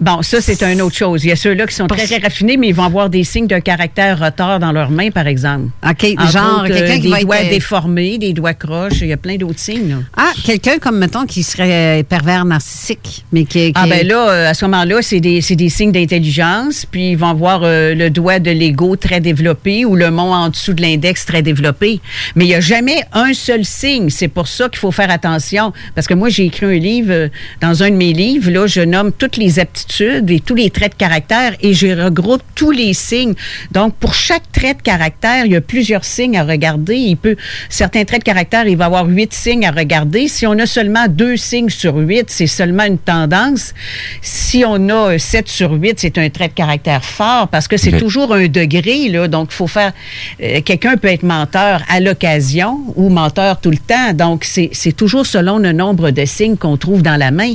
Bon, 0.00 0.22
ça, 0.22 0.40
c'est 0.40 0.62
une 0.62 0.82
autre 0.82 0.96
chose. 0.96 1.24
Il 1.24 1.28
y 1.28 1.32
a 1.32 1.36
ceux-là 1.36 1.66
qui 1.66 1.74
sont 1.74 1.86
très, 1.86 2.06
très 2.06 2.18
raffinés, 2.18 2.56
mais 2.56 2.68
ils 2.68 2.74
vont 2.74 2.84
avoir 2.84 3.08
des 3.10 3.24
signes 3.24 3.46
de 3.46 3.58
caractère 3.58 4.18
retard 4.18 4.58
dans 4.60 4.72
leurs 4.72 4.90
mains, 4.90 5.10
par 5.10 5.26
exemple. 5.26 5.66
OK, 5.88 6.04
Entre 6.18 6.30
genre 6.32 6.64
quelqu'un 6.66 6.92
euh, 6.92 6.96
qui 6.96 7.00
des 7.02 7.08
va 7.08 7.20
doigts 7.20 7.36
être... 7.40 7.46
euh, 7.46 7.50
déformés, 7.50 8.18
des 8.18 8.32
doigts 8.32 8.54
croches, 8.54 9.00
il 9.00 9.08
y 9.08 9.12
a 9.12 9.16
plein 9.16 9.36
d'autres 9.36 9.58
signes. 9.58 9.88
là. 9.90 9.96
Ah, 10.16 10.32
quelqu'un 10.44 10.78
comme, 10.78 10.98
mettons, 10.98 11.24
qui 11.26 11.42
serait 11.42 12.00
euh, 12.00 12.02
pervers 12.02 12.44
narcissique, 12.44 13.24
mais 13.32 13.44
qui... 13.44 13.72
qui 13.72 13.72
Ah 13.74 13.86
ben 13.86 14.06
là, 14.06 14.48
à 14.48 14.54
ce 14.54 14.64
moment-là, 14.66 15.02
c'est 15.02 15.20
des, 15.20 15.40
c'est 15.40 15.56
des 15.56 15.68
signes 15.68 15.92
d'intelligence, 15.92 16.86
puis 16.90 17.10
ils 17.12 17.16
vont 17.16 17.28
avoir 17.28 17.60
euh, 17.62 17.94
le 17.94 18.10
doigt 18.10 18.38
de 18.38 18.50
l'ego 18.50 18.96
très 18.96 19.20
développé 19.20 19.84
ou 19.84 19.96
le 19.96 20.10
mont 20.10 20.32
en 20.32 20.48
dessous 20.48 20.72
de 20.74 20.82
l'index 20.82 21.24
très 21.26 21.42
développé. 21.42 22.00
Mais 22.36 22.44
il 22.44 22.48
n'y 22.48 22.54
a 22.54 22.60
jamais 22.60 23.02
un 23.12 23.32
seul 23.34 23.64
signe. 23.64 24.10
C'est 24.10 24.28
pour 24.28 24.48
ça 24.48 24.68
qu'il 24.68 24.78
faut 24.78 24.90
faire 24.92 25.10
attention. 25.10 25.72
Parce 25.94 26.06
que 26.06 26.14
moi, 26.14 26.28
j'ai 26.28 26.46
écrit 26.46 26.66
un 26.66 26.78
livre, 26.78 27.28
dans 27.60 27.82
un 27.82 27.90
de 27.90 27.96
mes 27.96 28.12
livres, 28.12 28.50
là, 28.50 28.66
je 28.66 28.80
nomme 28.80 29.12
toutes 29.12 29.36
les 29.36 29.51
aptitudes 29.58 30.30
et 30.30 30.40
tous 30.40 30.54
les 30.54 30.70
traits 30.70 30.92
de 30.92 30.96
caractère 30.96 31.54
et 31.60 31.74
je 31.74 31.86
regroupe 31.86 32.42
tous 32.54 32.70
les 32.70 32.94
signes. 32.94 33.34
Donc, 33.70 33.94
pour 33.96 34.14
chaque 34.14 34.50
trait 34.52 34.74
de 34.74 34.82
caractère, 34.82 35.46
il 35.46 35.52
y 35.52 35.56
a 35.56 35.60
plusieurs 35.60 36.04
signes 36.04 36.36
à 36.36 36.44
regarder. 36.44 36.96
Il 36.96 37.16
peut, 37.16 37.36
certains 37.68 38.04
traits 38.04 38.20
de 38.20 38.24
caractère, 38.24 38.66
il 38.66 38.76
va 38.76 38.84
y 38.84 38.86
avoir 38.86 39.06
huit 39.06 39.32
signes 39.32 39.66
à 39.66 39.70
regarder. 39.70 40.28
Si 40.28 40.46
on 40.46 40.52
a 40.58 40.66
seulement 40.66 41.06
deux 41.08 41.36
signes 41.36 41.70
sur 41.70 41.96
huit, 41.96 42.26
c'est 42.28 42.46
seulement 42.46 42.84
une 42.84 42.98
tendance. 42.98 43.74
Si 44.20 44.64
on 44.66 44.88
a 44.88 45.18
sept 45.18 45.48
sur 45.48 45.72
huit, 45.72 45.98
c'est 45.98 46.18
un 46.18 46.28
trait 46.30 46.48
de 46.48 46.54
caractère 46.54 47.04
fort 47.04 47.48
parce 47.48 47.68
que 47.68 47.76
c'est 47.76 47.98
toujours 47.98 48.34
un 48.34 48.46
degré, 48.48 49.08
là. 49.08 49.28
Donc, 49.28 49.48
il 49.50 49.54
faut 49.54 49.66
faire, 49.66 49.92
euh, 50.42 50.60
quelqu'un 50.62 50.96
peut 50.96 51.08
être 51.08 51.22
menteur 51.22 51.82
à 51.88 52.00
l'occasion 52.00 52.80
ou 52.96 53.08
menteur 53.08 53.60
tout 53.60 53.70
le 53.70 53.78
temps. 53.78 54.12
Donc, 54.12 54.44
c'est 54.44 54.92
toujours 54.92 55.26
selon 55.26 55.58
le 55.58 55.72
nombre 55.72 56.10
de 56.10 56.24
signes 56.24 56.56
qu'on 56.56 56.76
trouve 56.76 57.02
dans 57.02 57.16
la 57.16 57.30
main. 57.30 57.54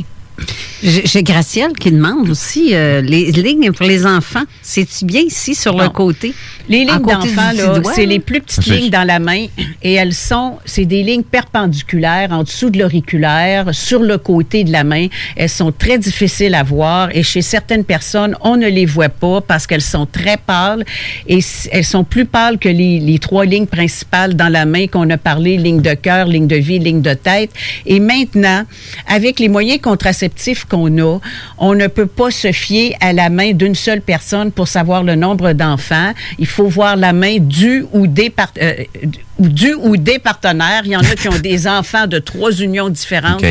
J'ai 0.84 1.24
Gracielle 1.24 1.74
qui 1.74 1.92
demande 1.92 2.30
aussi 2.30 2.76
euh, 2.76 3.02
les 3.02 3.32
lignes 3.32 3.72
pour 3.72 3.88
les 3.88 4.06
enfants. 4.06 4.44
C'est-tu 4.62 5.06
bien 5.06 5.22
ici 5.22 5.56
sur 5.56 5.76
le 5.76 5.90
côté? 5.90 6.34
Les 6.70 6.80
lignes 6.80 7.02
d'enfants, 7.02 7.52
c'est 7.96 8.06
les 8.06 8.20
plus 8.20 8.42
petites 8.42 8.66
lignes 8.66 8.90
dans 8.92 9.04
la 9.06 9.20
main 9.20 9.48
et 9.82 9.94
elles 9.94 10.14
sont, 10.14 10.58
c'est 10.66 10.86
des 10.86 11.02
lignes 11.02 11.24
perpendiculaires 11.24 12.32
en 12.32 12.44
dessous 12.44 12.70
de 12.70 12.78
l'auriculaire, 12.78 13.74
sur 13.74 14.02
le 14.02 14.18
côté 14.20 14.64
de 14.64 14.72
la 14.72 14.84
main. 14.84 15.08
Elles 15.36 15.50
sont 15.50 15.72
très 15.72 15.98
difficiles 15.98 16.54
à 16.54 16.62
voir 16.62 17.10
et 17.16 17.24
chez 17.24 17.42
certaines 17.42 17.86
personnes, 17.86 18.36
on 18.42 18.56
ne 18.56 18.68
les 18.68 18.86
voit 18.86 19.10
pas 19.10 19.42
parce 19.42 19.66
qu'elles 19.66 19.82
sont 19.82 20.06
très 20.06 20.38
pâles 20.38 20.86
et 21.28 21.40
elles 21.72 21.86
sont 21.86 22.04
plus 22.04 22.26
pâles 22.26 22.60
que 22.60 22.70
les, 22.70 23.00
les 23.00 23.18
trois 23.18 23.46
lignes 23.46 23.66
principales 23.66 24.36
dans 24.36 24.50
la 24.50 24.66
main 24.66 24.86
qu'on 24.86 25.10
a 25.10 25.18
parlé, 25.18 25.58
ligne 25.58 25.82
de 25.82 25.94
cœur, 25.96 26.28
ligne 26.28 26.48
de 26.48 26.58
vie, 26.58 26.78
ligne 26.78 27.02
de 27.02 27.14
tête. 27.16 27.50
Et 27.88 28.00
maintenant, 28.00 28.64
avec 29.08 29.40
les 29.40 29.50
moyens 29.50 29.82
contraceptifs 29.82 30.27
qu'on 30.66 30.98
a, 31.00 31.20
on 31.58 31.74
ne 31.74 31.88
peut 31.88 32.06
pas 32.06 32.32
se 32.32 32.52
fier 32.52 32.96
à 33.00 33.14
la 33.14 33.30
main 33.30 33.54
d'une 33.54 33.76
seule 33.76 34.02
personne 34.02 34.52
pour 34.52 34.68
savoir 34.68 35.04
le 35.04 35.16
nombre 35.16 35.54
d'enfants. 35.54 36.14
Il 36.40 36.48
faut 36.48 36.68
voir 36.68 36.96
la 36.96 37.14
main 37.14 37.38
du 37.40 37.86
ou 37.92 38.08
des 38.08 38.34
euh, 38.62 38.84
du 39.40 39.74
ou 39.74 39.98
des 39.98 40.20
partenaires. 40.20 40.82
Il 40.86 40.92
y 40.92 40.96
en 40.98 41.02
a 41.02 41.16
qui 41.16 41.28
ont 41.30 41.40
des 41.40 41.68
enfants 41.78 42.08
de 42.08 42.20
trois 42.20 42.52
unions 42.52 42.90
différentes. 42.90 43.44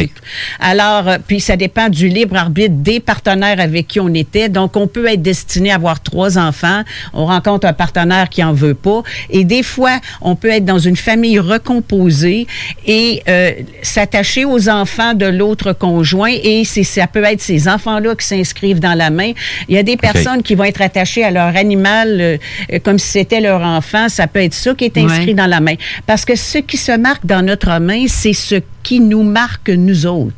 Alors, 0.61 1.09
euh, 1.09 1.19
puis 1.27 1.41
ça 1.41 1.57
dépend 1.57 1.89
du 1.89 2.09
libre 2.09 2.37
arbitre 2.37 2.75
des 2.77 3.01
partenaires 3.01 3.61
avec 3.61 3.87
qui 3.87 4.01
on 4.01 4.13
était. 4.15 4.49
Donc, 4.49 4.77
on 4.77 4.87
peut 4.87 5.07
être 5.07 5.23
destiné 5.23 5.71
à 5.73 5.77
avoir 5.77 6.01
trois 6.01 6.39
enfants. 6.39 6.83
On 7.13 7.27
rencontre 7.27 7.67
un 7.67 7.73
partenaire 7.73 8.29
qui 8.29 8.43
en 8.43 8.53
veut 8.53 8.75
pas. 8.75 9.03
Et 9.31 9.45
des 9.45 9.63
fois, 9.63 10.01
on 10.21 10.37
peut 10.37 10.51
être 10.51 10.65
dans 10.65 10.79
une 10.79 10.97
famille 10.97 11.39
recomposée 11.39 12.47
et 12.87 13.23
euh, 13.29 13.53
s'attacher 13.83 14.45
aux 14.45 14.69
enfants 14.69 15.15
de 15.15 15.27
l'autre 15.27 15.73
conjoint. 15.73 16.33
Et 16.43 16.65
ça 16.65 17.07
peut 17.07 17.25
être 17.25 17.41
ces 17.41 17.69
enfants-là 17.69 18.15
qui 18.15 18.27
s'inscrivent 18.27 18.81
dans 18.81 18.95
la 18.95 19.11
main. 19.11 19.33
Il 19.69 19.75
y 19.75 19.79
a 19.79 19.83
des 19.83 19.97
personnes 19.97 20.43
qui 20.43 20.55
vont 20.55 20.65
être 20.65 20.83
attachées 20.83 21.25
à 21.25 21.31
leur 21.31 21.57
animal 21.57 22.19
euh, 22.21 22.37
euh, 22.73 22.79
comme 22.83 22.99
si 22.99 23.09
c'était 23.09 23.41
leur 23.41 23.63
enfant. 23.63 24.09
Ça 24.09 24.27
peut 24.27 24.43
être 24.43 24.55
ça 24.55 24.75
qui 24.75 24.85
est 24.85 24.97
inscrit 24.99 25.27
Ouais. 25.27 25.35
dans 25.35 25.47
la 25.47 25.61
main. 25.61 25.75
Parce 26.07 26.25
que 26.25 26.35
ce 26.37 26.59
qui 26.59 26.77
se 26.77 26.93
marque 26.97 27.27
dans 27.27 27.45
notre 27.45 27.79
main, 27.81 28.07
c'est 28.09 28.33
ce 28.33 28.57
qui 28.83 29.01
nous 29.01 29.23
marque 29.23 29.71
nous 29.71 30.07
autres. 30.07 30.37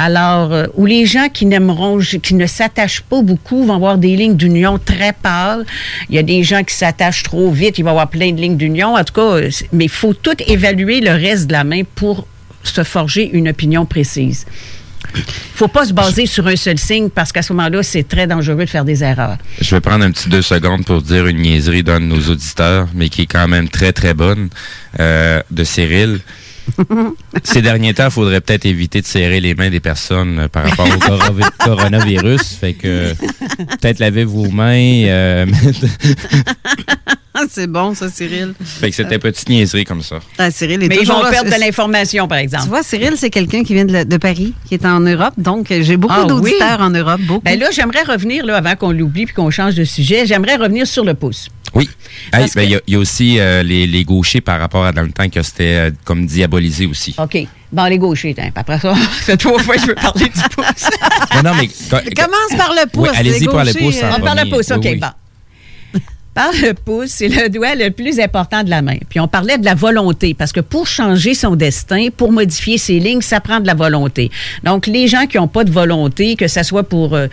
Alors, 0.00 0.52
euh, 0.52 0.66
où 0.76 0.86
les 0.86 1.06
gens 1.06 1.28
qui 1.28 1.44
n'aimeront, 1.44 1.98
qui 1.98 2.34
ne 2.34 2.46
s'attachent 2.46 3.02
pas 3.02 3.20
beaucoup 3.20 3.64
vont 3.64 3.74
avoir 3.74 3.98
des 3.98 4.14
lignes 4.14 4.36
d'union 4.36 4.78
très 4.78 5.12
pâles. 5.12 5.66
Il 6.08 6.14
y 6.14 6.18
a 6.18 6.22
des 6.22 6.44
gens 6.44 6.62
qui 6.62 6.74
s'attachent 6.74 7.24
trop 7.24 7.50
vite, 7.50 7.78
il 7.78 7.82
va 7.82 7.90
y 7.90 7.92
avoir 7.92 8.08
plein 8.08 8.30
de 8.30 8.40
lignes 8.40 8.56
d'union. 8.56 8.94
En 8.94 9.02
tout 9.02 9.12
cas, 9.12 9.22
euh, 9.22 9.50
mais 9.72 9.86
il 9.86 9.90
faut 9.90 10.14
tout 10.14 10.36
évaluer 10.46 11.00
le 11.00 11.10
reste 11.10 11.48
de 11.48 11.52
la 11.52 11.64
main 11.64 11.82
pour 11.96 12.28
se 12.62 12.84
forger 12.84 13.28
une 13.32 13.48
opinion 13.48 13.86
précise. 13.86 14.46
Faut 15.54 15.68
pas 15.68 15.84
se 15.86 15.92
baser 15.92 16.26
sur 16.26 16.46
un 16.46 16.56
seul 16.56 16.78
signe 16.78 17.08
parce 17.10 17.32
qu'à 17.32 17.42
ce 17.42 17.52
moment-là, 17.52 17.82
c'est 17.82 18.06
très 18.06 18.26
dangereux 18.26 18.64
de 18.64 18.70
faire 18.70 18.84
des 18.84 19.02
erreurs. 19.02 19.38
Je 19.60 19.74
vais 19.74 19.80
prendre 19.80 20.04
un 20.04 20.10
petit 20.10 20.28
deux 20.28 20.42
secondes 20.42 20.84
pour 20.84 21.02
dire 21.02 21.26
une 21.26 21.38
niaiserie 21.38 21.82
d'un 21.82 22.00
de 22.00 22.06
nos 22.06 22.20
auditeurs, 22.30 22.88
mais 22.94 23.08
qui 23.08 23.22
est 23.22 23.26
quand 23.26 23.48
même 23.48 23.68
très, 23.68 23.92
très 23.92 24.14
bonne, 24.14 24.48
euh, 25.00 25.42
de 25.50 25.64
Cyril. 25.64 26.20
Ces 27.44 27.62
derniers 27.62 27.94
temps, 27.94 28.04
il 28.06 28.10
faudrait 28.10 28.42
peut-être 28.42 28.66
éviter 28.66 29.00
de 29.00 29.06
serrer 29.06 29.40
les 29.40 29.54
mains 29.54 29.70
des 29.70 29.80
personnes 29.80 30.38
euh, 30.40 30.48
par 30.48 30.64
rapport 30.64 30.86
au 30.86 30.98
coronavi- 30.98 31.50
coronavirus. 31.58 32.42
Fait 32.60 32.74
que 32.74 32.86
euh, 32.86 33.14
peut-être 33.80 33.98
laver 34.00 34.24
vos 34.24 34.50
mains. 34.50 35.04
euh, 35.06 35.46
c'est 37.50 37.66
bon, 37.66 37.94
ça, 37.94 38.08
Cyril. 38.08 38.54
fait 38.62 38.90
que 38.90 38.96
c'était 38.96 39.18
petite 39.18 39.48
niaiserie 39.48 39.84
comme 39.84 40.02
ça. 40.02 40.18
Ah, 40.38 40.50
Cyril 40.50 40.82
est 40.82 40.88
Mais 40.88 40.98
ils 41.02 41.06
vont 41.08 41.22
là. 41.22 41.30
perdre 41.30 41.50
de 41.54 41.60
l'information, 41.60 42.26
par 42.28 42.38
exemple. 42.38 42.64
Tu 42.64 42.68
vois, 42.70 42.82
Cyril, 42.82 43.14
c'est 43.16 43.30
quelqu'un 43.30 43.62
qui 43.64 43.74
vient 43.74 43.84
de, 43.84 43.92
la- 43.92 44.04
de 44.04 44.16
Paris, 44.16 44.54
qui 44.66 44.74
est 44.74 44.84
en 44.86 45.00
Europe. 45.00 45.34
Donc, 45.38 45.66
j'ai 45.70 45.96
beaucoup 45.96 46.14
Ah, 46.16 46.24
d'auditeurs 46.24 46.78
oui? 46.80 46.84
en 46.86 46.90
Europe. 46.90 47.20
Beaucoup. 47.22 47.42
Ben 47.44 47.58
là, 47.58 47.68
j'aimerais 47.72 48.02
revenir, 48.02 48.44
là, 48.46 48.56
avant 48.56 48.76
qu'on 48.76 48.90
l'oublie 48.92 49.26
puis 49.26 49.34
qu'on 49.34 49.50
change 49.50 49.74
de 49.74 49.84
sujet, 49.84 50.26
j'aimerais 50.26 50.56
revenir 50.56 50.86
sur 50.86 51.04
le 51.04 51.14
pouce. 51.14 51.48
Oui. 51.74 51.88
Hey, 52.32 52.46
ben, 52.54 52.62
Il 52.62 52.68
que- 52.68 52.72
y, 52.72 52.74
a- 52.76 52.80
il 52.86 52.92
y 52.94 52.96
a 52.96 52.98
aussi 52.98 53.38
euh, 53.38 53.62
les, 53.62 53.86
les 53.86 54.02
gauchers 54.04 54.40
par 54.40 54.58
rapport 54.58 54.84
à 54.86 54.92
dans 54.92 55.02
le 55.02 55.10
temps 55.12 55.28
que 55.28 55.42
c'était 55.42 55.64
euh, 55.64 55.90
comme 56.04 56.24
diabolisé 56.26 56.86
aussi. 56.86 57.14
OK. 57.18 57.36
Bon, 57.70 57.84
les 57.84 57.98
gauchers, 57.98 58.34
après 58.54 58.78
ça, 58.80 58.94
ça 58.94 59.00
fait 59.00 59.36
trois 59.36 59.58
fois 59.58 59.74
que 59.74 59.82
je 59.82 59.86
veux 59.88 59.94
parler 59.94 60.24
du 60.24 60.30
pouce. 60.56 60.88
Non, 61.34 61.42
non, 61.50 61.56
mais 61.56 61.68
Commence 62.16 62.56
par 62.56 62.72
le 62.72 62.88
pouce. 62.88 63.08
Oui, 63.10 63.16
allez-y 63.18 63.40
les 63.40 63.46
par 63.46 63.64
le 63.64 63.72
gauchers, 63.72 63.84
pouce, 63.84 63.96
euh, 64.02 64.10
en 64.10 64.16
On 64.16 64.20
parle 64.24 64.40
le 64.44 64.50
pouce, 64.56 64.70
OK, 64.70 64.80
Oui, 64.82 64.90
oui. 64.92 64.98
bon. 64.98 65.08
Par 66.38 66.52
le 66.52 66.72
pouce, 66.72 67.08
c'est 67.08 67.26
le 67.26 67.48
doigt 67.48 67.74
le 67.74 67.90
plus 67.90 68.20
important 68.20 68.62
de 68.62 68.70
la 68.70 68.80
main. 68.80 68.98
Puis 69.08 69.18
on 69.18 69.26
parlait 69.26 69.58
de 69.58 69.64
la 69.64 69.74
volonté, 69.74 70.34
parce 70.34 70.52
que 70.52 70.60
pour 70.60 70.86
changer 70.86 71.34
son 71.34 71.56
destin, 71.56 72.10
pour 72.16 72.30
modifier 72.30 72.78
ses 72.78 73.00
lignes, 73.00 73.22
ça 73.22 73.40
prend 73.40 73.58
de 73.58 73.66
la 73.66 73.74
volonté. 73.74 74.30
Donc, 74.62 74.86
les 74.86 75.08
gens 75.08 75.26
qui 75.26 75.36
n'ont 75.36 75.48
pas 75.48 75.64
de 75.64 75.72
volonté, 75.72 76.36
que 76.36 76.46
ce 76.46 76.62
soit 76.62 76.84
pour, 76.84 77.16
euh, 77.16 77.26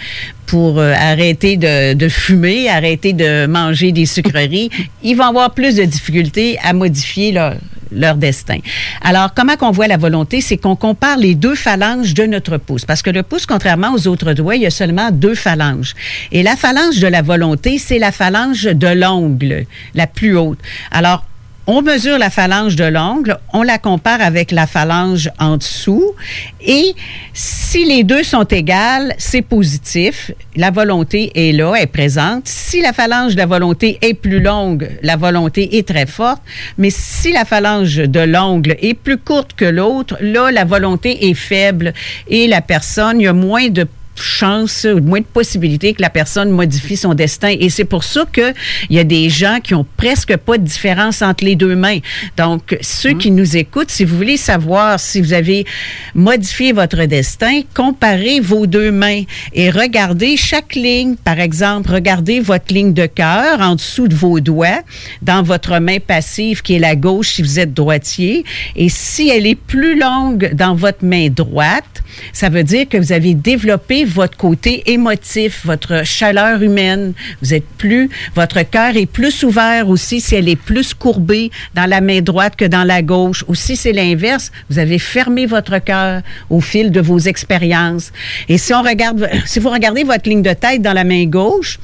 pour 0.46 0.80
euh, 0.80 0.94
arrêter 0.94 1.58
de, 1.58 1.94
de 1.94 2.10
fumer, 2.10 2.70
arrêter 2.70 3.14
de 3.14 3.46
manger 3.46 3.92
des 3.92 4.06
sucreries, 4.06 4.70
ils 5.04 5.16
vont 5.16 5.26
avoir 5.26 5.54
plus 5.54 5.76
de 5.76 5.84
difficultés 5.84 6.58
à 6.64 6.74
modifier 6.74 7.32
leur, 7.32 7.56
leur 7.92 8.16
destin. 8.16 8.60
Alors, 9.02 9.34
comment 9.34 9.56
qu'on 9.56 9.72
voit 9.72 9.88
la 9.88 9.98
volonté? 9.98 10.42
C'est 10.42 10.58
qu'on 10.58 10.76
compare 10.76 11.18
les 11.18 11.36
deux 11.36 11.56
phalanges 11.56 12.14
de 12.14 12.24
notre 12.26 12.58
pouce. 12.58 12.86
Parce 12.86 13.02
que 13.02 13.10
le 13.10 13.24
pouce, 13.24 13.46
contrairement 13.46 13.94
aux 13.94 14.08
autres 14.08 14.34
doigts, 14.34 14.56
il 14.56 14.64
y 14.64 14.66
a 14.66 14.72
seulement 14.72 15.12
deux 15.12 15.36
phalanges. 15.36 15.94
Et 16.32 16.44
la 16.44 16.56
phalange 16.56 17.00
de 17.00 17.08
la 17.08 17.22
volonté, 17.22 17.78
c'est 17.78 18.00
la 18.00 18.12
phalange 18.12 18.64
de 18.64 18.88
l'ongle, 18.88 19.66
la 19.94 20.08
plus 20.08 20.38
haute. 20.38 20.60
Alors, 20.92 21.26
on 21.68 21.82
mesure 21.82 22.18
la 22.18 22.30
phalange 22.30 22.76
de 22.76 22.84
l'ongle, 22.84 23.38
on 23.54 23.64
la 23.64 23.78
compare 23.78 24.22
avec 24.22 24.52
la 24.52 24.68
phalange 24.68 25.32
en 25.40 25.58
dessous 25.58 26.14
et 26.62 26.94
si 27.34 27.86
les 27.86 28.04
deux 28.04 28.24
sont 28.24 28.44
égales, 28.44 29.14
c'est 29.18 29.42
positif. 29.42 30.32
La 30.56 30.72
volonté 30.72 31.32
est 31.36 31.52
là, 31.52 31.76
est 31.76 31.88
présente. 31.88 32.48
Si 32.48 32.82
la 32.82 32.94
phalange 32.94 33.34
de 33.34 33.40
la 33.40 33.46
volonté 33.46 33.98
est 34.02 34.14
plus 34.14 34.40
longue, 34.40 34.90
la 35.02 35.16
volonté 35.16 35.78
est 35.78 35.88
très 35.88 36.06
forte. 36.06 36.42
Mais 36.78 36.90
si 36.90 37.32
la 37.32 37.46
phalange 37.46 37.98
de 37.98 38.20
l'ongle 38.20 38.76
est 38.82 38.94
plus 38.94 39.18
courte 39.18 39.54
que 39.54 39.66
l'autre, 39.66 40.18
là, 40.22 40.52
la 40.52 40.66
volonté 40.66 41.30
est 41.30 41.34
faible 41.34 41.94
et 42.28 42.48
la 42.48 42.62
personne, 42.62 43.20
il 43.20 43.26
y 43.26 43.28
a 43.28 43.34
moins 43.34 43.70
de 43.70 43.88
chance, 44.22 44.86
moins 44.86 45.20
de 45.20 45.26
possibilités 45.26 45.94
que 45.94 46.02
la 46.02 46.10
personne 46.10 46.50
modifie 46.50 46.98
son 46.98 47.14
destin. 47.14 47.56
Et 47.60 47.70
c'est 47.70 47.86
pour 47.86 48.04
ça 48.04 48.26
que 48.32 48.54
il 48.90 48.96
y 48.96 49.00
a 49.00 49.04
des 49.04 49.30
gens 49.30 49.60
qui 49.64 49.74
ont 49.74 49.86
presque 49.98 50.36
pas 50.38 50.58
de 50.58 50.64
différence 50.64 51.22
entre 51.22 51.44
les 51.44 51.56
deux 51.56 51.76
mains. 51.76 52.00
Donc, 52.38 52.78
ceux 52.82 53.14
qui 53.14 53.32
nous 53.32 53.58
écoutent, 53.58 53.92
si 53.92 54.06
vous 54.06 54.16
voulez 54.16 54.38
savoir 54.38 55.00
si 55.00 55.22
vous 55.22 55.34
avez 55.34 55.66
modifié 56.14 56.72
votre 56.72 57.06
destin, 57.06 57.62
comparez 57.74 58.40
vos 58.40 58.68
deux 58.68 58.92
mains 58.92 59.24
et 59.54 59.70
regardez 59.70 60.38
chaque 60.38 60.76
ligne. 60.76 61.16
Par 61.16 61.40
exemple, 61.40 61.92
regardez 61.92 62.40
votre 62.40 62.74
ligne 62.74 62.94
de 62.94 63.06
cœur 63.06 63.62
en 63.62 63.76
dessous 63.76 64.08
de 64.08 64.16
vos 64.16 64.40
doigts, 64.40 64.82
dans 65.22 65.44
votre 65.44 65.80
main 65.80 66.00
passive 66.00 66.62
qui 66.62 66.76
est 66.76 66.80
la 66.80 66.96
gauche 66.96 67.34
si 67.34 67.42
vous 67.42 67.60
êtes 67.60 67.74
droitier. 67.74 68.46
Et 68.76 68.90
si 68.90 69.30
elle 69.30 69.46
est 69.46 69.56
plus 69.56 70.00
longue 70.00 70.54
dans 70.54 70.76
votre 70.76 71.04
main 71.04 71.30
droite, 71.30 72.04
ça 72.34 72.50
veut 72.50 72.64
dire 72.64 72.88
que 72.88 72.98
vous 72.98 73.12
avez 73.12 73.34
développé 73.34 74.05
votre 74.06 74.38
côté 74.38 74.84
émotif, 74.92 75.66
votre 75.66 76.06
chaleur 76.06 76.62
humaine. 76.62 77.14
Vous 77.42 77.54
êtes 77.54 77.68
plus, 77.78 78.10
votre 78.36 78.62
cœur 78.62 78.96
est 78.96 79.06
plus 79.06 79.44
ouvert 79.44 79.90
aussi 79.90 80.22
si 80.22 80.36
elle 80.36 80.50
est 80.50 80.56
plus 80.56 80.94
courbée 80.94 81.52
dans 81.74 81.90
la 81.90 82.02
main 82.02 82.22
droite 82.22 82.56
que 82.56 82.66
dans 82.66 82.84
la 82.84 83.02
gauche. 83.02 83.44
Ou 83.48 83.56
si 83.56 83.76
c'est 83.76 83.94
l'inverse, 83.94 84.52
vous 84.70 84.80
avez 84.80 85.00
fermé 85.00 85.46
votre 85.46 85.80
cœur 85.80 86.22
au 86.50 86.62
fil 86.62 86.92
de 86.92 87.02
vos 87.02 87.20
expériences. 87.20 88.12
Et 88.50 88.58
si 88.58 88.74
on 88.74 88.82
regarde, 88.82 89.30
si 89.46 89.60
vous 89.60 89.70
regardez 89.70 90.04
votre 90.04 90.30
ligne 90.30 90.42
de 90.42 90.54
tête 90.54 90.82
dans 90.82 90.94
la 90.94 91.04
main 91.04 91.26
gauche, 91.26 91.80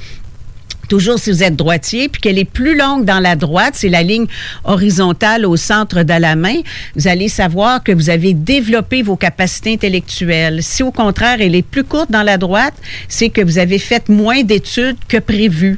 toujours 0.91 1.19
si 1.19 1.31
vous 1.31 1.41
êtes 1.41 1.55
droitier, 1.55 2.09
puis 2.09 2.19
qu'elle 2.19 2.37
est 2.37 2.43
plus 2.43 2.75
longue 2.77 3.05
dans 3.05 3.21
la 3.21 3.37
droite, 3.37 3.75
c'est 3.77 3.87
la 3.87 4.03
ligne 4.03 4.25
horizontale 4.65 5.45
au 5.45 5.55
centre 5.55 6.03
de 6.03 6.13
la 6.13 6.35
main, 6.35 6.57
vous 6.97 7.07
allez 7.07 7.29
savoir 7.29 7.81
que 7.81 7.93
vous 7.93 8.09
avez 8.09 8.33
développé 8.33 9.01
vos 9.01 9.15
capacités 9.15 9.71
intellectuelles. 9.71 10.61
Si 10.61 10.83
au 10.83 10.91
contraire, 10.91 11.37
elle 11.39 11.55
est 11.55 11.61
plus 11.61 11.85
courte 11.85 12.11
dans 12.11 12.23
la 12.23 12.37
droite, 12.37 12.73
c'est 13.07 13.29
que 13.29 13.39
vous 13.39 13.57
avez 13.57 13.79
fait 13.79 14.09
moins 14.09 14.43
d'études 14.43 14.97
que 15.07 15.15
prévu. 15.15 15.77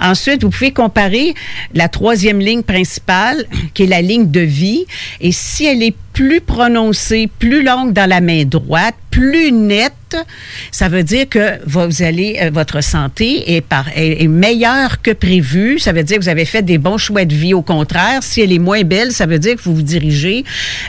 Ensuite, 0.00 0.44
vous 0.44 0.50
pouvez 0.50 0.72
comparer 0.72 1.34
la 1.74 1.88
troisième 1.88 2.38
ligne 2.38 2.62
principale, 2.62 3.46
qui 3.72 3.82
est 3.82 3.86
la 3.86 4.02
ligne 4.02 4.30
de 4.30 4.40
vie, 4.40 4.84
et 5.20 5.32
si 5.32 5.64
elle 5.66 5.82
est 5.82 5.96
plus 6.14 6.40
prononcée, 6.40 7.28
plus 7.38 7.62
longue 7.62 7.92
dans 7.92 8.08
la 8.08 8.22
main 8.22 8.44
droite, 8.44 8.94
plus 9.10 9.52
nette, 9.52 9.92
ça 10.70 10.88
veut 10.88 11.02
dire 11.02 11.28
que 11.28 11.60
vous 11.66 12.02
allez, 12.02 12.38
euh, 12.40 12.50
votre 12.52 12.82
santé 12.82 13.54
est, 13.54 13.60
par, 13.60 13.86
est, 13.94 14.26
meilleure 14.28 15.02
que 15.02 15.10
prévu. 15.12 15.78
Ça 15.78 15.92
veut 15.92 16.02
dire 16.02 16.18
que 16.18 16.22
vous 16.22 16.28
avez 16.28 16.44
fait 16.44 16.62
des 16.62 16.78
bons 16.78 16.98
choix 16.98 17.24
de 17.24 17.34
vie. 17.34 17.54
Au 17.54 17.62
contraire, 17.62 18.22
si 18.22 18.40
elle 18.40 18.52
est 18.52 18.58
moins 18.58 18.82
belle, 18.82 19.12
ça 19.12 19.26
veut 19.26 19.38
dire 19.38 19.56
que 19.56 19.62
vous 19.62 19.74
vous 19.74 19.82
dirigez 19.82 20.44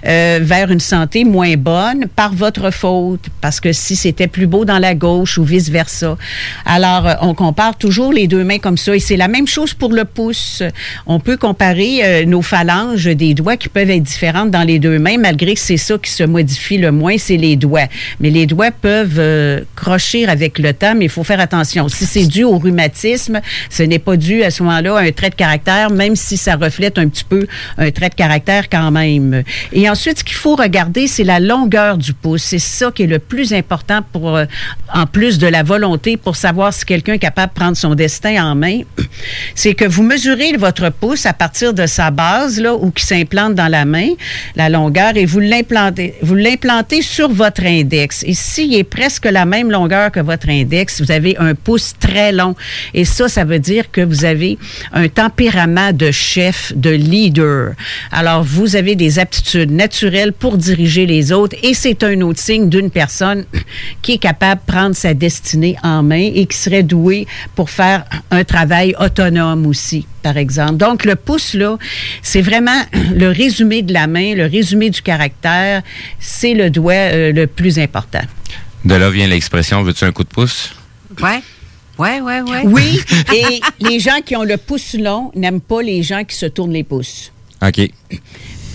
euh, 0.05 0.39
vers 0.41 0.71
une 0.71 0.79
santé 0.79 1.23
moins 1.23 1.55
bonne 1.55 2.05
par 2.15 2.33
votre 2.33 2.71
faute. 2.71 3.25
Parce 3.41 3.59
que 3.59 3.71
si 3.73 3.95
c'était 3.95 4.27
plus 4.27 4.47
beau 4.47 4.65
dans 4.65 4.79
la 4.79 4.95
gauche 4.95 5.37
ou 5.37 5.43
vice 5.43 5.69
versa. 5.69 6.17
Alors, 6.65 7.07
euh, 7.07 7.13
on 7.21 7.33
compare 7.33 7.77
toujours 7.77 8.11
les 8.11 8.27
deux 8.27 8.43
mains 8.43 8.59
comme 8.59 8.77
ça. 8.77 8.95
Et 8.95 8.99
c'est 8.99 9.17
la 9.17 9.27
même 9.27 9.47
chose 9.47 9.73
pour 9.73 9.91
le 9.91 10.05
pouce. 10.05 10.63
On 11.05 11.19
peut 11.19 11.37
comparer 11.37 11.99
euh, 12.03 12.25
nos 12.25 12.41
phalanges 12.41 13.05
des 13.05 13.33
doigts 13.33 13.57
qui 13.57 13.69
peuvent 13.69 13.89
être 13.89 14.03
différentes 14.03 14.51
dans 14.51 14.63
les 14.63 14.79
deux 14.79 14.99
mains, 14.99 15.14
malgré 15.17 15.53
que 15.53 15.59
c'est 15.59 15.77
ça 15.77 15.97
qui 15.97 16.11
se 16.11 16.23
modifie 16.23 16.77
le 16.77 16.91
moins, 16.91 17.17
c'est 17.17 17.37
les 17.37 17.55
doigts. 17.55 17.87
Mais 18.19 18.29
les 18.29 18.45
doigts 18.45 18.71
peuvent 18.71 19.19
euh, 19.19 19.61
crochir 19.75 20.29
avec 20.29 20.59
le 20.59 20.73
temps, 20.73 20.95
mais 20.95 21.05
il 21.05 21.11
faut 21.11 21.23
faire 21.23 21.39
attention. 21.39 21.87
Si 21.89 22.05
c'est 22.05 22.25
dû 22.25 22.43
au 22.43 22.57
rhumatisme, 22.57 23.41
ce 23.69 23.83
n'est 23.83 23.99
pas 23.99 24.17
dû 24.17 24.43
à 24.43 24.51
ce 24.51 24.63
moment-là 24.63 24.97
à 24.97 25.01
un 25.01 25.11
trait 25.11 25.29
de 25.29 25.35
caractère, 25.35 25.89
même 25.89 26.15
si 26.15 26.37
ça 26.37 26.55
reflète 26.55 26.97
un 26.97 27.07
petit 27.07 27.23
peu 27.23 27.47
un 27.77 27.91
trait 27.91 28.09
de 28.09 28.15
caractère 28.15 28.69
quand 28.69 28.91
même. 28.91 29.43
Et 29.71 29.89
ensuite, 29.89 30.19
ce 30.19 30.23
qu'il 30.23 30.35
faut 30.35 30.55
regarder, 30.55 31.07
c'est 31.07 31.23
la 31.23 31.39
longueur 31.39 31.97
du 31.97 32.13
pouce. 32.13 32.43
C'est 32.43 32.59
ça 32.59 32.91
qui 32.91 33.03
est 33.03 33.07
le 33.07 33.19
plus 33.19 33.53
important 33.53 34.01
pour, 34.11 34.35
euh, 34.35 34.45
en 34.93 35.05
plus 35.05 35.37
de 35.37 35.47
la 35.47 35.63
volonté, 35.63 36.17
pour 36.17 36.35
savoir 36.35 36.73
si 36.73 36.85
quelqu'un 36.85 37.13
est 37.13 37.19
capable 37.19 37.53
de 37.53 37.59
prendre 37.59 37.77
son 37.77 37.95
destin 37.95 38.43
en 38.43 38.55
main. 38.55 38.81
C'est 39.55 39.73
que 39.73 39.85
vous 39.85 40.03
mesurez 40.03 40.53
votre 40.57 40.89
pouce 40.89 41.25
à 41.25 41.33
partir 41.33 41.73
de 41.73 41.85
sa 41.85 42.11
base, 42.11 42.59
là, 42.59 42.75
ou 42.75 42.91
qui 42.91 43.05
s'implante 43.05 43.55
dans 43.55 43.67
la 43.67 43.85
main, 43.85 44.09
la 44.55 44.69
longueur, 44.69 45.04
et 45.15 45.25
vous 45.25 45.39
l'implantez, 45.39 46.15
vous 46.21 46.35
l'implantez 46.35 47.01
sur 47.01 47.29
votre 47.29 47.65
index. 47.65 48.23
Et 48.23 48.33
s'il 48.33 48.73
est 48.73 48.83
presque 48.83 49.25
la 49.25 49.45
même 49.45 49.71
longueur 49.71 50.11
que 50.11 50.19
votre 50.19 50.49
index, 50.49 51.01
vous 51.01 51.11
avez 51.11 51.37
un 51.37 51.55
pouce 51.55 51.93
très 51.99 52.31
long. 52.31 52.55
Et 52.93 53.05
ça, 53.05 53.27
ça 53.27 53.43
veut 53.43 53.59
dire 53.59 53.91
que 53.91 54.01
vous 54.01 54.25
avez 54.25 54.57
un 54.93 55.07
tempérament 55.07 55.91
de 55.91 56.11
chef, 56.11 56.73
de 56.75 56.89
leader. 56.89 57.73
Alors, 58.11 58.43
vous 58.43 58.75
avez 58.75 58.95
des 58.95 59.19
aptitudes 59.19 59.71
naturelles 59.71 60.33
pour 60.33 60.57
diriger 60.57 61.05
les 61.05 61.31
autres 61.31 61.55
et 61.63 61.73
c'est 61.73 62.03
un 62.03 62.21
autre 62.21 62.39
signe 62.39 62.69
d'une 62.69 62.89
personne 62.89 63.45
qui 64.01 64.13
est 64.13 64.17
capable 64.17 64.61
de 64.65 64.71
prendre 64.71 64.95
sa 64.95 65.13
destinée 65.13 65.75
en 65.83 66.03
main 66.03 66.31
et 66.33 66.45
qui 66.45 66.57
serait 66.57 66.83
douée 66.83 67.27
pour 67.55 67.69
faire 67.69 68.05
un 68.31 68.43
travail 68.43 68.95
autonome 68.99 69.67
aussi 69.67 70.05
par 70.25 70.37
exemple. 70.37 70.77
Donc, 70.77 71.05
le 71.05 71.15
pouce, 71.15 71.53
là, 71.53 71.77
c'est 72.23 72.41
vraiment 72.41 72.81
le 73.13 73.27
résumé 73.29 73.83
de 73.83 73.93
la 73.93 74.07
main, 74.07 74.33
le 74.33 74.47
résumé 74.47 74.89
du 74.89 74.94
caractère. 75.01 75.81
C'est 76.19 76.53
le 76.53 76.69
doigt 76.69 76.93
euh, 76.93 77.31
le 77.31 77.47
plus 77.47 77.79
important. 77.79 78.23
De 78.83 78.95
là 78.95 79.09
vient 79.09 79.27
l'expression 79.27 79.81
veux-tu 79.83 80.05
un 80.05 80.11
coup 80.11 80.23
de 80.23 80.29
pouce? 80.29 80.73
Ouais. 81.21 81.41
Ouais, 81.97 82.19
ouais, 82.19 82.41
ouais. 82.41 82.63
Oui, 82.65 82.99
et 83.33 83.61
les 83.79 83.99
gens 83.99 84.19
qui 84.25 84.35
ont 84.35 84.43
le 84.43 84.57
pouce 84.57 84.95
long 84.95 85.31
n'aiment 85.33 85.61
pas 85.61 85.81
les 85.81 86.03
gens 86.03 86.23
qui 86.25 86.35
se 86.35 86.45
tournent 86.45 86.73
les 86.73 86.83
pouces. 86.83 87.31
OK. 87.61 87.89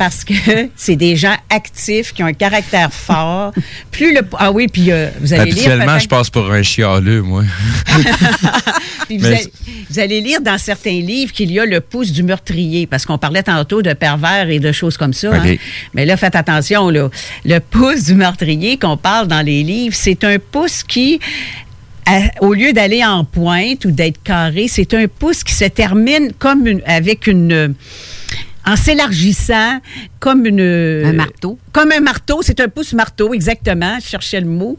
Parce 0.01 0.25
que 0.25 0.33
c'est 0.77 0.97
des 0.97 1.15
gens 1.15 1.37
actifs 1.51 2.15
qui 2.15 2.23
ont 2.23 2.27
un 2.27 2.33
caractère 2.33 2.91
fort. 2.91 3.53
Plus 3.91 4.15
le 4.15 4.23
ah 4.39 4.51
oui, 4.51 4.67
puis 4.67 4.91
euh, 4.91 5.11
vous 5.21 5.35
allez 5.35 5.51
lire 5.51 5.73
Habituellement, 5.73 5.99
je 5.99 6.09
passe 6.09 6.31
pour 6.31 6.51
un 6.51 6.63
chialeux, 6.63 7.21
moi. 7.21 7.45
Puis 9.07 9.19
vous, 9.19 9.27
allez, 9.27 9.53
vous 9.91 9.99
allez 9.99 10.23
lire 10.23 10.41
dans 10.41 10.57
certains 10.57 11.01
livres 11.03 11.33
qu'il 11.33 11.53
y 11.53 11.61
a 11.61 11.67
le 11.67 11.83
pouce 11.83 12.13
du 12.13 12.23
meurtrier, 12.23 12.87
parce 12.87 13.05
qu'on 13.05 13.19
parlait 13.19 13.43
tantôt 13.43 13.83
de 13.83 13.93
pervers 13.93 14.49
et 14.49 14.59
de 14.59 14.73
choses 14.73 14.97
comme 14.97 15.13
ça. 15.13 15.35
Hein. 15.35 15.57
Mais 15.93 16.07
là, 16.07 16.17
faites 16.17 16.37
attention, 16.37 16.89
là. 16.89 17.11
Le 17.45 17.59
pouce 17.59 18.05
du 18.05 18.15
meurtrier 18.15 18.79
qu'on 18.79 18.97
parle 18.97 19.29
dans 19.29 19.45
les 19.45 19.63
livres, 19.63 19.95
c'est 19.95 20.25
un 20.25 20.39
pouce 20.39 20.83
qui, 20.83 21.21
au 22.41 22.55
lieu 22.55 22.73
d'aller 22.73 23.05
en 23.05 23.25
pointe 23.25 23.85
ou 23.85 23.91
d'être 23.91 24.23
carré, 24.23 24.67
c'est 24.67 24.95
un 24.95 25.09
pouce 25.09 25.45
qui 25.45 25.53
se 25.53 25.67
termine 25.67 26.33
comme 26.39 26.67
une, 26.67 26.81
avec 26.87 27.27
une 27.27 27.75
en 28.67 28.77
s'élargissant 28.77 29.81
comme 30.19 30.47
une... 30.47 30.61
Un 30.61 31.13
marteau. 31.13 31.59
Comme 31.73 31.93
un 31.93 32.01
marteau. 32.01 32.41
C'est 32.43 32.61
un 32.61 32.69
pouce 32.69 32.93
marteau, 32.93 33.33
exactement. 33.35 33.99
Je 34.01 34.07
cherchais 34.07 34.41
le 34.41 34.47
mot. 34.47 34.79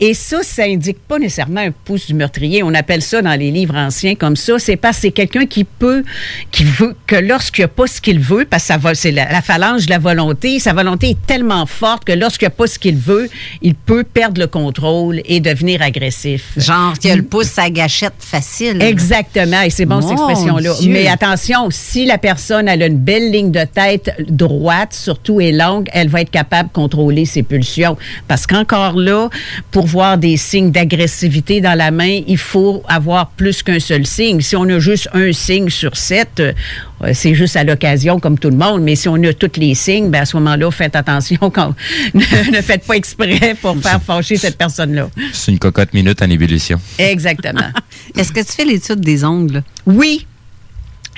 Et 0.00 0.14
ça, 0.14 0.42
ça 0.42 0.64
indique 0.64 0.98
pas 1.06 1.18
nécessairement 1.18 1.60
un 1.60 1.72
pouce 1.72 2.06
du 2.06 2.14
meurtrier. 2.14 2.62
On 2.62 2.74
appelle 2.74 3.02
ça 3.02 3.22
dans 3.22 3.38
les 3.38 3.50
livres 3.50 3.76
anciens 3.76 4.14
comme 4.14 4.36
ça. 4.36 4.58
C'est 4.58 4.76
parce 4.76 4.96
que 4.96 5.02
c'est 5.02 5.10
quelqu'un 5.10 5.46
qui 5.46 5.64
peut, 5.64 6.04
qui 6.50 6.64
veut, 6.64 6.94
que 7.06 7.16
lorsqu'il 7.16 7.64
n'a 7.64 7.68
pas 7.68 7.86
ce 7.86 8.00
qu'il 8.00 8.20
veut, 8.20 8.46
parce 8.48 8.64
que 8.64 8.66
ça 8.68 8.76
va, 8.76 8.94
c'est 8.94 9.10
la, 9.10 9.30
la 9.30 9.42
phalange 9.42 9.86
de 9.86 9.90
la 9.90 9.98
volonté, 9.98 10.58
sa 10.58 10.72
volonté 10.72 11.10
est 11.10 11.26
tellement 11.26 11.66
forte 11.66 12.04
que 12.04 12.12
lorsqu'il 12.12 12.46
n'a 12.46 12.50
pas 12.50 12.66
ce 12.66 12.78
qu'il 12.78 12.96
veut, 12.96 13.28
il 13.62 13.74
peut 13.74 14.04
perdre 14.04 14.40
le 14.40 14.46
contrôle 14.46 15.20
et 15.24 15.40
devenir 15.40 15.82
agressif. 15.82 16.52
Genre, 16.56 16.94
il 17.02 17.08
y 17.08 17.10
a 17.10 17.16
le 17.16 17.22
pouce 17.22 17.58
à 17.58 17.70
gâchette 17.70 18.14
facile. 18.18 18.80
Exactement, 18.82 19.62
et 19.62 19.70
c'est 19.70 19.86
bon 19.86 20.00
cette 20.00 20.12
expression-là. 20.12 20.74
Mais 20.86 21.08
attention, 21.08 21.68
si 21.70 22.06
la 22.06 22.18
personne 22.18 22.68
elle 22.68 22.82
a 22.82 22.86
une 22.86 22.98
belle 22.98 23.30
ligne 23.30 23.50
de 23.50 23.64
tête 23.64 24.14
droite, 24.28 24.92
surtout 24.92 25.40
et 25.40 25.52
longue, 25.52 25.88
elle 25.92 26.08
va 26.08 26.20
être 26.20 26.30
capable 26.30 26.68
de 26.68 26.74
contrôler 26.74 27.24
ses 27.24 27.42
pulsions. 27.42 27.96
Parce 28.26 28.46
qu'encore 28.46 28.96
là, 28.96 29.28
pour 29.70 29.87
voir 29.88 30.18
des 30.18 30.36
signes 30.36 30.70
d'agressivité 30.70 31.60
dans 31.60 31.76
la 31.76 31.90
main, 31.90 32.20
il 32.26 32.38
faut 32.38 32.82
avoir 32.86 33.30
plus 33.30 33.62
qu'un 33.62 33.80
seul 33.80 34.06
signe. 34.06 34.40
Si 34.40 34.54
on 34.54 34.64
a 34.64 34.78
juste 34.78 35.08
un 35.14 35.32
signe 35.32 35.70
sur 35.70 35.96
sept, 35.96 36.40
euh, 36.40 36.52
c'est 37.14 37.34
juste 37.34 37.56
à 37.56 37.64
l'occasion 37.64 38.20
comme 38.20 38.38
tout 38.38 38.50
le 38.50 38.56
monde. 38.56 38.82
Mais 38.82 38.94
si 38.94 39.08
on 39.08 39.16
a 39.24 39.32
tous 39.32 39.58
les 39.58 39.74
signes, 39.74 40.10
ben 40.10 40.22
à 40.22 40.24
ce 40.26 40.36
moment-là, 40.36 40.70
faites 40.70 40.94
attention 40.94 41.38
quand 41.50 41.74
ne, 42.14 42.50
ne 42.56 42.62
faites 42.62 42.86
pas 42.86 42.94
exprès 42.94 43.56
pour 43.60 43.76
faire 43.78 44.02
fâcher 44.02 44.36
cette 44.36 44.58
personne-là. 44.58 45.08
C'est 45.32 45.50
une 45.50 45.58
cocotte 45.58 45.94
minute 45.94 46.20
en 46.22 46.30
ébullition. 46.30 46.80
Exactement. 46.98 47.70
Est-ce 48.16 48.32
que 48.32 48.40
tu 48.40 48.52
fais 48.52 48.64
l'étude 48.64 49.00
des 49.00 49.24
ongles? 49.24 49.62
Oui. 49.86 50.26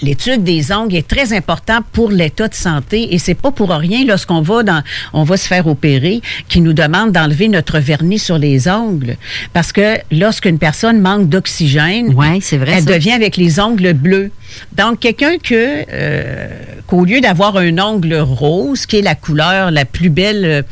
L'étude 0.03 0.45
des 0.45 0.73
ongles 0.73 0.97
est 0.97 1.07
très 1.07 1.33
importante 1.33 1.85
pour 1.93 2.11
l'état 2.11 2.49
de 2.49 2.55
santé 2.55 3.15
et 3.15 3.19
c'est 3.19 3.35
pas 3.35 3.51
pour 3.51 3.71
rien 3.71 4.05
lorsqu'on 4.05 4.41
va 4.41 4.63
dans, 4.63 4.83
on 5.13 5.25
va 5.25 5.37
se 5.37 5.47
faire 5.47 5.67
opérer, 5.67 6.21
qui 6.49 6.61
nous 6.61 6.73
demande 6.73 7.13
d'enlever 7.13 7.49
notre 7.49 7.79
vernis 7.79 8.19
sur 8.19 8.39
les 8.39 8.69
ongles, 8.69 9.17
parce 9.53 9.73
que 9.73 9.97
lorsqu'une 10.11 10.59
personne 10.59 11.01
manque 11.01 11.29
d'oxygène, 11.29 12.15
c'est 12.41 12.57
vrai, 12.57 12.73
elle 12.77 12.85
ça. 12.85 12.93
devient 12.93 13.13
avec 13.13 13.37
les 13.37 13.61
ongles 13.61 13.93
bleus. 13.93 14.31
Donc 14.77 15.01
quelqu'un 15.01 15.39
que 15.39 15.85
euh, 15.93 16.49
qu'au 16.87 17.05
lieu 17.05 17.21
d'avoir 17.21 17.57
un 17.57 17.79
ongle 17.79 18.15
rose, 18.15 18.87
qui 18.87 18.97
est 18.99 19.03
la 19.03 19.15
couleur 19.15 19.71
la 19.71 19.85
plus 19.85 20.11
belle. 20.11 20.65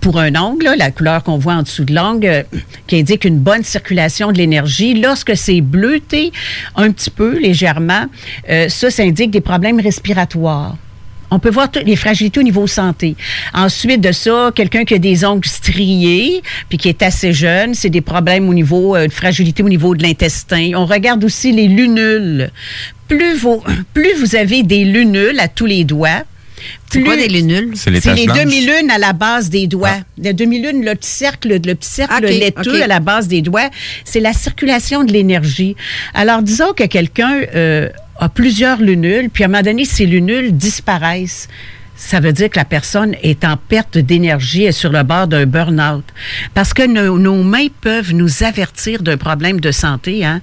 Pour 0.00 0.18
un 0.18 0.34
ongle, 0.36 0.68
la 0.76 0.90
couleur 0.90 1.22
qu'on 1.22 1.38
voit 1.38 1.54
en 1.54 1.62
dessous 1.62 1.84
de 1.84 1.94
l'ongle, 1.94 2.26
euh, 2.26 2.42
qui 2.86 2.98
indique 2.98 3.24
une 3.24 3.38
bonne 3.38 3.62
circulation 3.62 4.32
de 4.32 4.38
l'énergie. 4.38 4.94
Lorsque 4.94 5.36
c'est 5.36 5.60
bleuté 5.60 6.32
un 6.76 6.90
petit 6.90 7.10
peu, 7.10 7.38
légèrement, 7.38 8.06
euh, 8.48 8.68
ça, 8.68 8.90
ça 8.90 9.02
indique 9.02 9.30
des 9.30 9.40
problèmes 9.40 9.80
respiratoires. 9.80 10.76
On 11.30 11.38
peut 11.38 11.50
voir 11.50 11.68
les 11.86 11.96
fragilités 11.96 12.40
au 12.40 12.42
niveau 12.42 12.66
santé. 12.66 13.16
Ensuite 13.54 14.02
de 14.02 14.12
ça, 14.12 14.50
quelqu'un 14.54 14.84
qui 14.84 14.92
a 14.92 14.98
des 14.98 15.24
ongles 15.24 15.48
striés, 15.48 16.42
puis 16.68 16.76
qui 16.76 16.90
est 16.90 17.02
assez 17.02 17.32
jeune, 17.32 17.72
c'est 17.72 17.88
des 17.88 18.02
problèmes 18.02 18.50
au 18.50 18.54
niveau 18.54 18.94
euh, 18.94 19.06
de 19.06 19.12
fragilité 19.12 19.62
au 19.62 19.68
niveau 19.70 19.94
de 19.94 20.02
l'intestin. 20.02 20.72
On 20.74 20.84
regarde 20.84 21.24
aussi 21.24 21.50
les 21.50 21.68
lunules. 21.68 22.50
Plus 23.08 23.40
plus 23.94 24.14
vous 24.18 24.36
avez 24.36 24.62
des 24.62 24.84
lunules 24.84 25.40
à 25.40 25.48
tous 25.48 25.64
les 25.64 25.84
doigts, 25.84 26.22
C'est 26.90 27.02
quoi 27.02 27.16
des 27.16 27.28
lunules? 27.28 27.72
C'est 27.74 27.90
les 27.90 28.00
les 28.00 28.26
demi-lunes 28.26 28.90
à 28.90 28.98
la 28.98 29.12
base 29.12 29.50
des 29.50 29.66
doigts. 29.66 29.98
Le 30.18 30.32
demi-lune, 30.32 30.84
le 30.84 30.94
petit 30.94 31.10
cercle, 31.10 31.48
le 31.48 31.74
petit 31.74 31.90
cercle 31.90 32.26
laiteux 32.26 32.82
à 32.82 32.86
la 32.86 33.00
base 33.00 33.28
des 33.28 33.42
doigts, 33.42 33.70
c'est 34.04 34.20
la 34.20 34.32
circulation 34.32 35.04
de 35.04 35.12
l'énergie. 35.12 35.76
Alors, 36.14 36.42
disons 36.42 36.72
que 36.74 36.84
quelqu'un 36.84 37.40
euh, 37.54 37.88
a 38.18 38.28
plusieurs 38.28 38.80
lunules, 38.80 39.30
puis 39.30 39.44
à 39.44 39.46
un 39.46 39.50
moment 39.50 39.62
donné, 39.62 39.84
ces 39.84 40.06
lunules 40.06 40.56
disparaissent. 40.56 41.48
Ça 41.94 42.20
veut 42.20 42.32
dire 42.32 42.50
que 42.50 42.58
la 42.58 42.64
personne 42.64 43.14
est 43.22 43.44
en 43.44 43.56
perte 43.56 43.98
d'énergie 43.98 44.64
et 44.64 44.72
sur 44.72 44.90
le 44.90 45.02
bord 45.02 45.28
d'un 45.28 45.46
burn-out. 45.46 46.04
Parce 46.54 46.74
que 46.74 46.86
nos, 46.86 47.18
nos 47.18 47.42
mains 47.42 47.68
peuvent 47.80 48.12
nous 48.12 48.42
avertir 48.42 49.02
d'un 49.02 49.16
problème 49.16 49.60
de 49.60 49.70
santé. 49.70 50.24
Hein? 50.24 50.40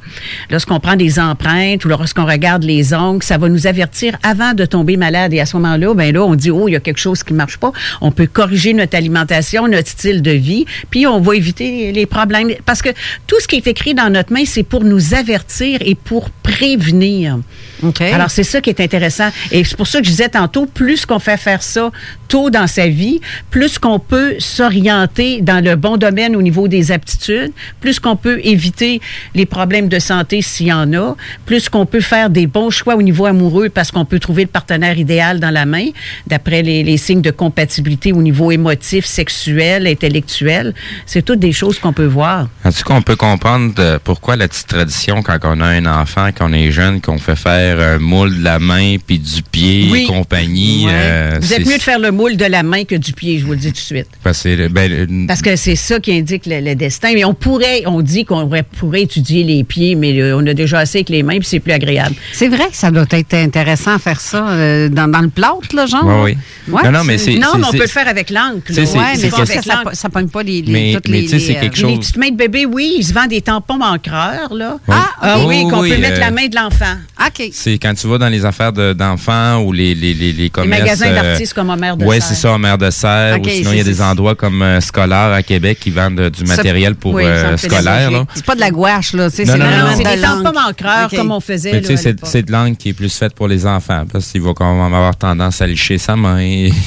Lorsqu'on 0.49 0.79
prend 0.79 0.95
des 0.95 1.19
empreintes 1.19 1.83
ou 1.85 1.89
lorsqu'on 1.89 2.25
regarde 2.25 2.63
les 2.63 2.93
ongles, 2.93 3.23
ça 3.23 3.37
va 3.37 3.49
nous 3.49 3.67
avertir 3.67 4.17
avant 4.23 4.53
de 4.53 4.65
tomber 4.65 4.95
malade. 4.95 5.33
Et 5.33 5.39
à 5.39 5.45
ce 5.45 5.57
moment-là, 5.57 5.93
ben 5.93 6.13
là, 6.13 6.23
on 6.23 6.35
dit, 6.35 6.51
oh, 6.51 6.67
il 6.67 6.73
y 6.73 6.75
a 6.75 6.79
quelque 6.79 6.99
chose 6.99 7.23
qui 7.23 7.33
marche 7.33 7.57
pas. 7.57 7.71
On 8.01 8.11
peut 8.11 8.27
corriger 8.27 8.73
notre 8.73 8.95
alimentation, 8.95 9.67
notre 9.67 9.89
style 9.89 10.21
de 10.21 10.31
vie, 10.31 10.65
puis 10.89 11.07
on 11.07 11.19
va 11.19 11.35
éviter 11.35 11.91
les 11.91 12.05
problèmes. 12.05 12.51
Parce 12.65 12.81
que 12.81 12.89
tout 13.27 13.39
ce 13.39 13.47
qui 13.47 13.57
est 13.57 13.67
écrit 13.67 13.93
dans 13.93 14.09
notre 14.09 14.31
main, 14.31 14.43
c'est 14.45 14.63
pour 14.63 14.83
nous 14.83 15.13
avertir 15.13 15.79
et 15.81 15.95
pour 15.95 16.29
prévenir. 16.29 17.39
Alors, 17.99 18.29
c'est 18.29 18.43
ça 18.43 18.61
qui 18.61 18.69
est 18.69 18.81
intéressant. 18.81 19.29
Et 19.51 19.63
c'est 19.63 19.77
pour 19.77 19.87
ça 19.87 19.99
que 19.99 20.05
je 20.05 20.11
disais 20.11 20.29
tantôt, 20.29 20.65
plus 20.65 21.05
qu'on 21.05 21.19
fait 21.19 21.37
faire 21.39 21.63
ça 21.63 21.91
tôt 22.27 22.49
dans 22.51 22.67
sa 22.67 22.87
vie, 22.87 23.19
plus 23.49 23.79
qu'on 23.79 23.97
peut 23.97 24.35
s'orienter 24.39 25.41
dans 25.41 25.63
le 25.63 25.75
bon 25.75 25.97
domaine 25.97 26.35
au 26.35 26.41
niveau 26.43 26.67
des 26.67 26.91
aptitudes, 26.91 27.51
plus 27.81 27.99
qu'on 27.99 28.15
peut 28.15 28.39
éviter 28.43 29.01
les 29.33 29.45
problèmes 29.47 29.87
de 29.89 29.97
santé 29.99 30.41
s'il 30.43 30.67
y 30.67 30.73
en 30.73 30.93
a, 30.93 31.15
plus 31.47 31.69
qu'on 31.69 31.85
peut 31.87 32.01
faire 32.01 32.29
des 32.29 32.45
bons 32.45 32.69
choix 32.69 32.95
au 32.95 33.01
niveau 33.01 33.25
amoureux 33.25 33.69
parce 33.69 33.89
qu'on 33.91 34.05
peut 34.05 34.19
trouver 34.19 34.43
le 34.43 34.49
partenaire 34.49 34.97
idéal 34.99 35.39
dans 35.39 35.49
la 35.49 35.65
main, 35.65 35.87
d'après 36.27 36.61
les, 36.61 36.83
les 36.83 36.97
signes 36.97 37.21
de 37.21 37.31
compatibilité 37.31 38.11
au 38.13 38.21
niveau 38.21 38.51
émotif, 38.51 39.05
sexuel, 39.05 39.87
intellectuel. 39.87 40.73
C'est 41.07 41.23
toutes 41.23 41.39
des 41.39 41.51
choses 41.51 41.79
qu'on 41.79 41.93
peut 41.93 42.05
voir. 42.05 42.47
En 42.63 42.71
tout 42.71 42.83
cas, 42.83 42.93
on 42.93 43.01
peut 43.01 43.15
comprendre 43.15 43.73
euh, 43.79 43.97
pourquoi 44.03 44.35
la 44.35 44.47
petite 44.47 44.67
tradition, 44.67 45.23
quand 45.23 45.39
on 45.43 45.61
a 45.61 45.65
un 45.67 45.85
enfant, 45.87 46.29
qu'on 46.37 46.53
est 46.53 46.71
jeune, 46.71 47.01
qu'on 47.01 47.17
fait 47.17 47.35
faire 47.35 47.79
un 47.79 47.97
moule 47.97 48.37
de 48.37 48.43
la 48.43 48.59
main 48.59 48.97
puis 49.05 49.17
du 49.17 49.41
pied 49.41 49.87
Oui. 49.91 50.03
et 50.03 50.05
compagnie. 50.05 50.85
Ouais. 50.85 50.91
euh, 50.93 51.28
Vous 51.39 51.53
êtes 51.53 51.65
mieux 51.65 51.77
de 51.77 51.81
faire 51.81 51.99
le 51.99 52.11
moule 52.11 52.37
de 52.37 52.45
la 52.45 52.63
main 52.63 52.83
que 52.83 52.95
du 52.95 53.13
pied, 53.13 53.39
je 53.39 53.45
vous 53.45 53.51
le 53.51 53.57
dis 53.57 53.67
tout 53.67 53.73
de 53.73 53.77
suite. 53.77 54.07
parce 54.23 54.43
que, 54.43 54.67
ben, 54.67 54.91
euh, 54.91 55.25
Parce 55.27 55.41
que 55.41 55.55
c'est 55.55 55.75
ça 55.75 55.99
qui 55.99 56.11
indique 56.13 56.45
le, 56.45 56.59
le 56.61 56.75
destin. 56.75 57.11
Mais 57.13 57.25
on 57.25 57.33
pourrait, 57.33 57.83
on 57.85 58.01
dit 58.01 58.25
qu'on 58.25 58.49
pourrait 58.79 59.01
étudier 59.03 59.43
les 59.43 59.63
pieds, 59.63 59.95
mais 59.95 60.19
euh, 60.19 60.37
on 60.37 60.45
a 60.47 60.53
déjà 60.53 60.79
assez 60.79 60.99
avec 60.99 61.09
les 61.09 61.23
mains, 61.23 61.39
puis 61.39 61.47
c'est 61.47 61.59
plus 61.59 61.73
agréable. 61.73 62.15
C'est 62.33 62.47
vrai 62.47 62.65
que 62.69 62.75
ça 62.75 62.91
doit 62.91 63.05
être 63.11 63.33
intéressant 63.33 63.95
à 63.95 63.99
faire 63.99 64.19
ça 64.21 64.49
euh, 64.49 64.89
dans, 64.89 65.07
dans 65.09 65.21
le 65.21 65.29
plâtre, 65.29 65.75
là, 65.75 65.85
genre. 65.85 66.23
Oui. 66.23 66.37
Ouais, 66.67 66.83
Non, 66.83 66.91
non, 66.91 67.03
mais 67.03 67.17
c'est- 67.17 67.35
Non, 67.35 67.47
mais 67.57 67.65
on 67.67 67.71
peut 67.71 67.79
le 67.79 67.87
faire 67.87 68.07
avec 68.07 68.29
l'encre. 68.29 68.63
C'est 68.69 68.81
mais 68.81 69.29
pas 69.29 69.45
Ça, 69.45 69.53
avec 69.53 69.95
ça, 69.95 70.09
pogne 70.09 70.27
pas 70.29 70.43
les, 70.43 70.61
les- 70.61 70.71
Mais- 70.71 70.93
toutes 70.95 71.09
mais 71.09 71.21
les... 71.21 71.27
tu 71.27 71.31
sais, 71.31 71.39
c'est 71.39 71.53
les, 71.53 71.59
quelque 71.59 71.77
euh, 71.77 71.81
chose- 71.81 71.91
Les 71.91 71.97
petites 71.99 72.17
mains 72.17 72.29
de 72.29 72.35
bébé, 72.35 72.65
oui, 72.65 72.95
ils 72.99 73.03
se 73.03 73.13
vendent 73.13 73.29
des 73.29 73.41
tampons 73.41 73.81
encreurs, 73.81 74.53
là. 74.53 74.77
Oui. 74.87 74.95
Ah, 74.97 75.09
ah 75.21 75.35
Oui, 75.39 75.45
oui, 75.47 75.61
oui, 75.63 75.71
qu'on 75.71 75.81
oui, 75.81 75.89
peut 75.91 75.97
mettre 75.97 76.17
euh, 76.17 76.19
la 76.19 76.31
main 76.31 76.47
de 76.47 76.55
l'enfant. 76.55 76.95
OK. 77.25 77.49
C'est 77.51 77.73
quand 77.79 77.93
tu 77.93 78.07
vas 78.07 78.17
dans 78.17 78.29
les 78.29 78.45
affaires 78.45 78.73
de- 78.73 78.93
d'enfants 78.93 79.61
ou 79.63 79.71
les, 79.73 79.95
les, 79.95 80.13
les, 80.13 80.31
les 80.33 80.49
commerces. 80.49 80.81
magasins 80.81 81.11
euh, 81.19 81.31
d'artistes 81.31 81.53
comme 81.53 81.69
Homer 81.69 81.93
de 81.97 82.05
Oui, 82.05 82.17
Serre. 82.19 82.27
c'est 82.29 82.35
ça, 82.35 82.51
Homer 82.53 82.75
de 82.79 82.89
Serre. 82.89 83.39
Ou 83.39 83.47
sinon, 83.47 83.71
il 83.71 83.77
y 83.77 83.81
a 83.81 83.83
c'est- 83.83 83.89
des 83.89 83.95
c'est- 83.95 84.01
endroits 84.03 84.35
comme 84.35 84.61
euh, 84.61 84.81
Scolaire 84.81 85.31
à 85.33 85.43
Québec 85.43 85.79
qui 85.79 85.91
vendent 85.91 86.19
euh, 86.19 86.29
du 86.29 86.43
matériel 86.43 86.95
pour 86.95 87.13
oui, 87.13 87.23
euh, 87.25 87.57
scolaire. 87.57 88.25
C'est 88.35 88.45
pas 88.45 88.55
de 88.55 88.59
la 88.61 88.71
gouache, 88.71 89.13
là. 89.13 89.29
C'est 89.29 89.45
non, 89.45 89.55
vraiment 89.57 89.95
C'est 89.95 90.03
la 90.03 90.15
des 90.15 90.21
langue. 90.21 90.43
tampons 90.43 90.59
encreurs 90.69 91.05
OK. 91.11 91.15
comme 91.17 91.31
on 91.31 91.39
faisait. 91.39 91.71
Mais 91.73 91.81
tu 91.81 91.87
sais, 91.87 91.93
là, 91.93 91.99
à 92.21 92.25
c'est 92.25 92.25
c'est 92.31 92.43
de 92.43 92.51
langue 92.51 92.75
qui 92.77 92.89
est 92.89 92.93
plus 92.93 93.13
faite 93.15 93.33
pour 93.35 93.47
les 93.47 93.65
enfants 93.65 94.03
parce 94.11 94.27
qu'il 94.31 94.41
va 94.41 94.53
quand 94.53 94.73
même 94.73 94.93
avoir 94.93 95.15
tendance 95.15 95.61
à 95.61 95.67
licher 95.67 95.97
sa 95.97 96.15
main. 96.15 96.69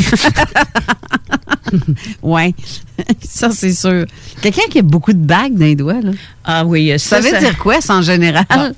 Oui, 2.23 2.55
ça, 3.27 3.51
c'est 3.51 3.73
sûr. 3.73 4.05
Quelqu'un 4.43 4.63
qui 4.71 4.81
a 4.81 4.83
beaucoup 4.83 5.13
de 5.13 5.25
bagues 5.25 5.55
dans 5.55 5.65
les 5.65 5.75
doigts, 5.77 6.01
là. 6.03 6.11
Ah 6.45 6.65
oui, 6.67 6.93
Ça, 6.99 7.17
ça, 7.17 7.21
veut 7.21 7.31
ça- 7.31 7.39
dire 7.39 7.57
quoi, 7.59 7.81
ça, 7.81 7.95
en 7.95 8.03
général? 8.03 8.45
Bon. 8.51 8.73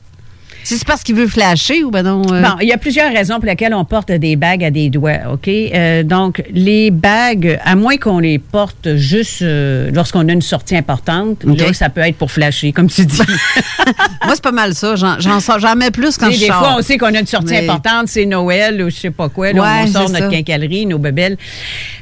Si 0.64 0.78
c'est 0.78 0.86
parce 0.86 1.02
qu'il 1.02 1.14
veut 1.14 1.26
flasher 1.28 1.84
ou 1.84 1.90
ben 1.90 2.02
non? 2.02 2.22
euh, 2.32 2.40
Bon, 2.42 2.56
il 2.60 2.66
y 2.68 2.72
a 2.72 2.78
plusieurs 2.78 3.12
raisons 3.12 3.34
pour 3.36 3.44
lesquelles 3.44 3.74
on 3.74 3.84
porte 3.84 4.10
des 4.10 4.34
bagues 4.34 4.64
à 4.64 4.70
des 4.70 4.88
doigts, 4.90 5.18
OK? 5.32 5.46
Euh, 5.46 6.02
donc, 6.02 6.42
les 6.50 6.90
bagues, 6.90 7.60
à 7.64 7.76
moins 7.76 7.96
qu'on 7.98 8.18
les 8.18 8.38
porte 8.38 8.96
juste 8.96 9.42
euh, 9.42 9.90
lorsqu'on 9.92 10.26
a 10.28 10.32
une 10.32 10.42
sortie 10.42 10.74
importante, 10.76 11.44
OK. 11.46 11.58
là, 11.60 11.72
ça 11.74 11.90
peut 11.90 12.00
être 12.00 12.16
pour 12.16 12.30
flasher, 12.32 12.72
comme 12.72 12.88
tu 12.88 13.04
dis. 13.04 13.18
Moi, 14.24 14.32
c'est 14.34 14.42
pas 14.42 14.52
mal 14.52 14.74
ça. 14.74 14.94
J'en, 14.96 15.40
sors 15.40 15.58
jamais 15.58 15.90
plus 15.90 16.16
quand 16.16 16.28
Tu 16.28 16.32
sais, 16.32 16.38
je 16.38 16.44
des 16.46 16.50
sors. 16.50 16.58
fois, 16.60 16.76
on 16.78 16.82
sait 16.82 16.96
qu'on 16.98 17.14
a 17.14 17.18
une 17.20 17.26
sortie 17.26 17.52
Mais- 17.52 17.64
importante, 17.68 18.08
c'est 18.08 18.24
Noël 18.24 18.80
ou 18.82 18.88
je 18.90 18.96
sais 18.96 19.10
pas 19.10 19.28
quoi. 19.28 19.52
là, 19.52 19.60
Ouais, 19.62 19.68
on 19.84 19.86
sort 19.92 20.08
notre 20.08 20.24
ça. 20.24 20.28
quincaillerie, 20.30 20.86
nos 20.86 20.98
bebelles. 20.98 21.36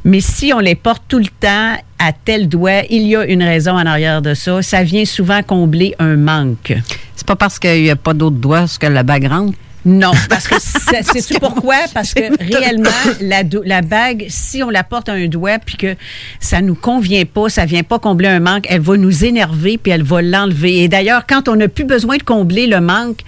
Mais 0.05 0.21
si 0.21 0.53
on 0.55 0.61
les 0.61 0.77
porte 0.77 1.03
tout 1.09 1.19
le 1.19 1.27
temps 1.41 1.75
à 2.05 2.13
tel 2.13 2.49
doigt, 2.49 2.83
il 2.91 3.03
y 3.07 3.17
a 3.17 3.25
une 3.25 3.43
raison 3.43 3.73
en 3.73 3.87
arrière 3.87 4.23
de 4.23 4.35
ça. 4.35 4.61
Ça 4.63 4.83
vient 4.83 5.05
souvent 5.05 5.43
combler 5.43 5.95
un 5.99 6.17
manque. 6.17 6.73
C'est 7.15 7.27
pas 7.27 7.37
parce 7.37 7.59
qu'il 7.59 7.83
n'y 7.83 7.91
a 7.91 7.97
pas 7.97 8.13
d'autres 8.15 8.37
doigts 8.37 8.65
que 8.81 8.87
la 8.87 9.03
bague 9.03 9.27
rentre? 9.29 9.55
Non, 9.85 10.13
parce 10.29 10.47
que 10.47 10.55
c'est- 10.61 11.39
pourquoi? 11.41 11.75
Parce 11.93 12.15
que 12.15 12.23
réellement, 12.41 12.89
la 13.21 13.83
bague, 13.83 14.27
si 14.29 14.63
on 14.63 14.71
la 14.71 14.85
porte 14.85 15.09
à 15.09 15.13
un 15.15 15.27
doigt 15.27 15.59
puis 15.59 15.77
que 15.77 15.97
ça 16.39 16.61
nous 16.61 16.77
convient 16.77 17.25
pas, 17.25 17.49
ça 17.49 17.65
vient 17.65 17.83
pas 17.83 17.99
combler 17.99 18.29
un 18.29 18.39
manque, 18.41 18.67
elle 18.69 18.81
va 18.81 18.97
nous 18.97 19.25
énerver 19.25 19.79
puis 19.79 19.91
elle 19.93 20.05
va 20.05 20.23
l'enlever. 20.23 20.85
Et 20.85 20.89
d'ailleurs, 20.89 21.27
quand 21.27 21.49
on 21.49 21.57
n'a 21.57 21.67
plus 21.69 21.85
besoin 21.85 22.17
de 22.17 22.23
combler 22.23 22.67
le 22.69 22.81
manque, 22.81 23.21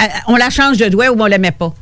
euh, 0.00 0.04
on 0.28 0.36
la 0.36 0.50
change 0.50 0.76
de 0.76 0.86
doigt 0.86 1.10
ou 1.10 1.20
on 1.20 1.26
la 1.26 1.38
met 1.38 1.50
pas. 1.50 1.74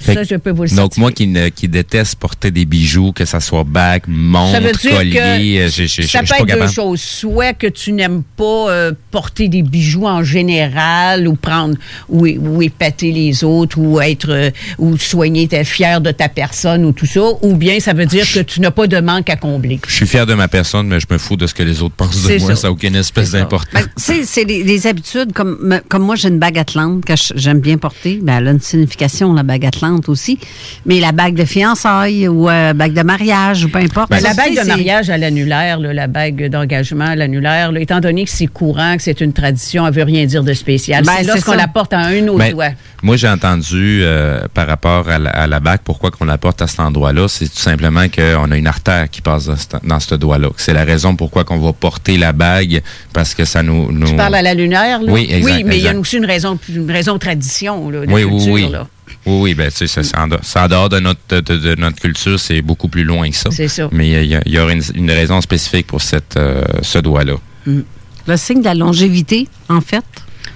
Fait 0.00 0.14
Ça, 0.14 0.22
je 0.24 0.34
peux 0.36 0.50
vous 0.50 0.64
le 0.64 0.70
Donc, 0.70 0.96
moi 0.96 1.12
qui, 1.12 1.26
ne, 1.26 1.48
qui 1.50 1.68
déteste 1.68 2.16
porter 2.16 2.50
des 2.50 2.64
bijoux, 2.64 3.12
que 3.12 3.24
ça 3.24 3.38
soit 3.40 3.64
bague, 3.64 4.04
Ça 4.06 4.10
montre, 4.10 4.60
veut 4.60 4.72
dire 4.72 4.96
collier, 4.96 5.58
euh, 5.60 5.66
que 5.66 5.70
je 5.70 5.82
je- 5.82 5.86
je- 5.86 6.02
je 6.02 6.08
ça 6.08 6.18
suis 6.24 6.26
peut 6.26 6.44
pas 6.46 6.52
être 6.54 6.60
deux 6.66 6.72
choses. 6.72 7.00
Soit 7.00 7.52
que 7.52 7.66
tu 7.66 7.92
n'aimes 7.92 8.22
pas 8.36 8.70
euh, 8.70 8.92
porter 9.10 9.48
des 9.48 9.62
bijoux 9.62 10.06
en 10.06 10.22
général 10.24 11.28
ou 11.28 11.34
prendre 11.34 11.76
ou, 12.08 12.26
ou 12.26 12.62
épater 12.62 13.12
les 13.12 13.44
autres 13.44 13.78
ou 13.78 14.00
être 14.00 14.30
euh, 14.30 14.50
ou 14.78 14.96
soigner, 14.96 15.48
t'es 15.48 15.64
fier 15.64 16.00
de 16.00 16.10
ta 16.10 16.28
personne 16.28 16.84
ou 16.84 16.92
tout 16.92 17.06
ça. 17.06 17.20
Ou 17.42 17.54
bien 17.56 17.78
ça 17.80 17.92
veut 17.92 18.06
dire 18.06 18.24
que 18.32 18.40
tu 18.40 18.60
n'as 18.60 18.70
pas 18.70 18.86
de 18.86 18.98
manque 19.00 19.28
à 19.30 19.36
combler. 19.36 19.80
Je 19.86 19.94
suis 19.94 20.06
fier 20.06 20.26
de 20.26 20.34
ma 20.34 20.48
personne, 20.48 20.86
mais 20.86 21.00
je 21.00 21.06
me 21.10 21.18
fous 21.18 21.36
de 21.36 21.46
ce 21.46 21.54
que 21.54 21.62
les 21.62 21.82
autres 21.82 21.94
pensent 21.94 22.22
de 22.26 22.38
moi. 22.38 22.54
ça. 22.56 22.68
N'a 22.68 22.72
aucune 22.72 22.94
espèce 22.96 23.32
d'importance. 23.32 23.72
Ben, 23.74 23.86
c'est, 24.24 24.44
des, 24.44 24.64
des 24.64 24.86
habitudes. 24.86 25.32
Comme, 25.32 25.58
me- 25.62 25.80
comme 25.88 26.02
moi, 26.02 26.14
j'ai 26.16 26.28
une 26.28 26.38
bague 26.38 26.58
atlante 26.58 27.04
que 27.04 27.14
j'aime 27.34 27.60
bien 27.60 27.76
porter. 27.78 28.18
Ben, 28.22 28.38
elle 28.38 28.48
a 28.48 28.50
une 28.52 28.60
signification, 28.60 29.32
la 29.32 29.42
bague 29.42 29.66
atlante 29.66 29.89
aussi. 30.08 30.38
Mais 30.86 31.00
la 31.00 31.12
bague 31.12 31.34
de 31.34 31.44
fiançailles 31.44 32.28
ou 32.28 32.48
euh, 32.48 32.72
bague 32.72 32.92
de 32.92 33.02
mariage 33.02 33.64
ou 33.64 33.68
peu 33.68 33.78
importe. 33.78 34.10
Ben, 34.10 34.20
la 34.22 34.34
bague 34.34 34.56
de 34.56 34.66
mariage 34.66 35.10
à 35.10 35.18
l'annulaire, 35.18 35.78
la 35.80 36.06
bague 36.06 36.48
d'engagement 36.48 37.06
à 37.06 37.16
l'annulaire, 37.16 37.72
étant 37.76 38.00
donné 38.00 38.24
que 38.24 38.30
c'est 38.30 38.46
courant, 38.46 38.96
que 38.96 39.02
c'est 39.02 39.20
une 39.20 39.32
tradition, 39.32 39.86
elle 39.86 39.92
veut 39.94 40.02
rien 40.02 40.24
dire 40.26 40.44
de 40.44 40.52
spécial. 40.54 41.04
Ben, 41.04 41.12
c'est 41.18 41.24
c'est 41.24 41.28
lorsqu'on 41.28 41.52
la 41.54 41.68
porte 41.68 41.92
à 41.92 42.00
un 42.00 42.26
autre 42.28 42.38
Ben, 42.38 42.52
doigt. 42.52 42.70
moi, 43.02 43.16
j'ai 43.16 43.28
entendu 43.28 44.00
euh, 44.02 44.40
par 44.54 44.66
rapport 44.66 45.08
à 45.08 45.18
la, 45.18 45.30
à 45.30 45.46
la 45.46 45.60
bague, 45.60 45.80
pourquoi 45.84 46.10
qu'on 46.10 46.24
la 46.24 46.38
porte 46.38 46.62
à 46.62 46.66
cet 46.66 46.80
endroit-là, 46.80 47.28
c'est 47.28 47.48
tout 47.48 47.58
simplement 47.58 48.06
qu'on 48.08 48.50
a 48.50 48.56
une 48.56 48.66
artère 48.66 49.08
qui 49.10 49.20
passe 49.22 49.46
dans 49.46 49.56
ce, 49.56 49.66
dans 49.86 50.00
ce 50.00 50.14
doigt-là. 50.14 50.48
C'est 50.56 50.72
la 50.72 50.84
raison 50.84 51.16
pourquoi 51.16 51.44
qu'on 51.44 51.58
va 51.58 51.72
porter 51.72 52.16
la 52.16 52.32
bague, 52.32 52.82
parce 53.12 53.34
que 53.34 53.44
ça 53.44 53.62
nous... 53.62 53.90
nous... 53.92 54.08
Tu 54.08 54.16
parles 54.16 54.34
à 54.36 54.42
la 54.42 54.54
lunaire, 54.54 55.02
là? 55.02 55.12
Oui, 55.12 55.26
exact, 55.30 55.56
Oui, 55.56 55.64
mais 55.64 55.78
il 55.78 55.84
y 55.84 55.88
a 55.88 55.96
aussi 55.98 56.16
une 56.16 56.26
raison, 56.26 56.58
une 56.68 56.90
raison 56.90 57.14
de 57.14 57.18
tradition, 57.18 57.90
là, 57.90 58.06
de 58.06 58.12
oui, 58.12 58.22
culture, 58.28 58.52
oui, 58.52 58.64
oui. 58.66 58.72
là. 58.72 58.86
Oui, 59.26 59.40
oui, 59.40 59.54
ben, 59.54 59.70
tu 59.70 59.76
sais, 59.76 59.86
ça, 59.86 60.02
c'est 60.02 60.16
en, 60.16 60.26
dehors- 60.68 60.88
de 60.88 60.98
notre, 61.00 61.20
de, 61.28 61.40
de- 61.40 61.56
de 61.56 61.74
notre 61.80 62.00
culture, 62.00 62.38
c'est 62.40 62.62
beaucoup 62.62 62.88
plus 62.88 63.04
loin 63.04 63.28
que 63.30 63.36
ça. 63.36 63.50
C'est 63.50 63.68
ça. 63.68 63.88
Mais 63.92 64.24
il 64.24 64.40
y, 64.46 64.50
y 64.52 64.58
aurait 64.58 64.74
une, 64.74 64.82
une 64.94 65.10
raison 65.10 65.40
spécifique 65.40 65.86
pour 65.86 66.00
cette, 66.00 66.36
euh, 66.36 66.62
ce 66.82 66.98
doigt-là. 66.98 67.34
Le 67.66 68.36
signe 68.36 68.60
de 68.60 68.64
la 68.64 68.74
longévité, 68.74 69.48
en 69.68 69.80
fait. 69.80 70.04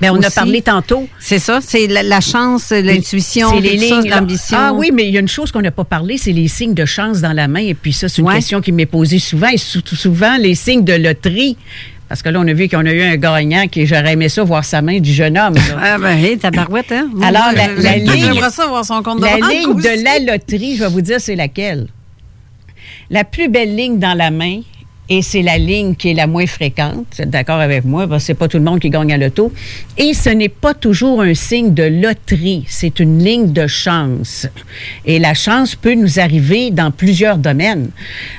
Ben, 0.00 0.10
on 0.10 0.20
a 0.22 0.30
parlé 0.30 0.60
tantôt. 0.60 1.08
C'est 1.20 1.38
ça, 1.38 1.60
c'est 1.62 1.86
la, 1.86 2.02
la 2.02 2.20
chance, 2.20 2.70
l'intuition, 2.70 3.50
C'est 3.54 3.60
les 3.60 3.78
ça, 3.88 4.00
l'ambition. 4.02 4.56
Ah 4.60 4.72
oui, 4.74 4.90
mais 4.92 5.06
il 5.06 5.14
y 5.14 5.16
a 5.16 5.20
une 5.20 5.28
chose 5.28 5.52
qu'on 5.52 5.62
n'a 5.62 5.70
pas 5.70 5.84
parlé, 5.84 6.18
c'est 6.18 6.32
les 6.32 6.48
signes 6.48 6.74
de 6.74 6.84
chance 6.84 7.20
dans 7.20 7.32
la 7.32 7.46
main. 7.46 7.60
Et 7.60 7.74
puis 7.74 7.92
ça, 7.92 8.08
c'est 8.08 8.20
une 8.20 8.26
Ouais. 8.28 8.34
question 8.34 8.60
qui 8.60 8.72
m'est 8.72 8.86
posée 8.86 9.20
souvent. 9.20 9.46
Et 9.48 9.56
sou- 9.56 9.82
souvent, 9.94 10.36
les 10.36 10.56
signes 10.56 10.84
de 10.84 10.94
loterie. 10.94 11.56
Parce 12.14 12.22
que 12.22 12.28
là, 12.28 12.38
on 12.38 12.46
a 12.46 12.52
vu 12.52 12.68
qu'on 12.68 12.86
a 12.86 12.92
eu 12.92 13.02
un 13.02 13.16
gagnant 13.16 13.66
qui, 13.66 13.86
j'aurais 13.86 14.12
aimé 14.12 14.28
ça, 14.28 14.44
voir 14.44 14.64
sa 14.64 14.80
main 14.80 15.00
du 15.00 15.12
jeune 15.12 15.36
homme. 15.36 15.54
là. 15.54 15.62
Ah 15.82 15.98
ben, 15.98 16.16
hé, 16.16 16.36
tabarouette, 16.36 16.92
hein? 16.92 17.10
Alors, 17.24 17.50
la, 17.52 17.66
la 17.74 17.96
ligne, 17.96 18.26
J'aimerais 18.32 18.50
ça 18.50 18.68
voir 18.68 18.84
son 18.84 19.02
compte 19.02 19.18
de 19.18 19.24
la 19.24 19.34
ligne 19.34 19.70
aussi. 19.70 19.82
de 19.82 20.04
la 20.04 20.32
loterie, 20.32 20.76
je 20.76 20.84
vais 20.84 20.90
vous 20.90 21.00
dire, 21.00 21.20
c'est 21.20 21.34
laquelle? 21.34 21.88
La 23.10 23.24
plus 23.24 23.48
belle 23.48 23.74
ligne 23.74 23.98
dans 23.98 24.16
la 24.16 24.30
main, 24.30 24.60
et 25.08 25.20
c'est 25.20 25.42
la 25.42 25.58
ligne 25.58 25.94
qui 25.94 26.10
est 26.10 26.14
la 26.14 26.26
moins 26.26 26.46
fréquente. 26.46 27.20
D'accord 27.26 27.60
avec 27.60 27.84
moi? 27.84 28.06
C'est 28.18 28.34
pas 28.34 28.48
tout 28.48 28.56
le 28.56 28.64
monde 28.64 28.80
qui 28.80 28.88
gagne 28.88 29.12
à 29.12 29.18
l'auto. 29.18 29.52
Et 29.98 30.14
ce 30.14 30.30
n'est 30.30 30.48
pas 30.48 30.72
toujours 30.72 31.20
un 31.20 31.34
signe 31.34 31.74
de 31.74 31.82
loterie. 31.82 32.64
C'est 32.68 33.00
une 33.00 33.22
ligne 33.22 33.52
de 33.52 33.66
chance. 33.66 34.46
Et 35.04 35.18
la 35.18 35.34
chance 35.34 35.74
peut 35.74 35.94
nous 35.94 36.18
arriver 36.18 36.70
dans 36.70 36.90
plusieurs 36.90 37.36
domaines. 37.36 37.90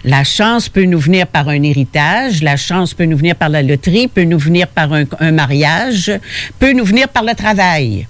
La 0.03 0.23
chance 0.23 0.67
peut 0.67 0.85
nous 0.85 0.99
venir 0.99 1.27
par 1.27 1.49
un 1.49 1.61
héritage. 1.61 2.41
La 2.41 2.57
chance 2.57 2.95
peut 2.95 3.05
nous 3.05 3.17
venir 3.17 3.35
par 3.35 3.49
la 3.49 3.61
loterie, 3.61 4.07
peut 4.07 4.23
nous 4.23 4.39
venir 4.39 4.67
par 4.67 4.91
un, 4.91 5.03
un 5.19 5.31
mariage, 5.31 6.11
peut 6.57 6.73
nous 6.73 6.85
venir 6.85 7.09
par 7.09 7.23
le 7.23 7.35
travail. 7.35 8.07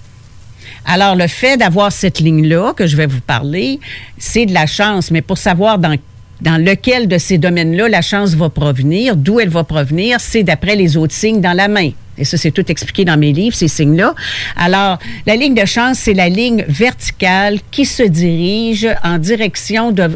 Alors, 0.86 1.16
le 1.16 1.28
fait 1.28 1.58
d'avoir 1.58 1.92
cette 1.92 2.20
ligne-là 2.20 2.74
que 2.74 2.86
je 2.88 2.96
vais 2.96 3.08
vous 3.08 3.22
parler, 3.22 3.80
c'est 4.18 4.46
de 4.46 4.54
la 4.54 4.68
chance. 4.68 5.12
Mais 5.12 5.22
pour 5.22 5.38
savoir 5.38 5.80
dans, 5.80 5.98
dans 6.46 6.64
lequel 6.64 7.08
de 7.08 7.18
ces 7.18 7.38
domaines-là 7.40 7.90
la 7.90 8.02
chance 8.02 8.36
va 8.36 8.50
provenir, 8.50 9.18
d'où 9.18 9.40
elle 9.40 9.50
va 9.50 9.64
provenir, 9.64 10.20
c'est 10.22 10.44
d'après 10.44 10.76
les 10.76 10.96
autres 10.96 11.14
signes 11.14 11.42
dans 11.42 11.54
la 11.54 11.68
main. 11.68 11.90
Et 12.18 12.24
ça, 12.24 12.38
c'est 12.38 12.52
tout 12.52 12.72
expliqué 12.72 13.04
dans 13.04 13.18
mes 13.18 13.34
livres, 13.34 13.56
ces 13.56 13.68
signes-là. 13.68 14.14
Alors, 14.56 15.00
la 15.26 15.36
ligne 15.36 15.56
de 15.56 15.66
chance, 15.66 15.98
c'est 15.98 16.14
la 16.14 16.30
ligne 16.30 16.64
verticale 16.68 17.60
qui 17.72 17.86
se 17.86 18.04
dirige 18.04 18.88
en 19.04 19.18
direction 19.18 19.92
de, 19.92 20.08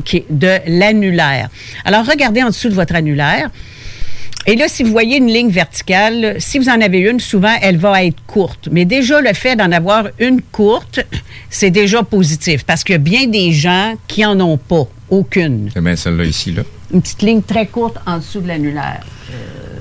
l'annulaire. 0.67 1.49
Alors, 1.83 2.05
regardez 2.05 2.41
en 2.43 2.47
dessous 2.47 2.69
de 2.69 2.75
votre 2.75 2.95
annulaire. 2.95 3.49
Et 4.49 4.55
là, 4.55 4.67
si 4.67 4.81
vous 4.81 4.91
voyez 4.91 5.17
une 5.17 5.27
ligne 5.27 5.51
verticale, 5.51 6.37
si 6.39 6.57
vous 6.57 6.69
en 6.69 6.81
avez 6.81 6.97
une, 6.97 7.19
souvent, 7.19 7.55
elle 7.61 7.77
va 7.77 8.03
être 8.03 8.17
courte. 8.25 8.67
Mais 8.71 8.83
déjà, 8.83 9.21
le 9.21 9.31
fait 9.33 9.55
d'en 9.55 9.71
avoir 9.71 10.07
une 10.17 10.41
courte, 10.41 11.01
c'est 11.51 11.69
déjà 11.69 12.01
positif 12.01 12.65
parce 12.65 12.83
qu'il 12.83 12.93
y 12.93 12.95
a 12.95 12.97
bien 12.97 13.27
des 13.27 13.51
gens 13.51 13.93
qui 14.07 14.25
en 14.25 14.39
ont 14.39 14.57
pas, 14.57 14.87
aucune. 15.11 15.69
C'est 15.71 15.83
bien 15.83 15.95
celle-là 15.95 16.23
ici, 16.23 16.51
là. 16.51 16.63
Une 16.91 16.99
petite 16.99 17.21
ligne 17.21 17.43
très 17.43 17.67
courte 17.67 17.97
en 18.07 18.17
dessous 18.17 18.41
de 18.41 18.47
l'annulaire. 18.47 19.05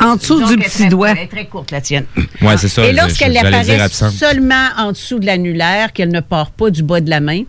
En 0.01 0.17
dessous 0.17 0.47
du 0.47 0.59
petit 0.59 0.69
très- 0.83 0.89
doigt. 0.91 1.13
Elle 1.13 1.19
est 1.21 1.29
très 1.29 1.47
courte, 1.47 1.71
la 1.71 1.81
tienne. 1.81 2.05
Ouais, 2.43 2.59
c'est 2.59 2.69
ça. 2.69 2.85
Et 2.85 2.93
lorsqu'elle 2.93 3.39
apparaît 3.39 3.89
seulement 3.89 4.69
en 4.77 4.93
dessous 4.93 5.19
de 5.19 5.25
l'annulaire, 5.25 5.95
qu'elle 5.95 6.13
ne 6.13 6.21
part 6.21 6.51
pas 6.51 6.69
du 6.69 6.83
bas 6.83 7.01
de 7.01 7.09
la 7.09 7.21
main, 7.21 7.45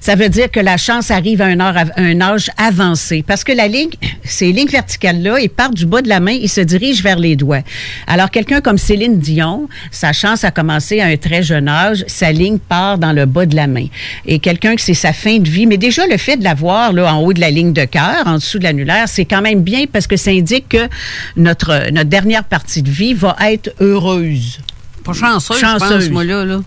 ça 0.00 0.14
veut 0.14 0.28
dire 0.28 0.50
que 0.50 0.60
la 0.60 0.76
chance 0.76 1.10
arrive 1.10 1.42
à 1.42 1.46
un 1.46 2.20
âge, 2.20 2.50
avancé. 2.56 3.24
Parce 3.26 3.44
que 3.44 3.52
la 3.52 3.68
ligne, 3.68 3.90
ces 4.24 4.52
lignes 4.52 4.68
verticales-là, 4.68 5.40
ils 5.40 5.50
partent 5.50 5.74
du 5.74 5.86
bas 5.86 6.02
de 6.02 6.08
la 6.08 6.20
main, 6.20 6.32
ils 6.32 6.48
se 6.48 6.60
dirigent 6.60 7.02
vers 7.02 7.18
les 7.18 7.36
doigts. 7.36 7.62
Alors, 8.06 8.30
quelqu'un 8.30 8.60
comme 8.60 8.78
Céline 8.78 9.18
Dion, 9.18 9.68
sa 9.90 10.12
chance 10.12 10.44
a 10.44 10.50
commencé 10.50 11.00
à 11.00 11.06
un 11.06 11.16
très 11.16 11.42
jeune 11.42 11.68
âge, 11.68 12.04
sa 12.06 12.32
ligne 12.32 12.58
part 12.58 12.98
dans 12.98 13.12
le 13.12 13.26
bas 13.26 13.46
de 13.46 13.56
la 13.56 13.66
main. 13.66 13.86
Et 14.26 14.38
quelqu'un 14.38 14.74
que 14.74 14.80
c'est 14.80 14.94
sa 14.94 15.12
fin 15.12 15.38
de 15.38 15.48
vie, 15.48 15.66
mais 15.66 15.78
déjà 15.78 16.06
le 16.06 16.16
fait 16.16 16.36
de 16.36 16.44
l'avoir 16.44 16.92
là, 16.92 17.14
en 17.14 17.20
haut 17.20 17.32
de 17.32 17.40
la 17.40 17.50
ligne 17.50 17.72
de 17.72 17.84
cœur, 17.84 18.26
en 18.26 18.34
dessous 18.34 18.58
de 18.58 18.64
l'annulaire, 18.64 19.08
c'est 19.08 19.24
quand 19.24 19.42
même 19.42 19.62
bien 19.62 19.84
parce 19.90 20.06
que 20.06 20.16
ça 20.16 20.30
indique 20.30 20.68
que 20.68 20.88
notre, 21.36 21.90
notre 21.90 22.08
dernière 22.08 22.44
partie 22.44 22.82
de 22.82 22.90
vie 22.90 23.14
va 23.14 23.36
être 23.40 23.72
heureuse. 23.80 24.58
Pas 25.04 25.12
chanceuse, 25.12 25.58
Chanceuse. 25.58 25.88
je 25.90 25.94
pense, 26.06 26.10
moi, 26.10 26.24
là. 26.24 26.44
là. 26.44 26.60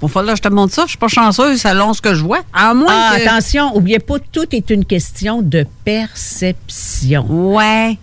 Bon, 0.00 0.08
falloir 0.08 0.34
que 0.34 0.38
je 0.44 0.48
te 0.48 0.54
montre 0.54 0.72
ça. 0.72 0.82
Je 0.84 0.90
suis 0.90 0.98
pas 0.98 1.08
chanceuse 1.08 1.60
selon 1.60 1.92
ce 1.92 2.00
que 2.00 2.14
je 2.14 2.22
vois. 2.22 2.40
À 2.52 2.72
moins 2.74 2.86
Ah, 2.90 3.16
que... 3.16 3.22
attention, 3.26 3.76
oubliez 3.76 3.98
pas, 3.98 4.16
tout 4.32 4.46
est 4.52 4.70
une 4.70 4.84
question 4.84 5.42
de 5.42 5.66
perception. 5.84 7.26
Ouais. 7.28 7.98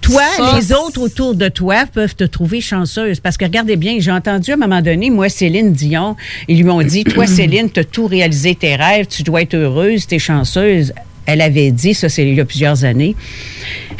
Toi, 0.00 0.22
Ça, 0.36 0.56
les 0.56 0.72
autres 0.72 1.00
autour 1.02 1.34
de 1.34 1.48
toi 1.48 1.84
peuvent 1.92 2.14
te 2.16 2.24
trouver 2.24 2.60
chanceuse. 2.62 3.20
Parce 3.20 3.36
que 3.36 3.44
regardez 3.44 3.76
bien, 3.76 3.96
j'ai 4.00 4.10
entendu 4.10 4.50
à 4.50 4.54
un 4.54 4.56
moment 4.56 4.80
donné, 4.80 5.10
moi, 5.10 5.28
Céline 5.28 5.72
Dion, 5.72 6.16
ils 6.48 6.62
lui 6.62 6.70
ont 6.70 6.82
dit, 6.82 7.04
toi, 7.04 7.26
Céline, 7.26 7.70
tu 7.70 7.80
as 7.80 7.84
tout 7.84 8.06
réalisé 8.06 8.54
tes 8.54 8.76
rêves, 8.76 9.06
tu 9.06 9.22
dois 9.22 9.42
être 9.42 9.54
heureuse, 9.54 10.06
tu 10.06 10.14
es 10.14 10.18
chanceuse. 10.18 10.92
Elle 11.32 11.42
avait 11.42 11.70
dit, 11.70 11.94
ça 11.94 12.08
c'est 12.08 12.26
il 12.26 12.34
y 12.34 12.40
a 12.40 12.44
plusieurs 12.44 12.84
années, 12.84 13.14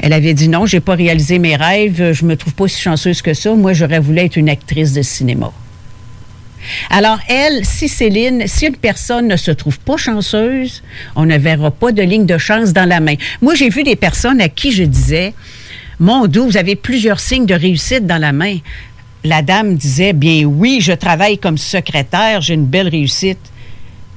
elle 0.00 0.12
avait 0.12 0.34
dit 0.34 0.48
non, 0.48 0.66
j'ai 0.66 0.80
pas 0.80 0.96
réalisé 0.96 1.38
mes 1.38 1.54
rêves, 1.54 2.12
je 2.12 2.24
me 2.24 2.36
trouve 2.36 2.54
pas 2.54 2.66
si 2.66 2.80
chanceuse 2.80 3.22
que 3.22 3.34
ça. 3.34 3.54
Moi, 3.54 3.72
j'aurais 3.72 4.00
voulu 4.00 4.18
être 4.18 4.36
une 4.36 4.48
actrice 4.48 4.92
de 4.92 5.02
cinéma. 5.02 5.52
Alors, 6.90 7.20
elle, 7.28 7.64
si 7.64 7.88
Céline, 7.88 8.48
si 8.48 8.66
une 8.66 8.76
personne 8.76 9.28
ne 9.28 9.36
se 9.36 9.52
trouve 9.52 9.78
pas 9.78 9.96
chanceuse, 9.96 10.82
on 11.14 11.24
ne 11.24 11.38
verra 11.38 11.70
pas 11.70 11.92
de 11.92 12.02
ligne 12.02 12.26
de 12.26 12.36
chance 12.36 12.72
dans 12.72 12.88
la 12.88 12.98
main. 12.98 13.14
Moi, 13.40 13.54
j'ai 13.54 13.68
vu 13.68 13.84
des 13.84 13.96
personnes 13.96 14.40
à 14.40 14.48
qui 14.48 14.72
je 14.72 14.82
disais, 14.82 15.32
mon 16.00 16.26
Dieu, 16.26 16.40
vous 16.40 16.56
avez 16.56 16.74
plusieurs 16.74 17.20
signes 17.20 17.46
de 17.46 17.54
réussite 17.54 18.06
dans 18.06 18.18
la 18.18 18.32
main. 18.32 18.56
La 19.22 19.42
dame 19.42 19.76
disait, 19.76 20.14
bien 20.14 20.44
oui, 20.44 20.80
je 20.80 20.92
travaille 20.92 21.38
comme 21.38 21.58
secrétaire, 21.58 22.40
j'ai 22.40 22.54
une 22.54 22.66
belle 22.66 22.88
réussite. 22.88 23.38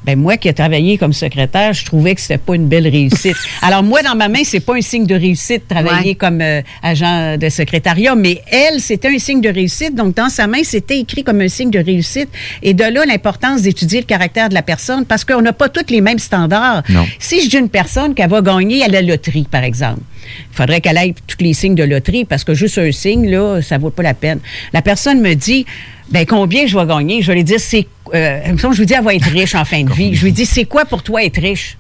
Ben 0.06 0.18
moi 0.20 0.38
qui 0.38 0.48
ai 0.50 0.54
travaillé 0.54 0.98
comme 0.98 1.14
secrétaire, 1.14 1.74
je 1.74 1.86
trouvais 1.86 2.14
que 2.16 2.22
c'était 2.22 2.38
pas 2.38 2.56
une 2.56 2.68
belle 2.68 2.88
réussite. 2.88 3.36
Alors 3.62 3.84
moi 3.84 4.02
dans 4.02 4.16
ma 4.16 4.28
main, 4.28 4.42
c'est 4.44 4.60
pas 4.60 4.76
un 4.76 4.82
signe 4.82 5.06
de 5.06 5.16
réussite 5.16 5.68
travailler 5.68 6.10
Ouais. 6.12 6.16
comme 6.16 6.42
euh, 6.42 6.62
agent 6.82 7.38
de 7.38 7.50
secrétariat, 7.50 8.16
mais 8.16 8.42
elle, 8.52 8.80
c'était 8.80 9.08
un 9.10 9.18
signe 9.20 9.42
de 9.42 9.50
réussite. 9.50 9.96
Donc 9.96 10.16
dans 10.16 10.30
sa 10.30 10.48
main, 10.48 10.64
c'était 10.64 11.00
écrit 11.00 11.24
comme 11.24 11.40
un 11.42 11.48
signe 11.48 11.70
de 11.72 11.80
réussite. 11.80 12.30
Et 12.62 12.74
de 12.74 12.84
là 12.84 13.06
l'importance 13.06 13.62
d'étudier 13.62 14.00
le 14.02 14.06
caractère 14.06 14.50
de 14.50 14.54
la 14.54 14.62
personne 14.62 15.06
parce 15.06 15.24
qu'on 15.24 15.42
n'a 15.42 15.54
pas 15.54 15.70
tous 15.70 15.90
les 15.92 16.02
mêmes 16.02 16.20
standards. 16.20 16.84
Non. 16.90 17.06
Si 17.20 17.42
je 17.44 17.50
dis 17.50 17.58
une 17.58 17.70
personne 17.70 18.14
qu'elle 18.14 18.30
va 18.30 18.42
gagner 18.42 18.84
à 18.84 18.88
la 18.88 19.02
loterie, 19.02 19.48
par 19.50 19.64
exemple, 19.64 20.02
il 20.52 20.56
faudrait 20.56 20.82
qu'elle 20.82 20.98
ait 20.98 21.14
tous 21.28 21.38
les 21.44 21.54
signes 21.54 21.76
de 21.76 21.84
loterie 21.84 22.26
parce 22.26 22.44
que 22.44 22.54
juste 22.54 22.78
un 22.78 22.92
signe, 22.92 23.30
là, 23.30 23.62
ça 23.62 23.78
vaut 23.78 23.90
pas 23.90 24.04
la 24.04 24.14
peine. 24.14 24.40
La 24.74 24.82
personne 24.82 25.22
me 25.22 25.34
dit, 25.34 25.66
ben 26.14 26.28
combien 26.28 26.68
je 26.68 26.78
vais 26.78 26.86
gagner? 26.86 27.24
Je 27.24 27.28
vais 27.28 27.38
lui 27.38 27.44
dire, 27.44 27.60
c'est... 27.60 27.88
Euh, 28.14 28.56
je 28.56 28.80
lui 28.80 28.86
dis, 28.86 28.94
elle 28.94 29.04
va 29.04 29.16
être 29.16 29.26
riche 29.26 29.56
en 29.56 29.66
fin 29.66 29.84
de 29.84 29.92
vie. 29.92 30.14
Je 30.14 30.26
lui 30.26 30.32
dis, 30.32 30.46
c'est 30.46 30.66
quoi 30.66 30.86
pour 30.86 31.02
toi 31.02 31.24
être 31.24 31.42
riche? 31.42 31.76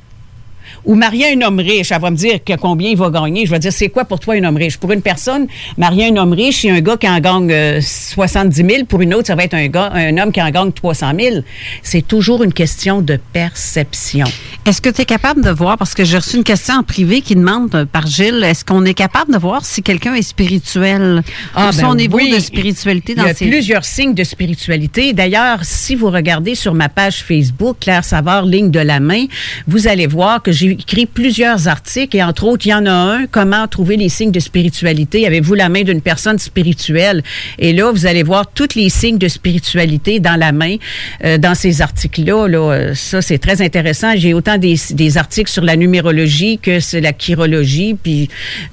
Ou 0.85 0.95
marier 0.95 1.33
un 1.33 1.41
homme 1.41 1.59
riche, 1.59 1.91
elle 1.91 2.01
va 2.01 2.11
me 2.11 2.15
dire 2.15 2.43
que 2.43 2.55
combien 2.55 2.89
il 2.89 2.97
va 2.97 3.09
gagner. 3.09 3.45
Je 3.45 3.51
vais 3.51 3.59
dire, 3.59 3.71
c'est 3.71 3.89
quoi 3.89 4.05
pour 4.05 4.19
toi 4.19 4.35
un 4.35 4.43
homme 4.43 4.57
riche? 4.57 4.77
Pour 4.77 4.91
une 4.91 5.01
personne, 5.01 5.47
marier 5.77 6.07
un 6.07 6.17
homme 6.17 6.33
riche, 6.33 6.63
il 6.63 6.67
y 6.67 6.69
a 6.71 6.75
un 6.75 6.81
gars 6.81 6.97
qui 6.97 7.07
en 7.07 7.19
gagne 7.19 7.51
euh, 7.51 7.81
70 7.81 8.55
000. 8.55 8.85
Pour 8.85 9.01
une 9.01 9.13
autre, 9.13 9.27
ça 9.27 9.35
va 9.35 9.43
être 9.43 9.53
un, 9.53 9.67
gars, 9.67 9.91
un 9.93 10.17
homme 10.17 10.31
qui 10.31 10.41
en 10.41 10.49
gagne 10.49 10.71
300 10.71 11.11
000. 11.19 11.35
C'est 11.81 12.05
toujours 12.05 12.43
une 12.43 12.53
question 12.53 13.01
de 13.01 13.17
perception. 13.31 14.25
Est-ce 14.65 14.81
que 14.81 14.89
tu 14.89 15.01
es 15.01 15.05
capable 15.05 15.41
de 15.41 15.49
voir, 15.49 15.77
parce 15.77 15.93
que 15.93 16.03
j'ai 16.03 16.17
reçu 16.17 16.37
une 16.37 16.43
question 16.43 16.75
en 16.75 16.83
privé 16.83 17.21
qui 17.21 17.35
demande 17.35 17.73
euh, 17.75 17.85
par 17.85 18.07
Gilles, 18.07 18.43
est-ce 18.43 18.65
qu'on 18.65 18.85
est 18.85 18.93
capable 18.93 19.33
de 19.33 19.37
voir 19.37 19.65
si 19.65 19.83
quelqu'un 19.83 20.15
est 20.15 20.21
spirituel? 20.21 21.23
Ah, 21.55 21.71
ben 21.71 21.71
son 21.71 21.95
niveau 21.95 22.17
oui. 22.17 22.31
de 22.31 22.39
spiritualité 22.39 23.13
Il 23.13 23.17
dans 23.17 23.27
y 23.27 23.29
a 23.29 23.33
ses... 23.33 23.47
plusieurs 23.47 23.85
signes 23.85 24.13
de 24.13 24.23
spiritualité. 24.23 25.13
D'ailleurs, 25.13 25.59
si 25.63 25.95
vous 25.95 26.09
regardez 26.09 26.55
sur 26.55 26.73
ma 26.73 26.89
page 26.89 27.23
Facebook, 27.23 27.77
Claire 27.79 28.03
Savard, 28.03 28.45
ligne 28.45 28.71
de 28.71 28.79
la 28.79 28.99
main, 28.99 29.25
vous 29.67 29.87
allez 29.87 30.07
voir 30.07 30.41
que 30.41 30.51
j'ai 30.51 30.72
écrit 30.73 31.05
plusieurs 31.05 31.67
articles 31.67 32.17
et 32.17 32.23
entre 32.23 32.43
autres, 32.45 32.65
il 32.65 32.69
y 32.69 32.73
en 32.73 32.85
a 32.85 32.91
un, 32.91 33.27
comment 33.27 33.67
trouver 33.67 33.97
les 33.97 34.09
signes 34.09 34.31
de 34.31 34.39
spiritualité? 34.39 35.25
Avez-vous 35.25 35.53
la 35.53 35.69
main 35.69 35.83
d'une 35.83 36.01
personne 36.01 36.39
spirituelle? 36.39 37.23
Et 37.59 37.73
là, 37.73 37.91
vous 37.91 38.05
allez 38.05 38.23
voir 38.23 38.47
tous 38.53 38.75
les 38.75 38.89
signes 38.89 39.17
de 39.17 39.27
spiritualité 39.27 40.19
dans 40.19 40.35
la 40.35 40.51
main, 40.51 40.75
euh, 41.23 41.37
dans 41.37 41.55
ces 41.55 41.81
articles-là. 41.81 42.47
Là, 42.47 42.73
Euh, 42.73 42.93
ça, 42.95 43.21
c'est 43.21 43.37
très 43.37 43.61
intéressant. 43.61 44.13
J'ai 44.15 44.33
autant 44.33 44.57
des, 44.57 44.75
des 44.91 45.17
articles 45.17 45.51
sur 45.51 45.63
la 45.63 45.75
numérologie 45.75 46.57
que 46.57 46.79
sur 46.79 47.01
la 47.01 47.13
chirologie. 47.17 47.95
Puis 48.01 48.29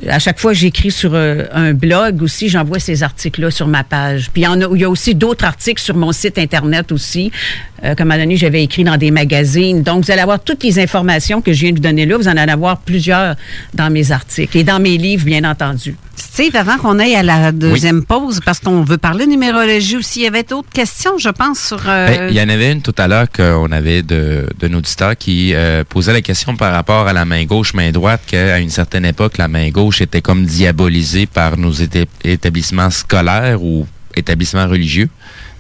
à 0.09 0.19
chaque 0.19 0.39
fois, 0.39 0.53
j'écris 0.53 0.91
sur 0.91 1.15
euh, 1.15 1.45
un 1.53 1.73
blog 1.75 2.23
aussi, 2.23 2.49
j'envoie 2.49 2.79
ces 2.79 3.03
articles-là 3.03 3.51
sur 3.51 3.67
ma 3.67 3.85
page. 3.85 4.31
Puis 4.33 4.43
il 4.43 4.45
y, 4.45 4.49
en 4.49 4.61
a, 4.61 4.69
il 4.75 4.81
y 4.81 4.85
a 4.85 4.91
aussi 4.91 5.15
d'autres 5.15 5.45
articles 5.45 5.83
sur 5.83 5.97
mon 5.97 6.13
site 6.13 6.39
Internet 6.39 6.93
aussi. 6.93 7.31
Euh, 7.83 7.95
comme 7.95 8.11
à 8.11 8.15
un 8.15 8.19
moment 8.19 8.25
donné, 8.27 8.37
j'avais 8.37 8.63
écrit 8.63 8.85
dans 8.85 8.97
des 8.99 9.11
magazines. 9.11 9.83
Donc, 9.83 10.05
vous 10.05 10.11
allez 10.11 10.21
avoir 10.21 10.41
toutes 10.41 10.63
les 10.63 10.79
informations 10.79 11.41
que 11.41 11.53
je 11.53 11.61
viens 11.63 11.71
de 11.71 11.77
vous 11.77 11.83
donner 11.83 12.05
là. 12.07 12.17
Vous 12.19 12.29
en 12.29 12.37
allez 12.37 12.53
avoir 12.53 12.79
plusieurs 12.79 13.37
dans 13.75 13.91
mes 13.91 14.13
articles 14.13 14.59
et 14.59 14.65
dans 14.65 14.79
mes 14.81 14.99
livres, 14.99 15.25
bien 15.25 15.45
entendu. 15.45 15.97
Steve, 16.15 16.55
avant 16.57 16.77
qu'on 16.77 16.99
aille 16.99 17.15
à 17.17 17.23
la 17.23 17.51
deuxième 17.53 18.05
pause, 18.05 18.41
parce 18.45 18.61
qu'on 18.61 18.83
veut 18.83 18.99
parler 18.99 19.25
de 19.25 19.31
numérologie 19.31 19.97
aussi, 19.97 20.21
il 20.21 20.23
y 20.25 20.27
avait 20.27 20.43
d'autres 20.43 20.69
questions, 20.71 21.17
je 21.19 21.31
pense, 21.31 21.59
sur... 21.69 21.81
euh, 21.89 22.07
Ben, 22.07 22.29
il 22.31 22.37
y 22.37 22.43
en 22.43 22.49
avait 22.51 22.71
une 22.71 22.83
tout 22.83 22.95
à 22.99 23.09
l'heure 23.09 23.27
qu'on 23.31 23.73
avait 23.73 24.03
de, 24.03 24.47
d'un 24.59 24.75
auditeur 24.75 25.17
qui 25.17 25.55
euh, 25.55 25.83
posait 25.89 26.13
la 26.13 26.21
question 26.21 26.57
par 26.57 26.73
rapport 26.75 27.09
à 27.09 27.15
la 27.15 27.25
main 27.25 27.45
gauche, 27.45 27.73
main 27.73 27.91
droite, 27.91 28.21
qu'à 28.27 28.59
une 28.59 28.69
certaine 28.71 29.07
époque, 29.07 29.39
la 29.39 29.49
main 29.49 29.71
gauche 29.71 30.03
était 30.03 30.21
comme 30.21 30.45
diabolisée 30.45 31.25
par 31.27 31.57
nos 31.57 31.73
éta- 31.73 32.07
établissements 32.23 32.91
scolaires 32.91 33.63
ou 33.63 33.87
établissements 34.15 34.69
religieux. 34.69 35.09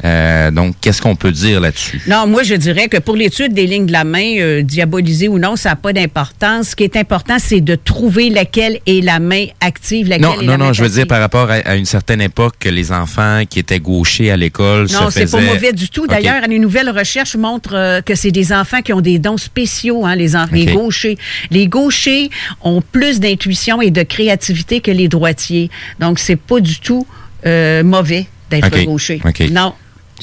Euh, 0.05 0.51
donc, 0.51 0.75
qu'est-ce 0.81 1.03
qu'on 1.03 1.17
peut 1.17 1.33
dire 1.33 1.61
là-dessus? 1.61 2.01
Non, 2.07 2.27
moi, 2.27 2.43
je 2.43 2.55
dirais 2.55 2.89
que 2.89 2.97
pour 2.99 3.17
l'étude 3.17 3.53
des 3.53 3.67
lignes 3.67 3.87
de 3.87 3.93
la 3.93 4.05
main, 4.05 4.37
euh, 4.39 4.63
diabolisées 4.63 5.29
ou 5.29 5.39
non, 5.39 5.57
ça 5.57 5.71
n'a 5.71 5.77
pas 5.77 5.93
d'importance. 5.93 6.69
Ce 6.71 6.77
qui 6.77 6.85
est 6.85 6.97
important, 6.97 7.37
c'est 7.39 7.61
de 7.61 7.75
trouver 7.75 8.31
laquelle 8.31 8.79
est 8.87 9.05
la 9.05 9.19
main 9.19 9.47
active, 9.61 10.09
laquelle 10.09 10.27
Non, 10.27 10.41
est 10.41 10.45
non, 10.45 10.53
la 10.53 10.59
non, 10.59 10.65
main 10.67 10.73
je 10.73 10.83
veux 10.83 10.89
dire 10.89 11.07
par 11.07 11.21
rapport 11.21 11.51
à, 11.51 11.55
à 11.55 11.75
une 11.77 11.85
certaine 11.85 12.21
époque 12.21 12.55
que 12.59 12.69
les 12.69 12.93
enfants 12.93 13.43
qui 13.49 13.59
étaient 13.59 13.81
gauchers 13.81 14.31
à 14.31 14.37
l'école 14.37 14.89
se 14.89 14.95
Non, 14.95 15.11
c'est 15.11 15.31
pas 15.31 15.39
faisaient- 15.39 15.53
mauvais 15.55 15.73
du 15.73 15.89
tout. 15.89 16.07
D'ailleurs, 16.07 16.43
les 16.49 16.59
nouvelles 16.59 16.91
recherches 16.91 17.37
montrent 17.37 17.75
euh, 17.75 18.01
que 18.01 18.15
c'est 18.15 18.31
des 18.31 18.53
enfants 18.53 18.81
qui 18.83 18.93
ont 18.93 19.01
des 19.01 19.19
dons 19.19 19.37
spéciaux, 19.37 20.07
hein, 20.07 20.17
les, 20.17 20.35
en- 20.37 20.47
les 20.53 20.67
gauchers. 20.67 21.19
Les 21.51 21.67
gauchers 21.69 22.31
ont 22.63 22.81
plus 22.81 23.21
d'intuition 23.21 23.83
et 23.83 23.91
de 23.91 24.03
créativité 24.03 24.81
que 24.81 24.91
les 24.91 25.09
droitiers. 25.09 25.71
Donc, 25.99 26.19
c'est 26.19 26.37
pas 26.37 26.61
du 26.61 26.79
tout 26.81 27.07
euh, 27.47 27.83
mauvais 27.85 28.27
d'être 28.51 28.85
gaucher. 28.85 29.21
Non. 29.51 29.75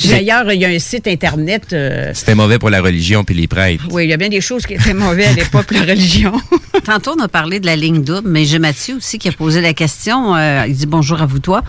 D'ailleurs, 0.05 0.51
il 0.51 0.61
y 0.61 0.65
a 0.65 0.69
un 0.69 0.79
site 0.79 1.07
Internet. 1.07 1.73
euh, 1.73 2.11
C'était 2.13 2.35
mauvais 2.35 2.59
pour 2.59 2.69
la 2.69 2.81
religion 2.81 3.23
puis 3.23 3.35
les 3.35 3.47
prêtres. 3.47 3.87
oui, 3.91 4.03
il 4.05 4.09
y 4.09 4.13
a 4.13 4.17
bien 4.17 4.29
des 4.29 4.41
choses 4.41 4.65
qui 4.65 4.73
étaient 4.75 4.93
mauvaises 4.93 5.29
à 5.29 5.33
l'époque, 5.41 5.71
la 5.71 5.81
religion. 5.81 6.33
Tantôt, 6.85 7.15
on 7.17 7.21
a 7.23 7.27
parlé 7.27 7.59
de 7.59 7.65
la 7.65 7.75
ligne 7.75 8.03
double, 8.03 8.29
mais 8.29 8.45
j'ai 8.45 8.59
Mathieu 8.59 8.95
aussi 8.97 9.17
qui 9.17 9.27
a 9.27 9.31
posé 9.31 9.59
la 9.61 9.73
question. 9.73 10.35
Euh, 10.35 10.65
il 10.67 10.75
dit 10.75 10.85
bonjour 10.85 11.21
à 11.21 11.25
vous 11.25 11.39
toi. 11.39 11.63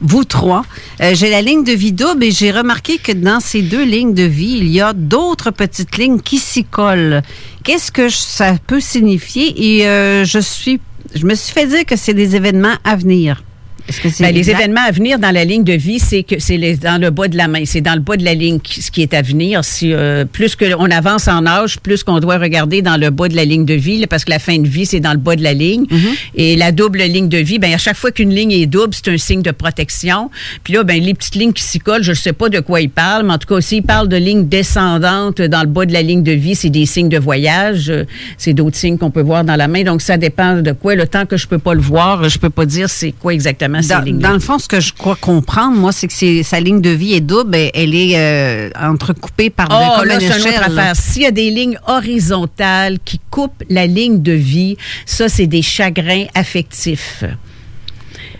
Vous 0.00 0.24
trois. 0.24 0.64
Euh, 1.00 1.14
j'ai 1.14 1.30
la 1.30 1.40
ligne 1.42 1.62
de 1.64 1.72
vie 1.72 1.92
double 1.92 2.24
et 2.24 2.30
j'ai 2.30 2.50
remarqué 2.50 2.98
que 2.98 3.12
dans 3.12 3.40
ces 3.40 3.62
deux 3.62 3.84
lignes 3.84 4.14
de 4.14 4.24
vie, 4.24 4.56
il 4.58 4.68
y 4.68 4.80
a 4.80 4.92
d'autres 4.92 5.50
petites 5.50 5.96
lignes 5.98 6.20
qui 6.20 6.38
s'y 6.38 6.64
collent. 6.64 7.22
Qu'est-ce 7.62 7.92
que 7.92 8.08
ça 8.08 8.56
peut 8.66 8.80
signifier? 8.80 9.54
Et 9.78 9.86
euh, 9.86 10.24
je 10.24 10.38
suis, 10.40 10.80
je 11.14 11.24
me 11.26 11.34
suis 11.34 11.52
fait 11.52 11.66
dire 11.66 11.84
que 11.86 11.96
c'est 11.96 12.14
des 12.14 12.34
événements 12.36 12.74
à 12.84 12.96
venir. 12.96 13.42
Que 13.86 14.22
Ben, 14.22 14.34
les 14.34 14.50
événements 14.50 14.80
à 14.86 14.90
venir 14.90 15.18
dans 15.18 15.30
la 15.30 15.44
ligne 15.44 15.62
de 15.62 15.74
vie, 15.74 15.98
c'est 15.98 16.22
que 16.22 16.38
c'est 16.38 16.58
dans 16.76 17.00
le 17.00 17.10
bas 17.10 17.28
de 17.28 17.36
la 17.36 17.48
main, 17.48 17.64
c'est 17.66 17.82
dans 17.82 17.94
le 17.94 18.00
bas 18.00 18.16
de 18.16 18.24
la 18.24 18.34
ligne 18.34 18.58
ce 18.64 18.90
qui 18.90 19.02
est 19.02 19.12
à 19.12 19.20
venir. 19.20 19.62
Si, 19.62 19.92
euh, 19.92 20.24
plus 20.24 20.56
qu'on 20.56 20.90
avance 20.90 21.28
en 21.28 21.46
âge, 21.46 21.78
plus 21.80 22.02
qu'on 22.02 22.18
doit 22.18 22.38
regarder 22.38 22.80
dans 22.80 22.96
le 22.96 23.10
bas 23.10 23.28
de 23.28 23.36
la 23.36 23.44
ligne 23.44 23.66
de 23.66 23.74
vie, 23.74 23.98
là, 23.98 24.06
parce 24.06 24.24
que 24.24 24.30
la 24.30 24.38
fin 24.38 24.58
de 24.58 24.66
vie, 24.66 24.86
c'est 24.86 25.00
dans 25.00 25.12
le 25.12 25.18
bas 25.18 25.36
de 25.36 25.42
la 25.42 25.52
ligne. 25.52 25.84
Mm-hmm. 25.84 26.16
Et 26.36 26.56
la 26.56 26.72
double 26.72 27.02
ligne 27.02 27.28
de 27.28 27.38
vie, 27.38 27.58
ben, 27.58 27.74
à 27.74 27.78
chaque 27.78 27.96
fois 27.96 28.10
qu'une 28.10 28.34
ligne 28.34 28.52
est 28.52 28.66
double, 28.66 28.94
c'est 28.94 29.08
un 29.08 29.18
signe 29.18 29.42
de 29.42 29.50
protection. 29.50 30.30
Puis 30.62 30.72
là, 30.72 30.82
ben, 30.82 31.02
les 31.02 31.12
petites 31.12 31.34
lignes 31.34 31.52
qui 31.52 31.62
s'y 31.62 31.78
collent, 31.78 32.02
je 32.02 32.12
ne 32.12 32.16
sais 32.16 32.32
pas 32.32 32.48
de 32.48 32.60
quoi 32.60 32.80
ils 32.80 32.90
parlent, 32.90 33.26
mais 33.26 33.34
en 33.34 33.38
tout 33.38 33.54
cas, 33.54 33.60
s'ils 33.60 33.82
parlent 33.82 34.08
de 34.08 34.16
lignes 34.16 34.48
descendantes 34.48 35.42
dans 35.42 35.60
le 35.60 35.68
bas 35.68 35.84
de 35.84 35.92
la 35.92 36.02
ligne 36.02 36.22
de 36.22 36.32
vie, 36.32 36.54
c'est 36.54 36.70
des 36.70 36.86
signes 36.86 37.10
de 37.10 37.18
voyage. 37.18 37.92
C'est 38.38 38.54
d'autres 38.54 38.76
signes 38.76 38.96
qu'on 38.96 39.10
peut 39.10 39.22
voir 39.22 39.44
dans 39.44 39.56
la 39.56 39.68
main. 39.68 39.82
Donc, 39.82 40.00
ça 40.00 40.16
dépend 40.16 40.62
de 40.62 40.72
quoi. 40.72 40.94
Le 40.94 41.06
temps 41.06 41.26
que 41.26 41.36
je 41.36 41.46
peux 41.46 41.58
pas 41.58 41.74
le 41.74 41.82
voir, 41.82 42.28
je 42.28 42.38
peux 42.38 42.50
pas 42.50 42.64
dire 42.64 42.88
c'est 42.88 43.12
quoi 43.12 43.34
exactement 43.34 43.73
ces 43.82 44.12
Dans, 44.12 44.32
le 44.32 44.38
fond, 44.40 44.58
ce 44.58 44.68
que 44.68 44.80
je 44.80 44.92
crois 44.92 45.16
comprendre, 45.16 45.76
moi, 45.76 45.92
c'est 45.92 46.08
que 46.08 46.42
sa 46.42 46.60
ligne 46.60 46.80
de 46.80 46.90
vie 46.90 47.14
est 47.14 47.20
double. 47.20 47.54
Elle, 47.54 47.70
elle 47.74 47.94
est 47.94 48.12
euh, 48.16 48.70
entrecoupée 48.80 49.50
par 49.50 49.68
de, 49.68 49.74
Oh, 49.74 49.98
comme 50.00 50.08
là, 50.08 50.14
une 50.14 50.20
c'est 50.20 50.38
une 50.40 50.48
autre 50.48 50.62
affaire. 50.64 50.96
S'il 50.96 51.22
y 51.22 51.26
a 51.26 51.30
des 51.30 51.50
lignes 51.50 51.78
horizontales 51.86 52.98
qui 53.04 53.20
coupent 53.30 53.62
la 53.70 53.86
ligne 53.86 54.22
de 54.22 54.32
vie, 54.32 54.76
ça, 55.06 55.28
c'est 55.28 55.46
des 55.46 55.62
chagrins 55.62 56.24
affectifs. 56.34 57.24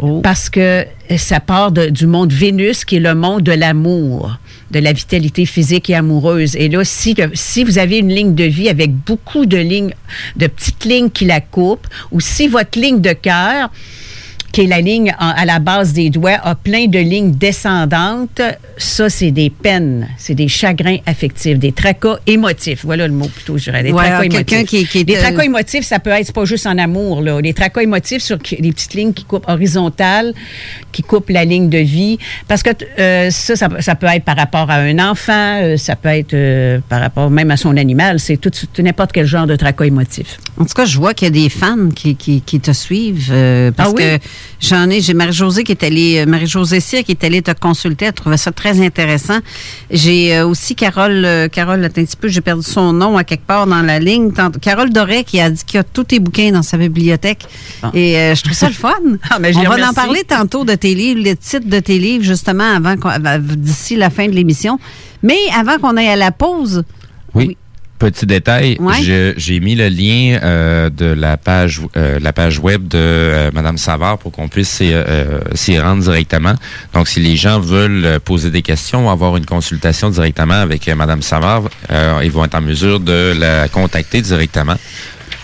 Oh. 0.01 0.21
Parce 0.23 0.51
que 0.51 0.85
ça 1.17 1.41
part 1.41 1.71
de- 1.71 1.89
du 1.89 2.07
monde 2.07 2.33
Vénus, 2.33 2.85
qui 2.85 2.97
est 2.97 3.01
le 3.01 3.15
monde 3.15 3.43
de 3.43 3.53
l'amour, 3.53 4.37
de 4.73 4.81
la 4.81 4.93
vitalité 4.93 5.47
physique 5.47 5.89
et 5.89 5.95
amoureuse. 5.95 6.57
Et 6.57 6.69
là, 6.69 6.85
si, 6.85 7.15
si 7.35 7.63
vous 7.63 7.79
avez 7.79 7.99
une 7.99 8.09
ligne 8.09 8.35
de 8.35 8.45
vie 8.45 8.69
avec 8.69 8.93
beaucoup 8.93 9.47
de 9.47 9.57
lignes, 9.57 9.95
de 10.37 10.49
petites 10.49 10.85
lignes 10.85 11.11
qui 11.11 11.27
la 11.27 11.41
coupent, 11.41 11.87
ou 12.11 12.21
si 12.21 12.49
votre 12.49 12.79
ligne 12.79 13.01
de 13.01 13.13
cœur, 13.13 13.71
qui 14.55 14.63
est 14.63 14.67
la 14.69 14.81
ligne 14.81 15.13
en- 15.19 15.31
à 15.31 15.45
la 15.45 15.59
base 15.59 15.93
des 15.93 16.11
doigts, 16.11 16.39
a 16.43 16.55
plein 16.55 16.87
de 16.87 16.99
lignes 17.01 17.33
descendantes. 17.33 18.41
Ça, 18.79 19.09
c'est 19.11 19.31
des 19.33 19.51
peines, 19.51 20.09
c'est 20.17 20.35
des 20.35 20.49
chagrins 20.49 20.99
affectifs, 21.07 21.59
des 21.59 21.73
tracas 21.73 22.19
émotifs. 22.27 22.85
Voilà 22.85 23.07
le 23.09 23.13
mot 23.15 23.27
plutôt, 23.29 23.59
je 23.59 23.65
dirais. 23.65 23.83
Des 23.83 23.93
Ouais, 23.93 24.05
tracas 24.09 24.25
émotifs. 24.25 24.89
qui- 24.91 25.05
les 25.05 25.17
euh, 25.17 25.21
tracas 25.21 25.43
émotifs, 25.45 25.85
ça 25.85 25.99
peut 25.99 26.11
être 26.11 26.33
pas 26.33 26.45
juste 26.45 26.67
en 26.67 26.79
amour. 26.79 27.21
Là. 27.21 27.41
Les 27.41 27.53
tracas 27.53 27.83
émotifs 27.83 28.23
sur 28.23 28.39
les 28.59 28.73
petites 28.73 28.95
lignes 28.95 29.13
qui 29.13 29.25
coupent 29.25 29.49
horizontales, 29.49 30.33
qui 30.93 31.03
coupent 31.03 31.31
la 31.31 31.45
ligne 31.45 31.69
de 31.69 31.79
vie. 31.79 32.19
Parce 32.49 32.63
que 32.63 32.71
euh, 32.99 33.31
ça, 33.31 33.57
ça, 33.57 33.69
ça 33.81 33.95
peut 33.97 34.07
être 34.07 34.25
par 34.25 34.37
rapport 34.37 34.71
à 34.71 34.77
un 34.77 34.99
enfant, 35.01 35.61
euh, 35.63 35.77
ça 35.77 35.97
peut 35.97 36.09
être 36.11 36.81
par 36.89 37.01
rapport 37.01 37.29
même 37.31 37.51
à 37.51 37.57
son 37.57 37.77
animal. 37.77 38.21
C'est 38.21 38.37
tout, 38.37 38.51
tout- 38.51 38.83
n'importe 38.83 39.11
quel 39.13 39.27
genre 39.27 39.47
de 39.47 39.57
tracas 39.57 39.85
émotif. 39.85 40.39
En 40.59 40.65
tout 40.65 40.75
cas, 40.75 40.85
je 40.85 40.97
vois 40.97 41.13
qu'il 41.15 41.27
y 41.27 41.31
a 41.31 41.43
des 41.43 41.49
fans 41.49 41.89
qui, 41.95 42.15
qui, 42.15 42.41
qui 42.41 42.61
te 42.61 42.71
suivent. 42.73 43.33
parce 43.77 43.91
Ah 43.91 43.95
oui? 43.97 44.03
que 44.03 44.19
j'en 44.61 44.89
ai, 44.91 45.01
j'ai 45.01 45.15
Marie-Josée 45.15 45.65
qui 45.65 45.73
est 45.73 45.83
allée, 45.83 46.21
euh, 46.21 46.27
Marie-Josée 46.27 46.81
Cyr 46.81 47.05
qui 47.05 47.13
est 47.13 47.25
allée 47.25 47.43
te 47.43 47.51
consulter. 47.53 48.07
Elle 48.07 48.13
trouvait 48.13 48.37
ça 48.37 48.53
très 48.53 48.81
intéressant. 48.85 49.39
J'ai 49.91 50.37
euh, 50.37 50.47
aussi 50.47 50.75
Carole, 50.75 51.25
euh, 51.25 51.49
Carole, 51.49 51.85
attends 51.85 52.01
un 52.01 52.05
petit 52.05 52.17
peu, 52.17 52.29
j'ai 52.29 52.41
perdu 52.41 52.63
son 52.63 52.93
nom 52.93 53.17
à 53.17 53.25
quelque 53.25 53.47
part 53.47 53.67
dans 53.67 53.83
la 53.83 53.99
ligne. 53.99 54.33
Carole 54.61 54.91
Doré 54.91 55.25
qui 55.25 55.41
a 55.41 55.51
dit 55.51 55.63
qu'il 55.65 55.77
y 55.77 55.81
a 55.81 55.85
tous 55.85 56.05
tes 56.05 56.21
bouquins 56.21 56.51
dans 56.53 56.63
sa 56.63 56.77
bibliothèque. 56.77 57.45
Et 57.95 58.17
euh, 58.19 58.35
je 58.35 58.43
trouve 58.43 58.55
ça 58.57 58.69
le 58.69 58.75
fun. 58.75 58.91
Ah, 59.31 59.39
ben, 59.39 59.53
je 59.53 59.59
On 59.59 59.63
va 59.63 59.89
en 59.89 59.93
parler 59.93 60.23
tantôt 60.25 60.65
de 60.65 60.75
tes 60.75 60.95
livres, 60.95 61.21
les 61.23 61.35
titres 61.37 61.69
de 61.69 61.81
tes 61.81 61.99
livres, 61.99 62.25
justement, 62.25 62.75
avant 62.77 62.97
qu'on- 62.97 63.09
avant- 63.09 63.39
d'ici 63.41 63.97
la 63.97 64.11
fin 64.11 64.27
de 64.27 64.33
l'émission. 64.33 64.79
Mais 65.23 65.37
avant 65.59 65.79
qu'on 65.79 65.97
aille 65.97 66.09
à 66.09 66.17
la 66.17 66.31
pause, 66.31 66.85
Oui. 67.35 67.57
Petit 67.99 68.27
détail, 68.27 68.77
Ouais. 68.81 69.35
j'ai 69.37 69.61
mis 69.61 69.77
le 69.77 69.89
lien 69.89 70.39
euh, 70.43 70.91
de 70.91 71.07
la 71.07 71.37
page 71.37 71.81
euh, 71.97 72.19
la 72.21 72.33
page 72.33 72.59
web 72.59 72.89
de 72.89 72.99
euh, 72.99 73.51
Madame 73.55 73.79
Savard 73.79 74.19
pour 74.19 74.33
qu'on 74.33 74.49
puisse 74.49 74.69
s'y 74.69 74.91
euh, 74.93 75.39
s'y 75.55 75.79
rendre 75.79 76.03
directement. 76.03 76.55
Donc, 76.93 77.07
si 77.09 77.21
les 77.21 77.37
gens 77.37 77.61
veulent 77.61 78.05
euh, 78.05 78.19
poser 78.19 78.51
des 78.51 78.63
questions 78.63 79.07
ou 79.07 79.11
avoir 79.11 79.37
une 79.37 79.47
consultation 79.47 80.11
directement 80.11 80.55
avec 80.55 80.89
euh, 80.89 80.97
Madame 80.97 81.23
Savard, 81.23 81.63
euh, 81.93 82.21
ils 82.25 82.33
vont 82.33 82.45
être 82.45 82.57
en 82.57 82.61
mesure 82.63 82.99
de 82.99 83.33
la 83.39 83.69
contacter 83.69 84.21
directement. 84.21 84.77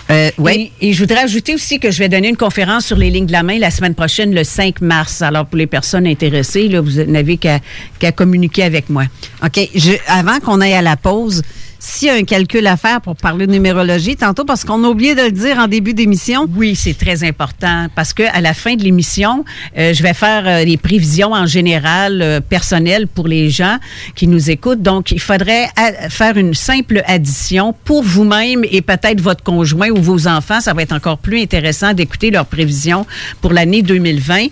Et, 0.09 0.33
et 0.81 0.91
je 0.91 0.99
voudrais 0.99 1.19
ajouter 1.23 1.55
aussi 1.55 1.79
que 1.79 1.89
je 1.89 1.99
vais 1.99 2.09
donner 2.09 2.27
une 2.27 2.35
conférence 2.37 2.85
sur 2.85 2.97
les 2.97 3.09
lignes 3.09 3.27
de 3.27 3.31
la 3.31 3.43
main 3.43 3.57
la 3.59 3.71
semaine 3.71 3.95
prochaine, 3.95 4.35
le 4.35 4.43
5 4.43 4.81
mars. 4.81 5.21
Alors, 5.21 5.45
pour 5.45 5.55
les 5.57 5.67
personnes 5.67 6.05
intéressées, 6.05 6.67
là, 6.67 6.81
vous 6.81 7.01
n'avez 7.05 7.37
qu'à 7.37 7.59
qu'à 7.97 8.11
communiquer 8.11 8.63
avec 8.63 8.89
moi. 8.89 9.05
OK? 9.41 9.69
Je- 9.73 9.93
avant 10.07 10.41
qu'on 10.41 10.59
aille 10.59 10.73
à 10.73 10.81
la 10.81 10.97
pause, 10.97 11.41
s'il 11.83 12.09
y 12.09 12.11
a 12.11 12.13
un 12.13 12.23
calcul 12.23 12.67
à 12.67 12.77
faire 12.77 13.01
pour 13.01 13.15
parler 13.15 13.47
de 13.47 13.51
numérologie, 13.51 14.15
tantôt, 14.15 14.45
parce 14.45 14.63
qu'on 14.63 14.83
a 14.83 14.87
oublié 14.87 15.15
de 15.15 15.23
le 15.23 15.31
dire 15.31 15.57
en 15.57 15.67
début 15.67 15.95
d'émission. 15.95 16.47
Oui, 16.55 16.75
c'est 16.75 16.95
très 16.95 17.23
important 17.23 17.87
parce 17.95 18.13
que 18.13 18.21
à 18.31 18.39
la 18.39 18.53
fin 18.53 18.75
de 18.75 18.83
l'émission, 18.83 19.43
euh, 19.79 19.91
je 19.91 20.03
vais 20.03 20.13
faire 20.13 20.43
euh, 20.45 20.63
les 20.63 20.77
prévisions 20.77 21.31
en 21.31 21.47
général 21.47 22.21
euh, 22.21 22.39
personnelles 22.39 23.07
pour 23.07 23.27
les 23.27 23.49
gens 23.49 23.79
qui 24.13 24.27
nous 24.27 24.51
écoutent. 24.51 24.83
Donc, 24.83 25.11
il 25.11 25.19
faudrait 25.19 25.69
faire 26.09 26.37
une 26.37 26.53
simple 26.53 27.01
addition 27.07 27.73
pour 27.83 28.03
vous-même 28.03 28.63
et 28.69 28.83
peut-être 28.83 29.19
votre 29.19 29.43
conjoint 29.43 29.89
ou 29.89 29.99
vos 29.99 30.27
enfants. 30.27 30.61
Ça 30.61 30.75
va 30.75 30.83
être 30.83 30.93
encore 30.93 31.17
plus 31.17 31.41
intéressant 31.41 31.93
d'écouter 31.93 32.29
leurs 32.29 32.45
prévisions 32.45 33.07
pour 33.41 33.53
l'année 33.53 33.81
2020. 33.81 34.49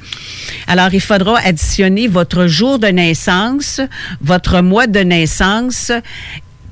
Alors, 0.66 0.92
il 0.92 1.02
faudra 1.02 1.40
additionner 1.42 2.08
votre 2.08 2.48
jour 2.48 2.80
de 2.80 2.88
naissance, 2.88 3.82
votre 4.20 4.62
mois 4.62 4.88
de 4.88 5.02
naissance 5.02 5.92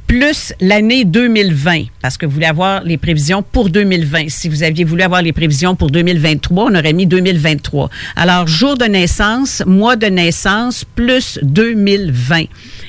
plus 0.08 0.54
l'année 0.62 1.04
2020, 1.04 1.84
parce 2.02 2.18
que 2.18 2.26
vous 2.26 2.32
voulez 2.32 2.46
avoir 2.46 2.82
les 2.84 2.98
prévisions 2.98 3.44
pour 3.44 3.70
2020. 3.70 4.30
Si 4.30 4.48
vous 4.48 4.64
aviez 4.64 4.86
voulu 4.86 5.02
avoir 5.02 5.22
les 5.22 5.34
prévisions 5.34 5.76
pour 5.76 5.92
2023, 5.92 6.72
on 6.72 6.76
aurait 6.76 6.94
mis 6.94 7.06
2023. 7.06 7.90
Alors, 8.16 8.48
jour 8.48 8.78
de 8.78 8.86
naissance, 8.86 9.62
mois 9.66 9.98
de 9.98 10.08
naissance, 10.08 10.86
plus 10.96 11.40
2020. 11.44 12.46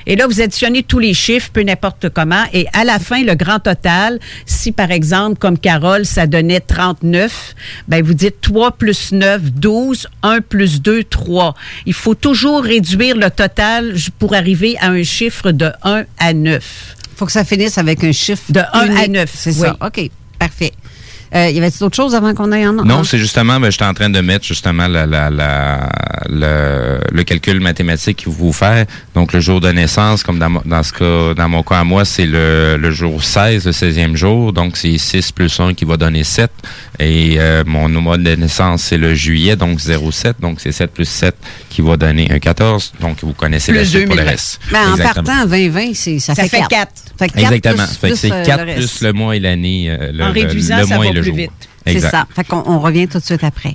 Et 0.07 0.17
là, 0.17 0.27
vous 0.27 0.41
additionnez 0.41 0.85
tous 0.85 1.01
les 1.01 1.13
chiffres, 1.13 1.51
peu 1.53 1.63
n'importe 1.63 2.09
comment, 2.09 2.45
et 2.53 2.67
à 2.73 2.85
la 2.85 3.01
fin, 3.01 3.23
le 3.25 3.35
grand 3.35 3.59
total, 3.59 4.21
si 4.47 4.71
par 4.71 4.93
exemple, 4.93 5.39
comme 5.39 5.59
Carole, 5.59 6.07
ça 6.07 6.27
donnait 6.27 6.61
39, 6.61 7.55
ben 7.89 8.03
vous 8.03 8.15
dites 8.15 8.41
3 8.41 8.73
plus 8.73 9.13
9, 9.13 9.53
12, 9.53 10.07
1 10.23 10.41
plus 10.41 10.81
2, 10.81 11.03
3. 11.03 11.55
Il 11.85 11.95
faut 11.95 12.15
toujours 12.15 12.63
réduire 12.63 13.17
le 13.17 13.31
total 13.31 13.95
pour 14.19 14.35
arriver 14.35 14.77
à 14.81 14.91
un 14.91 15.03
chiffre 15.03 15.51
de 15.51 15.71
1 15.83 16.05
à 16.19 16.33
9. 16.33 16.95
Faut 17.19 17.27
que 17.27 17.33
ça 17.33 17.45
finisse 17.45 17.79
avec 17.79 18.03
un 18.05 18.13
chiffre 18.13 18.51
de 18.51 18.61
1 18.61 18.63
à 18.73 18.87
unique. 18.87 19.11
9. 19.11 19.31
C'est 19.35 19.53
ça. 19.53 19.77
OK. 19.85 20.11
Parfait. 20.39 20.73
Euh, 21.35 21.51
y 21.51 21.59
avait-il 21.59 21.79
d'autres 21.81 21.97
choses 21.97 22.15
avant 22.15 22.33
qu'on 22.33 22.53
aille 22.53 22.67
en 22.67 22.73
Non, 22.73 23.05
c'est 23.05 23.19
justement, 23.19 23.61
ben, 23.61 23.71
j'étais 23.71 23.85
en 23.85 23.93
train 23.93 24.09
de 24.09 24.21
mettre 24.21 24.47
justement 24.47 24.89
la, 24.89 25.05
la, 25.05 25.29
la, 25.29 25.89
le, 26.29 27.01
le 27.13 27.23
calcul 27.25 27.61
mathématique 27.61 28.19
qu'il 28.19 28.33
faut 28.33 28.39
vous 28.39 28.53
faire. 28.53 28.87
Donc, 29.19 29.33
le 29.33 29.41
jour 29.41 29.61
de 29.61 29.69
naissance, 29.73 30.23
comme 30.23 30.39
dans, 30.39 30.49
mo- 30.49 30.63
dans 30.65 30.81
ce 30.85 30.93
cas, 30.93 31.35
dans 31.35 31.49
mon 31.49 31.65
cas 31.65 31.81
à 31.81 31.83
moi, 31.85 32.05
c'est 32.05 32.25
le, 32.25 32.77
le 32.81 32.91
jour 32.93 33.25
16, 33.25 33.67
le 33.67 33.73
16e 33.73 34.15
jour. 34.15 34.53
Donc, 34.53 34.77
c'est 34.77 34.97
6 34.97 35.33
plus 35.33 35.59
1 35.59 35.75
qui 35.75 35.85
va 35.85 35.97
donner 35.97 36.23
7. 36.23 36.49
Et 37.01 37.35
euh, 37.41 37.65
mon 37.67 37.89
mois 37.89 38.17
de 38.17 38.37
naissance, 38.37 38.83
c'est 38.85 38.97
le 38.97 39.17
juillet, 39.17 39.57
donc 39.57 39.81
0,7. 39.81 40.35
Donc, 40.41 40.61
c'est 40.61 40.71
7 40.71 40.93
plus 40.93 41.09
7 41.09 41.35
qui 41.69 41.83
va 41.83 41.97
donner 41.97 42.31
un 42.31 42.39
14. 42.39 42.93
Donc, 43.01 43.17
vous 43.25 43.33
connaissez 43.33 43.73
la 43.73 43.81
Plus 43.81 43.89
suite 43.89 44.07
pour 44.07 44.15
le 44.15 44.21
2020. 44.23 44.31
reste. 44.31 44.61
Ben, 44.71 44.79
en 44.89 44.95
Exactement. 44.95 45.25
partant 45.25 45.47
2020, 45.49 45.91
c'est, 45.95 46.19
ça, 46.21 46.37
Ça 46.37 46.43
fait 46.45 46.49
fait 46.51 46.59
4. 46.59 46.69
quatre. 46.69 46.93
Fait 47.19 47.27
que 47.29 47.33
quatre 47.41 47.53
Exactement. 47.55 47.87
plus- 47.89 47.97
fait 47.97 48.11
que 48.11 48.15
c'est 48.15 48.29
plus, 48.29 48.37
euh, 48.39 48.45
4 48.45 48.65
le 48.67 48.75
plus 48.75 49.03
le 49.03 49.13
mois 49.15 49.35
et 49.35 49.41
l'année. 49.41 49.87
euh, 49.91 50.13
le, 50.13 50.23
En 50.23 50.27
le- 50.29 50.33
réduisant, 50.35 50.77
le 50.77 50.87
ça 50.87 50.95
mois 50.95 51.05
va 51.07 51.11
et 51.11 51.15
le 51.15 51.21
plus 51.23 51.31
jour. 51.31 51.37
vite. 51.39 51.51
C'est 51.85 51.93
Exact. 51.95 52.11
ça. 52.13 52.27
Fait 52.37 52.45
qu'on 52.47 52.63
on 52.67 52.79
revient 52.79 53.09
tout 53.09 53.19
de 53.19 53.25
suite 53.25 53.43
après. 53.43 53.75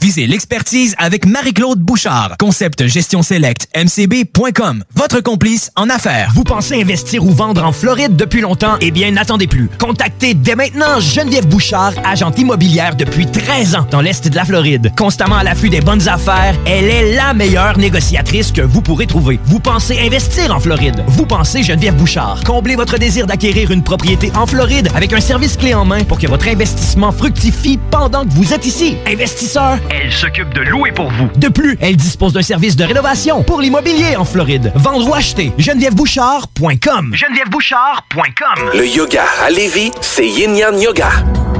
Visez 0.00 0.26
l'expertise 0.28 0.94
avec 0.98 1.26
Marie-Claude 1.26 1.80
Bouchard. 1.80 2.36
Concept 2.38 2.86
Gestion 2.86 3.22
Select, 3.22 3.66
mcb.com. 3.74 4.84
Votre 4.94 5.20
complice 5.20 5.70
en 5.74 5.90
affaires. 5.90 6.30
Vous 6.34 6.44
pensez 6.44 6.80
investir 6.80 7.24
ou 7.24 7.30
vendre 7.30 7.64
en 7.64 7.72
Floride 7.72 8.14
depuis 8.14 8.40
longtemps? 8.40 8.76
Eh 8.80 8.92
bien, 8.92 9.10
n'attendez 9.10 9.48
plus. 9.48 9.68
Contactez 9.78 10.34
dès 10.34 10.54
maintenant 10.54 11.00
Geneviève 11.00 11.48
Bouchard, 11.48 11.92
agente 12.04 12.38
immobilière 12.38 12.94
depuis 12.94 13.26
13 13.26 13.74
ans 13.74 13.86
dans 13.90 14.00
l'Est 14.00 14.28
de 14.28 14.36
la 14.36 14.44
Floride. 14.44 14.92
Constamment 14.96 15.36
à 15.36 15.42
l'affût 15.42 15.68
des 15.68 15.80
bonnes 15.80 16.08
affaires, 16.08 16.54
elle 16.64 16.84
est 16.84 17.14
la 17.16 17.34
meilleure 17.34 17.76
négociatrice 17.76 18.52
que 18.52 18.62
vous 18.62 18.82
pourrez 18.82 19.06
trouver. 19.06 19.40
Vous 19.46 19.58
pensez 19.58 19.98
investir 19.98 20.54
en 20.54 20.60
Floride? 20.60 21.02
Vous 21.08 21.26
pensez 21.26 21.64
Geneviève 21.64 21.96
Bouchard? 21.96 22.42
Comblez 22.44 22.76
votre 22.76 22.98
désir 22.98 23.26
d'acquérir 23.26 23.72
une 23.72 23.82
propriété 23.82 24.30
en 24.36 24.46
Floride 24.46 24.90
avec 24.94 25.12
un 25.12 25.20
service 25.20 25.56
clé 25.56 25.74
en 25.74 25.84
main 25.84 26.04
pour 26.04 26.18
que 26.18 26.28
votre 26.28 26.46
investissement 26.46 27.10
fructifie 27.10 27.80
pendant 27.90 28.24
que 28.24 28.32
vous 28.32 28.52
êtes 28.54 28.64
ici. 28.64 28.96
Investisseur, 29.06 29.78
elle 29.90 30.12
s'occupe 30.12 30.52
de 30.54 30.60
louer 30.60 30.92
pour 30.92 31.10
vous. 31.10 31.28
De 31.36 31.48
plus, 31.48 31.76
elle 31.80 31.96
dispose 31.96 32.32
d'un 32.32 32.42
service 32.42 32.76
de 32.76 32.84
rénovation 32.84 33.42
pour 33.42 33.60
l'immobilier 33.60 34.16
en 34.16 34.24
Floride. 34.24 34.72
Vendre 34.74 35.08
ou 35.08 35.14
acheter, 35.14 35.52
genevièvebouchard.com. 35.58 37.14
genevièvebouchard.com. 37.14 38.70
Le 38.74 38.86
yoga 38.86 39.24
à 39.44 39.50
Lévis, 39.50 39.90
c'est 40.00 40.26
Yin 40.26 40.56
Yang 40.56 40.82
Yoga. 40.82 41.10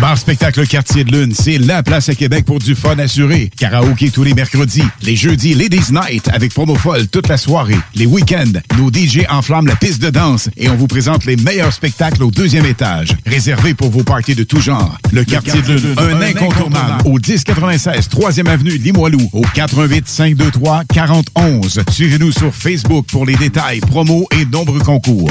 Bar 0.00 0.18
Spectacle 0.18 0.66
Quartier 0.66 1.04
de 1.04 1.12
Lune, 1.12 1.32
c'est 1.34 1.58
la 1.58 1.82
place 1.82 2.08
à 2.08 2.14
Québec 2.14 2.44
pour 2.44 2.58
du 2.58 2.74
fun 2.74 2.98
assuré. 2.98 3.50
Karaoké 3.56 4.10
tous 4.10 4.22
les 4.24 4.34
mercredis, 4.34 4.84
les 5.02 5.16
jeudis 5.16 5.54
Ladies 5.54 5.92
Night 5.92 6.28
avec 6.32 6.52
promo 6.52 6.74
folle 6.74 7.08
toute 7.08 7.28
la 7.28 7.36
soirée. 7.36 7.78
Les 7.94 8.06
week-ends, 8.06 8.52
nos 8.78 8.90
DJ 8.92 9.20
enflamment 9.30 9.68
la 9.68 9.76
piste 9.76 10.02
de 10.02 10.10
danse 10.10 10.50
et 10.56 10.68
on 10.68 10.76
vous 10.76 10.86
présente 10.86 11.24
les 11.24 11.36
meilleurs 11.36 11.72
spectacles 11.72 12.22
au 12.22 12.30
deuxième 12.30 12.66
étage. 12.66 13.16
Réservé 13.26 13.74
pour 13.74 13.90
vos 13.90 14.02
parties 14.02 14.34
de 14.34 14.44
tout 14.44 14.60
genre. 14.60 14.98
Le 15.12 15.24
Quartier 15.24 15.62
de 15.62 15.74
Lune, 15.74 15.94
un 15.98 16.20
incontournable 16.20 17.06
au 17.06 17.18
1096 17.18 18.08
3e 18.08 18.48
avenue 18.48 18.78
Limoilou 18.78 19.28
au 19.32 19.42
88 19.54 20.08
523 20.08 20.84
4011. 20.92 21.82
Suivez-nous 21.90 22.32
sur 22.32 22.54
Facebook 22.54 23.06
pour 23.10 23.26
les 23.26 23.36
détails, 23.36 23.80
promos 23.80 24.26
et 24.38 24.44
nombreux 24.46 24.80
concours. 24.80 25.30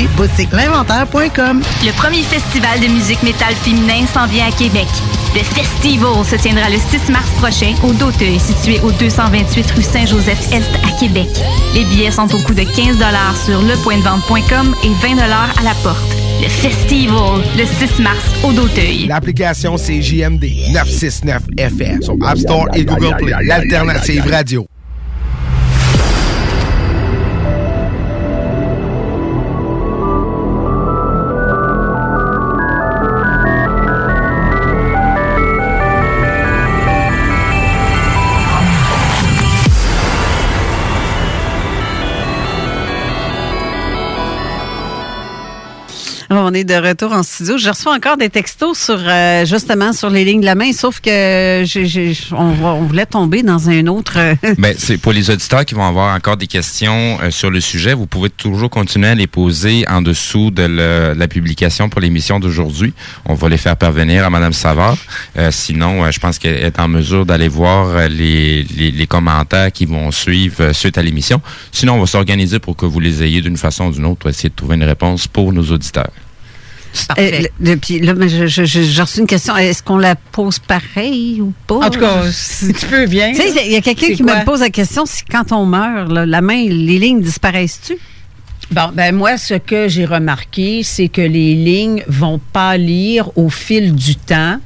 www.boutiquelinventaire.com. 0.01 1.61
Le 1.83 1.91
premier 1.93 2.23
festival 2.23 2.79
de 2.79 2.87
musique 2.87 3.21
métal 3.23 3.53
féminin 3.55 4.05
s'en 4.13 4.27
vient 4.27 4.47
à 4.47 4.51
Québec. 4.51 4.87
Le 5.33 5.41
Festival 5.43 6.25
se 6.25 6.35
tiendra 6.35 6.69
le 6.69 6.77
6 6.77 7.09
mars 7.11 7.29
prochain 7.39 7.73
au 7.83 7.93
Doteuil, 7.93 8.39
situé 8.39 8.79
au 8.81 8.91
228 8.91 9.71
rue 9.71 9.81
Saint-Joseph-Est 9.81 10.69
à 10.83 10.99
Québec. 10.99 11.29
Les 11.73 11.85
billets 11.85 12.11
sont 12.11 12.33
au 12.33 12.39
coût 12.39 12.53
de 12.53 12.63
15 12.63 12.97
sur 13.45 13.61
lepointdevente.com 13.61 14.75
et 14.83 14.89
20 15.07 15.19
à 15.19 15.63
la 15.63 15.73
porte. 15.83 16.03
Le 16.41 16.49
Festival, 16.49 17.43
le 17.57 17.65
6 17.65 18.01
mars 18.01 18.25
au 18.43 18.51
Doteuil. 18.51 19.05
L'application 19.07 19.77
c'est 19.77 20.01
JMD 20.01 20.43
969 20.73 21.43
FM 21.57 22.01
sur 22.01 22.15
App 22.25 22.37
Store 22.37 22.65
et 22.73 22.83
Google 22.83 23.15
Play. 23.17 23.33
L'alternative 23.43 24.27
radio. 24.27 24.70
On 46.39 46.53
est 46.53 46.63
de 46.63 46.73
retour 46.75 47.11
en 47.11 47.23
studio. 47.23 47.57
Je 47.57 47.69
reçois 47.69 47.93
encore 47.93 48.17
des 48.17 48.29
textos 48.29 48.77
sur 48.79 48.97
euh, 48.99 49.45
justement 49.45 49.91
sur 49.93 50.09
les 50.09 50.23
lignes 50.23 50.41
de 50.41 50.45
la 50.45 50.55
main, 50.55 50.71
sauf 50.71 50.99
que 51.01 51.63
j'ai- 51.65 52.17
on, 52.31 52.51
voulait 52.85 53.05
tomber 53.05 53.43
dans 53.43 53.69
un 53.69 53.87
autre. 53.87 54.13
euh, 54.17 54.35
Ben, 54.57 54.73
c'est 54.77 54.97
pour 54.97 55.11
les 55.11 55.29
auditeurs 55.29 55.65
qui 55.65 55.73
vont 55.73 55.85
avoir 55.85 56.15
encore 56.15 56.37
des 56.37 56.47
questions 56.47 57.17
euh, 57.21 57.31
sur 57.31 57.49
le 57.49 57.59
sujet. 57.59 57.93
Vous 57.93 58.05
pouvez 58.05 58.29
toujours 58.29 58.69
continuer 58.69 59.09
à 59.09 59.15
les 59.15 59.27
poser 59.27 59.85
en 59.89 60.01
dessous 60.01 60.51
de 60.51 60.63
la 61.17 61.27
publication 61.27 61.89
pour 61.89 62.01
l'émission 62.01 62.39
d'aujourd'hui. 62.39 62.93
On 63.25 63.33
va 63.33 63.49
les 63.49 63.57
faire 63.57 63.75
parvenir 63.75 64.25
à 64.25 64.29
Madame 64.29 64.53
Savard. 64.53 64.97
Sinon, 65.49 66.09
je 66.11 66.19
pense 66.19 66.39
qu'elle 66.39 66.63
est 66.63 66.79
en 66.79 66.87
mesure 66.87 67.25
d'aller 67.25 67.47
voir 67.47 68.07
les, 68.09 68.63
les, 68.63 69.07
commentaires 69.07 69.71
qui 69.71 69.85
vont 69.85 70.11
suivre 70.11 70.71
suite 70.73 70.97
à 70.97 71.01
l'émission. 71.01 71.41
Sinon, 71.71 71.95
on 71.95 71.99
va 71.99 72.05
s'organiser 72.05 72.59
pour 72.59 72.75
que 72.75 72.85
vous 72.85 72.99
les 72.99 73.23
ayez 73.23 73.41
d'une 73.41 73.57
façon 73.57 73.87
ou 73.87 73.91
d'une 73.91 74.05
autre, 74.05 74.29
essayer 74.29 74.49
de 74.49 74.55
trouver 74.55 74.75
une 74.75 74.83
réponse 74.83 75.27
pour 75.27 75.51
nos 75.51 75.63
auditeurs. 75.71 76.11
Euh, 77.17 77.41
le- 77.59 77.75
puis 77.77 77.99
là, 77.99 78.13
mais 78.13 78.27
je- 78.29 78.47
je- 78.47 78.65
je- 78.65 78.81
j'ai 78.81 79.01
reçu 79.01 79.19
une 79.19 79.27
question. 79.27 79.55
Est-ce 79.55 79.81
qu'on 79.83 79.97
la 79.97 80.15
pose 80.15 80.59
pareil 80.59 81.39
ou 81.41 81.53
pas? 81.67 81.75
En 81.85 81.89
tout 81.89 81.99
cas, 81.99 82.23
si 82.31 82.73
tu 82.73 82.85
peux 82.85 83.05
bien. 83.07 83.31
Tu 83.31 83.41
sais, 83.41 83.65
il 83.65 83.71
y 83.71 83.75
a 83.75 83.81
quelqu'un 83.81 84.13
qui 84.13 84.23
quoi? 84.23 84.39
me 84.39 84.45
pose 84.45 84.59
la 84.61 84.69
question 84.69 85.05
si 85.05 85.23
quand 85.25 85.51
on 85.51 85.65
meurt, 85.65 86.11
là, 86.11 86.25
la 86.25 86.41
main, 86.41 86.63
les 86.67 86.97
lignes 86.99 87.21
disparaissent-tu? 87.21 87.97
Bon, 88.71 88.89
ben 88.93 89.13
moi, 89.13 89.37
ce 89.37 89.55
que 89.55 89.87
j'ai 89.89 90.05
remarqué, 90.05 90.81
c'est 90.83 91.09
que 91.09 91.21
les 91.21 91.55
lignes 91.55 92.03
vont 92.07 92.39
pâlir 92.53 93.29
au 93.37 93.49
fil 93.49 93.93
du 93.95 94.15
temps. 94.15 94.57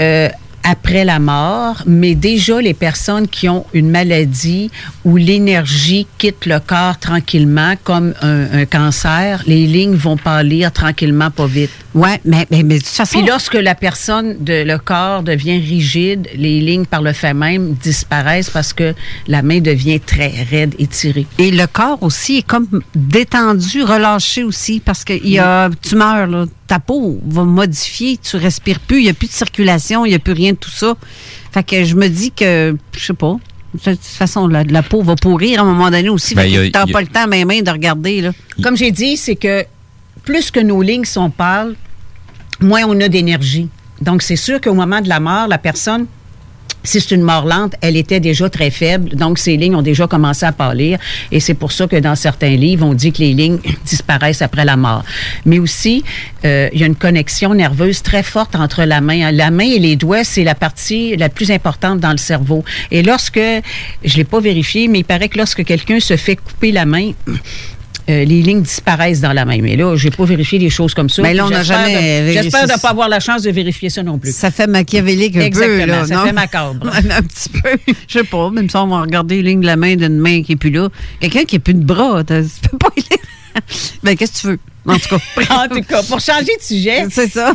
Euh, 0.00 0.28
après 0.62 1.04
la 1.04 1.18
mort, 1.18 1.82
mais 1.86 2.14
déjà 2.14 2.60
les 2.60 2.74
personnes 2.74 3.28
qui 3.28 3.48
ont 3.48 3.66
une 3.72 3.90
maladie 3.90 4.70
où 5.04 5.16
l'énergie 5.16 6.06
quitte 6.18 6.46
le 6.46 6.60
corps 6.60 6.98
tranquillement, 6.98 7.74
comme 7.82 8.14
un, 8.22 8.60
un 8.60 8.66
cancer, 8.66 9.42
les 9.46 9.66
lignes 9.66 9.94
vont 9.94 10.16
pâlir 10.16 10.72
tranquillement, 10.72 11.30
pas 11.30 11.46
vite. 11.46 11.70
Ouais, 11.94 12.20
mais, 12.24 12.46
mais, 12.50 12.62
mais 12.62 12.76
de 12.76 12.80
toute 12.80 12.88
façon. 12.88 13.18
Puis 13.18 13.28
lorsque 13.28 13.54
la 13.54 13.74
personne, 13.74 14.36
de, 14.42 14.64
le 14.64 14.78
corps 14.78 15.22
devient 15.22 15.58
rigide, 15.58 16.28
les 16.34 16.60
lignes 16.60 16.86
par 16.86 17.02
le 17.02 17.12
fait 17.12 17.34
même 17.34 17.74
disparaissent 17.74 18.50
parce 18.50 18.72
que 18.72 18.94
la 19.26 19.42
main 19.42 19.60
devient 19.60 20.00
très 20.00 20.32
raide 20.50 20.74
et 20.78 20.86
tirée. 20.86 21.26
Et 21.38 21.50
le 21.50 21.66
corps 21.66 22.02
aussi 22.02 22.38
est 22.38 22.46
comme 22.46 22.82
détendu, 22.94 23.82
relâché 23.82 24.42
aussi, 24.42 24.80
parce 24.80 25.04
que 25.04 25.12
il 25.12 25.30
y 25.30 25.38
a, 25.38 25.68
tu 25.82 25.96
meurs, 25.96 26.26
là, 26.26 26.46
ta 26.72 26.78
peau 26.78 27.20
va 27.26 27.44
modifier, 27.44 28.16
tu 28.16 28.38
respires 28.38 28.80
plus, 28.80 29.00
il 29.00 29.04
n'y 29.04 29.10
a 29.10 29.12
plus 29.12 29.28
de 29.28 29.32
circulation, 29.32 30.06
il 30.06 30.08
n'y 30.08 30.14
a 30.14 30.18
plus 30.18 30.32
rien 30.32 30.52
de 30.52 30.56
tout 30.56 30.70
ça. 30.70 30.94
Fait 31.52 31.62
que 31.62 31.84
je 31.84 31.94
me 31.94 32.08
dis 32.08 32.30
que, 32.30 32.74
je 32.96 33.04
sais 33.04 33.12
pas, 33.12 33.36
de 33.74 33.90
toute 33.90 34.00
façon, 34.02 34.48
la, 34.48 34.64
la 34.64 34.82
peau 34.82 35.02
va 35.02 35.14
pourrir 35.14 35.60
à 35.60 35.64
un 35.64 35.66
moment 35.66 35.90
donné 35.90 36.08
aussi. 36.08 36.34
Ben, 36.34 36.44
y 36.46 36.56
a- 36.74 36.86
pas 36.86 37.02
le 37.02 37.08
temps, 37.08 37.26
même, 37.26 37.46
de 37.62 37.70
regarder, 37.70 38.22
là. 38.22 38.32
Comme 38.62 38.74
j'ai 38.78 38.90
dit, 38.90 39.18
c'est 39.18 39.36
que 39.36 39.66
plus 40.24 40.50
que 40.50 40.60
nos 40.60 40.80
lignes 40.80 41.04
sont 41.04 41.28
pâles, 41.28 41.74
moins 42.60 42.84
on 42.86 42.98
a 43.02 43.08
d'énergie. 43.08 43.68
Donc, 44.00 44.22
c'est 44.22 44.36
sûr 44.36 44.58
qu'au 44.58 44.72
moment 44.72 45.02
de 45.02 45.10
la 45.10 45.20
mort, 45.20 45.48
la 45.48 45.58
personne, 45.58 46.06
si 46.84 47.00
c'est 47.00 47.14
une 47.14 47.22
mort 47.22 47.46
lente, 47.46 47.74
elle 47.80 47.96
était 47.96 48.20
déjà 48.20 48.48
très 48.48 48.70
faible. 48.70 49.10
Donc, 49.10 49.38
ces 49.38 49.56
lignes 49.56 49.76
ont 49.76 49.82
déjà 49.82 50.06
commencé 50.06 50.44
à 50.44 50.52
pâlir. 50.52 50.98
Et 51.30 51.40
c'est 51.40 51.54
pour 51.54 51.72
ça 51.72 51.86
que 51.86 51.96
dans 51.96 52.16
certains 52.16 52.56
livres, 52.56 52.86
on 52.86 52.94
dit 52.94 53.12
que 53.12 53.18
les 53.18 53.34
lignes 53.34 53.58
disparaissent 53.84 54.42
après 54.42 54.64
la 54.64 54.76
mort. 54.76 55.04
Mais 55.44 55.58
aussi, 55.58 56.04
euh, 56.44 56.68
il 56.72 56.80
y 56.80 56.84
a 56.84 56.86
une 56.86 56.96
connexion 56.96 57.54
nerveuse 57.54 58.02
très 58.02 58.22
forte 58.22 58.56
entre 58.56 58.84
la 58.84 59.00
main. 59.00 59.30
La 59.30 59.50
main 59.50 59.64
et 59.64 59.78
les 59.78 59.96
doigts, 59.96 60.24
c'est 60.24 60.44
la 60.44 60.54
partie 60.54 61.16
la 61.16 61.28
plus 61.28 61.50
importante 61.50 62.00
dans 62.00 62.12
le 62.12 62.18
cerveau. 62.18 62.64
Et 62.90 63.02
lorsque, 63.02 63.40
je 64.04 64.16
l'ai 64.16 64.24
pas 64.24 64.40
vérifié, 64.40 64.88
mais 64.88 65.00
il 65.00 65.04
paraît 65.04 65.28
que 65.28 65.38
lorsque 65.38 65.64
quelqu'un 65.64 66.00
se 66.00 66.16
fait 66.16 66.36
couper 66.36 66.72
la 66.72 66.84
main, 66.84 67.12
euh, 68.10 68.24
les 68.24 68.42
lignes 68.42 68.62
disparaissent 68.62 69.20
dans 69.20 69.32
la 69.32 69.44
main. 69.44 69.58
Mais 69.62 69.76
là, 69.76 69.96
j'ai 69.96 70.10
pas 70.10 70.24
vérifié 70.24 70.58
des 70.58 70.70
choses 70.70 70.94
comme 70.94 71.08
ça. 71.08 71.22
Mais 71.22 71.34
là, 71.34 71.46
on 71.46 71.50
n'a 71.50 71.62
jamais 71.62 71.94
de- 71.94 72.24
vérifié 72.26 72.42
J'espère 72.42 72.66
ne 72.76 72.80
pas 72.80 72.90
avoir 72.90 73.08
la 73.08 73.20
chance 73.20 73.42
de 73.42 73.50
vérifier 73.50 73.90
ça 73.90 74.02
non 74.02 74.18
plus. 74.18 74.32
Ça 74.34 74.50
fait 74.50 74.66
machiavélique 74.66 75.36
un 75.36 75.40
Exactement, 75.40 75.80
peu, 75.84 75.90
là, 75.90 76.06
ça 76.06 76.14
non? 76.16 76.24
fait 76.26 76.32
macabre. 76.32 76.86
un 76.94 77.22
petit 77.22 77.48
peu. 77.48 77.70
Je 78.08 78.18
sais 78.18 78.24
pas, 78.24 78.50
même 78.50 78.68
si 78.68 78.76
on 78.76 78.86
va 78.88 79.02
regarder 79.02 79.36
les 79.42 79.50
lignes 79.50 79.60
de 79.60 79.66
la 79.66 79.76
main 79.76 79.94
d'une 79.96 80.18
main 80.18 80.42
qui 80.42 80.52
est 80.52 80.56
plus 80.56 80.70
là. 80.70 80.88
Quelqu'un 81.20 81.44
qui 81.44 81.56
n'a 81.56 81.60
plus 81.60 81.74
de 81.74 81.84
bras, 81.84 82.22
t'as- 82.24 82.42
tu 82.42 82.68
peux 82.70 82.78
pas. 82.78 82.90
Ben, 84.02 84.16
qu'est-ce 84.16 84.32
que 84.32 84.38
tu 84.40 84.46
veux? 84.48 84.58
En 84.86 84.98
tout 84.98 85.16
cas. 85.16 85.54
en 85.64 85.68
tout 85.68 85.82
cas, 85.82 86.02
pour 86.02 86.20
changer 86.20 86.56
de 86.58 86.62
sujet, 86.62 87.06
c'est 87.10 87.30
ça. 87.30 87.52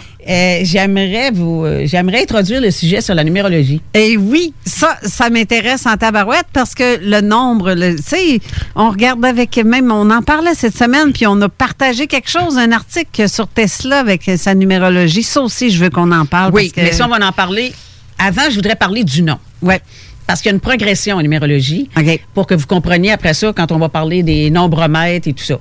j'aimerais 0.63 1.31
vous, 1.31 1.65
euh, 1.65 1.81
j'aimerais 1.85 2.21
introduire 2.23 2.61
le 2.61 2.71
sujet 2.71 3.01
sur 3.01 3.15
la 3.15 3.23
numérologie. 3.23 3.81
Et 3.93 4.17
oui, 4.17 4.53
ça, 4.65 4.97
ça 5.03 5.29
m'intéresse 5.29 5.85
en 5.85 5.97
tabarouette 5.97 6.45
parce 6.53 6.73
que 6.73 6.99
le 7.01 7.21
nombre, 7.21 7.73
tu 7.73 8.01
sais, 8.03 8.39
on 8.75 8.89
regarde 8.89 9.23
avec 9.25 9.57
même, 9.57 9.91
on 9.91 10.09
en 10.09 10.21
parlait 10.21 10.53
cette 10.55 10.77
semaine, 10.77 11.11
puis 11.13 11.27
on 11.27 11.41
a 11.41 11.49
partagé 11.49 12.07
quelque 12.07 12.29
chose, 12.29 12.57
un 12.57 12.71
article 12.71 13.27
sur 13.29 13.47
Tesla 13.47 13.99
avec 13.99 14.29
sa 14.37 14.55
numérologie. 14.55 15.23
Ça 15.23 15.41
aussi, 15.41 15.69
je 15.69 15.83
veux 15.83 15.89
qu'on 15.89 16.11
en 16.11 16.25
parle. 16.25 16.51
Oui, 16.53 16.71
parce 16.73 16.73
que- 16.73 16.91
mais 16.91 16.97
ça, 16.97 17.05
on 17.05 17.09
va 17.09 17.25
en 17.25 17.31
parler. 17.31 17.73
Avant, 18.19 18.49
je 18.49 18.55
voudrais 18.55 18.75
parler 18.75 19.03
du 19.03 19.21
nom. 19.21 19.37
Ouais. 19.61 19.81
Parce 20.25 20.41
qu'il 20.41 20.49
y 20.49 20.51
a 20.51 20.55
une 20.55 20.59
progression 20.61 21.17
en 21.17 21.21
numérologie. 21.21 21.89
Pour 22.33 22.47
que 22.47 22.53
vous 22.55 22.65
compreniez 22.67 23.11
après 23.11 23.33
ça, 23.33 23.53
quand 23.55 23.71
on 23.71 23.77
va 23.79 23.89
parler 23.89 24.23
des 24.23 24.49
nombromètres 24.49 25.27
et 25.27 25.33
tout 25.33 25.43
ça. 25.43 25.59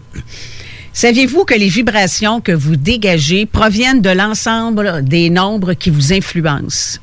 Saviez-vous 0.97 1.44
que 1.44 1.52
les 1.52 1.68
vibrations 1.68 2.40
que 2.40 2.52
vous 2.52 2.74
dégagez 2.74 3.44
proviennent 3.44 4.01
de 4.01 4.09
l'ensemble 4.09 5.05
des 5.05 5.28
nombres 5.28 5.74
qui 5.74 5.90
vous 5.90 6.14
influencent? 6.14 7.01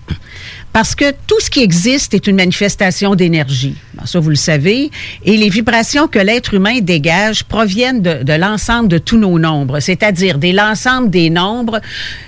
Parce 0.73 0.95
que 0.95 1.11
tout 1.27 1.39
ce 1.39 1.51
qui 1.51 1.61
existe 1.61 2.15
est 2.15 2.25
une 2.25 2.37
manifestation 2.37 3.13
d'énergie. 3.13 3.75
Ça, 4.05 4.19
vous 4.19 4.31
le 4.31 4.35
savez. 4.35 4.89
Et 5.25 5.37
les 5.37 5.49
vibrations 5.49 6.07
que 6.07 6.17
l'être 6.17 6.55
humain 6.55 6.79
dégage 6.81 7.43
proviennent 7.43 8.01
de, 8.01 8.23
de 8.23 8.33
l'ensemble 8.33 8.87
de 8.87 8.97
tous 8.97 9.19
nos 9.19 9.37
nombres, 9.37 9.79
c'est-à-dire 9.79 10.39
de 10.39 10.49
l'ensemble 10.49 11.11
des 11.11 11.29
nombres, 11.29 11.79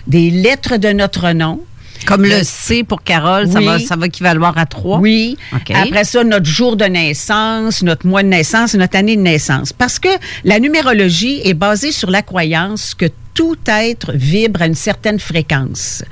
des 0.05 0.29
lettres 0.29 0.77
de 0.77 0.89
notre 0.89 1.31
nom. 1.31 1.63
Comme 2.05 2.23
le 2.23 2.43
C 2.43 2.83
pour 2.83 3.03
Carole, 3.03 3.49
ça, 3.51 3.61
va, 3.61 3.79
ça 3.79 3.95
va 3.95 4.05
équivaloir 4.07 4.57
à 4.57 4.65
3. 4.65 4.99
Oui. 4.99 5.37
Après 5.51 6.03
ça, 6.03 6.23
notre 6.23 6.45
jour 6.45 6.75
de 6.75 6.85
naissance, 6.85 7.83
notre 7.83 8.07
mois 8.07 8.23
de 8.23 8.27
naissance 8.29 8.73
et 8.75 8.77
notre 8.77 8.97
année 8.97 9.15
de 9.15 9.21
naissance. 9.21 9.73
Parce 9.73 9.99
que 9.99 10.09
la 10.43 10.59
numérologie 10.59 11.41
est 11.43 11.53
basée 11.53 11.91
sur 11.91 12.11
la 12.11 12.21
croyance 12.21 12.93
que 12.93 13.05
tout 13.35 13.57
être 13.67 14.13
vibre 14.13 14.61
à 14.61 14.65
une 14.65 14.75
certaine 14.75 15.19
fréquence. 15.19 16.03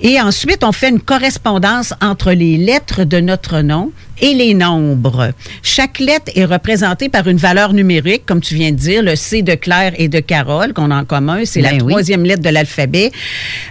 Et 0.00 0.18
ensuite, 0.20 0.64
on 0.64 0.72
fait 0.72 0.88
une 0.88 1.00
correspondance 1.00 1.92
entre 2.00 2.32
les 2.32 2.56
lettres 2.56 3.04
de 3.04 3.20
notre 3.20 3.60
nom 3.60 3.92
et 4.22 4.32
les 4.32 4.54
nombres. 4.54 5.32
Chaque 5.62 5.98
lettre 5.98 6.32
est 6.34 6.46
représentée 6.46 7.10
par 7.10 7.28
une 7.28 7.36
valeur 7.36 7.74
numérique, 7.74 8.24
comme 8.24 8.40
tu 8.40 8.54
viens 8.54 8.70
de 8.70 8.76
dire, 8.76 9.02
le 9.02 9.16
C 9.16 9.42
de 9.42 9.54
Claire 9.54 9.92
et 9.98 10.08
de 10.08 10.20
Carole 10.20 10.72
qu'on 10.72 10.90
a 10.90 10.96
en 10.96 11.04
commun, 11.04 11.42
c'est 11.44 11.60
la 11.60 11.72
Ben 11.72 11.82
oui. 11.82 11.92
troisième 11.92 12.24
lettre 12.24 12.42
de 12.42 12.48
l'alphabet. 12.48 13.12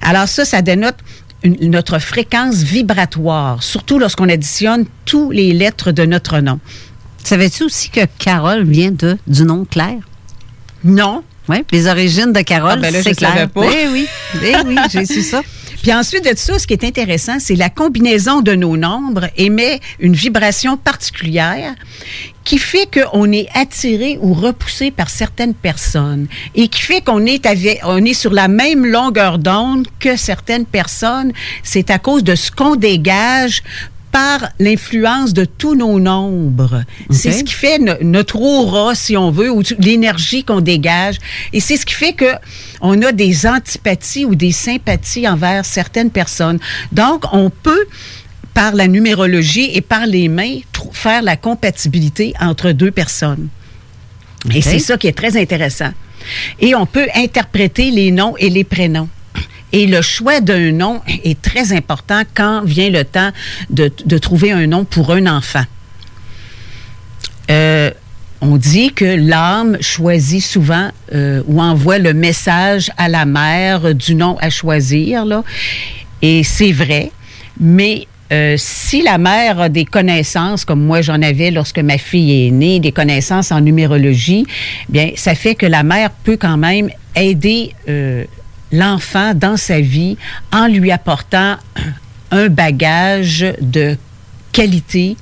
Alors 0.04 0.28
ça, 0.28 0.46
ça 0.46 0.62
dénote 0.62 0.98
une- 1.44 1.72
notre 1.72 2.00
fréquence 2.00 2.58
vibratoire, 2.58 3.62
surtout 3.64 4.00
lorsqu'on 4.00 4.30
additionne 4.30 4.86
tous 5.06 5.32
les 5.32 5.54
lettres 5.54 5.92
de 5.92 6.06
notre 6.06 6.40
nom. 6.40 6.60
Savais-tu 7.24 7.64
aussi 7.64 7.90
que 7.90 8.02
Carole 8.20 8.64
vient 8.64 8.92
de, 8.92 9.18
du 9.28 9.44
nom 9.44 9.66
Claire? 9.66 10.00
Non. 10.84 11.24
Oui, 11.50 11.64
les 11.72 11.88
origines 11.88 12.32
de 12.34 12.42
Carole, 12.42 12.74
Ah, 12.78 12.92
ben 12.92 13.02
c'est 13.04 13.16
Claire. 13.16 13.50
pas. 13.50 13.66
Eh 13.66 13.88
oui, 13.90 14.08
eh 14.44 14.56
oui, 14.66 14.76
j'ai 14.92 15.06
su 15.06 15.22
ça. 15.22 15.42
Puis 15.82 15.92
ensuite 15.94 16.24
de 16.24 16.38
ça, 16.38 16.60
ce 16.60 16.68
qui 16.68 16.74
est 16.74 16.84
intéressant, 16.84 17.40
c'est 17.40 17.56
la 17.56 17.70
combinaison 17.70 18.42
de 18.42 18.54
nos 18.54 18.78
nombres 18.78 19.28
émet 19.38 19.80
une 20.00 20.14
vibration 20.14 20.78
particulière 20.78 21.74
qui 22.44 22.58
fait 22.58 22.88
qu'on 22.92 23.32
est 23.32 23.48
attiré 23.54 24.18
ou 24.22 24.34
repoussé 24.34 24.90
par 24.92 25.10
certaines 25.10 25.54
personnes 25.54 26.28
et 26.56 26.68
qui 26.68 26.82
fait 26.82 27.02
qu'on 27.02 27.26
est, 27.26 27.46
avec- 27.46 27.82
on 27.86 28.04
est 28.04 28.14
sur 28.16 28.32
la 28.34 28.48
même 28.48 28.86
longueur 28.86 29.38
d'onde 29.38 29.88
que 30.00 30.16
certaines 30.16 30.66
personnes. 30.66 31.32
C'est 31.64 31.90
à 31.92 32.00
cause 32.00 32.24
de 32.24 32.36
ce 32.36 32.50
qu'on 32.52 32.76
dégage 32.76 33.62
par 34.12 34.50
l'influence 34.60 35.32
de 35.34 35.46
tous 35.46 35.74
nos 35.76 35.98
nombres. 35.98 36.84
C'est 37.12 37.32
ce 37.32 37.44
qui 37.46 37.54
fait 37.54 37.80
no- 37.80 37.94
notre 38.02 38.36
aura, 38.42 38.94
si 38.94 39.16
on 39.16 39.32
veut, 39.32 39.50
ou 39.50 39.62
l'énergie 39.80 40.44
qu'on 40.44 40.60
dégage. 40.60 41.16
Et 41.54 41.62
c'est 41.62 41.78
ce 41.78 41.86
qui 41.86 41.94
fait 41.94 42.12
que 42.12 42.26
on 42.82 43.02
a 43.04 43.14
des 43.14 43.46
antipathies 43.48 44.26
ou 44.26 44.36
des 44.36 44.52
sympathies 44.52 45.30
envers 45.30 45.64
certaines 45.64 46.10
personnes. 46.10 46.60
Donc, 46.92 47.24
on 47.32 47.50
peut 47.50 47.86
par 48.54 48.76
la 48.76 48.88
numérologie 48.88 49.72
et 49.74 49.82
par 49.82 50.06
les 50.06 50.28
mains, 50.28 50.60
faire 50.92 51.22
la 51.22 51.36
compatibilité 51.36 52.34
entre 52.40 52.72
deux 52.72 52.92
personnes. 52.92 53.48
Et 54.54 54.62
c'est 54.62 54.80
ça 54.80 54.98
qui 54.98 55.08
est 55.08 55.18
très 55.18 55.40
intéressant. 55.40 55.92
Et 56.60 56.76
on 56.76 56.86
peut 56.86 57.08
interpréter 57.16 57.92
les 57.92 58.12
noms 58.12 58.36
et 58.38 58.50
les 58.50 58.64
prénoms. 58.64 59.10
Et 59.74 59.88
le 59.88 60.02
choix 60.02 60.42
d'un 60.42 60.72
nom 60.72 61.02
est 61.08 61.42
très 61.42 61.74
important 61.74 62.24
quand 62.34 62.64
vient 62.66 62.90
le 62.90 63.06
temps 63.06 63.32
de, 63.70 63.92
de 64.06 64.18
trouver 64.18 64.52
un 64.52 64.68
nom 64.68 64.84
pour 64.84 65.12
un 65.12 65.28
enfant. 65.28 65.64
Euh, 67.50 67.92
on 68.42 68.58
dit 68.58 68.92
que 68.92 69.06
l'âme 69.06 69.78
choisit 69.82 70.44
souvent 70.44 70.90
euh, 71.14 71.44
ou 71.48 71.62
envoie 71.62 72.00
le 72.00 72.14
message 72.14 72.92
à 72.98 73.08
la 73.08 73.26
mère 73.26 73.94
du 73.96 74.16
nom 74.16 74.38
à 74.42 74.50
choisir. 74.50 75.26
Là. 75.26 75.44
Et 76.22 76.44
c'est 76.44 76.72
vrai, 76.72 77.12
mais 77.60 78.08
euh, 78.32 78.56
si 78.58 79.02
la 79.02 79.18
mère 79.18 79.60
a 79.60 79.70
des 79.70 79.86
connaissances, 79.86 80.64
comme 80.64 80.84
moi 80.84 81.02
j'en 81.02 81.22
avais 81.22 81.52
lorsque 81.52 81.80
ma 81.80 81.98
fille 81.98 82.48
est 82.48 82.52
née, 82.52 82.80
des 82.80 82.92
connaissances 82.92 83.52
en 83.52 83.60
numérologie, 83.60 84.46
bien, 84.88 85.12
ça 85.16 85.36
fait 85.36 85.56
que 85.56 85.66
la 85.66 85.84
mère 85.84 86.12
peut 86.12 86.38
quand 86.38 86.58
même 86.58 86.90
aider 87.16 87.74
euh, 87.90 88.24
l'enfant 88.72 89.34
dans 89.34 89.58
sa 89.58 89.82
vie 89.82 90.18
en 90.54 90.68
lui 90.68 90.92
apportant 90.92 91.58
un 92.32 92.48
bagage 92.48 93.46
de 93.60 93.98
qualité 94.54 95.18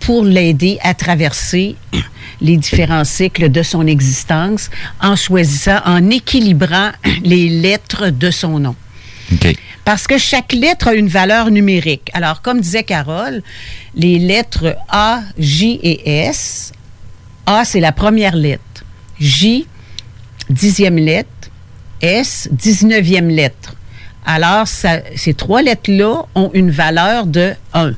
pour 0.00 0.24
l'aider 0.24 0.78
à 0.82 0.92
traverser 0.92 1.76
les 2.42 2.58
différents 2.58 3.04
cycles 3.04 3.50
de 3.50 3.62
son 3.62 3.86
existence 3.86 4.70
en 5.00 5.16
choisissant, 5.16 5.78
en 5.86 6.10
équilibrant 6.10 6.90
les 7.24 7.48
lettres 7.48 8.10
de 8.10 8.30
son 8.30 8.58
nom. 8.58 8.76
Parce 9.84 10.06
que 10.06 10.18
chaque 10.18 10.52
lettre 10.52 10.88
a 10.88 10.94
une 10.94 11.08
valeur 11.08 11.50
numérique. 11.50 12.10
Alors, 12.12 12.42
comme 12.42 12.60
disait 12.60 12.82
Carole, 12.82 13.42
les 13.94 14.18
lettres 14.18 14.76
A, 14.88 15.20
J 15.38 15.78
et 15.82 16.26
S, 16.26 16.72
A, 17.46 17.64
c'est 17.64 17.80
la 17.80 17.92
première 17.92 18.36
lettre. 18.36 18.84
J, 19.20 19.66
dixième 20.50 20.96
lettre. 20.96 21.28
S, 22.00 22.48
dix-neuvième 22.52 23.28
lettre. 23.28 23.74
Alors, 24.24 24.68
ça- 24.68 25.00
ces 25.16 25.34
trois 25.34 25.62
lettres-là 25.62 26.24
ont 26.34 26.50
une 26.54 26.70
valeur 26.70 27.26
de 27.26 27.54
1. 27.74 27.92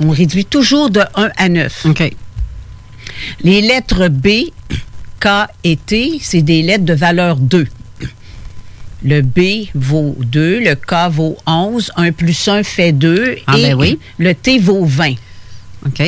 On 0.00 0.10
réduit 0.10 0.44
toujours 0.44 0.90
de 0.90 1.02
1 1.14 1.30
à 1.36 1.48
9. 1.48 1.84
Les 3.42 3.60
lettres 3.60 4.08
B, 4.08 4.50
K 5.20 5.26
et 5.62 5.76
T, 5.76 6.18
c'est 6.22 6.42
des 6.42 6.62
lettres 6.62 6.84
de 6.84 6.94
valeur 6.94 7.36
2. 7.36 7.66
Le 9.04 9.20
B 9.20 9.68
vaut 9.74 10.16
2, 10.18 10.60
le 10.60 10.74
K 10.74 11.10
vaut 11.10 11.36
11, 11.46 11.92
1 11.96 12.12
plus 12.12 12.48
1 12.48 12.62
fait 12.62 12.92
2 12.92 13.36
Ah, 13.46 13.58
et 13.58 13.62
ben 13.68 13.74
oui. 13.74 13.98
le 14.18 14.34
T 14.34 14.58
vaut 14.58 14.84
20. 14.84 15.14
OK. 15.86 16.02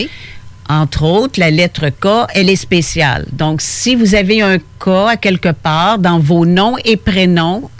Entre 0.69 1.03
autres, 1.05 1.39
la 1.39 1.51
lettre 1.51 1.91
K, 1.91 2.27
elle 2.35 2.49
est 2.51 2.57
spéciale. 2.57 3.27
Donc, 3.33 3.61
si 3.61 3.95
vous 3.95 4.15
avez 4.15 4.41
un 4.41 4.59
K 4.59 4.89
à 5.09 5.17
quelque 5.17 5.51
part 5.51 5.99
dans 5.99 6.19
vos 6.19 6.47
noms 6.47 6.77
et 6.85 6.97
prénoms, 6.97 7.71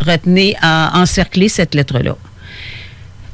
retenez, 0.00 0.54
à 0.60 0.92
encercler 1.00 1.48
cette 1.48 1.74
lettre-là. 1.74 2.16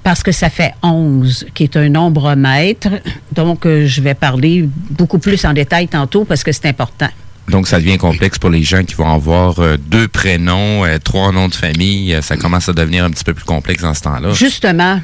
Parce 0.03 0.23
que 0.23 0.33
ça 0.33 0.49
fait 0.49 0.75
11, 0.83 1.47
qui 1.55 1.65
est 1.65 1.77
un 1.77 1.89
nombre 1.89 2.35
maître. 2.35 2.89
Donc, 3.33 3.67
euh, 3.67 3.87
je 3.87 4.01
vais 4.01 4.15
parler 4.15 4.69
beaucoup 4.91 5.19
plus 5.19 5.45
en 5.45 5.53
détail 5.53 5.89
tantôt 5.89 6.25
parce 6.25 6.43
que 6.45 6.53
c'est 6.53 6.67
important. 6.67 7.09
Donc, 7.49 7.69
ça 7.69 7.79
devient 7.79 7.99
complexe 7.99 8.39
pour 8.39 8.49
les 8.51 8.63
gens 8.63 8.85
qui 8.85 8.95
vont 8.95 9.13
avoir 9.13 9.59
euh, 9.61 9.77
deux 9.77 10.09
prénoms, 10.09 10.85
euh, 10.85 10.99
trois 10.99 11.31
noms 11.31 11.49
de 11.49 11.55
famille. 11.55 12.15
Euh, 12.15 12.23
ça 12.23 12.37
commence 12.37 12.69
à 12.69 12.73
devenir 12.73 13.05
un 13.05 13.11
petit 13.11 13.25
peu 13.25 13.35
plus 13.35 13.45
complexe 13.45 13.83
dans 13.83 13.93
ce 13.95 14.01
temps-là. 14.03 14.33
Justement, 14.33 15.01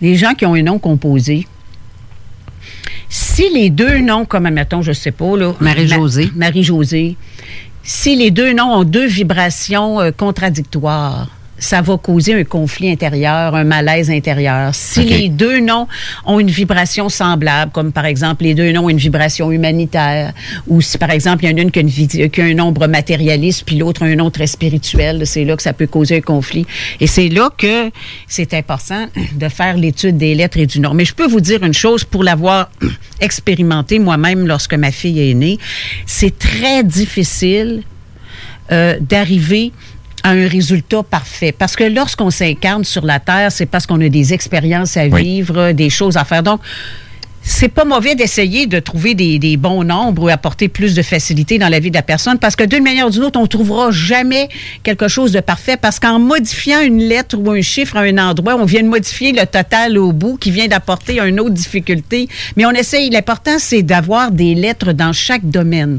les 0.00 0.16
gens 0.16 0.32
qui 0.34 0.46
ont 0.46 0.54
un 0.54 0.62
nom 0.62 0.78
composé, 0.78 1.46
si 3.08 3.50
les 3.52 3.68
deux 3.70 3.98
noms, 3.98 4.24
comme 4.24 4.46
admettons, 4.46 4.80
je 4.82 4.92
sais 4.92 5.10
pas, 5.12 5.36
là, 5.36 5.52
Marie-Josée. 5.60 6.30
Ma- 6.34 6.46
Marie-Josée, 6.46 7.16
si 7.82 8.16
les 8.16 8.30
deux 8.30 8.52
noms 8.54 8.72
ont 8.74 8.84
deux 8.84 9.06
vibrations 9.06 10.00
euh, 10.00 10.10
contradictoires, 10.12 11.28
ça 11.62 11.80
va 11.80 11.96
causer 11.96 12.34
un 12.34 12.44
conflit 12.44 12.90
intérieur, 12.90 13.54
un 13.54 13.62
malaise 13.64 14.10
intérieur. 14.10 14.74
Si 14.74 15.04
les 15.04 15.28
deux 15.28 15.60
noms 15.60 15.86
ont 16.26 16.40
une 16.40 16.50
vibration 16.50 17.08
semblable, 17.08 17.70
comme 17.70 17.92
par 17.92 18.04
exemple 18.04 18.42
les 18.44 18.54
deux 18.54 18.72
noms 18.72 18.86
ont 18.86 18.88
une 18.90 18.96
vibration 18.98 19.52
humanitaire, 19.52 20.32
ou 20.66 20.80
si 20.80 20.98
par 20.98 21.10
exemple 21.10 21.44
il 21.44 21.50
y 21.50 21.54
en 21.54 21.56
a 21.56 21.60
une 21.60 21.70
qui 21.70 21.78
a, 21.78 21.82
une 21.82 21.88
vid- 21.88 22.30
qui 22.30 22.40
a 22.40 22.44
un 22.44 22.54
nombre 22.54 22.88
matérialiste, 22.88 23.62
puis 23.64 23.76
l'autre 23.76 24.02
un 24.02 24.16
nom 24.16 24.30
très 24.30 24.48
spirituel, 24.48 25.24
c'est 25.24 25.44
là 25.44 25.56
que 25.56 25.62
ça 25.62 25.72
peut 25.72 25.86
causer 25.86 26.16
un 26.16 26.20
conflit. 26.20 26.66
Et 27.00 27.06
c'est 27.06 27.28
là 27.28 27.48
que 27.56 27.90
c'est 28.26 28.54
important 28.54 29.06
de 29.34 29.48
faire 29.48 29.76
l'étude 29.76 30.16
des 30.16 30.34
lettres 30.34 30.58
et 30.58 30.66
du 30.66 30.80
nom. 30.80 30.94
Mais 30.94 31.04
je 31.04 31.14
peux 31.14 31.28
vous 31.28 31.40
dire 31.40 31.62
une 31.62 31.74
chose, 31.74 32.02
pour 32.02 32.24
l'avoir 32.24 32.70
expérimenté 33.20 34.00
moi-même 34.00 34.46
lorsque 34.48 34.74
ma 34.74 34.90
fille 34.90 35.30
est 35.30 35.34
née, 35.34 35.58
c'est 36.06 36.36
très 36.36 36.82
difficile 36.82 37.82
euh, 38.72 38.96
d'arriver 39.00 39.72
à 40.22 40.30
un 40.30 40.48
résultat 40.48 41.02
parfait. 41.02 41.52
Parce 41.52 41.76
que 41.76 41.84
lorsqu'on 41.84 42.30
s'incarne 42.30 42.84
sur 42.84 43.04
la 43.04 43.20
Terre, 43.20 43.50
c'est 43.52 43.66
parce 43.66 43.86
qu'on 43.86 44.00
a 44.00 44.08
des 44.08 44.32
expériences 44.32 44.96
à 44.96 45.06
Oui. 45.06 45.22
vivre, 45.22 45.72
des 45.72 45.90
choses 45.90 46.16
à 46.16 46.24
faire. 46.24 46.42
Donc, 46.42 46.60
c'est 47.44 47.68
pas 47.68 47.84
mauvais 47.84 48.14
d'essayer 48.14 48.68
de 48.68 48.78
trouver 48.78 49.14
des, 49.16 49.40
des 49.40 49.56
bons 49.56 49.82
nombres 49.82 50.22
ou 50.22 50.28
apporter 50.28 50.68
plus 50.68 50.94
de 50.94 51.02
facilité 51.02 51.58
dans 51.58 51.68
la 51.68 51.80
vie 51.80 51.90
de 51.90 51.96
la 51.96 52.02
personne 52.02 52.38
parce 52.38 52.54
que 52.54 52.62
d'une 52.62 52.84
manière 52.84 53.08
ou 53.08 53.10
d'une 53.10 53.24
autre, 53.24 53.40
on 53.40 53.48
trouvera 53.48 53.90
jamais 53.90 54.48
quelque 54.84 55.08
chose 55.08 55.32
de 55.32 55.40
parfait 55.40 55.76
parce 55.76 55.98
qu'en 55.98 56.20
modifiant 56.20 56.80
une 56.82 57.00
lettre 57.00 57.36
ou 57.36 57.50
un 57.50 57.60
chiffre 57.60 57.96
à 57.96 58.02
un 58.02 58.16
endroit, 58.18 58.54
on 58.54 58.64
vient 58.64 58.84
de 58.84 58.88
modifier 58.88 59.32
le 59.32 59.44
total 59.44 59.98
au 59.98 60.12
bout 60.12 60.36
qui 60.36 60.52
vient 60.52 60.68
d'apporter 60.68 61.18
une 61.18 61.40
autre 61.40 61.50
difficulté. 61.54 62.28
Mais 62.56 62.64
on 62.64 62.70
essaye, 62.70 63.10
l'important, 63.10 63.58
c'est 63.58 63.82
d'avoir 63.82 64.30
des 64.30 64.54
lettres 64.54 64.92
dans 64.92 65.12
chaque 65.12 65.44
domaine. 65.44 65.98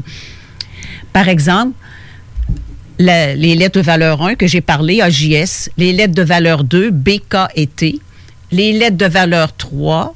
Par 1.12 1.28
exemple, 1.28 1.74
la- 2.98 3.34
les 3.34 3.54
lettres 3.54 3.78
de 3.80 3.84
valeur 3.84 4.22
1 4.22 4.34
que 4.34 4.46
j'ai 4.46 4.60
parlé, 4.60 5.00
AJS, 5.00 5.70
les 5.76 5.92
lettres 5.92 6.14
de 6.14 6.22
valeur 6.22 6.64
2, 6.64 6.90
BK 6.90 7.36
et 7.56 7.66
T, 7.66 8.00
les 8.52 8.72
lettres 8.72 8.96
de 8.96 9.06
valeur 9.06 9.54
3, 9.56 10.14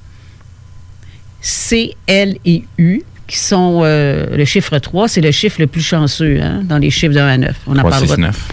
C, 1.40 1.94
L 2.06 2.36
et 2.44 2.64
U, 2.78 3.02
qui 3.26 3.38
sont 3.38 3.80
euh, 3.84 4.36
le 4.36 4.44
chiffre 4.44 4.78
3, 4.78 5.08
c'est 5.08 5.20
le 5.20 5.30
chiffre 5.30 5.60
le 5.60 5.66
plus 5.66 5.82
chanceux 5.82 6.40
hein, 6.42 6.62
dans 6.64 6.78
les 6.78 6.90
chiffres 6.90 7.14
de 7.14 7.20
1 7.20 7.26
à 7.28 7.36
9. 7.38 7.56
On 7.66 7.72
en 7.76 7.80
3, 7.80 7.92
6, 7.92 8.06
parlera. 8.08 8.16
9. 8.16 8.48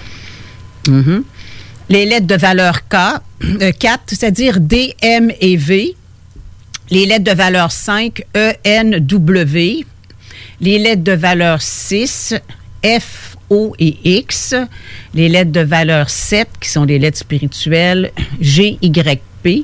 Mhm. 0.89 1.23
Les 1.89 2.05
lettres 2.05 2.27
de 2.27 2.35
valeur 2.35 2.87
K, 2.87 2.95
euh, 3.61 3.71
4, 3.71 4.01
c'est-à-dire 4.07 4.59
D, 4.59 4.95
M 5.01 5.31
et 5.39 5.55
V. 5.55 5.95
Les 6.91 7.05
lettres 7.05 7.23
de 7.23 7.31
valeur 7.31 7.71
5, 7.71 8.23
E, 8.35 8.53
N, 8.63 8.99
W. 8.99 9.85
Les 10.61 10.77
lettres 10.79 11.03
de 11.03 11.11
valeur 11.13 11.61
6, 11.61 12.35
F, 12.83 13.34
O 13.49 13.73
et 13.79 13.97
X. 14.03 14.55
Les 15.13 15.29
lettres 15.29 15.51
de 15.51 15.61
valeur 15.61 16.09
7, 16.09 16.47
qui 16.59 16.69
sont 16.69 16.85
des 16.85 16.99
lettres 16.99 17.19
spirituelles, 17.19 18.11
G, 18.39 18.77
Y, 18.81 19.21
P. 19.43 19.63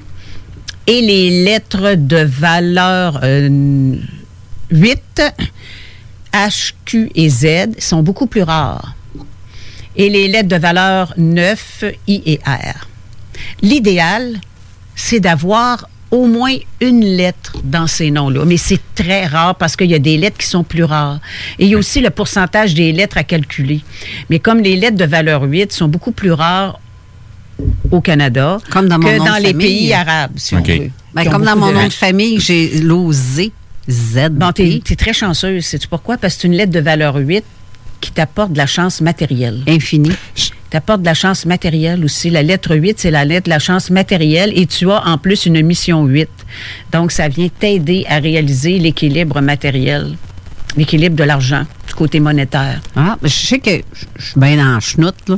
Et 0.87 1.01
les 1.01 1.43
lettres 1.43 1.95
de 1.95 2.17
valeur 2.17 3.19
euh, 3.23 3.95
8, 4.71 5.21
H, 6.33 6.73
Q 6.85 7.11
et 7.15 7.29
Z 7.29 7.79
sont 7.79 8.01
beaucoup 8.01 8.27
plus 8.27 8.43
rares 8.43 8.95
et 9.95 10.09
les 10.09 10.27
lettres 10.27 10.49
de 10.49 10.55
valeur 10.55 11.13
9, 11.17 11.83
I 12.07 12.23
et 12.25 12.39
R. 12.45 12.87
L'idéal, 13.61 14.39
c'est 14.95 15.19
d'avoir 15.19 15.89
au 16.11 16.27
moins 16.27 16.53
une 16.81 17.03
lettre 17.05 17.53
dans 17.63 17.87
ces 17.87 18.11
noms-là, 18.11 18.43
mais 18.45 18.57
c'est 18.57 18.79
très 18.95 19.25
rare 19.25 19.55
parce 19.55 19.75
qu'il 19.77 19.89
y 19.89 19.95
a 19.95 19.99
des 19.99 20.17
lettres 20.17 20.37
qui 20.37 20.45
sont 20.47 20.63
plus 20.63 20.83
rares. 20.83 21.19
Et 21.57 21.65
il 21.65 21.71
y 21.71 21.75
a 21.75 21.77
aussi 21.77 22.01
le 22.01 22.09
pourcentage 22.09 22.73
des 22.73 22.91
lettres 22.91 23.17
à 23.17 23.23
calculer. 23.23 23.81
Mais 24.29 24.39
comme 24.39 24.59
les 24.59 24.75
lettres 24.75 24.97
de 24.97 25.05
valeur 25.05 25.43
8 25.43 25.71
sont 25.71 25.87
beaucoup 25.87 26.11
plus 26.11 26.31
rares 26.33 26.79
au 27.91 28.01
Canada 28.01 28.57
Comme 28.69 28.87
dans 28.89 28.99
mon 28.99 29.07
que 29.07 29.17
dans 29.17 29.37
les 29.37 29.51
famille. 29.51 29.67
pays 29.67 29.93
arabes, 29.93 30.31
si 30.35 30.55
OK. 30.55 30.63
on 30.67 30.77
veut. 30.83 30.91
Ben, 31.13 31.29
comme 31.29 31.45
dans 31.45 31.55
mon 31.55 31.69
de- 31.69 31.75
nom 31.75 31.87
de 31.87 31.93
famille, 31.93 32.39
j'ai 32.39 32.79
l'osé 32.81 33.51
Z. 33.89 34.29
Bon, 34.31 34.51
t'es 34.51 34.81
es 34.89 34.95
très 34.95 35.13
chanceuse. 35.13 35.63
Sais-tu 35.65 35.87
pourquoi? 35.87 36.17
Parce 36.17 36.35
que 36.35 36.41
c'est 36.41 36.47
une 36.47 36.53
lettre 36.55 36.71
de 36.71 36.79
valeur 36.79 37.15
8 37.15 37.43
qui 38.01 38.11
t'apporte 38.11 38.51
de 38.51 38.57
la 38.57 38.65
chance 38.65 38.99
matérielle. 38.99 39.61
Infini. 39.67 40.11
T'apporte 40.69 41.01
de 41.01 41.05
la 41.05 41.13
chance 41.13 41.45
matérielle 41.45 42.03
aussi. 42.03 42.29
La 42.29 42.43
lettre 42.43 42.75
8, 42.75 42.99
c'est 42.99 43.11
la 43.11 43.25
lettre 43.25 43.45
de 43.45 43.49
la 43.49 43.59
chance 43.59 43.89
matérielle 43.89 44.51
et 44.55 44.65
tu 44.65 44.89
as 44.89 45.05
en 45.05 45.17
plus 45.17 45.45
une 45.45 45.61
mission 45.61 46.05
8. 46.05 46.29
Donc, 46.91 47.11
ça 47.11 47.27
vient 47.27 47.49
t'aider 47.49 48.05
à 48.09 48.19
réaliser 48.19 48.79
l'équilibre 48.79 49.41
matériel, 49.41 50.15
l'équilibre 50.77 51.15
de 51.15 51.23
l'argent, 51.23 51.65
du 51.87 51.93
côté 51.93 52.19
monétaire. 52.19 52.81
Ah, 52.95 53.17
je 53.21 53.27
sais 53.27 53.59
que 53.59 53.81
je 54.17 54.25
suis 54.25 54.39
bien 54.39 54.57
dans 54.57 54.73
la 54.73 54.79
chenoute, 54.79 55.27
là. 55.27 55.37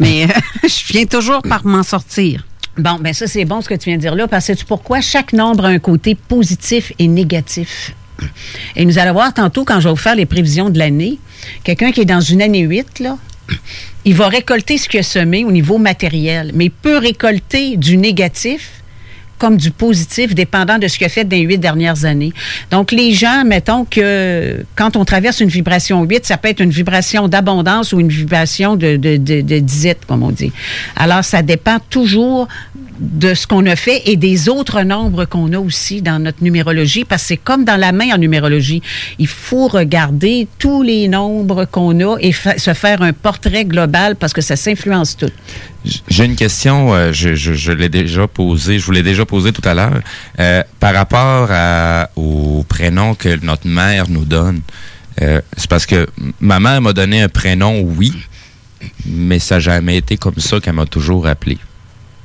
Mais 0.00 0.26
je 0.64 0.92
viens 0.92 1.06
toujours 1.06 1.42
par 1.42 1.64
m'en 1.64 1.84
sortir. 1.84 2.44
Bon, 2.76 2.98
ben 3.00 3.14
ça, 3.14 3.28
c'est 3.28 3.44
bon 3.44 3.60
ce 3.60 3.68
que 3.68 3.74
tu 3.74 3.90
viens 3.90 3.96
de 3.96 4.02
dire 4.02 4.16
là, 4.16 4.26
parce 4.26 4.46
que 4.46 4.52
sais-tu 4.54 4.64
pourquoi? 4.64 5.00
Chaque 5.00 5.32
nombre 5.32 5.66
a 5.66 5.68
un 5.68 5.78
côté 5.78 6.16
positif 6.16 6.92
et 6.98 7.06
négatif. 7.06 7.94
Et 8.74 8.84
nous 8.84 8.98
allons 8.98 9.12
voir 9.12 9.32
tantôt, 9.32 9.64
quand 9.64 9.78
je 9.78 9.84
vais 9.84 9.94
vous 9.94 10.00
faire 10.00 10.16
les 10.16 10.26
prévisions 10.26 10.70
de 10.70 10.78
l'année, 10.78 11.18
quelqu'un 11.62 11.92
qui 11.92 12.00
est 12.00 12.06
dans 12.06 12.20
une 12.20 12.42
année 12.42 12.60
8, 12.60 13.00
là, 13.00 13.18
il 14.04 14.14
va 14.14 14.28
récolter 14.28 14.78
ce 14.78 14.88
qu'il 14.88 15.00
a 15.00 15.02
semé 15.02 15.44
au 15.44 15.52
niveau 15.52 15.78
matériel, 15.78 16.52
mais 16.54 16.66
il 16.66 16.70
peut 16.70 16.98
récolter 16.98 17.76
du 17.76 17.96
négatif 17.96 18.84
comme 19.38 19.56
du 19.56 19.70
positif, 19.70 20.34
dépendant 20.34 20.78
de 20.78 20.88
ce 20.88 20.96
qu'il 20.96 21.06
a 21.06 21.10
fait 21.10 21.24
dans 21.24 21.36
les 21.36 21.42
huit 21.42 21.58
dernières 21.58 22.04
années. 22.04 22.32
Donc, 22.70 22.92
les 22.92 23.12
gens, 23.12 23.44
mettons 23.44 23.84
que 23.84 24.64
quand 24.76 24.96
on 24.96 25.04
traverse 25.04 25.40
une 25.40 25.48
vibration 25.48 26.02
8, 26.04 26.24
ça 26.24 26.36
peut 26.36 26.48
être 26.48 26.60
une 26.60 26.70
vibration 26.70 27.28
d'abondance 27.28 27.92
ou 27.92 28.00
une 28.00 28.08
vibration 28.08 28.76
de, 28.76 28.96
de, 28.96 29.16
de, 29.16 29.58
disette, 29.58 30.06
comme 30.06 30.22
on 30.22 30.30
dit. 30.30 30.52
Alors, 30.96 31.24
ça 31.24 31.42
dépend 31.42 31.78
toujours 31.90 32.48
de 32.98 33.34
ce 33.34 33.46
qu'on 33.46 33.66
a 33.66 33.76
fait 33.76 34.02
et 34.06 34.16
des 34.16 34.48
autres 34.48 34.82
nombres 34.82 35.24
qu'on 35.24 35.52
a 35.52 35.58
aussi 35.58 36.02
dans 36.02 36.18
notre 36.18 36.42
numérologie, 36.42 37.04
parce 37.04 37.22
que 37.22 37.28
c'est 37.28 37.36
comme 37.36 37.64
dans 37.64 37.76
la 37.76 37.92
main 37.92 38.14
en 38.14 38.18
numérologie. 38.18 38.82
Il 39.18 39.26
faut 39.26 39.68
regarder 39.68 40.46
tous 40.58 40.82
les 40.82 41.08
nombres 41.08 41.64
qu'on 41.64 41.98
a 42.00 42.16
et 42.20 42.32
se 42.32 42.74
faire 42.74 43.02
un 43.02 43.12
portrait 43.12 43.64
global 43.64 44.16
parce 44.16 44.32
que 44.32 44.40
ça 44.40 44.56
s'influence 44.56 45.16
tout. 45.16 45.30
J'ai 46.08 46.24
une 46.24 46.36
question, 46.36 46.94
euh, 46.94 47.12
je, 47.12 47.72
l'ai 47.72 47.88
déjà 47.90 48.26
posée, 48.26 48.78
je 48.78 48.86
vous 48.86 48.92
l'ai 48.92 49.02
déjà 49.02 49.26
posée 49.26 49.52
tout 49.52 49.66
à 49.68 49.74
l'heure, 49.74 50.00
euh, 50.40 50.62
par 50.80 50.94
rapport 50.94 51.50
au 52.16 52.64
prénom 52.68 53.14
que 53.14 53.38
notre 53.44 53.66
mère 53.66 54.08
nous 54.08 54.24
donne. 54.24 54.62
Euh, 55.22 55.40
c'est 55.56 55.68
parce 55.68 55.86
que 55.86 56.08
ma 56.40 56.58
mère 56.58 56.80
m'a 56.80 56.92
donné 56.92 57.22
un 57.22 57.28
prénom, 57.28 57.80
oui, 57.80 58.12
mais 59.06 59.38
ça 59.38 59.56
n'a 59.56 59.60
jamais 59.60 59.98
été 59.98 60.16
comme 60.16 60.38
ça 60.38 60.58
qu'elle 60.60 60.74
m'a 60.74 60.86
toujours 60.86 61.26
appelé. 61.26 61.58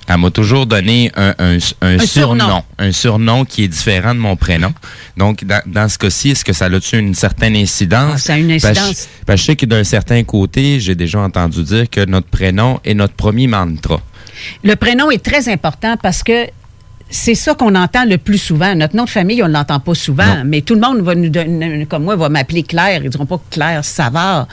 Elle 0.09 0.17
m'a 0.17 0.31
toujours 0.31 0.65
donné 0.65 1.11
un, 1.15 1.35
un- 1.37 1.57
un 1.81 1.99
Un 1.99 1.99
surnom, 1.99 2.39
surnom. 2.45 2.63
un 2.79 2.91
surnom 2.91 3.45
qui 3.45 3.63
est 3.65 3.67
différent 3.67 4.15
de 4.15 4.19
mon 4.19 4.35
prénom. 4.35 4.73
Donc, 5.15 5.43
dans, 5.43 5.61
dans 5.67 5.87
ce 5.87 5.97
cas-ci, 5.99 6.31
est-ce 6.31 6.43
que 6.43 6.51
ça 6.53 6.65
a-tu 6.65 6.97
une 6.97 7.13
certaine 7.13 7.55
incidence? 7.55 8.13
Ah, 8.15 8.17
ça 8.17 8.33
a 8.33 8.37
une 8.37 8.47
Parce- 8.59 8.65
incidence. 8.65 9.07
parce 9.25 9.35
que 9.37 9.41
je 9.41 9.45
sais 9.45 9.55
que 9.55 9.65
d'un 9.67 9.83
certain 9.83 10.23
côté, 10.23 10.79
j'ai 10.79 10.95
déjà 10.95 11.19
entendu 11.19 11.61
dire 11.63 11.89
que 11.89 12.03
notre 12.05 12.27
prénom 12.27 12.79
est 12.83 12.95
notre 12.95 13.13
premier 13.13 13.45
mantra. 13.47 14.01
Le 14.63 14.75
prénom 14.75 15.11
est 15.11 15.23
très 15.23 15.47
important 15.49 15.95
parce 16.01 16.23
que 16.23 16.47
c'est 17.09 17.35
ça 17.35 17.55
qu'on 17.55 17.73
entend 17.75 18.05
le 18.05 18.17
plus 18.17 18.37
souvent. 18.37 18.75
Notre 18.75 18.95
nom 18.95 19.05
de 19.05 19.09
famille, 19.09 19.41
on 19.41 19.47
ne 19.47 19.53
l'entend 19.53 19.79
pas 19.79 19.95
souvent, 19.95 20.43
mais 20.45 20.61
tout 20.61 20.75
le 20.75 20.81
monde 20.81 21.01
va 21.01 21.15
nous 21.15 21.29
donner, 21.29 21.85
comme 21.87 22.03
moi, 22.03 22.15
va 22.15 22.29
m'appeler 22.29 22.63
Claire. 22.63 23.01
Ils 23.03 23.09
diront 23.09 23.25
pas 23.25 23.41
Claire 23.49 23.83
Savard. 23.83 24.47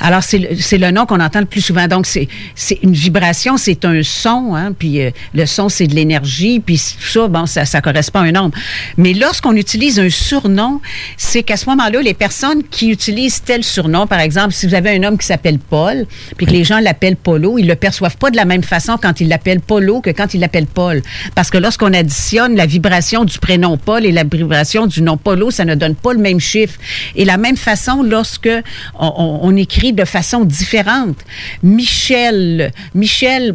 Alors, 0.00 0.22
c'est 0.22 0.38
le, 0.38 0.86
le 0.86 0.90
nom 0.90 1.06
qu'on 1.06 1.20
entend 1.20 1.40
le 1.40 1.46
plus 1.46 1.60
souvent. 1.60 1.86
Donc, 1.86 2.06
c'est, 2.06 2.28
c'est 2.54 2.80
une 2.82 2.92
vibration, 2.92 3.56
c'est 3.56 3.84
un 3.84 4.02
son, 4.02 4.54
hein, 4.56 4.72
puis 4.76 5.02
euh, 5.02 5.10
le 5.34 5.46
son, 5.46 5.68
c'est 5.68 5.86
de 5.86 5.94
l'énergie, 5.94 6.60
puis 6.60 6.76
tout 6.76 7.06
ça, 7.06 7.28
bon, 7.28 7.46
ça, 7.46 7.64
ça 7.64 7.80
correspond 7.80 8.20
à 8.20 8.24
un 8.24 8.32
nombre. 8.32 8.56
Mais 8.96 9.14
lorsqu'on 9.14 9.54
utilise 9.54 10.00
un 10.00 10.10
surnom, 10.10 10.80
c'est 11.16 11.42
qu'à 11.42 11.56
ce 11.56 11.66
moment-là, 11.70 12.02
les 12.02 12.14
personnes 12.14 12.64
qui 12.64 12.90
utilisent 12.90 13.42
tel 13.42 13.62
surnom, 13.62 14.06
par 14.06 14.20
exemple, 14.20 14.52
si 14.52 14.66
vous 14.66 14.74
avez 14.74 14.90
un 14.90 15.02
homme 15.04 15.18
qui 15.18 15.26
s'appelle 15.26 15.58
Paul, 15.58 16.06
puis 16.36 16.46
que 16.46 16.52
les 16.52 16.64
gens 16.64 16.80
l'appellent 16.80 17.16
Polo, 17.16 17.58
ils 17.58 17.66
le 17.66 17.76
perçoivent 17.76 18.16
pas 18.16 18.30
de 18.30 18.36
la 18.36 18.44
même 18.44 18.64
façon 18.64 18.96
quand 19.00 19.20
ils 19.20 19.28
l'appellent 19.28 19.60
Polo 19.60 20.00
que 20.00 20.10
quand 20.10 20.34
ils 20.34 20.40
l'appellent 20.40 20.66
Paul. 20.66 21.02
Parce 21.34 21.50
que 21.50 21.58
lorsqu'on 21.58 21.92
additionne 22.00 22.56
la 22.56 22.66
vibration 22.66 23.24
du 23.24 23.38
prénom 23.38 23.76
Paul 23.76 24.04
et 24.04 24.12
la 24.12 24.24
vibration 24.24 24.86
du 24.86 25.00
nom 25.02 25.16
Polo, 25.16 25.50
ça 25.50 25.64
ne 25.64 25.74
donne 25.74 25.94
pas 25.94 26.12
le 26.12 26.18
même 26.18 26.40
chiffre. 26.40 26.78
Et 27.14 27.24
la 27.24 27.36
même 27.36 27.56
façon 27.56 28.02
lorsque 28.02 28.50
on, 28.98 29.06
on- 29.24 29.38
on 29.42 29.56
écrit 29.56 29.92
de 29.92 30.04
façon 30.04 30.44
différente. 30.44 31.18
Michel, 31.62 32.72
Michel 32.94 33.54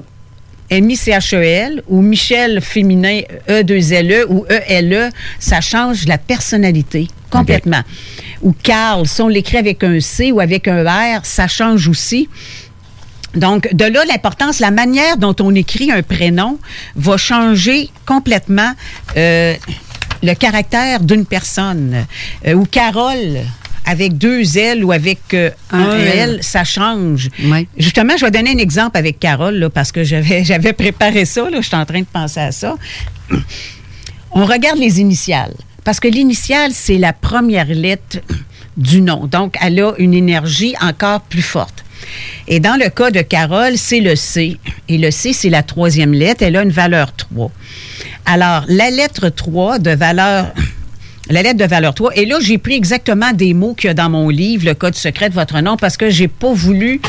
M-I-C-H-E-L 0.71 1.83
ou 1.87 2.01
Michel 2.01 2.59
féminin 2.59 3.19
E2-L-E 3.47 4.25
ou 4.29 4.45
E-L-E, 4.49 5.09
ça 5.39 5.61
change 5.61 6.05
la 6.07 6.17
personnalité 6.17 7.07
complètement. 7.29 7.81
Ou 8.41 8.51
Carl, 8.63 9.05
si 9.07 9.21
on 9.21 9.27
l'écrit 9.27 9.57
avec 9.57 9.83
un 9.83 9.99
C 9.99 10.31
ou 10.31 10.39
avec 10.39 10.67
un 10.67 10.83
R, 10.83 11.19
ça 11.23 11.47
change 11.47 11.87
aussi. 11.87 12.27
Donc, 13.35 13.73
de 13.73 13.85
là, 13.85 14.03
l'importance, 14.05 14.59
la 14.59 14.71
manière 14.71 15.17
dont 15.17 15.35
on 15.41 15.53
écrit 15.55 15.91
un 15.91 16.03
prénom 16.03 16.57
va 16.95 17.17
changer 17.17 17.89
complètement 18.05 18.73
euh, 19.17 19.55
le 20.23 20.33
caractère 20.33 21.01
d'une 21.01 21.25
personne. 21.25 22.05
Euh, 22.47 22.53
ou 22.53 22.65
Carole, 22.65 23.39
avec 23.85 24.17
deux 24.17 24.57
L 24.57 24.83
ou 24.83 24.91
avec 24.91 25.19
euh, 25.33 25.51
un, 25.71 25.79
Un 25.79 25.97
L. 25.97 26.07
L, 26.07 26.39
ça 26.41 26.63
change. 26.63 27.29
Justement, 27.77 28.17
je 28.17 28.25
vais 28.25 28.31
donner 28.31 28.51
un 28.51 28.57
exemple 28.57 28.97
avec 28.97 29.19
Carole, 29.19 29.55
là, 29.55 29.69
parce 29.69 29.91
que 29.91 30.03
j'avais, 30.03 30.43
j'avais 30.45 30.73
préparé 30.73 31.25
ça. 31.25 31.49
Là, 31.49 31.61
je 31.61 31.67
suis 31.67 31.75
en 31.75 31.85
train 31.85 31.99
de 31.99 32.05
penser 32.05 32.39
à 32.39 32.51
ça. 32.51 32.75
On 34.31 34.45
regarde 34.45 34.79
les 34.79 34.99
initiales. 34.99 35.53
Parce 35.83 35.99
que 35.99 36.07
l'initiale, 36.07 36.71
c'est 36.73 36.97
la 36.97 37.13
première 37.13 37.67
lettre 37.67 38.17
du 38.75 39.01
nom. 39.01 39.27
Donc, 39.27 39.55
elle 39.61 39.79
a 39.79 39.93
une 39.97 40.13
énergie 40.13 40.75
encore 40.81 41.21
plus 41.21 41.43
forte. 41.43 41.84
Et 42.47 42.59
dans 42.59 42.79
le 42.79 42.89
cas 42.89 43.11
de 43.11 43.21
Carole, 43.21 43.77
c'est 43.77 43.99
le 43.99 44.15
C. 44.15 44.57
Et 44.87 44.97
le 44.97 45.11
C, 45.11 45.33
c'est 45.33 45.49
la 45.49 45.63
troisième 45.63 46.13
lettre. 46.13 46.43
Elle 46.43 46.55
a 46.55 46.63
une 46.63 46.71
valeur 46.71 47.15
3. 47.15 47.51
Alors, 48.25 48.63
la 48.67 48.89
lettre 48.89 49.29
3 49.29 49.79
de 49.79 49.91
valeur 49.91 50.53
la 51.29 51.41
lettre 51.41 51.57
de 51.57 51.65
valeur 51.65 51.93
3. 51.93 52.15
Et 52.15 52.25
là, 52.25 52.37
j'ai 52.39 52.57
pris 52.57 52.75
exactement 52.75 53.31
des 53.33 53.53
mots 53.53 53.73
qu'il 53.73 53.87
y 53.87 53.91
a 53.91 53.93
dans 53.93 54.09
mon 54.09 54.29
livre, 54.29 54.65
le 54.65 54.73
code 54.73 54.95
secret 54.95 55.29
de 55.29 55.33
votre 55.33 55.59
nom, 55.61 55.77
parce 55.77 55.97
que 55.97 56.09
j'ai 56.09 56.27
pas 56.27 56.53
voulu. 56.53 57.01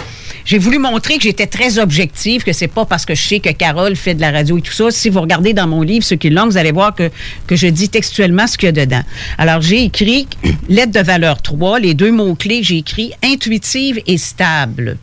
J'ai 0.44 0.58
voulu 0.58 0.78
montrer 0.78 1.16
que 1.16 1.24
j'étais 1.24 1.46
très 1.46 1.78
objective, 1.78 2.42
que 2.44 2.52
c'est 2.52 2.68
pas 2.68 2.86
parce 2.86 3.04
que 3.04 3.14
je 3.14 3.22
sais 3.22 3.40
que 3.40 3.50
Carole 3.50 3.96
fait 3.96 4.14
de 4.14 4.20
la 4.20 4.30
radio 4.30 4.58
et 4.58 4.62
tout 4.62 4.72
ça. 4.72 4.90
Si 4.90 5.10
vous 5.10 5.20
regardez 5.20 5.52
dans 5.52 5.66
mon 5.66 5.82
livre, 5.82 6.04
ce 6.04 6.14
qui 6.14 6.28
est 6.28 6.30
long, 6.30 6.46
vous 6.46 6.56
allez 6.56 6.72
voir 6.72 6.94
que, 6.94 7.10
que 7.46 7.56
je 7.56 7.66
dis 7.66 7.88
textuellement 7.88 8.46
ce 8.46 8.56
qu'il 8.56 8.66
y 8.66 8.68
a 8.68 8.72
dedans. 8.72 9.02
Alors, 9.38 9.60
j'ai 9.60 9.82
écrit 9.84 10.28
lettre 10.68 10.92
de 10.92 11.00
valeur 11.00 11.42
3, 11.42 11.80
les 11.80 11.94
deux 11.94 12.12
mots-clés, 12.12 12.62
j'ai 12.62 12.78
écrit 12.78 13.12
intuitive 13.22 14.00
et 14.06 14.18
stable. 14.18 14.98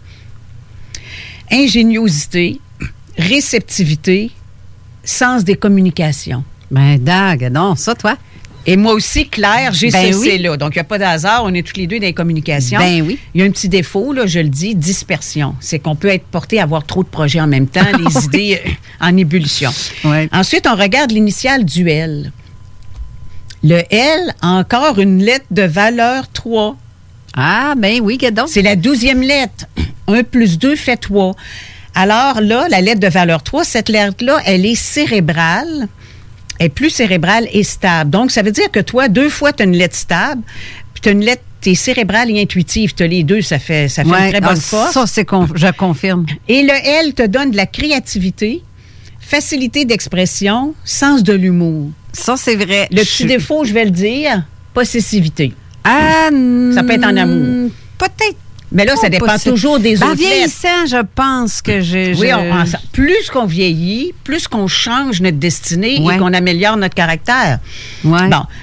Ingéniosité, 1.51 2.59
réceptivité, 3.17 4.31
sens 5.03 5.43
des 5.43 5.55
communications. 5.55 6.43
Ben, 6.71 6.97
dague, 6.97 7.51
non, 7.51 7.75
ça, 7.75 7.93
toi? 7.93 8.17
Et 8.65 8.77
moi 8.77 8.93
aussi, 8.93 9.27
Claire, 9.27 9.73
j'ai 9.73 9.89
Ben 9.91 10.13
ce 10.13 10.17
oui. 10.17 10.25
C-là. 10.29 10.55
Donc, 10.57 10.71
il 10.75 10.77
n'y 10.77 10.81
a 10.81 10.85
pas 10.85 10.97
de 10.97 11.03
hasard. 11.03 11.41
On 11.43 11.53
est 11.53 11.67
tous 11.67 11.75
les 11.77 11.85
deux 11.87 11.99
dans 11.99 12.05
les 12.05 12.13
communications. 12.13 12.79
Ben 12.79 13.01
oui. 13.01 13.19
Il 13.33 13.41
y 13.41 13.43
a 13.43 13.47
un 13.47 13.51
petit 13.51 13.67
défaut, 13.67 14.13
là, 14.13 14.25
je 14.25 14.39
le 14.39 14.47
dis, 14.49 14.73
dispersion. 14.73 15.55
C'est 15.59 15.79
qu'on 15.79 15.95
peut 15.95 16.07
être 16.07 16.23
porté 16.25 16.59
à 16.59 16.63
avoir 16.63 16.85
trop 16.85 17.03
de 17.03 17.09
projets 17.09 17.41
en 17.41 17.47
même 17.47 17.67
temps, 17.67 17.81
les 17.97 18.05
Oui. 18.05 18.23
idées 18.25 18.61
euh, 18.65 18.69
en 19.01 19.17
ébullition. 19.17 19.71
Ensuite, 20.31 20.65
on 20.71 20.75
regarde 20.75 21.11
l'initiale 21.11 21.65
du 21.65 21.89
L. 21.89 22.31
Le 23.63 23.81
L 23.89 24.33
a 24.41 24.47
encore 24.49 24.99
une 24.99 25.21
lettre 25.23 25.45
de 25.51 25.63
valeur 25.63 26.29
3. 26.31 26.77
Ah, 27.35 27.73
ben 27.77 27.99
oui, 28.01 28.17
donc. 28.31 28.47
C'est 28.49 28.61
la 28.61 28.75
douzième 28.75 29.21
lettre. 29.21 29.65
1 30.07 30.23
plus 30.23 30.57
2 30.57 30.75
fait 30.75 30.97
3. 30.97 31.33
Alors 31.95 32.41
là, 32.41 32.67
la 32.69 32.81
lettre 32.81 32.99
de 32.99 33.07
valeur 33.07 33.43
3, 33.43 33.63
cette 33.63 33.89
lettre-là, 33.89 34.39
elle 34.45 34.65
est 34.65 34.75
cérébrale, 34.75 35.87
est 36.59 36.69
plus 36.69 36.89
cérébrale 36.89 37.47
et 37.51 37.63
stable. 37.63 38.09
Donc, 38.09 38.31
ça 38.31 38.41
veut 38.41 38.51
dire 38.51 38.69
que 38.71 38.79
toi, 38.79 39.07
deux 39.07 39.29
fois, 39.29 39.53
tu 39.53 39.63
as 39.63 39.65
une 39.65 39.75
lettre 39.75 39.95
stable, 39.95 40.41
puis 40.93 41.01
tu 41.01 41.09
as 41.09 41.11
une 41.11 41.23
lettre, 41.23 41.41
tu 41.61 41.71
es 41.71 41.75
cérébrale 41.75 42.29
et 42.31 42.41
intuitive. 42.41 42.93
Tu 42.93 43.03
as 43.03 43.07
les 43.07 43.23
deux, 43.23 43.41
ça 43.41 43.59
fait, 43.59 43.87
ça 43.87 44.03
fait 44.03 44.09
Ouais, 44.09 44.25
une 44.25 44.29
très 44.31 44.41
ah, 44.43 44.49
bonne 44.53 44.61
force. 44.61 44.91
Ça, 44.93 45.05
c'est 45.07 45.25
con- 45.25 45.47
je 45.55 45.67
confirme. 45.71 46.25
Et 46.47 46.63
le 46.63 46.73
L 47.05 47.13
te 47.13 47.25
donne 47.25 47.51
de 47.51 47.57
la 47.57 47.65
créativité, 47.65 48.61
facilité 49.19 49.85
d'expression, 49.85 50.75
sens 50.83 51.23
de 51.23 51.33
l'humour. 51.33 51.89
Ça, 52.11 52.35
c'est 52.37 52.55
vrai. 52.55 52.87
Le 52.91 53.01
petit 53.01 53.25
défaut, 53.25 53.63
je 53.65 53.73
vais 53.73 53.85
le 53.85 53.91
dire, 53.91 54.43
possessivité. 54.73 55.53
Ah, 55.83 56.29
Ça 56.73 56.83
peut 56.83 56.91
être 56.93 57.05
en 57.05 57.17
amour. 57.17 57.71
Peut-être. 57.97 58.37
Mais 58.73 58.85
là, 58.85 58.95
ça 58.95 59.07
dépend 59.07 59.37
toujours 59.37 59.79
des 59.79 59.95
Ben, 59.97 60.07
autres 60.07 60.19
lettres. 60.19 60.29
vieillissant, 60.29 60.85
je 60.87 61.01
pense 61.15 61.61
que 61.61 61.79
je. 61.79 62.19
Oui, 62.19 62.33
on- 62.33 62.65
plus 62.91 63.29
qu'on 63.31 63.45
vieillit, 63.45 64.13
plus 64.23 64.47
qu'on 64.47 64.67
change 64.67 65.21
notre 65.21 65.37
destinée 65.37 65.99
Ouais. 66.01 66.15
et 66.15 66.17
qu'on 66.17 66.33
améliore 66.33 66.75
notre 66.77 66.95
caractère. 66.95 67.59
Bon, 68.03 68.17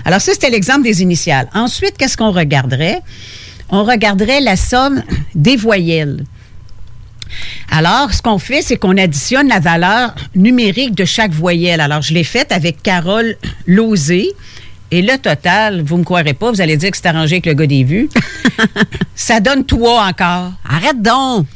alors 0.04 0.20
ça, 0.20 0.32
c'était 0.32 0.50
l'exemple 0.50 0.82
des 0.82 1.00
initiales. 1.02 1.48
Ensuite, 1.54 1.96
qu'est-ce 1.96 2.16
qu'on 2.16 2.32
regarderait? 2.32 3.00
On 3.70 3.84
regarderait 3.84 4.40
la 4.40 4.56
somme 4.56 5.02
des 5.36 5.56
voyelles. 5.56 6.24
Alors, 7.70 8.12
ce 8.12 8.20
qu'on 8.20 8.38
fait, 8.38 8.62
c'est 8.62 8.76
qu'on 8.76 8.96
additionne 8.96 9.46
la 9.48 9.60
valeur 9.60 10.12
numérique 10.34 10.96
de 10.96 11.04
chaque 11.04 11.30
voyelle. 11.30 11.80
Alors, 11.80 12.02
je 12.02 12.12
l'ai 12.12 12.24
faite 12.24 12.50
avec 12.50 12.82
Carole 12.82 13.36
Lozé. 13.66 14.30
Et 14.92 15.02
le 15.02 15.16
total, 15.18 15.82
vous 15.82 15.98
me 15.98 16.04
croirez 16.04 16.34
pas, 16.34 16.50
vous 16.50 16.60
allez 16.60 16.76
dire 16.76 16.90
que 16.90 16.96
c'est 16.96 17.06
arrangé 17.06 17.36
avec 17.36 17.46
le 17.46 17.54
gars 17.54 17.66
des 17.66 17.84
vues. 17.84 18.08
ça 19.14 19.40
donne 19.40 19.64
toi 19.64 20.06
encore. 20.08 20.52
Arrête 20.68 21.00
donc! 21.00 21.46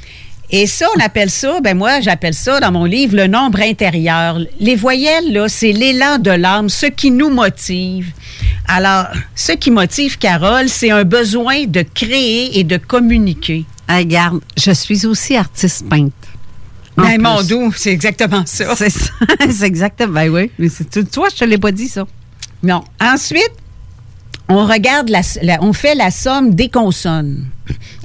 Et 0.51 0.66
ça, 0.66 0.86
on 0.97 1.01
appelle 1.01 1.31
ça, 1.31 1.59
ben 1.61 1.77
moi, 1.77 2.01
j'appelle 2.01 2.35
ça 2.35 2.61
dans 2.61 2.70
mon 2.70 2.85
livre 2.85 3.16
le 3.16 3.27
nombre 3.27 3.61
intérieur. 3.61 4.39
Les 4.61 4.77
voyelles, 4.77 5.32
là, 5.32 5.48
c'est 5.48 5.73
l'élan 5.73 6.19
de 6.19 6.31
l'âme, 6.31 6.69
ce 6.69 6.86
qui 6.86 7.11
nous 7.11 7.31
motive. 7.31 8.12
Alors, 8.69 9.06
ce 9.35 9.52
qui 9.52 9.70
motive 9.73 10.16
Carole, 10.19 10.69
c'est 10.69 10.90
un 10.90 11.02
besoin 11.02 11.65
de 11.65 11.82
créer 11.82 12.59
et 12.59 12.62
de 12.62 12.77
communiquer. 12.77 13.65
Regarde, 13.89 14.40
je 14.56 14.70
suis 14.70 15.06
aussi 15.06 15.35
artiste 15.36 15.89
peintre. 15.89 16.12
En 16.97 17.02
Ben, 17.02 17.20
mon 17.20 17.43
doux, 17.43 17.73
c'est 17.77 17.90
exactement 17.90 18.44
ça. 18.47 18.77
C'est 18.77 18.90
ça. 18.90 19.11
c'est 19.51 19.66
exactement. 19.66 20.12
Ben 20.12 20.28
oui. 20.31 20.51
Mais 20.59 20.69
c'est, 20.69 20.89
tu- 20.89 21.05
toi, 21.05 21.28
je 21.32 21.36
te 21.40 21.44
l'ai 21.44 21.59
pas 21.59 21.73
dit, 21.73 21.89
ça. 21.89 22.06
Non. 22.65 22.82
Ensuite, 23.01 23.53
on 24.49 24.66
regarde, 24.66 25.11
la, 25.11 25.23
on 25.61 25.73
fait 25.73 25.95
la 25.95 26.11
somme 26.11 26.55
des 26.55 26.69
consonnes. 26.69 27.47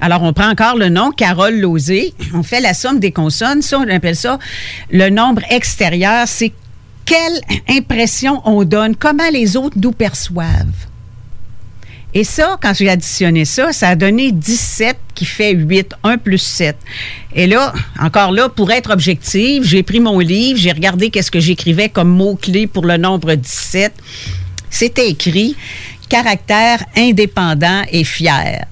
Alors, 0.02 0.24
on 0.24 0.34
prend 0.34 0.50
encore 0.50 0.78
le 0.78 0.90
nom, 0.90 1.12
Carole 1.12 1.60
Lozé. 1.60 2.14
On 2.34 2.44
fait 2.44 2.62
la 2.62 2.74
somme 2.74 3.00
des 3.00 3.12
consonnes. 3.12 3.62
Ça, 3.62 3.80
on 3.80 3.90
appelle 3.90 4.16
ça 4.16 4.40
le 4.92 5.10
nombre 5.10 5.42
extérieur. 5.50 6.28
C'est 6.28 6.54
quelle 7.06 7.42
impression 7.68 8.42
on 8.46 8.64
donne, 8.64 8.96
comment 8.96 9.30
les 9.32 9.58
autres 9.58 9.78
nous 9.82 9.92
perçoivent. 9.92 10.88
Et 12.14 12.24
ça, 12.24 12.58
quand 12.62 12.74
j'ai 12.74 12.90
additionné 12.90 13.46
ça, 13.46 13.72
ça 13.72 13.90
a 13.90 13.96
donné 13.96 14.32
17 14.32 14.98
qui 15.14 15.26
fait 15.26 15.54
8, 15.54 15.94
1 16.04 16.18
plus 16.18 16.40
7. 16.40 16.76
Et 17.36 17.46
là, 17.46 17.72
encore 18.00 18.32
là, 18.32 18.50
pour 18.50 18.72
être 18.72 18.92
objective, 18.92 19.64
j'ai 19.64 19.84
pris 19.84 20.00
mon 20.00 20.18
livre, 20.18 20.60
j'ai 20.60 20.72
regardé 20.72 21.12
qu'est-ce 21.12 21.30
que 21.30 21.40
j'écrivais 21.40 21.90
comme 21.90 22.10
mot-clé 22.10 22.66
pour 22.66 22.86
le 22.86 22.98
nombre 22.98 23.36
17. 23.36 23.94
C'était 24.70 25.10
écrit 25.10 25.56
caractère 26.10 26.84
indépendant 26.96 27.84
et 27.92 28.04
fier. 28.04 28.66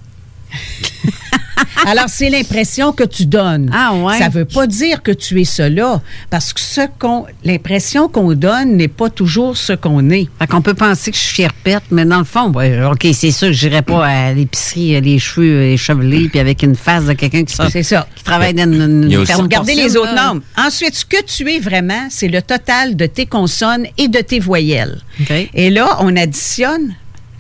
Alors, 1.86 2.06
c'est 2.08 2.30
l'impression 2.30 2.92
que 2.92 3.04
tu 3.04 3.26
donnes. 3.26 3.70
Ah 3.74 3.94
ouais. 3.96 4.18
Ça 4.18 4.30
veut 4.30 4.46
pas 4.46 4.68
dire 4.68 5.02
que 5.04 5.12
tu 5.12 5.40
es 5.42 5.46
cela, 5.46 6.02
parce 6.30 6.54
que 6.54 6.60
ce 6.60 6.82
qu'on, 7.00 7.26
l'impression 7.44 8.08
qu'on 8.10 8.34
donne 8.34 8.76
n'est 8.78 8.88
pas 8.88 9.10
toujours 9.10 9.56
ce 9.58 9.74
qu'on 9.74 10.10
est. 10.10 10.28
Fait 10.40 10.48
qu'on 10.48 10.62
peut 10.62 10.74
penser 10.74 11.12
que 11.12 11.18
je 11.18 11.22
suis 11.24 11.36
fière 11.36 11.54
perte, 11.54 11.86
mais 11.92 12.06
dans 12.06 12.20
le 12.20 12.24
fond, 12.26 12.52
ouais, 12.54 12.84
OK, 12.84 13.08
c'est 13.14 13.32
sûr 13.32 13.48
que 13.48 13.54
je 13.54 13.68
n'irai 13.68 13.82
pas 13.82 14.06
à 14.06 14.34
l'épicerie, 14.34 14.96
euh, 14.96 15.00
les 15.00 15.20
cheveux 15.20 15.52
euh, 15.62 15.74
échevelés, 15.74 16.30
puis 16.30 16.40
avec 16.40 16.64
une 16.64 16.76
face 16.76 17.06
de 17.06 17.14
quelqu'un 17.14 17.44
qui, 17.44 17.56
C'est 17.72 17.84
ça. 17.84 18.08
qui 18.16 18.24
travaille 18.24 18.54
dans 18.54 18.72
une, 18.72 19.12
une 19.12 19.26
ferme 19.26 19.42
Regardez 19.44 19.76
les 19.76 19.96
autres 19.98 20.14
là. 20.14 20.28
nombres. 20.28 20.42
Ensuite, 20.58 20.96
ce 20.96 21.06
que 21.06 21.24
tu 21.24 21.50
es 21.52 21.60
vraiment, 21.60 22.08
c'est 22.10 22.28
le 22.28 22.42
total 22.42 22.96
de 22.96 23.06
tes 23.06 23.26
consonnes 23.26 23.86
et 23.98 24.08
de 24.08 24.20
tes 24.20 24.40
voyelles. 24.40 25.00
OK. 25.22 25.32
Et 25.54 25.70
là, 25.70 25.98
on 26.02 26.16
additionne 26.16 26.96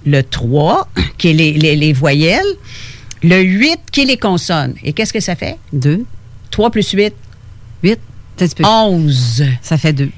le 0.05 0.21
3, 0.23 0.87
qui 1.17 1.29
est 1.29 1.33
les, 1.33 1.53
les- 1.53 1.75
les 1.75 1.91
voyelles, 1.93 2.45
le 3.23 3.41
8, 3.41 3.79
qui 3.91 4.01
est 4.01 4.05
les 4.05 4.17
consonnes. 4.17 4.75
Et 4.83 4.93
qu'est-ce 4.93 5.13
que 5.13 5.19
ça 5.19 5.35
fait? 5.35 5.57
2. 5.73 6.05
3 6.51 6.71
plus 6.71 6.89
8, 6.91 7.13
8. 7.83 7.99
11. 8.63 9.43
Ça 9.61 9.77
fait 9.77 9.93
2. 9.93 10.09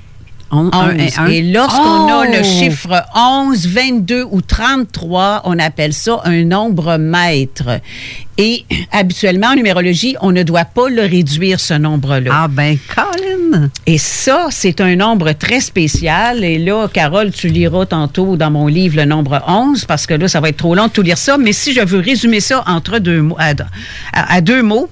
On- 0.51 0.69
et 0.97 1.03
11. 1.05 1.17
un. 1.19 1.25
Et 1.27 1.41
lorsqu'on 1.43 2.07
a 2.07 2.23
Oh! 2.27 2.31
le 2.31 2.43
chiffre 2.43 3.03
11, 3.15 3.67
22 3.67 4.25
ou 4.31 4.41
33, 4.41 5.41
on 5.45 5.59
appelle 5.59 5.93
ça 5.93 6.21
un 6.25 6.43
nombre 6.43 6.97
maître. 6.97 7.79
Et 8.37 8.65
habituellement, 8.91 9.47
en 9.47 9.55
numérologie, 9.55 10.15
on 10.21 10.31
ne 10.31 10.43
doit 10.43 10.63
pas 10.65 10.87
le 10.89 11.01
réduire, 11.01 11.59
ce 11.59 11.73
nombre-là. 11.73 12.31
Ah 12.33 12.47
ben, 12.47 12.77
Colin! 12.95 13.69
Et 13.85 13.97
ça, 13.97 14.47
c'est 14.49 14.79
un 14.79 14.95
nombre 14.95 15.33
très 15.33 15.59
spécial. 15.59 16.43
Et 16.43 16.57
là, 16.57 16.87
Carole, 16.87 17.31
tu 17.31 17.49
liras 17.49 17.85
tantôt 17.85 18.37
dans 18.37 18.49
mon 18.49 18.67
livre 18.67 18.95
le 18.95 19.05
nombre 19.05 19.41
11, 19.45 19.83
parce 19.85 20.07
que 20.07 20.13
là, 20.13 20.27
ça 20.29 20.39
va 20.39 20.49
être 20.49 20.57
trop 20.57 20.73
long 20.73 20.87
de 20.87 20.91
tout 20.91 21.01
lire 21.01 21.17
ça. 21.17 21.37
Mais 21.37 21.51
si 21.51 21.73
je 21.73 21.81
veux 21.81 21.99
résumer 21.99 22.39
ça 22.39 22.63
entre 22.65 22.99
deux 22.99 23.21
mots, 23.21 23.35
à, 23.37 23.51
à- 24.13 24.35
à 24.35 24.41
deux 24.41 24.63
mots, 24.63 24.89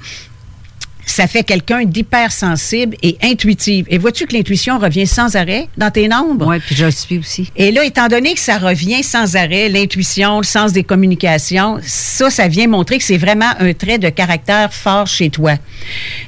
ça 1.10 1.28
fait 1.28 1.44
quelqu'un 1.44 1.86
d'hypersensible 1.86 2.96
et 3.02 3.18
intuitif. 3.24 3.86
Et 3.90 3.98
vois-tu 3.98 4.28
que 4.28 4.34
l'intuition 4.34 4.78
revient 4.78 5.08
sans 5.08 5.36
arrêt 5.36 5.68
dans 5.78 5.90
tes 5.90 6.08
nombres? 6.08 6.48
Oui, 6.48 6.60
puis 6.60 6.76
je 6.76 6.86
le 6.86 6.92
suis 6.92 7.18
aussi. 7.18 7.52
Et 7.56 7.72
là, 7.72 7.84
étant 7.84 8.08
donné 8.08 8.34
que 8.34 8.40
ça 8.40 8.58
revient 8.58 9.04
sans 9.04 9.36
arrêt, 9.36 9.70
l'intuition, 9.70 10.40
le 10.40 10.44
sens 10.46 10.74
des 10.74 10.84
communications, 10.84 11.80
ça, 11.82 12.30
ça 12.30 12.48
vient 12.48 12.68
montrer 12.68 12.98
que 12.98 13.04
c'est 13.04 13.18
vraiment 13.18 13.52
un 13.60 13.74
trait 13.74 13.98
de 13.98 14.10
caractère 14.10 14.74
fort 14.74 15.08
chez 15.08 15.30
toi. 15.30 15.56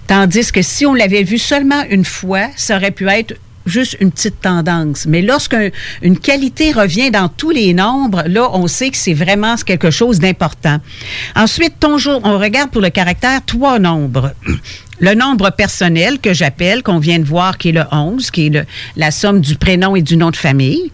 Tandis 0.08 0.52
que 0.52 0.62
si 0.62 0.86
on 0.86 0.94
l'avait 0.94 1.24
vu 1.24 1.38
seulement 1.38 1.84
une 1.90 2.06
fois, 2.06 2.48
ça 2.56 2.78
aurait 2.78 2.92
pu 2.92 3.08
être 3.10 3.36
juste 3.70 3.96
une 4.02 4.12
petite 4.12 4.42
tendance. 4.42 5.06
Mais 5.08 5.22
lorsqu'une 5.22 5.72
qualité 6.22 6.72
revient 6.74 7.12
dans 7.12 7.30
tous 7.30 7.52
les 7.52 7.74
nombres, 7.74 8.24
là, 8.28 8.50
on 8.54 8.68
sait 8.68 8.90
que 8.90 8.98
c'est 8.98 9.14
vraiment 9.14 9.56
quelque 9.56 9.92
chose 9.92 10.20
d'important. 10.20 10.80
Ensuite, 11.36 11.80
ton 11.80 11.98
jour, 11.98 12.20
on 12.24 12.38
regarde 12.38 12.72
pour 12.72 12.82
le 12.82 12.90
caractère 12.90 13.40
trois 13.46 13.80
nombres. 13.80 14.34
Le 15.02 15.14
nombre 15.16 15.50
personnel 15.52 16.20
que 16.20 16.34
j'appelle, 16.34 16.84
qu'on 16.84 17.00
vient 17.00 17.20
de 17.20 17.24
voir, 17.24 17.58
qui 17.58 17.70
est 17.70 17.72
le 17.72 17.86
11, 17.90 18.32
qui 18.32 18.48
est 18.48 18.50
le- 18.50 18.66
la 18.98 19.12
somme 19.12 19.40
du 19.40 19.56
prénom 19.56 19.96
et 19.96 20.02
du 20.02 20.18
nom 20.18 20.30
de 20.30 20.36
famille 20.36 20.92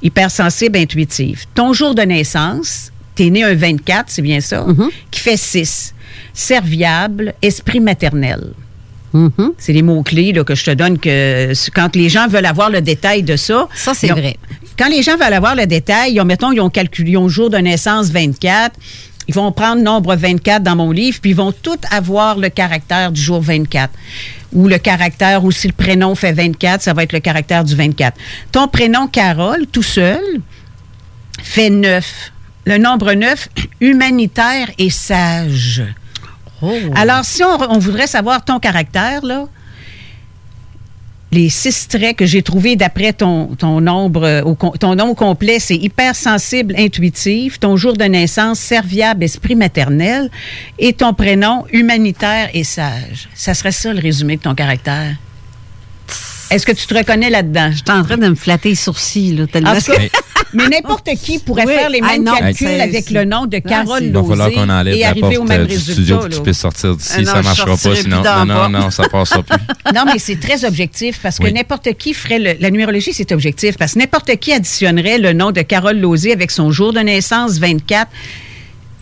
hypersensible, 0.00 0.78
intuitif. 0.78 1.46
Ton 1.54 1.72
jour 1.72 1.96
de 1.96 2.02
naissance, 2.02 2.92
tu 3.16 3.24
es 3.26 3.30
né 3.30 3.42
un 3.42 3.54
24, 3.54 4.04
c'est 4.08 4.22
bien 4.22 4.40
ça, 4.40 4.64
qui 5.10 5.18
fait 5.20 5.36
6. 5.36 5.92
Serviable, 6.32 7.34
esprit 7.42 7.80
maternel. 7.80 8.52
C'est 9.58 9.72
les 9.72 9.82
mots-clés 9.82 10.32
que 10.44 10.54
je 10.54 10.64
te 10.64 10.70
donne 10.70 10.98
que 10.98 11.52
quand 11.74 11.96
les 11.96 12.08
gens 12.08 12.28
veulent 12.28 12.46
avoir 12.46 12.70
le 12.70 12.80
détail 12.80 13.22
de 13.22 13.36
ça. 13.36 13.68
Ça, 13.74 13.94
c'est 13.94 14.08
vrai. 14.08 14.36
Quand 14.78 14.88
les 14.88 15.02
gens 15.02 15.16
veulent 15.16 15.32
avoir 15.32 15.54
le 15.54 15.66
détail, 15.66 16.14
ils 16.14 16.20
ont, 16.20 16.24
mettons, 16.24 16.52
ils 16.52 16.60
ont 16.60 16.70
calculé, 16.70 17.12
ils 17.12 17.16
ont 17.16 17.28
jour 17.28 17.50
de 17.50 17.56
naissance 17.56 18.10
24. 18.10 18.78
Ils 19.28 19.34
vont 19.34 19.50
prendre 19.50 19.82
nombre 19.82 20.14
24 20.14 20.62
dans 20.62 20.76
mon 20.76 20.92
livre, 20.92 21.18
puis 21.20 21.30
ils 21.32 21.36
vont 21.36 21.52
tous 21.52 21.78
avoir 21.90 22.36
le 22.38 22.48
caractère 22.48 23.10
du 23.10 23.20
jour 23.20 23.40
24. 23.40 23.92
Ou 24.52 24.68
le 24.68 24.78
caractère, 24.78 25.44
ou 25.44 25.50
si 25.50 25.66
le 25.66 25.72
prénom 25.72 26.14
fait 26.14 26.32
24, 26.32 26.82
ça 26.82 26.92
va 26.92 27.02
être 27.02 27.12
le 27.12 27.20
caractère 27.20 27.64
du 27.64 27.74
24. 27.74 28.16
Ton 28.52 28.68
prénom, 28.68 29.08
Carole, 29.08 29.66
tout 29.66 29.82
seul, 29.82 30.22
fait 31.42 31.70
9. 31.70 32.32
Le 32.66 32.78
nombre 32.78 33.12
9, 33.14 33.48
humanitaire 33.80 34.70
et 34.78 34.90
sage. 34.90 35.82
Alors, 36.94 37.24
si 37.24 37.42
on, 37.42 37.78
voudrait 37.78 38.06
savoir 38.06 38.44
ton 38.44 38.58
caractère, 38.58 39.24
là, 39.24 39.46
les 41.32 41.48
six 41.50 41.88
traits 41.88 42.16
que 42.16 42.24
j'ai 42.24 42.42
trouvés 42.42 42.76
d'après 42.76 43.12
ton, 43.12 43.48
ton 43.56 43.80
nombre, 43.80 44.24
euh, 44.24 44.54
ton 44.80 44.94
nom 44.94 45.14
complet, 45.14 45.58
c'est 45.58 45.76
hypersensible, 45.76 46.74
intuitif, 46.78 47.60
ton 47.60 47.76
jour 47.76 47.94
de 47.94 48.04
naissance, 48.04 48.58
serviable, 48.58 49.24
esprit 49.24 49.54
maternel, 49.54 50.30
et 50.78 50.92
ton 50.92 51.12
prénom, 51.12 51.64
humanitaire 51.72 52.48
et 52.54 52.64
sage. 52.64 53.28
Ça 53.34 53.54
serait 53.54 53.72
ça 53.72 53.92
le 53.92 54.00
résumé 54.00 54.36
de 54.36 54.42
ton 54.42 54.54
caractère. 54.54 55.16
Est-ce 56.50 56.64
que 56.64 56.72
tu 56.72 56.86
te 56.86 56.94
reconnais 56.94 57.30
là-dedans? 57.30 57.70
Je 57.72 57.76
suis 57.76 57.84
en 57.90 58.02
train 58.04 58.16
de 58.16 58.28
me 58.28 58.34
flatter 58.34 58.68
les 58.70 58.74
sourcils, 58.76 59.34
là, 59.34 59.46
tellement 59.46 59.70
En 59.72 59.76
tout 59.80 59.92
cas, 59.92 59.96
que- 59.98 60.10
mais 60.54 60.68
n'importe 60.68 61.08
qui 61.20 61.38
pourrait 61.40 61.64
Oui. 61.66 61.74
faire 61.74 61.90
les 61.90 62.00
Ah, 62.02 62.12
mêmes 62.12 62.24
non, 62.24 62.36
calculs 62.36 62.68
avec 62.80 63.10
le 63.10 63.24
nom 63.24 63.46
de 63.46 63.58
Carole 63.58 64.04
Il 64.04 64.12
va 64.12 64.22
falloir 64.22 64.48
Lozé 64.48 64.54
qu'on 64.60 64.68
enlève 64.68 64.94
et 64.94 65.04
arriver 65.04 65.36
au 65.38 65.42
même 65.44 65.62
euh, 65.62 65.64
du 65.66 65.72
résultat. 65.74 65.92
studio 65.94 66.16
pour 66.18 66.24
que 66.26 66.30
là. 66.30 66.36
tu 66.36 66.42
puisses 66.42 66.58
sortir 66.58 66.96
d'ici. 66.96 67.12
Ah 67.16 67.20
non, 67.22 67.32
ça 67.32 67.42
marchera 67.42 67.76
pas, 67.76 67.96
sinon. 67.96 68.16
Non, 68.18 68.22
bas. 68.22 68.44
non, 68.44 68.68
non, 68.68 68.90
ça 68.90 69.08
passera 69.08 69.42
plus. 69.42 69.58
Non, 69.94 70.02
mais 70.06 70.18
c'est 70.18 70.38
très 70.38 70.64
objectif 70.64 71.18
parce 71.22 71.38
que 71.38 71.44
Oui. 71.44 71.52
n'importe 71.52 71.92
qui 71.98 72.14
ferait 72.14 72.38
le- 72.38 72.56
la 72.60 72.70
numérologie, 72.70 73.12
c'est 73.12 73.32
objectif 73.32 73.76
parce 73.76 73.94
que 73.94 73.98
n'importe 73.98 74.34
qui 74.36 74.52
additionnerait 74.52 75.18
le 75.18 75.32
nom 75.32 75.50
de 75.50 75.62
Carole 75.62 75.98
Lozé 75.98 76.32
avec 76.32 76.50
son 76.52 76.70
jour 76.70 76.92
de 76.92 77.00
naissance 77.00 77.58
24 77.58 78.08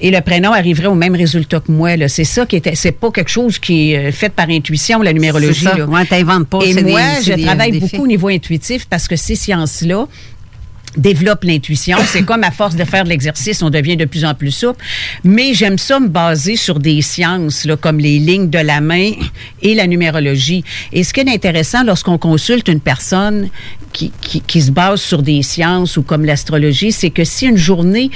et 0.07 0.11
le 0.11 0.21
prénom 0.21 0.53
arriverait 0.53 0.87
au 0.89 0.95
même 0.95 1.15
résultat 1.17 1.61
que 1.61 1.73
moi. 1.73 1.97
là. 1.97 2.09
C'est 2.09 2.25
ça 2.25 2.45
qui 2.45 2.57
était. 2.57 2.75
C'est 2.75 2.93
pas 2.93 3.11
quelque 3.11 3.31
chose 3.31 3.59
qui 3.59 3.93
est 3.93 3.97
euh, 4.09 4.13
fait 4.13 4.29
par 4.29 4.51
intuition, 4.51 5.01
la 5.01 5.13
numérologie. 5.15 5.65
C'est 5.65 5.71
ça. 5.71 5.79
là. 5.79 5.87
Ouais, 5.87 6.05
t'inventes 6.05 6.47
pas, 6.47 6.59
Et 6.65 6.75
moi, 6.75 7.01
des- 7.19 7.25
je 7.25 7.33
des- 7.33 7.43
travaille 7.43 7.73
des 7.73 7.81
beaucoup 7.81 8.03
au 8.03 8.07
niveau 8.07 8.29
intuitif 8.29 8.87
parce 8.89 9.09
que 9.09 9.17
ces 9.17 9.35
sciences-là 9.35 10.07
développent 10.97 11.45
l'intuition. 11.45 11.97
C'est 12.07 12.23
comme 12.31 12.45
à 12.45 12.51
force 12.51 12.77
de 12.77 12.85
faire 12.85 13.05
de 13.05 13.09
l'exercice, 13.09 13.63
on 13.63 13.71
devient 13.71 13.97
de 13.97 14.05
plus 14.05 14.25
en 14.25 14.35
plus 14.35 14.51
souple. 14.53 14.85
Mais 15.25 15.55
j'aime 15.55 15.79
ça 15.79 15.99
me 15.99 16.09
baser 16.09 16.57
sur 16.57 16.79
des 16.79 17.01
sciences, 17.03 17.65
là, 17.65 17.77
comme 17.77 17.99
les 17.99 18.19
lignes 18.19 18.51
de 18.51 18.59
la 18.59 18.81
main 18.81 19.11
et 19.63 19.75
la 19.75 19.87
numérologie. 19.87 20.63
Et 20.93 21.03
ce 21.03 21.13
qui 21.15 21.21
est 21.21 21.29
intéressant 21.29 21.83
lorsqu'on 21.83 22.19
consulte 22.19 22.69
une 22.69 22.81
personne 22.81 23.49
qui, 23.93 24.13
qui, 24.21 24.41
qui 24.43 24.61
se 24.63 24.71
base 24.71 25.01
sur 25.01 25.23
des 25.23 25.43
sciences 25.43 25.97
ou 25.97 26.03
comme 26.03 26.25
l'astrologie, 26.25 26.93
c'est 26.93 27.11
que 27.11 27.25
si 27.25 27.47
une 27.47 27.57
journée 27.57 28.11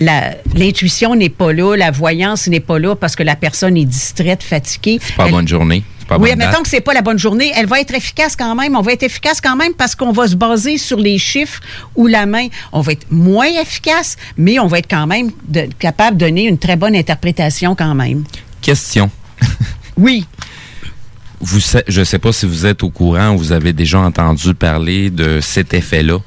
l'intuition 0.00 1.14
n'est 1.14 1.28
pas 1.28 1.52
là, 1.52 1.76
la 1.76 1.90
voyance 1.90 2.46
n'est 2.48 2.60
pas 2.60 2.78
là 2.78 2.94
parce 2.94 3.16
que 3.16 3.22
la 3.22 3.36
personne 3.36 3.76
est 3.76 3.84
distraite, 3.84 4.42
fatiguée. 4.42 4.98
C'est 5.02 5.16
pas 5.16 5.26
elle- 5.26 5.32
bonne 5.32 5.48
journée. 5.48 5.82
Pas 6.06 6.16
oui, 6.18 6.30
bonne 6.30 6.38
mettons 6.38 6.52
date. 6.52 6.62
que 6.62 6.68
c'est 6.68 6.80
pas 6.80 6.94
la 6.94 7.02
bonne 7.02 7.18
journée, 7.18 7.52
elle 7.54 7.66
va 7.66 7.80
être 7.80 7.92
efficace 7.94 8.34
quand 8.34 8.54
même. 8.54 8.74
On 8.76 8.80
va 8.80 8.92
être 8.92 9.02
efficace 9.02 9.42
quand 9.42 9.56
même 9.56 9.74
parce 9.74 9.94
qu'on 9.94 10.10
va 10.12 10.26
se 10.26 10.36
baser 10.36 10.78
sur 10.78 10.96
les 10.96 11.18
chiffres 11.18 11.60
ou 11.96 12.06
la 12.06 12.24
main. 12.24 12.46
On 12.72 12.80
va 12.80 12.92
être 12.92 13.06
moins 13.10 13.44
efficace, 13.60 14.16
mais 14.38 14.58
on 14.58 14.68
va 14.68 14.78
être 14.78 14.88
quand 14.88 15.06
même 15.06 15.30
de- 15.48 15.68
capable 15.78 16.16
de 16.16 16.24
donner 16.24 16.46
une 16.46 16.56
très 16.56 16.76
bonne 16.76 16.96
interprétation 16.96 17.74
quand 17.74 17.94
même. 17.94 18.24
Question. 18.62 19.10
Oui. 19.98 20.24
Vous, 21.40 21.60
je 21.88 22.00
ne 22.00 22.04
sais 22.04 22.18
pas 22.18 22.32
si 22.32 22.46
vous 22.46 22.66
êtes 22.66 22.82
au 22.82 22.90
courant 22.90 23.30
ou 23.34 23.38
vous 23.38 23.52
avez 23.52 23.72
déjà 23.72 24.00
entendu 24.00 24.54
parler 24.54 25.10
de 25.10 25.40
cet 25.40 25.74
effet-là. 25.74 26.18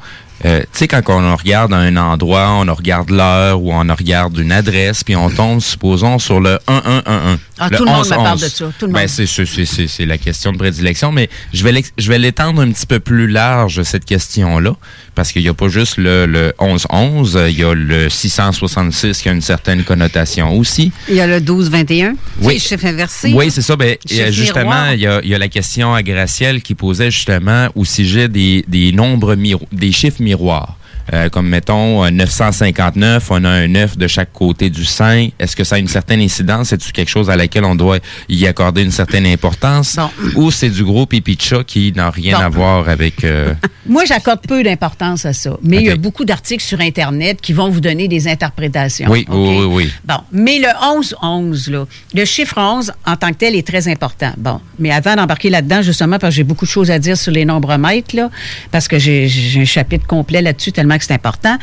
Euh, 0.46 0.62
tu 0.62 0.66
sais, 0.80 0.88
quand 0.88 1.02
on 1.08 1.36
regarde 1.36 1.74
un 1.74 1.96
endroit, 1.98 2.50
on 2.52 2.74
regarde 2.74 3.10
l'heure 3.12 3.62
ou 3.62 3.72
on 3.74 3.80
regarde 3.96 4.38
une 4.38 4.52
adresse, 4.52 5.04
puis 5.04 5.16
on 5.16 5.30
tombe, 5.30 5.60
supposons, 5.62 6.18
sur 6.20 6.40
le 6.40 6.58
1111. 6.68 7.38
Ah, 7.60 7.68
le 7.70 7.78
tout 7.78 7.84
le 7.86 7.92
monde 7.92 8.00
me 8.08 8.12
11-11. 8.12 8.24
parle 8.24 8.40
de 8.40 8.48
ça, 8.48 8.66
tout 8.80 8.88
le 8.88 8.92
Ben, 8.94 9.00
monde. 9.02 9.08
c'est, 9.10 9.26
c'est, 9.28 9.46
c'est- 9.46 9.66
c'est- 9.66 9.88
c'est 9.88 10.06
la 10.08 10.18
question 10.18 10.52
de 10.52 10.58
prédilection, 10.58 11.12
mais 11.12 11.30
je 11.54 11.64
vais, 11.64 11.84
je 11.98 12.08
vais 12.10 12.18
l'étendre 12.18 12.62
un 12.62 12.72
petit 12.72 12.88
peu 12.88 13.00
plus 13.00 13.28
large, 13.28 13.84
cette 13.84 14.06
question-là, 14.06 14.74
parce 15.14 15.32
qu'il 15.32 15.44
n'y 15.44 15.48
a 15.50 15.54
pas 15.54 15.68
juste 15.68 15.98
le, 15.98 16.26
le 16.26 16.54
1111, 16.60 17.38
il 17.50 17.60
y 17.60 17.64
a 17.64 17.74
le 17.76 18.10
666 18.10 19.22
qui 19.22 19.30
a 19.30 19.32
une 19.32 19.42
certaine 19.42 19.84
connotation 19.84 20.58
aussi. 20.58 20.92
Il 21.08 21.16
y 21.16 21.22
a 21.22 21.28
le 21.28 21.40
12-21. 21.40 22.16
Oui. 22.40 22.54
Oui. 22.54 22.60
Chiffre 22.60 22.86
inversé. 22.86 23.32
Oui, 23.34 23.52
c'est 23.52 23.62
ça. 23.62 23.76
Ben, 23.76 23.96
justement, 24.32 24.88
il 24.94 25.00
y 25.02 25.08
a, 25.08 25.22
il 25.24 25.30
y 25.30 25.36
a 25.36 25.38
la 25.38 25.48
question 25.50 25.94
à 25.94 26.02
Gracielle 26.04 26.62
qui 26.62 26.74
posait 26.76 27.12
justement 27.12 27.68
au 27.76 27.86
sujet 27.86 28.28
des, 28.28 28.66
des 28.68 28.92
nombres 28.92 29.36
miro- 29.36 29.68
des 29.72 29.92
chiffres 29.92 30.18
miroirs 30.22 30.31
miroir. 30.32 30.81
Euh, 31.14 31.30
comme 31.30 31.48
mettons 31.48 32.04
euh, 32.06 32.10
959, 32.10 33.32
on 33.32 33.44
a 33.44 33.50
un 33.50 33.68
9 33.68 33.98
de 33.98 34.08
chaque 34.08 34.32
côté 34.32 34.70
du 34.70 34.86
5. 34.86 35.34
Est-ce 35.40 35.56
que 35.56 35.64
ça 35.64 35.76
a 35.76 35.80
une 35.80 35.88
certaine 35.88 36.22
incidence? 36.22 36.74
Est-ce 36.74 36.92
quelque 36.92 37.10
chose 37.10 37.30
à 37.30 37.36
laquelle 37.36 37.66
on 37.66 37.76
doit 37.76 38.00
y 38.30 38.46
accorder 38.48 38.84
une 38.84 38.92
certaine 38.92 39.26
importance? 39.26 39.98
Ou 40.36 40.52
c'est 40.52 40.70
du 40.70 40.84
gros 40.84 41.06
pipicha 41.06 41.64
qui 41.64 41.92
n'a 41.96 42.10
rien 42.10 42.40
à 42.40 42.50
voir 42.50 42.88
avec... 42.90 43.24
euh, 43.24 43.54
Moi, 43.88 44.06
j'accorde 44.06 44.42
peu 44.48 44.64
d'importance 44.64 45.26
à 45.26 45.34
ça. 45.34 45.58
Mais 45.64 45.78
il 45.78 45.86
y 45.86 45.90
a 45.90 45.96
beaucoup 45.96 46.26
d'articles 46.26 46.64
sur 46.64 46.80
Internet 46.80 47.42
qui 47.42 47.54
vont 47.54 47.70
vous 47.70 47.82
donner 47.82 48.08
des 48.08 48.28
interprétations. 48.28 49.10
Oui, 49.10 49.26
oui, 49.30 49.58
oui, 49.60 49.66
oui. 49.66 49.92
Bon, 50.06 50.20
mais 50.32 50.60
le 50.60 50.68
11-11, 50.68 51.72
là, 51.72 51.86
le 52.14 52.26
chiffre 52.26 52.58
11 52.58 52.92
en 53.06 53.16
tant 53.16 53.30
que 53.30 53.38
tel 53.38 53.56
est 53.56 53.68
très 53.68 53.88
important. 53.88 54.32
Bon, 54.38 54.62
mais 54.80 54.92
avant 54.92 55.16
d'embarquer 55.16 55.50
là-dedans, 55.50 55.82
justement, 55.82 56.20
parce 56.20 56.34
que 56.34 56.38
j'ai 56.38 56.44
beaucoup 56.44 56.66
de 56.66 56.70
choses 56.70 56.92
à 56.92 57.00
dire 57.00 57.18
sur 57.18 57.32
les 57.32 57.46
nombres 57.46 57.76
mètres, 57.78 58.16
là, 58.16 58.30
parce 58.72 58.88
que 58.88 59.00
j'ai 59.00 59.28
j'ai 59.28 59.62
un 59.62 59.66
chapitre 59.66 60.06
complet 60.06 60.42
là-dessus 60.42 60.72
tellement 60.72 60.91
que 60.98 61.06
c'est 61.06 61.14
important. 61.14 61.58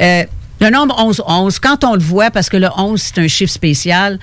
Euh, 0.00 0.24
le 0.60 0.70
nombre 0.70 0.96
11-11, 0.96 1.58
quand 1.60 1.84
on 1.84 1.94
le 1.94 2.00
voit, 2.00 2.30
parce 2.30 2.48
que 2.48 2.56
le 2.56 2.68
11, 2.76 3.00
c'est 3.00 3.18
un 3.18 3.28
chiffre 3.28 3.52
spécial, 3.52 4.18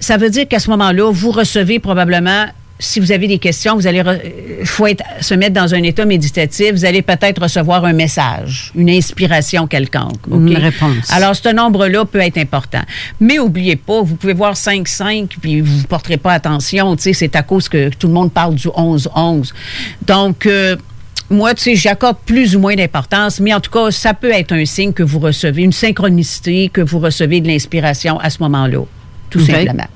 ça 0.00 0.16
veut 0.16 0.30
dire 0.30 0.48
qu'à 0.48 0.58
ce 0.58 0.68
moment-là, 0.70 1.10
vous 1.12 1.30
recevez 1.30 1.78
probablement 1.78 2.46
si 2.78 3.00
vous 3.00 3.12
avez 3.12 3.28
des 3.28 3.38
questions, 3.38 3.76
vous 3.76 3.86
allez 3.86 4.00
euh, 4.00 4.64
faut 4.64 4.86
être, 4.86 5.04
se 5.20 5.34
mettre 5.34 5.54
dans 5.54 5.74
un 5.74 5.82
état 5.82 6.04
méditatif, 6.04 6.72
vous 6.72 6.84
allez 6.84 7.02
peut-être 7.02 7.42
recevoir 7.42 7.84
un 7.84 7.92
message, 7.92 8.72
une 8.74 8.90
inspiration 8.90 9.66
quelconque. 9.66 10.26
Une 10.30 10.56
OK? 10.56 10.62
réponse. 10.62 11.10
Alors, 11.10 11.36
ce 11.36 11.48
nombre-là 11.50 12.04
peut 12.04 12.20
être 12.20 12.38
important. 12.38 12.82
Mais 13.20 13.38
oubliez 13.38 13.76
pas, 13.76 14.02
vous 14.02 14.16
pouvez 14.16 14.34
voir 14.34 14.54
5-5, 14.54 15.28
puis 15.40 15.60
vous 15.60 15.78
ne 15.78 15.84
porterez 15.84 16.16
pas 16.16 16.32
attention. 16.32 16.96
C'est 16.98 17.36
à 17.36 17.42
cause 17.42 17.68
que 17.68 17.90
tout 17.90 18.08
le 18.08 18.12
monde 18.12 18.32
parle 18.32 18.54
du 18.56 18.68
11-11. 18.68 19.52
Donc, 20.06 20.46
euh, 20.46 20.76
moi, 21.30 21.54
tu 21.54 21.62
sais, 21.62 21.74
j'accorde 21.76 22.18
plus 22.26 22.54
ou 22.54 22.60
moins 22.60 22.76
d'importance, 22.76 23.40
mais 23.40 23.54
en 23.54 23.60
tout 23.60 23.70
cas, 23.70 23.90
ça 23.90 24.12
peut 24.14 24.30
être 24.32 24.52
un 24.52 24.64
signe 24.66 24.92
que 24.92 25.02
vous 25.02 25.18
recevez, 25.18 25.62
une 25.62 25.72
synchronicité, 25.72 26.68
que 26.72 26.80
vous 26.82 26.98
recevez 26.98 27.40
de 27.40 27.48
l'inspiration 27.48 28.18
à 28.20 28.28
ce 28.30 28.42
moment-là, 28.42 28.80
tout 29.30 29.40
OK. 29.40 29.46
simplement. 29.46 29.86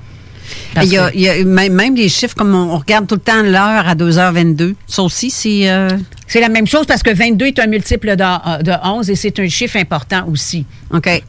Il 0.81 0.85
y 0.89 0.97
a, 0.97 1.09
que- 1.11 1.15
il 1.15 1.21
y 1.21 1.29
a 1.29 1.43
même, 1.45 1.95
les 1.95 2.09
chiffres, 2.09 2.33
comme 2.35 2.55
on, 2.55 2.73
on 2.73 2.77
regarde 2.79 3.05
tout 3.07 3.15
le 3.15 3.21
temps 3.21 3.43
l'heure 3.43 3.87
à 3.87 3.93
2h22. 3.95 4.73
Ça 4.87 5.03
aussi, 5.03 5.29
c'est. 5.29 5.69
euh, 5.69 5.89
C'est 6.27 6.41
la 6.41 6.49
même 6.49 6.65
chose 6.67 6.85
parce 6.87 7.03
que 7.03 7.11
22 7.13 7.45
est 7.47 7.59
un 7.59 7.67
multiple 7.67 8.15
de, 8.15 8.63
de 8.63 8.71
11 8.83 9.09
et 9.11 9.15
c'est 9.15 9.39
un 9.39 9.47
chiffre 9.47 9.77
important 9.77 10.25
aussi. 10.27 10.65
OK. 10.91 11.23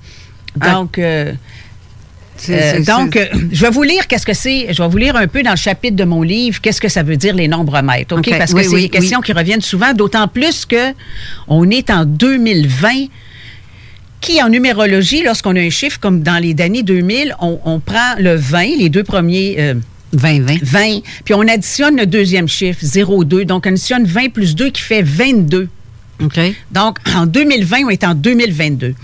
Donc, 0.56 0.98
euh, 0.98 1.32
euh, 2.48 2.84
donc 2.84 3.16
euh, 3.16 3.26
je 3.52 3.64
vais 3.64 3.70
vous 3.70 3.82
lire 3.82 4.06
qu'est-ce 4.06 4.26
que 4.26 4.34
c'est. 4.34 4.72
Je 4.72 4.82
vais 4.82 4.88
vous 4.88 4.96
lire 4.98 5.16
un 5.16 5.26
peu 5.26 5.42
dans 5.42 5.50
le 5.50 5.56
chapitre 5.56 5.96
de 5.96 6.04
mon 6.04 6.22
livre 6.22 6.60
qu'est-ce 6.60 6.80
que 6.80 6.88
ça 6.88 7.02
veut 7.02 7.16
dire 7.16 7.34
les 7.34 7.48
nombres 7.48 7.80
mètres. 7.82 8.16
OK? 8.16 8.30
Parce 8.38 8.52
que 8.52 8.56
Oui, 8.58 8.64
c'est 8.64 8.74
oui, 8.74 8.82
des 8.82 8.88
questions 8.88 9.18
oui. 9.18 9.26
qui 9.26 9.32
reviennent 9.32 9.60
souvent, 9.60 9.92
d'autant 9.92 10.28
plus 10.28 10.64
que 10.64 10.94
on 11.48 11.68
est 11.70 11.90
en 11.90 12.04
2020 12.04 13.06
qui, 14.20 14.42
en 14.42 14.48
numérologie, 14.50 15.22
lorsqu'on 15.22 15.56
a 15.56 15.60
un 15.60 15.70
chiffre 15.70 15.98
comme 15.98 16.22
dans 16.22 16.42
les 16.42 16.54
années 16.60 16.82
2000, 16.82 17.34
on, 17.40 17.58
on 17.64 17.80
prend 17.80 18.14
le 18.18 18.34
20, 18.34 18.76
les 18.78 18.88
deux 18.88 19.04
premiers... 19.04 19.56
euh, 19.58 19.74
20, 20.12 20.40
20. 20.42 20.54
20, 20.62 20.80
puis 21.24 21.34
on 21.34 21.46
additionne 21.46 21.96
le 21.96 22.04
deuxième 22.04 22.48
chiffre, 22.48 22.84
0,2. 22.84 23.44
Donc, 23.44 23.62
on 23.66 23.70
additionne 23.70 24.04
20 24.04 24.30
plus 24.32 24.56
2 24.56 24.70
qui 24.70 24.82
fait 24.82 25.02
22. 25.02 25.68
OK. 26.22 26.38
Donc, 26.72 26.98
en 27.14 27.26
2020, 27.26 27.84
on 27.86 27.90
est 27.90 28.02
en 28.04 28.14
2022. 28.14 28.94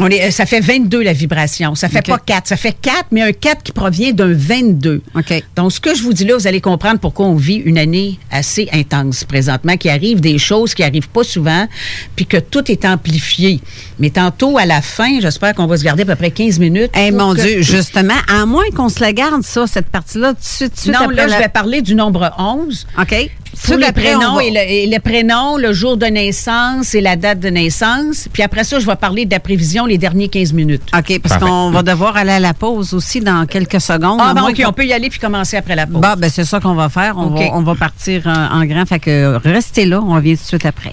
On 0.00 0.08
est, 0.08 0.26
euh, 0.26 0.30
ça 0.32 0.44
fait 0.44 0.58
22 0.60 1.02
la 1.02 1.12
vibration. 1.12 1.76
Ça 1.76 1.88
fait 1.88 2.02
pas 2.04 2.18
4. 2.18 2.48
Ça 2.48 2.56
fait 2.56 2.72
4, 2.82 3.06
mais 3.12 3.22
un 3.22 3.32
4 3.32 3.62
qui 3.62 3.70
provient 3.70 4.12
d'un 4.12 4.32
22. 4.32 5.02
OK. 5.14 5.44
Donc, 5.54 5.70
ce 5.72 5.78
que 5.78 5.94
je 5.94 6.02
vous 6.02 6.12
dis 6.12 6.24
là, 6.24 6.36
vous 6.36 6.48
allez 6.48 6.60
comprendre 6.60 6.98
pourquoi 6.98 7.26
on 7.26 7.36
vit 7.36 7.56
une 7.56 7.78
année 7.78 8.18
assez 8.32 8.68
intense 8.72 9.22
présentement, 9.22 9.76
qui 9.76 9.88
arrive 9.88 10.20
des 10.20 10.36
choses 10.38 10.74
qui 10.74 10.82
arrivent 10.82 11.08
pas 11.08 11.22
souvent, 11.22 11.68
puis 12.16 12.26
que 12.26 12.38
tout 12.38 12.70
est 12.72 12.84
amplifié. 12.84 13.60
Mais 14.00 14.10
tantôt, 14.10 14.58
à 14.58 14.66
la 14.66 14.82
fin, 14.82 15.20
j'espère 15.20 15.54
qu'on 15.54 15.66
va 15.68 15.76
se 15.76 15.84
garder 15.84 16.02
à 16.02 16.06
peu 16.06 16.16
près 16.16 16.32
15 16.32 16.58
minutes. 16.58 16.90
Eh 16.96 17.12
mon 17.12 17.32
que- 17.34 17.40
Dieu, 17.42 17.62
justement, 17.62 18.14
à 18.28 18.46
moins 18.46 18.68
qu'on 18.74 18.88
se 18.88 19.00
la 19.00 19.12
garde, 19.12 19.44
ça, 19.44 19.68
cette 19.68 19.86
partie-là, 19.90 20.30
tout 20.34 20.40
de 20.40 20.44
suite, 20.44 20.70
tout 20.70 20.74
de 20.74 20.80
suite 20.80 20.92
Non, 20.94 21.00
après 21.02 21.14
là, 21.14 21.26
la- 21.28 21.36
je 21.36 21.42
vais 21.42 21.48
parler 21.48 21.82
du 21.82 21.94
nombre 21.94 22.32
11. 22.36 22.84
OK. 23.00 23.30
Pour 23.54 23.74
Tout 23.74 23.80
le 23.80 23.92
prénom 23.92 24.36
va- 24.36 24.44
et 24.44 24.50
le, 24.50 24.58
et 24.58 24.86
le 24.86 24.98
prénom, 25.00 25.56
le 25.56 25.72
jour 25.72 25.96
de 25.96 26.06
naissance 26.06 26.94
et 26.94 27.00
la 27.00 27.16
date 27.16 27.40
de 27.40 27.48
naissance. 27.48 28.28
Puis 28.32 28.42
après 28.42 28.64
ça, 28.64 28.78
je 28.80 28.86
vais 28.86 28.96
parler 28.96 29.24
de 29.26 29.30
la 29.32 29.40
prévision 29.40 29.86
les 29.86 29.98
derniers 29.98 30.28
15 30.28 30.52
minutes. 30.52 30.82
OK, 30.96 31.20
parce 31.20 31.38
qu'on 31.38 31.70
va 31.70 31.82
devoir 31.82 32.16
aller 32.16 32.32
à 32.32 32.40
la 32.40 32.54
pause 32.54 32.94
aussi 32.94 33.20
dans 33.20 33.46
quelques 33.46 33.80
secondes. 33.80 34.18
Ah, 34.22 34.34
bon, 34.34 34.48
OK, 34.48 34.62
on 34.66 34.72
peut 34.72 34.84
y 34.86 34.92
aller 34.92 35.08
puis 35.10 35.18
commencer 35.20 35.56
après 35.56 35.76
la 35.76 35.86
pause. 35.86 36.00
Bon, 36.00 36.14
ben 36.18 36.30
c'est 36.30 36.44
ça 36.44 36.60
qu'on 36.60 36.74
va 36.74 36.88
faire. 36.88 37.14
On, 37.16 37.26
OK. 37.34 37.38
va, 37.38 37.44
on 37.54 37.62
va 37.62 37.74
partir 37.74 38.26
en, 38.26 38.60
en 38.60 38.64
grand. 38.64 38.84
Fait 38.86 38.98
que 38.98 39.36
restez 39.44 39.86
là, 39.86 40.00
on 40.00 40.14
revient 40.14 40.36
tout 40.36 40.42
de 40.42 40.48
suite 40.48 40.66
après. 40.66 40.92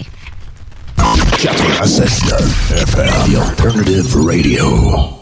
96.9 0.96 2.82
FM, 2.82 3.32
The 3.32 3.36
Alternative 3.38 4.16
Radio. 4.24 5.21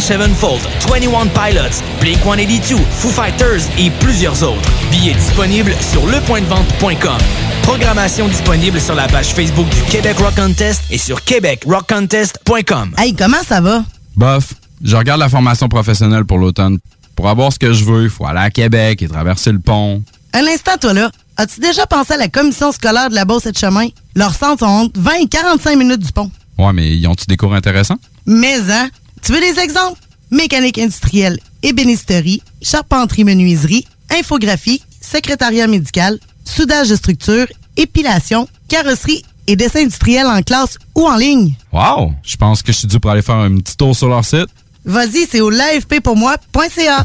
Sevenfold, 0.00 0.60
21 0.88 1.26
Pilots, 1.28 1.82
Blink-182, 2.00 2.76
Foo 2.90 3.10
Fighters 3.10 3.62
et 3.78 3.90
plusieurs 4.00 4.42
autres. 4.42 4.70
Billets 4.90 5.14
disponibles 5.14 5.74
sur 5.80 6.06
lepointdevente.com. 6.06 7.18
Programmation 7.62 8.28
disponible 8.28 8.80
sur 8.80 8.94
la 8.94 9.06
page 9.06 9.34
Facebook 9.34 9.68
du 9.68 9.80
Québec 9.90 10.18
Rock 10.18 10.34
Contest 10.36 10.82
et 10.90 10.98
sur 10.98 11.22
québecrockcontest.com. 11.24 12.94
Hey, 12.98 13.14
comment 13.14 13.42
ça 13.46 13.60
va? 13.60 13.84
Bof, 14.16 14.54
je 14.82 14.96
regarde 14.96 15.20
la 15.20 15.28
formation 15.28 15.68
professionnelle 15.68 16.24
pour 16.24 16.38
l'automne. 16.38 16.78
Pour 17.14 17.28
avoir 17.28 17.52
ce 17.52 17.58
que 17.58 17.72
je 17.72 17.84
veux, 17.84 18.04
il 18.04 18.10
faut 18.10 18.26
aller 18.26 18.40
à 18.40 18.50
Québec 18.50 19.02
et 19.02 19.08
traverser 19.08 19.52
le 19.52 19.60
pont. 19.60 20.02
Un 20.32 20.46
instant, 20.46 20.76
toi 20.80 20.92
là. 20.92 21.10
As-tu 21.36 21.60
déjà 21.60 21.86
pensé 21.86 22.14
à 22.14 22.16
la 22.16 22.28
commission 22.28 22.72
scolaire 22.72 23.08
de 23.10 23.14
la 23.14 23.24
Beauce 23.24 23.46
et 23.46 23.52
de 23.52 23.56
Chemin? 23.56 23.88
Leurs 24.14 24.34
centres 24.34 24.60
sont 24.60 24.66
entre 24.66 25.00
20 25.00 25.12
et 25.22 25.26
45 25.28 25.76
minutes 25.76 26.00
du 26.00 26.12
pont. 26.12 26.30
Ouais, 26.58 26.72
mais 26.72 26.96
ils 26.96 27.06
ont-tu 27.06 27.24
des 27.26 27.36
cours 27.36 27.54
intéressants? 27.54 27.98
Mais, 28.26 28.58
hein? 28.70 28.88
Tu 29.22 29.32
veux 29.32 29.40
des 29.40 29.60
exemples? 29.60 30.00
Mécanique 30.32 30.78
industrielle, 30.78 31.38
ébénisterie, 31.62 32.42
charpenterie-menuiserie, 32.60 33.86
infographie, 34.10 34.82
secrétariat 35.00 35.68
médical, 35.68 36.18
soudage 36.44 36.88
de 36.88 36.96
structure, 36.96 37.46
épilation, 37.76 38.48
carrosserie 38.68 39.22
et 39.46 39.54
dessin 39.54 39.80
industriel 39.80 40.26
en 40.26 40.42
classe 40.42 40.76
ou 40.96 41.06
en 41.06 41.16
ligne. 41.16 41.54
Wow! 41.72 42.14
Je 42.24 42.36
pense 42.36 42.62
que 42.62 42.72
je 42.72 42.78
suis 42.78 42.88
dû 42.88 42.98
pour 42.98 43.12
aller 43.12 43.22
faire 43.22 43.36
un 43.36 43.58
petit 43.58 43.76
tour 43.76 43.94
sur 43.94 44.08
leur 44.08 44.24
site. 44.24 44.48
Vas-y, 44.84 45.28
c'est 45.30 45.40
au 45.40 45.50
l'afppourmoi.ca. 45.50 47.04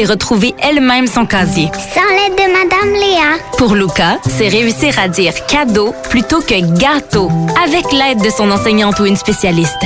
retrouver 0.05 0.55
elle-même 0.59 1.07
son 1.07 1.25
casier. 1.25 1.69
Sans 1.93 2.15
l'aide 2.15 2.35
de 2.35 2.51
Madame 2.51 2.93
Léa. 2.93 3.43
Pour 3.57 3.75
Luca, 3.75 4.17
c'est 4.27 4.47
réussir 4.47 4.97
à 4.99 5.07
dire 5.07 5.33
cadeau 5.47 5.93
plutôt 6.09 6.41
que 6.41 6.59
gâteau, 6.77 7.29
avec 7.63 7.91
l'aide 7.91 8.21
de 8.23 8.29
son 8.29 8.49
enseignante 8.51 8.99
ou 8.99 9.05
une 9.05 9.15
spécialiste. 9.15 9.83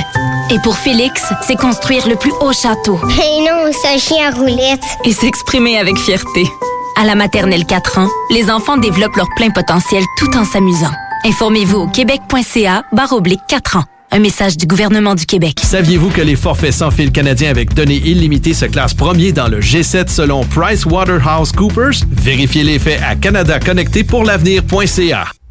Et 0.50 0.58
pour 0.60 0.76
Félix, 0.76 1.22
c'est 1.42 1.56
construire 1.56 2.06
le 2.08 2.16
plus 2.16 2.32
haut 2.40 2.52
château. 2.52 2.98
Et 3.04 3.40
non, 3.40 3.72
ce 3.72 3.98
chien 3.98 4.30
roulette. 4.30 4.84
Et 5.04 5.12
s'exprimer 5.12 5.78
avec 5.78 5.96
fierté. 5.98 6.46
À 7.00 7.04
la 7.04 7.14
maternelle 7.14 7.66
4 7.66 7.98
ans, 7.98 8.08
les 8.30 8.50
enfants 8.50 8.76
développent 8.76 9.16
leur 9.16 9.28
plein 9.36 9.50
potentiel 9.50 10.02
tout 10.18 10.36
en 10.36 10.44
s'amusant. 10.44 10.92
Informez-vous 11.24 11.78
au 11.80 11.86
québec.ca 11.88 12.84
barre 12.92 13.12
oblique 13.12 13.42
4 13.48 13.78
ans. 13.78 13.84
Un 14.12 14.20
message 14.20 14.56
du 14.56 14.66
gouvernement 14.66 15.14
du 15.14 15.26
Québec. 15.26 15.58
Saviez-vous 15.62 16.08
que 16.10 16.22
les 16.22 16.36
forfaits 16.36 16.72
sans 16.72 16.90
fil 16.90 17.12
canadiens 17.12 17.50
avec 17.50 17.74
données 17.74 18.00
illimitées 18.04 18.54
se 18.54 18.64
classent 18.66 18.94
premier 18.94 19.32
dans 19.32 19.48
le 19.48 19.60
G7 19.60 20.08
selon 20.08 20.44
PricewaterhouseCoopers? 20.44 22.04
Vérifiez 22.10 22.64
les 22.64 22.78
faits 22.78 23.00
à 23.02 23.16
canadaconnecté-pour-l'avenir.ca. 23.16 25.26
On 25.28 25.45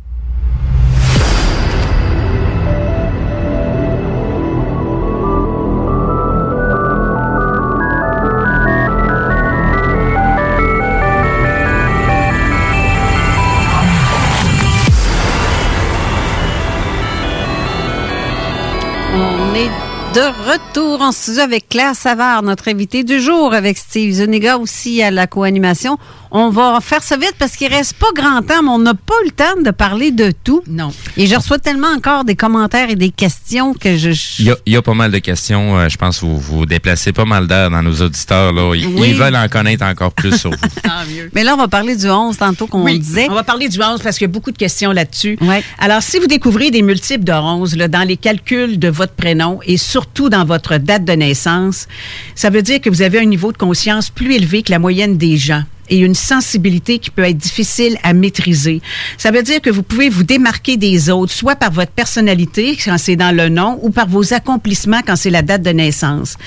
de 20.16 20.22
retour 20.22 21.02
en 21.02 21.12
studio 21.12 21.42
avec 21.42 21.68
Claire 21.68 21.94
Savard, 21.94 22.42
notre 22.42 22.70
invité 22.70 23.04
du 23.04 23.20
jour, 23.20 23.54
avec 23.54 23.78
Steve 23.78 24.14
Zuniga 24.14 24.58
aussi 24.58 25.04
à 25.04 25.12
la 25.12 25.28
co-animation. 25.28 25.98
On 26.38 26.50
va 26.50 26.80
faire 26.82 27.02
ça 27.02 27.16
vite 27.16 27.36
parce 27.40 27.54
qu'il 27.56 27.70
reste 27.74 27.94
pas 27.94 28.08
grand 28.14 28.42
temps, 28.42 28.62
mais 28.62 28.68
on 28.70 28.78
n'a 28.80 28.94
pas 28.94 29.14
eu 29.24 29.28
le 29.28 29.32
temps 29.32 29.62
de 29.64 29.72
parler 29.72 30.12
de 30.12 30.34
tout. 30.44 30.62
Non. 30.68 30.92
Et 31.16 31.28
je 31.28 31.36
reçois 31.36 31.60
tellement 31.60 31.88
encore 31.96 32.26
des 32.26 32.36
commentaires 32.36 32.90
et 32.90 32.96
des 32.98 33.10
questions 33.10 33.74
que 33.74 33.96
je... 33.96 34.10
Il 34.40 34.46
y, 34.48 34.52
a, 34.52 34.58
il 34.66 34.74
y 34.74 34.76
a 34.76 34.82
pas 34.82 34.94
mal 34.94 35.12
de 35.12 35.20
questions. 35.20 35.78
euh, 35.78 35.88
je 35.88 35.96
pense 35.96 36.20
que 36.20 36.26
vous, 36.26 36.38
vous 36.38 36.66
déplacez 36.66 37.14
pas 37.14 37.24
mal 37.24 37.48
d'air 37.48 37.70
dans 37.70 37.82
nos 37.82 37.94
auditeurs. 38.02 38.52
Là. 38.52 38.74
Ils, 38.76 38.86
Oui. 38.86 39.12
ils 39.12 39.16
veulent 39.16 39.36
en 39.38 39.48
connaître 39.48 39.86
encore 39.86 40.12
plus 40.12 40.38
sur 40.38 40.52
vous. 40.52 40.58
Mais 41.34 41.46
là, 41.46 41.54
on 41.54 41.58
va 41.58 41.70
parler 41.70 41.96
du 41.96 42.10
11 42.10 42.36
tantôt 42.38 42.68
qu'on 42.68 42.84
Oui, 42.84 43.00
disait. 43.00 43.28
On 43.30 43.34
va 43.34 43.44
parler 43.46 43.70
du 43.70 43.82
11 43.82 44.02
parce 44.02 44.18
qu'il 44.18 44.26
y 44.26 44.30
a 44.30 44.34
beaucoup 44.34 44.52
de 44.52 44.58
questions 44.58 44.92
là-dessus. 44.92 45.40
Alors, 45.80 46.02
si 46.04 46.20
vous 46.20 46.28
découvrez 46.28 46.70
des 46.70 46.82
multiples 46.82 47.24
de 47.24 47.32
11 47.32 47.78
là, 47.78 47.88
dans 47.88 48.06
les 48.06 48.18
calculs 48.18 48.78
de 48.78 48.90
votre 48.90 49.14
prénom 49.14 49.60
et 49.66 49.78
surtout 49.78 50.28
dans 50.30 50.44
votre 50.44 50.78
date 50.80 51.06
de 51.06 51.14
naissance, 51.14 51.88
ça 52.36 52.50
veut 52.50 52.62
dire 52.62 52.82
que 52.82 52.90
vous 52.90 53.02
avez 53.04 53.20
un 53.20 53.26
niveau 53.26 53.54
de 53.54 53.58
conscience 53.58 54.10
plus 54.10 54.34
élevé 54.34 54.64
que 54.64 54.72
la 54.72 54.80
moyenne 54.80 55.18
des 55.18 55.38
gens 55.38 55.64
et 55.90 56.00
une 56.00 56.16
sensibilité 56.16 57.00
qui 57.00 57.12
peut 57.12 57.24
être 57.24 57.38
difficile 57.38 57.98
à 58.04 58.14
maîtriser. 58.14 58.82
Ça 59.18 59.32
veut 59.32 59.44
dire 59.44 59.62
que 59.62 59.70
vous 59.70 59.84
pouvez 59.84 60.10
vous 60.10 60.24
démarquer 60.24 60.78
des 60.78 61.10
autres, 61.10 61.32
soit 61.32 61.56
par 61.56 61.72
votre 61.72 61.92
personnalité, 61.92 62.78
quand 62.84 62.98
c'est 62.98 63.16
dans 63.16 63.36
le 63.36 63.50
nom, 63.50 63.80
ou 63.82 63.90
par 63.90 64.08
vos 64.08 64.34
accomplissements, 64.34 65.02
quand 65.06 65.16
c'est 65.16 65.30
la 65.30 65.42
date 65.42 65.62
de 65.62 65.72
naissance. 65.72 66.38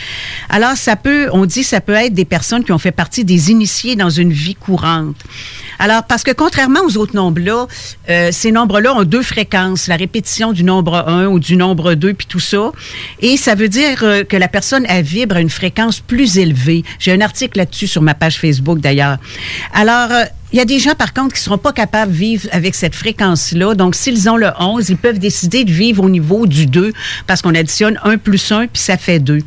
Alors, 0.49 0.77
ça 0.77 0.97
peut, 0.97 1.29
on 1.33 1.47
dit, 1.47 1.65
ça 1.65 1.81
peut 1.81 1.95
être 1.95 2.15
des 2.15 2.25
personnes 2.25 2.65
qui 2.65 2.73
ont 2.73 2.79
fait 2.79 2.93
partie 2.93 3.25
des 3.25 3.51
initiés 3.51 3.97
dans 3.97 4.11
une 4.11 4.33
vie 4.33 4.55
courante. 4.55 5.17
Alors, 5.79 6.03
parce 6.05 6.25
que 6.25 6.33
contrairement 6.33 6.81
aux 6.85 6.97
autres 6.97 7.15
nombres-là, 7.15 7.67
euh, 8.11 8.31
ces 8.33 8.51
nombres-là 8.51 8.95
ont 8.95 9.05
deux 9.05 9.23
fréquences, 9.23 9.87
la 9.87 9.97
répétition 9.97 10.53
du 10.53 10.65
nombre 10.65 11.05
1 11.07 11.27
ou 11.27 11.39
du 11.39 11.57
nombre 11.57 11.95
2, 11.95 12.15
puis 12.15 12.27
tout 12.27 12.41
ça. 12.41 12.73
Et 13.21 13.37
ça 13.37 13.55
veut 13.55 13.69
dire 13.69 14.03
euh, 14.03 14.25
que 14.25 14.37
la 14.37 14.49
personne, 14.49 14.85
elle 14.89 15.05
vibre 15.05 15.37
à 15.37 15.41
une 15.41 15.51
fréquence 15.51 16.01
plus 16.01 16.39
élevée. 16.39 16.83
J'ai 16.99 17.13
un 17.13 17.21
article 17.21 17.59
là-dessus 17.59 17.87
sur 17.87 18.03
ma 18.03 18.15
page 18.15 18.39
Facebook, 18.39 18.81
d'ailleurs. 18.81 19.19
Alors, 19.73 20.11
euh, 20.11 20.25
il 20.53 20.59
y 20.59 20.61
a 20.63 20.65
des 20.65 20.79
gens, 20.79 20.95
par 20.95 21.13
contre, 21.13 21.35
qui 21.35 21.41
ne 21.41 21.45
seront 21.45 21.59
pas 21.59 21.73
capables 21.73 22.11
de 22.13 22.17
vivre 22.17 22.49
avec 22.53 22.75
cette 22.75 22.95
fréquence-là. 22.95 23.75
Donc, 23.75 23.95
s'ils 23.95 24.31
ont 24.31 24.37
le 24.37 24.51
11, 24.59 24.89
ils 24.89 24.97
peuvent 24.97 25.19
décider 25.19 25.65
de 25.65 25.71
vivre 25.71 26.03
au 26.03 26.09
niveau 26.09 26.47
du 26.47 26.67
2 26.67 26.93
parce 27.27 27.43
qu'on 27.43 27.55
additionne 27.55 27.99
1 28.03 28.17
plus 28.17 28.51
1, 28.51 28.69
puis 28.69 28.81
ça 28.81 28.97
fait 28.97 29.19
2. 29.19 29.41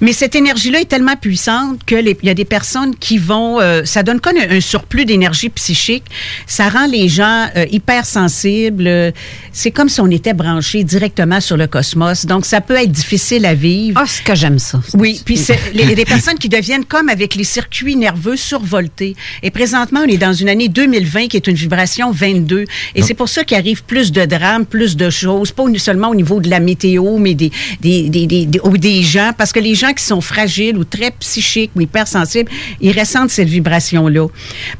Mais 0.00 0.12
cette 0.12 0.34
énergie-là 0.34 0.80
est 0.80 0.88
tellement 0.88 1.16
puissante 1.16 1.80
que 1.86 1.94
les- 1.94 2.16
il 2.22 2.26
y 2.26 2.30
a 2.30 2.34
des 2.34 2.44
personnes 2.44 2.94
qui 2.96 3.18
vont, 3.18 3.60
euh, 3.60 3.82
ça 3.84 4.02
donne 4.02 4.20
comme 4.20 4.36
un, 4.36 4.56
un 4.56 4.60
surplus 4.60 5.04
d'énergie 5.04 5.48
psychique. 5.48 6.04
Ça 6.46 6.68
rend 6.68 6.86
les 6.86 7.08
gens 7.08 7.46
euh, 7.56 7.66
hypersensibles. 7.70 9.12
C'est 9.52 9.70
comme 9.70 9.88
si 9.88 10.00
on 10.00 10.10
était 10.10 10.32
branché 10.34 10.84
directement 10.84 11.40
sur 11.40 11.56
le 11.56 11.66
cosmos. 11.66 12.26
Donc, 12.26 12.46
ça 12.46 12.60
peut 12.60 12.74
être 12.76 12.90
difficile 12.92 13.44
à 13.46 13.54
vivre. 13.54 14.00
Ah, 14.02 14.06
ce 14.06 14.22
que 14.22 14.34
j'aime 14.34 14.58
ça. 14.58 14.80
Oui, 14.94 15.20
puis 15.24 15.36
c'est 15.36 15.58
les- 15.72 15.82
il 15.84 15.88
y 15.88 15.92
a 15.92 15.94
des 15.94 16.04
personnes 16.04 16.38
qui 16.38 16.48
deviennent 16.48 16.84
comme 16.84 17.08
avec 17.08 17.34
les 17.34 17.44
circuits 17.44 17.96
nerveux 17.96 18.36
survoltés. 18.36 19.14
Et 19.42 19.50
présentement, 19.50 20.00
on 20.04 20.08
est 20.08 20.16
dans 20.16 20.32
une 20.32 20.48
année 20.48 20.68
2020 20.68 21.28
qui 21.28 21.36
est 21.36 21.46
une 21.46 21.54
vibration 21.56 22.10
22. 22.10 22.64
Et 22.94 23.02
c'est 23.02 23.14
pour 23.14 23.28
ça 23.28 23.44
qu'il 23.44 23.56
arrive 23.56 23.84
plus 23.84 24.12
de 24.12 24.24
drames, 24.24 24.66
plus 24.66 24.96
de 24.96 25.10
choses, 25.10 25.52
pas 25.52 25.64
seulement 25.78 26.08
au 26.08 26.14
niveau 26.14 26.40
de 26.40 26.48
la 26.50 26.60
météo, 26.60 27.18
mais 27.18 27.34
des, 27.34 27.50
des, 27.80 28.08
des, 28.08 28.26
des, 28.26 28.46
des- 28.46 28.60
ou 28.64 28.76
des 28.78 29.02
gens, 29.02 29.32
parce 29.36 29.52
que 29.52 29.55
les 29.60 29.74
gens 29.74 29.92
qui 29.92 30.04
sont 30.04 30.20
fragiles 30.20 30.76
ou 30.76 30.84
très 30.84 31.10
psychiques 31.10 31.70
ou 31.74 31.80
hypersensibles, 31.80 32.50
ils 32.80 32.98
ressentent 32.98 33.30
cette 33.30 33.48
vibration-là. 33.48 34.28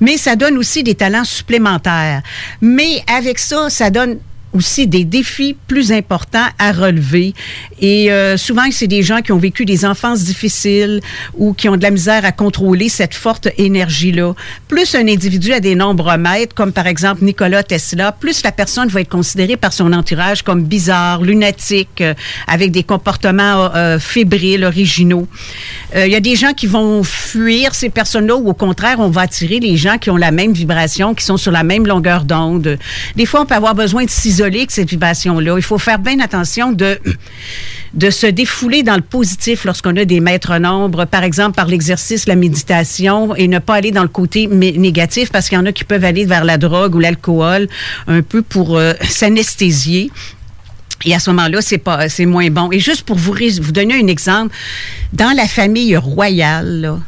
Mais 0.01 0.17
ça 0.17 0.37
donne 0.37 0.57
aussi 0.59 0.83
des 0.83 0.95
talents 0.95 1.25
supplémentaires. 1.25 2.23
Mais 2.61 3.03
avec 3.07 3.39
ça, 3.39 3.71
ça 3.71 3.91
donne 3.91 4.19
aussi 4.57 4.87
des 4.87 5.05
défis 5.05 5.57
plus 5.67 5.93
importants 5.93 6.47
à 6.59 6.73
relever. 6.73 7.35
Et 7.81 8.11
euh, 8.11 8.37
souvent, 8.37 8.63
c'est 8.71 8.87
des 8.87 9.03
gens 9.03 9.21
qui 9.21 9.33
ont 9.33 9.39
vécu 9.39 9.65
des 9.65 9.85
enfances 9.85 10.25
difficiles 10.25 11.01
ou 11.37 11.53
qui 11.53 11.69
ont 11.69 11.77
de 11.77 11.83
la 11.83 11.91
misère 11.91 12.25
à 12.25 12.33
contrôler 12.33 12.89
cette 12.89 13.15
forte 13.15 13.49
énergie-là. 13.59 14.35
Plus 14.69 14.95
un 14.95 15.07
individu 15.07 15.53
a 15.53 15.61
des 15.61 15.75
nombres 15.75 16.17
maîtres, 16.17 16.55
comme 16.55 16.73
par 16.73 16.87
exemple 16.87 17.25
Nikola 17.25 17.63
Tesla, 17.63 18.13
plus 18.13 18.43
la 18.43 18.53
personne 18.53 18.89
va 18.89 19.01
être 19.01 19.09
considérée 19.09 19.57
par 19.57 19.73
son 19.73 19.93
entourage 19.93 20.43
comme 20.43 20.63
bizarre, 20.65 21.23
lunatique, 21.23 22.01
euh, 22.01 22.15
avec 22.49 22.71
des 22.73 22.83
comportements 22.83 23.71
euh, 23.75 23.99
fébriles, 23.99 24.65
originaux. 24.65 25.27
Euh, 25.95 26.07
Il 26.07 26.13
y 26.13 26.17
a 26.17 26.21
des 26.21 26.37
gens 26.37 26.53
qui 26.53 26.67
vont 26.67 27.03
fuir 27.03 27.75
ces 27.75 27.91
personnes-là 27.91 28.37
ou 28.37 28.49
au 28.49 28.55
contraire, 28.55 28.97
on 29.01 29.11
va 29.11 29.23
attirer 29.23 29.61
les 29.61 29.77
gens 29.77 29.99
qui 29.99 30.11
ont 30.11 30.17
la 30.17 30.31
même 30.31 30.53
vibration, 30.53 31.15
qui 31.15 31.25
sont 31.25 31.37
sur 31.37 31.53
la 31.53 31.63
même 31.63 31.87
longueur 31.87 32.25
d'onde. 32.25 32.79
Des 33.17 33.27
fois, 33.27 33.43
on 33.43 33.47
peut 33.47 33.55
avoir 33.55 33.75
besoin 33.75 34.05
de 34.05 34.11
s'isoler 34.11 34.46
vibration-là. 34.49 35.55
Il 35.57 35.63
faut 35.63 35.79
faire 35.79 35.99
bien 35.99 36.21
attention 36.21 36.73
de, 36.73 36.99
de 37.95 38.11
se 38.11 38.27
défouler 38.27 38.83
dans 38.83 38.97
le 38.97 39.03
positif 39.03 39.65
lorsqu'on 39.65 39.97
a 39.97 40.05
des 40.05 40.21
maîtres 40.21 40.59
nombres, 40.59 41.05
par 41.05 41.23
exemple 41.23 41.57
par 41.57 41.67
l'exercice, 41.67 42.27
la 42.27 42.37
méditation, 42.37 43.35
et 43.35 43.49
ne 43.49 43.59
pas 43.59 43.75
aller 43.75 43.91
dans 43.91 44.03
le 44.03 44.09
côté 44.09 44.47
négatif 44.47 45.31
parce 45.31 45.49
qu'il 45.49 45.57
y 45.59 45.61
en 45.61 45.67
a 45.67 45.73
qui 45.73 45.85
peuvent 45.85 46.05
aller 46.05 46.25
vers 46.25 46.45
la 46.45 46.59
drogue 46.59 46.95
ou 46.95 47.01
l'alcool 47.01 47.69
un 48.07 48.23
peu 48.23 48.43
pour 48.43 48.77
euh, 48.77 48.93
s'anesthésier. 49.09 50.11
Et 51.05 51.15
à 51.15 51.19
ce 51.19 51.31
moment-là, 51.31 51.61
c'est 51.61 51.79
pas, 51.79 52.09
c'est 52.09 52.27
moins 52.27 52.49
bon. 52.51 52.73
Et 52.73 52.81
juste 52.81 53.03
pour 53.03 53.17
vous, 53.17 53.35
vous 53.61 53.73
donner 53.73 53.95
un 53.95 54.07
exemple, 54.07 54.55
dans 55.13 55.37
la 55.37 55.47
famille 55.47 55.97
royale, 55.97 56.81
là, 56.81 56.99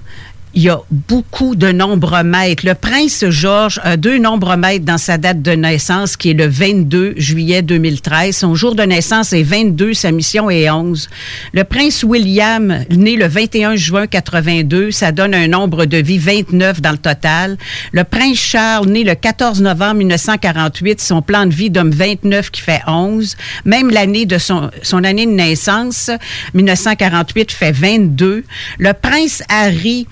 il 0.58 0.64
y 0.64 0.70
a 0.70 0.80
beaucoup 0.90 1.54
de 1.54 1.70
nombres 1.70 2.24
maîtres. 2.24 2.66
Le 2.66 2.74
prince 2.74 3.24
Georges 3.28 3.80
a 3.84 3.96
deux 3.96 4.18
nombres 4.18 4.56
maîtres 4.56 4.84
dans 4.84 4.98
sa 4.98 5.16
date 5.16 5.40
de 5.40 5.52
naissance, 5.52 6.16
qui 6.16 6.30
est 6.30 6.34
le 6.34 6.48
22 6.48 7.14
juillet 7.16 7.62
2013. 7.62 8.36
Son 8.36 8.56
jour 8.56 8.74
de 8.74 8.82
naissance 8.82 9.32
est 9.32 9.44
22, 9.44 9.94
sa 9.94 10.10
mission 10.10 10.50
est 10.50 10.68
11. 10.68 11.08
Le 11.52 11.62
prince 11.62 12.02
William, 12.02 12.84
né 12.90 13.14
le 13.14 13.28
21 13.28 13.76
juin 13.76 14.08
82, 14.08 14.90
ça 14.90 15.12
donne 15.12 15.32
un 15.32 15.46
nombre 15.46 15.84
de 15.84 15.98
vie 15.98 16.18
29 16.18 16.80
dans 16.80 16.90
le 16.90 16.98
total. 16.98 17.56
Le 17.92 18.02
prince 18.02 18.38
Charles, 18.38 18.88
né 18.88 19.04
le 19.04 19.14
14 19.14 19.62
novembre 19.62 19.98
1948, 19.98 21.00
son 21.00 21.22
plan 21.22 21.46
de 21.46 21.54
vie 21.54 21.70
donne 21.70 21.90
29 21.90 22.50
qui 22.50 22.62
fait 22.62 22.82
11. 22.88 23.36
Même 23.64 23.90
l'année 23.90 24.26
de 24.26 24.38
son, 24.38 24.72
son 24.82 25.04
année 25.04 25.26
de 25.26 25.30
naissance, 25.30 26.10
1948, 26.54 27.52
fait 27.52 27.70
22. 27.70 28.42
Le 28.80 28.92
prince 28.92 29.44
Harry, 29.48 30.08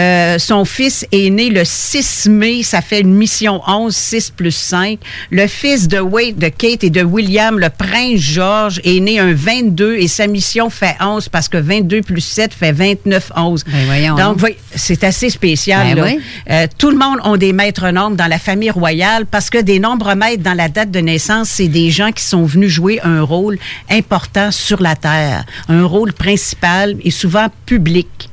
euh, 0.00 0.38
son 0.38 0.64
fils 0.64 1.06
est 1.12 1.28
né 1.30 1.50
le 1.50 1.64
6 1.64 2.28
mai, 2.30 2.62
ça 2.62 2.80
fait 2.80 3.00
une 3.00 3.14
mission 3.14 3.60
11, 3.66 3.94
6 3.94 4.30
plus 4.30 4.54
5. 4.54 4.98
Le 5.30 5.46
fils 5.46 5.86
de 5.88 5.98
Wade, 5.98 6.38
de 6.38 6.48
Kate 6.48 6.82
et 6.84 6.90
de 6.90 7.02
William, 7.02 7.58
le 7.58 7.68
prince 7.68 8.18
George, 8.20 8.80
est 8.84 9.00
né 9.00 9.18
un 9.18 9.34
22 9.34 9.96
et 9.96 10.08
sa 10.08 10.26
mission 10.26 10.70
fait 10.70 10.96
11 11.00 11.28
parce 11.28 11.48
que 11.48 11.58
22 11.58 12.00
plus 12.02 12.20
7 12.22 12.54
fait 12.54 12.72
29, 12.72 13.32
11. 13.36 13.64
voyons 13.86 14.16
Donc, 14.16 14.38
voy- 14.38 14.56
c'est 14.74 15.04
assez 15.04 15.28
spécial. 15.28 15.94
Ben 15.94 15.96
là. 15.96 16.04
oui. 16.04 16.20
Euh, 16.50 16.66
tout 16.78 16.90
le 16.90 16.96
monde 16.96 17.18
a 17.22 17.36
des 17.36 17.52
maîtres 17.52 17.90
nombres 17.90 18.16
dans 18.16 18.28
la 18.28 18.38
famille 18.38 18.70
royale 18.70 19.26
parce 19.26 19.50
que 19.50 19.58
des 19.58 19.78
nombres 19.78 20.14
maîtres 20.14 20.42
dans 20.42 20.54
la 20.54 20.68
date 20.68 20.90
de 20.90 21.00
naissance, 21.00 21.48
c'est 21.50 21.68
des 21.68 21.90
gens 21.90 22.12
qui 22.12 22.24
sont 22.24 22.44
venus 22.44 22.70
jouer 22.70 22.98
un 23.04 23.20
rôle 23.22 23.58
important 23.90 24.50
sur 24.50 24.80
la 24.82 24.96
Terre, 24.96 25.44
un 25.68 25.84
rôle 25.84 26.12
principal 26.14 26.96
et 27.04 27.10
souvent 27.10 27.48
public. 27.66 28.30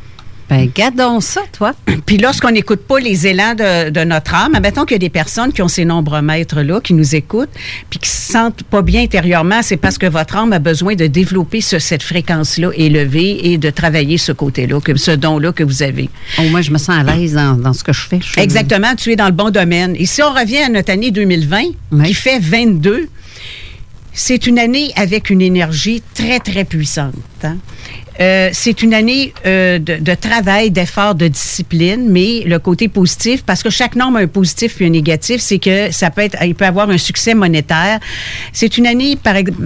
Ben, 0.49 0.67
gardons 0.73 1.19
ça, 1.21 1.41
toi. 1.51 1.73
Puis 2.05 2.17
lorsqu'on 2.17 2.49
n'écoute 2.51 2.81
pas 2.87 2.99
les 2.99 3.27
élans 3.27 3.53
de, 3.53 3.89
de 3.91 4.03
notre 4.03 4.33
âme, 4.33 4.55
admettons 4.55 4.83
qu'il 4.85 4.95
y 4.95 4.95
a 4.95 4.99
des 4.99 5.09
personnes 5.09 5.53
qui 5.53 5.61
ont 5.61 5.67
ces 5.67 5.85
nombres 5.85 6.21
maîtres-là, 6.21 6.81
qui 6.81 6.93
nous 6.95 7.15
écoutent, 7.15 7.49
puis 7.89 7.99
qui 7.99 8.09
se 8.09 8.31
sentent 8.31 8.63
pas 8.63 8.81
bien 8.81 9.03
intérieurement, 9.03 9.61
c'est 9.61 9.77
parce 9.77 9.97
que 9.99 10.07
votre 10.07 10.35
âme 10.37 10.51
a 10.53 10.59
besoin 10.59 10.95
de 10.95 11.05
développer 11.07 11.61
ce- 11.61 11.77
cette 11.79 12.01
fréquence-là 12.03 12.71
élevée 12.75 13.51
et 13.51 13.57
de 13.59 13.69
travailler 13.69 14.17
ce 14.17 14.31
côté-là, 14.31 14.79
que, 14.81 14.97
ce 14.97 15.11
don-là 15.11 15.51
que 15.51 15.63
vous 15.63 15.83
avez. 15.83 16.09
Au 16.39 16.43
moins, 16.49 16.61
je 16.61 16.71
me 16.71 16.77
sens 16.79 16.97
à 16.97 17.03
l'aise 17.03 17.33
dans, 17.33 17.53
dans 17.53 17.73
ce 17.73 17.83
que 17.83 17.93
je 17.93 18.01
fais. 18.01 18.19
Je 18.21 18.39
Exactement, 18.39 18.95
tu 18.95 19.11
es 19.11 19.15
dans 19.15 19.27
le 19.27 19.31
bon 19.33 19.51
domaine. 19.51 19.95
Et 19.97 20.05
si 20.07 20.23
on 20.23 20.31
revient 20.33 20.57
à 20.59 20.69
notre 20.69 20.91
année 20.91 21.11
2020, 21.11 21.61
qui 22.05 22.13
fait 22.15 22.39
22, 22.39 23.07
c'est 24.13 24.47
une 24.47 24.57
année 24.59 24.91
avec 24.95 25.29
une 25.29 25.41
énergie 25.41 26.01
très, 26.15 26.39
très 26.39 26.65
puissante. 26.65 27.13
hein. 27.43 27.57
Euh, 28.19 28.49
c'est 28.51 28.83
une 28.83 28.93
année 28.93 29.33
euh, 29.45 29.79
de, 29.79 29.95
de 29.95 30.13
travail, 30.13 30.71
d'effort, 30.71 31.15
de 31.15 31.27
discipline, 31.27 32.09
mais 32.09 32.43
le 32.45 32.59
côté 32.59 32.89
positif, 32.89 33.43
parce 33.43 33.63
que 33.63 33.69
chaque 33.69 33.95
norme 33.95 34.17
a 34.17 34.19
un 34.19 34.27
positif 34.27 34.75
puis 34.75 34.85
un 34.85 34.89
négatif, 34.89 35.41
c'est 35.41 35.59
que 35.59 35.91
ça 35.91 36.09
peut 36.09 36.21
être, 36.21 36.37
il 36.43 36.55
peut 36.55 36.65
avoir 36.65 36.89
un 36.89 36.97
succès 36.97 37.33
monétaire. 37.33 37.99
C'est 38.51 38.77
une 38.77 38.87
année, 38.87 39.17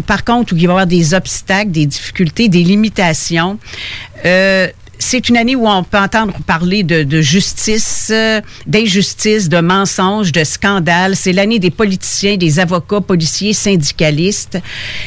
par, 0.05 0.23
contre, 0.23 0.53
où 0.53 0.57
il 0.57 0.67
va 0.67 0.73
y 0.73 0.73
avoir 0.73 0.87
des 0.87 1.13
obstacles, 1.13 1.71
des 1.71 1.85
difficultés, 1.85 2.47
des 2.49 2.63
limitations. 2.63 3.57
Euh, 4.25 4.67
c'est 5.03 5.29
une 5.29 5.37
année 5.37 5.55
où 5.55 5.67
on 5.67 5.83
peut 5.83 5.97
entendre 5.97 6.33
parler 6.47 6.83
de, 6.83 7.03
de 7.03 7.21
justice, 7.21 8.09
euh, 8.11 8.41
d'injustice, 8.65 9.49
de 9.49 9.59
mensonges, 9.59 10.31
de 10.31 10.43
scandales. 10.43 11.15
C'est 11.15 11.33
l'année 11.33 11.59
des 11.59 11.71
politiciens, 11.71 12.37
des 12.37 12.59
avocats, 12.59 13.01
policiers, 13.01 13.53
syndicalistes. 13.53 14.57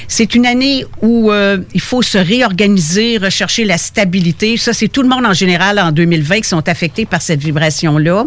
C'est 0.07 0.35
une 0.35 0.47
année 0.47 0.85
où 1.01 1.33
euh, 1.33 1.59
il 1.75 1.81
faut 1.81 2.03
se 2.03 2.19
réorganiser, 2.19 3.17
rechercher 3.17 3.65
la 3.65 3.79
stabilité. 3.79 4.57
Ça, 4.59 4.73
c'est 4.73 4.89
tout 4.89 5.03
le 5.03 5.09
monde 5.09 5.25
en 5.25 5.33
général 5.33 5.79
en 5.79 5.93
2020 5.93 6.41
qui 6.41 6.49
sont 6.49 6.69
affectés 6.69 7.07
par 7.07 7.23
cette 7.23 7.41
vibration-là. 7.41 8.27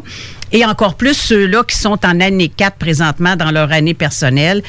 Et 0.52 0.66
encore 0.66 0.96
plus 0.96 1.16
ceux-là 1.16 1.64
qui 1.64 1.78
sont 1.78 2.00
en 2.06 2.20
année 2.20 2.50
4 2.50 2.78
présentement 2.78 3.36
dans 3.36 3.52
leur 3.52 3.72
année 3.72 3.94
personnelle. 3.94 4.64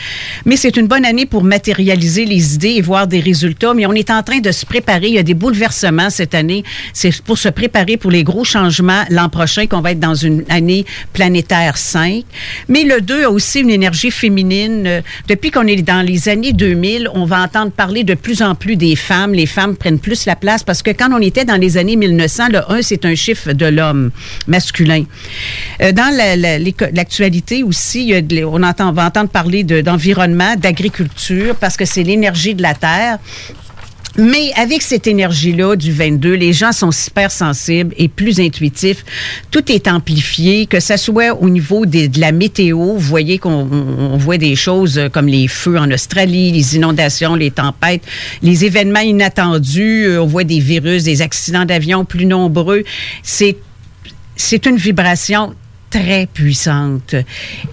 Mais 0.45 0.57
c'est 0.57 0.77
une 0.77 0.87
bonne 0.87 1.05
année 1.05 1.27
pour 1.27 1.43
matérialiser 1.43 2.25
les 2.25 2.55
idées 2.55 2.75
et 2.77 2.81
voir 2.83 3.07
des 3.07 3.21
résultats. 3.21 3.75
Mais 3.75 3.87
on 3.87 3.93
est 3.93 4.11
en 4.11 4.23
train 4.23 4.41
de 4.41 4.53
se 4.53 4.67
préparer. 4.67 5.09
Il 5.09 5.15
y 5.15 5.19
a 5.19 5.23
des 5.23 5.35
bouleversements 5.35 6.11
cette 6.11 6.35
année. 6.35 6.65
C'est 6.93 7.23
pour 7.23 7.39
se 7.39 7.49
préparer 7.49 7.97
pour 7.97 8.11
les 8.11 8.25
gros 8.25 8.45
changements 8.45 9.05
l'an 9.11 9.29
prochain, 9.29 9.67
qu'on 9.67 9.81
va 9.81 9.93
être 9.93 10.01
dans 10.01 10.15
une 10.15 10.45
année 10.49 10.85
planétaire 11.13 11.77
5. 11.77 12.25
Mais 12.69 12.85
le 12.85 13.01
2 13.01 13.25
a 13.25 13.31
aussi 13.31 13.61
une 13.61 13.71
énergie 13.71 14.11
féminine. 14.11 15.03
Depuis 15.29 15.51
qu'on 15.51 15.67
est 15.67 15.81
dans 15.83 16.05
les 16.05 16.29
années 16.29 16.53
2000, 16.53 17.09
on 17.15 17.25
va 17.25 17.43
entendre 17.43 17.73
parler 17.73 18.05
de 18.05 18.15
plus 18.15 18.43
en 18.43 18.55
plus 18.55 18.77
des 18.77 18.97
femmes. 18.97 19.33
Les 19.33 19.47
femmes 19.47 19.77
prennent 19.77 19.99
plus 19.99 20.27
la 20.27 20.37
place 20.37 20.63
parce 20.63 20.83
que 20.83 20.91
quand 20.91 21.11
on 21.13 21.21
était 21.21 21.45
dans 21.45 21.57
les 21.57 21.77
années 21.79 21.97
1900, 21.97 22.49
le 22.53 22.71
1, 22.71 22.83
c'est 22.83 23.05
un 23.05 23.15
chiffre 23.15 23.53
de 23.53 23.67
l'homme 23.67 24.11
masculin. 24.47 25.05
Euh, 25.83 25.93
dans 25.93 26.15
la- 26.17 26.37
la- 26.37 26.59
l'actualité 26.93 27.63
aussi, 27.63 28.05
y 28.07 28.15
a 28.15 28.21
de- 28.23 28.45
on, 28.45 28.63
entend, 28.63 28.91
on 28.91 28.93
va 28.93 29.07
entendre 29.07 29.31
parler 29.31 29.65
de- 29.65 29.81
d'environnement, 29.81 30.55
d'agriculture, 30.57 31.55
parce 31.57 31.77
que 31.77 31.85
c'est 31.85 32.03
l'énergie 32.03 32.55
de 32.55 32.63
la 32.63 32.75
Terre. 32.75 33.19
Mais 34.19 34.51
avec 34.57 34.83
cette 34.83 35.07
énergie-là 35.07 35.77
du 35.77 35.93
22, 35.93 36.35
les 36.35 36.53
gens 36.53 36.73
sont 36.73 36.91
super 36.91 37.31
sensibles 37.31 37.95
et 37.97 38.09
plus 38.09 38.41
intuitifs. 38.41 39.05
Tout 39.53 39.71
est 39.71 39.87
amplifié, 39.87 40.67
que 40.67 40.81
ce 40.81 40.97
soit 40.97 41.33
au 41.41 41.49
niveau 41.49 41.87
des- 41.87 42.09
de 42.09 42.21
la 42.21 42.33
météo. 42.33 42.79
Vous 42.95 42.99
voyez 42.99 43.39
qu'on 43.39 43.69
on- 43.71 44.11
on 44.15 44.17
voit 44.17 44.37
des 44.37 44.57
choses 44.57 44.99
euh, 44.99 45.09
comme 45.09 45.29
les 45.29 45.47
feux 45.47 45.79
en 45.79 45.89
Australie, 45.93 46.51
les 46.51 46.75
inondations, 46.75 47.37
les 47.37 47.53
tempêtes, 47.53 48.03
les 48.43 48.65
événements 48.65 48.99
inattendus. 49.01 50.07
Euh, 50.07 50.23
On 50.23 50.27
voit 50.27 50.45
des 50.45 50.59
virus, 50.59 51.05
des 51.05 51.23
accidents 51.23 51.65
d'avion 51.65 52.05
plus 52.05 52.27
nombreux. 52.27 52.83
C'est 53.23 53.57
c'est 54.41 54.67
une 54.67 54.77
vibration 54.77 55.55
très 55.91 56.27
puissante. 56.27 57.17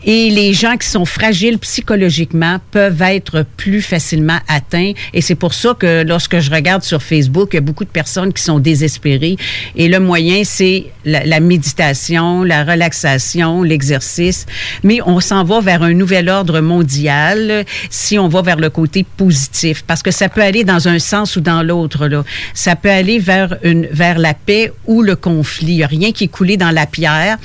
Et 0.04 0.30
les 0.32 0.54
gens 0.54 0.76
qui 0.76 0.88
sont 0.88 1.06
fragiles 1.06 1.60
psychologiquement 1.60 2.58
peuvent 2.72 3.02
être 3.04 3.46
plus 3.56 3.82
facilement 3.82 4.40
atteints. 4.48 4.94
Et 5.14 5.22
c'est 5.22 5.36
pour 5.36 5.54
ça 5.54 5.76
que 5.78 6.04
lorsque 6.04 6.40
je 6.40 6.52
regarde 6.52 6.84
sur 6.84 7.02
Facebook, 7.02 7.50
il 7.54 7.58
y 7.58 7.60
a 7.60 7.62
beaucoup 7.62 7.86
de 7.86 7.90
personnes 7.90 8.34
qui 8.34 8.42
sont 8.42 8.60
désespérées. 8.60 9.38
Et 9.76 9.88
le 9.88 10.00
moyen, 10.00 10.42
c'est 10.44 10.88
la, 11.06 11.40
méditation, 11.40 12.44
la 12.44 12.64
relaxation, 12.64 13.62
l'exercice. 13.62 14.48
Mais 14.84 15.00
on 15.06 15.20
s'en 15.20 15.44
va 15.44 15.62
vers 15.62 15.84
un 15.84 15.94
nouvel 15.94 16.28
ordre 16.28 16.60
mondial 16.60 17.66
si 17.90 18.18
on 18.18 18.28
va 18.28 18.42
vers 18.42 18.58
le 18.58 18.70
côté 18.70 19.06
positif. 19.16 19.84
Parce 19.86 20.02
que 20.02 20.12
ça 20.12 20.28
peut 20.28 20.42
aller 20.42 20.64
dans 20.64 20.88
un 20.88 21.00
sens 21.00 21.36
ou 21.36 21.42
dans 21.42 21.62
l'autre. 21.62 22.08
là. 22.08 22.24
Ça 22.56 22.76
peut 22.76 22.90
aller 22.90 23.20
vers, 23.20 23.58
une, 23.64 23.88
vers 23.92 24.18
la 24.18 24.34
paix 24.34 24.74
ou 24.88 25.04
le 25.04 25.16
conflit. 25.16 25.74
Il 25.74 25.78
n'y 25.78 25.84
a 25.84 25.88
rien 25.88 26.12
qui 26.12 26.24
est 26.24 26.30
coulé 26.30 26.58
dans 26.58 26.72
la 26.72 26.88
pierre. 26.88 27.38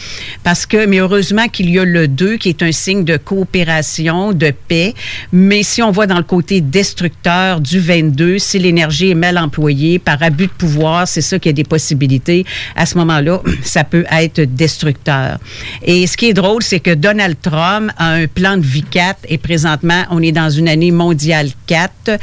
Parce 0.43 0.62
mais 0.89 0.99
heureusement 0.99 1.49
qu'il 1.49 1.71
y 1.71 1.79
a 1.79 1.85
le 1.85 2.09
2 2.09 2.37
qui 2.37 2.49
est 2.49 2.63
un 2.63 2.73
signe 2.73 3.05
de 3.05 3.17
coopération, 3.17 4.33
de 4.33 4.51
paix. 4.51 4.95
Mais 5.33 5.63
si 5.63 5.83
on 5.83 5.91
voit 5.91 6.07
dans 6.07 6.17
le 6.17 6.23
côté 6.23 6.61
destructeur 6.61 7.61
du 7.61 7.79
22, 7.79 8.39
si 8.39 8.59
l'énergie 8.59 9.11
est 9.11 9.15
mal 9.15 9.39
employée 9.39 9.99
par 9.99 10.23
abus 10.23 10.47
de 10.47 10.53
pouvoir, 10.53 11.07
c'est 11.09 11.21
ça 11.21 11.39
qu'il 11.39 11.51
y 11.51 11.55
a 11.55 11.55
des 11.55 11.65
possibilités. 11.65 12.45
À 12.77 12.87
ce 12.87 12.97
moment-là, 12.99 13.43
ça 13.63 13.85
peut 13.85 14.05
être 14.11 14.41
destructeur. 14.41 15.39
Et 15.85 16.07
ce 16.07 16.17
qui 16.17 16.27
est 16.27 16.35
drôle, 16.35 16.63
c'est 16.63 16.81
que 16.81 16.95
Donald 16.95 17.37
Trump 17.41 17.91
a 17.97 18.11
un 18.13 18.27
plan 18.27 18.57
de 18.57 18.63
vie 18.63 18.83
4 18.83 19.21
et 19.29 19.39
présentement, 19.39 20.05
on 20.11 20.23
est 20.23 20.33
dans 20.33 20.51
une 20.51 20.69
année 20.69 20.91
mondiale 20.91 21.49
4. 21.67 22.19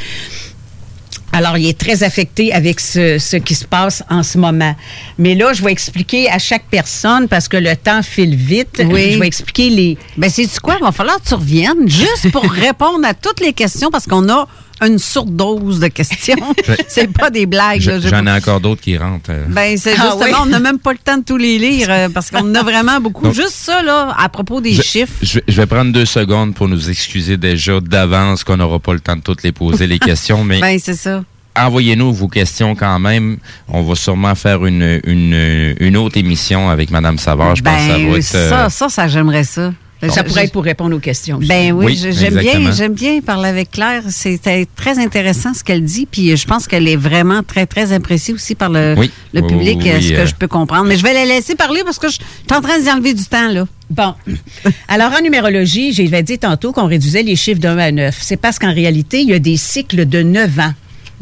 Alors, 1.31 1.57
il 1.57 1.67
est 1.67 1.77
très 1.77 2.03
affecté 2.03 2.51
avec 2.53 2.79
ce, 2.79 3.19
ce 3.19 3.37
qui 3.37 3.53
se 3.55 3.65
passe 3.65 4.03
en 4.09 4.23
ce 4.23 4.37
moment. 4.37 4.75
Mais 5.17 5.35
là, 5.35 5.53
je 5.53 5.61
vais 5.63 5.71
expliquer 5.71 6.29
à 6.29 6.39
chaque 6.39 6.65
personne, 6.71 7.27
parce 7.27 7.47
que 7.47 7.57
le 7.57 7.75
temps 7.75 8.01
file 8.01 8.35
vite, 8.35 8.81
Oui. 8.89 9.11
je 9.13 9.19
vais 9.19 9.27
expliquer 9.27 9.69
les... 9.69 9.97
Ben, 10.17 10.29
c'est 10.29 10.47
quoi? 10.59 10.75
Il 10.79 10.83
va 10.83 10.91
falloir 10.91 11.21
que 11.21 11.27
tu 11.27 11.35
reviennes 11.35 11.87
juste 11.87 12.31
pour 12.31 12.43
répondre 12.51 13.05
à 13.07 13.13
toutes 13.13 13.41
les 13.41 13.53
questions 13.53 13.89
parce 13.91 14.05
qu'on 14.07 14.27
a 14.29 14.47
une 14.81 14.97
surdose 14.99 15.79
de 15.79 15.87
questions. 15.87 16.35
C'est 16.87 17.11
pas 17.11 17.29
des 17.29 17.45
blagues. 17.45 17.81
Je- 17.81 18.07
J'en 18.07 18.25
ai 18.25 18.31
encore 18.31 18.59
d'autres 18.59 18.81
qui 18.81 18.97
rentrent. 18.97 19.29
euh. 19.31 19.45
Ben, 19.49 19.77
c'est 19.77 19.93
Ah 19.97 20.11
justement, 20.11 20.23
oui? 20.23 20.31
on 20.41 20.45
n'a 20.45 20.59
même 20.59 20.79
pas 20.79 20.91
le 20.93 20.97
temps 20.99 21.17
de 21.17 21.23
tous 21.23 21.37
les 21.37 21.57
lire 21.57 21.87
euh, 21.89 22.09
parce 22.13 22.31
qu'on 22.31 22.49
en 22.49 22.55
a 22.55 22.63
vraiment 22.63 22.99
beaucoup. 22.99 23.23
Donc- 23.23 23.33
Juste 23.33 23.51
ça, 23.55 23.81
là, 23.83 24.13
à 24.17 24.29
propos 24.29 24.61
des 24.61 24.73
Je, 24.73 24.81
chiffres. 24.81 25.13
je- 25.21 25.39
je 25.47 25.55
vais 25.61 25.65
prendre 25.65 25.91
deux 25.91 26.05
secondes 26.05 26.53
pour 26.55 26.67
nous 26.67 26.89
excuser 26.89 27.37
déjà 27.37 27.79
d'avance 27.79 28.43
qu'on 28.43 28.57
n'aura 28.57 28.79
pas 28.79 28.93
le 28.93 28.99
temps 28.99 29.15
de 29.15 29.21
toutes 29.21 29.43
les 29.43 29.51
poser 29.51 29.87
les 29.87 29.99
questions, 30.09 30.43
mais 30.43 30.59
Ben, 30.61 30.79
c'est 30.79 30.93
ça. 30.95 31.23
envoyez-nous 31.57 32.13
vos 32.13 32.27
questions 32.27 32.75
quand 32.75 32.99
même. 32.99 33.37
On 33.67 33.81
va 33.83 33.95
sûrement 33.95 34.35
faire 34.35 34.65
une, 34.65 35.01
une, 35.05 35.75
une 35.79 35.97
autre 35.97 36.17
émission 36.17 36.69
avec 36.69 36.89
Madame 36.91 37.17
Savard. 37.17 37.55
Je 37.55 37.61
pense 37.63 37.73
que 37.75 37.81
ça 37.81 37.87
va 37.87 37.97
Ben, 37.97 38.15
être. 38.15 38.35
euh, 38.35 38.49
ça, 38.49 38.69
ça, 38.69 38.89
ça, 38.89 39.07
j'aimerais 39.07 39.43
ça. 39.43 39.73
Ça 40.07 40.23
pourrait 40.23 40.45
être 40.45 40.53
pour 40.53 40.63
répondre 40.63 40.95
aux 40.95 40.99
questions. 40.99 41.39
Ben 41.41 41.73
oui, 41.73 41.97
j'aime 41.97 42.35
bien, 42.35 42.71
j'aime 42.71 42.93
bien 42.93 43.19
parler 43.21 43.49
avec 43.49 43.71
Claire. 43.71 44.03
C'était 44.09 44.65
très 44.75 44.97
intéressant 44.97 45.53
ce 45.53 45.63
qu'elle 45.63 45.83
dit, 45.83 46.07
puis 46.09 46.35
je 46.37 46.47
pense 46.47 46.67
qu'elle 46.67 46.87
est 46.87 46.95
vraiment 46.95 47.43
très, 47.43 47.65
très 47.65 47.91
appréciée 47.91 48.33
aussi 48.33 48.55
par 48.55 48.69
le, 48.69 48.95
Oui. 48.97 49.11
le 49.33 49.41
Oui, 49.41 49.47
public, 49.47 49.79
oui, 49.83 49.89
euh, 49.91 50.01
ce 50.01 50.09
que 50.09 50.17
euh. 50.19 50.25
je 50.25 50.35
peux 50.35 50.47
comprendre. 50.47 50.85
Mais 50.85 50.95
je 50.97 51.03
vais 51.03 51.13
la 51.13 51.25
laisser 51.25 51.55
parler 51.55 51.81
parce 51.83 51.99
que 51.99 52.07
je 52.07 52.13
suis 52.13 52.23
en 52.55 52.61
train 52.61 52.79
d'y 52.79 52.89
enlever 52.89 53.13
du 53.13 53.25
temps, 53.25 53.49
là. 53.49 53.65
Bon. 53.89 54.13
Alors, 54.87 55.11
en 55.17 55.21
numérologie, 55.21 55.91
j'avais 55.91 56.23
dit 56.23 56.37
tantôt 56.39 56.71
qu'on 56.71 56.87
réduisait 56.87 57.23
les 57.23 57.35
chiffres 57.35 57.59
de 57.59 57.67
1 57.67 57.77
à 57.77 57.91
9. 57.91 58.17
C'est 58.21 58.37
parce 58.37 58.57
qu'en 58.59 58.73
réalité, 58.73 59.21
il 59.21 59.29
y 59.29 59.33
a 59.33 59.39
des 59.39 59.57
cycles 59.57 60.07
de 60.07 60.21
9 60.23 60.59
ans. 60.59 60.73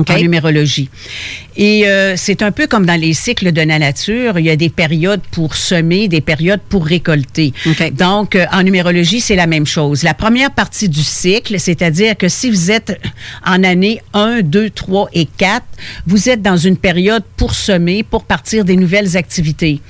En 0.07 0.17
numérologie. 0.17 0.89
Et 1.55 1.87
euh, 1.87 2.13
c'est 2.15 2.43
un 2.43 2.51
peu 2.51 2.67
comme 2.67 2.85
dans 2.85 2.99
les 2.99 3.13
cycles 3.13 3.51
de 3.51 3.61
la 3.61 3.79
nature, 3.79 4.37
il 4.37 4.45
y 4.45 4.49
a 4.49 4.55
des 4.55 4.69
périodes 4.69 5.21
pour 5.31 5.55
semer, 5.55 6.07
des 6.07 6.21
périodes 6.21 6.61
pour 6.69 6.85
récolter. 6.85 7.53
Donc, 7.93 8.35
euh, 8.35 8.45
en 8.51 8.63
numérologie, 8.63 9.21
c'est 9.21 9.35
la 9.35 9.47
même 9.47 9.65
chose. 9.65 10.03
La 10.03 10.13
première 10.13 10.51
partie 10.51 10.87
du 10.87 11.01
cycle, 11.03 11.59
c'est-à-dire 11.59 12.15
que 12.15 12.27
si 12.27 12.49
vous 12.51 12.69
êtes 12.69 12.99
en 13.45 13.63
année 13.63 14.01
1, 14.13 14.41
2, 14.41 14.69
3 14.69 15.09
et 15.13 15.25
4, 15.25 15.65
vous 16.05 16.29
êtes 16.29 16.41
dans 16.41 16.57
une 16.57 16.77
période 16.77 17.23
pour 17.35 17.55
semer, 17.55 18.03
pour 18.03 18.23
partir 18.23 18.63
des 18.63 18.75
nouvelles 18.75 19.17
activités. 19.17 19.81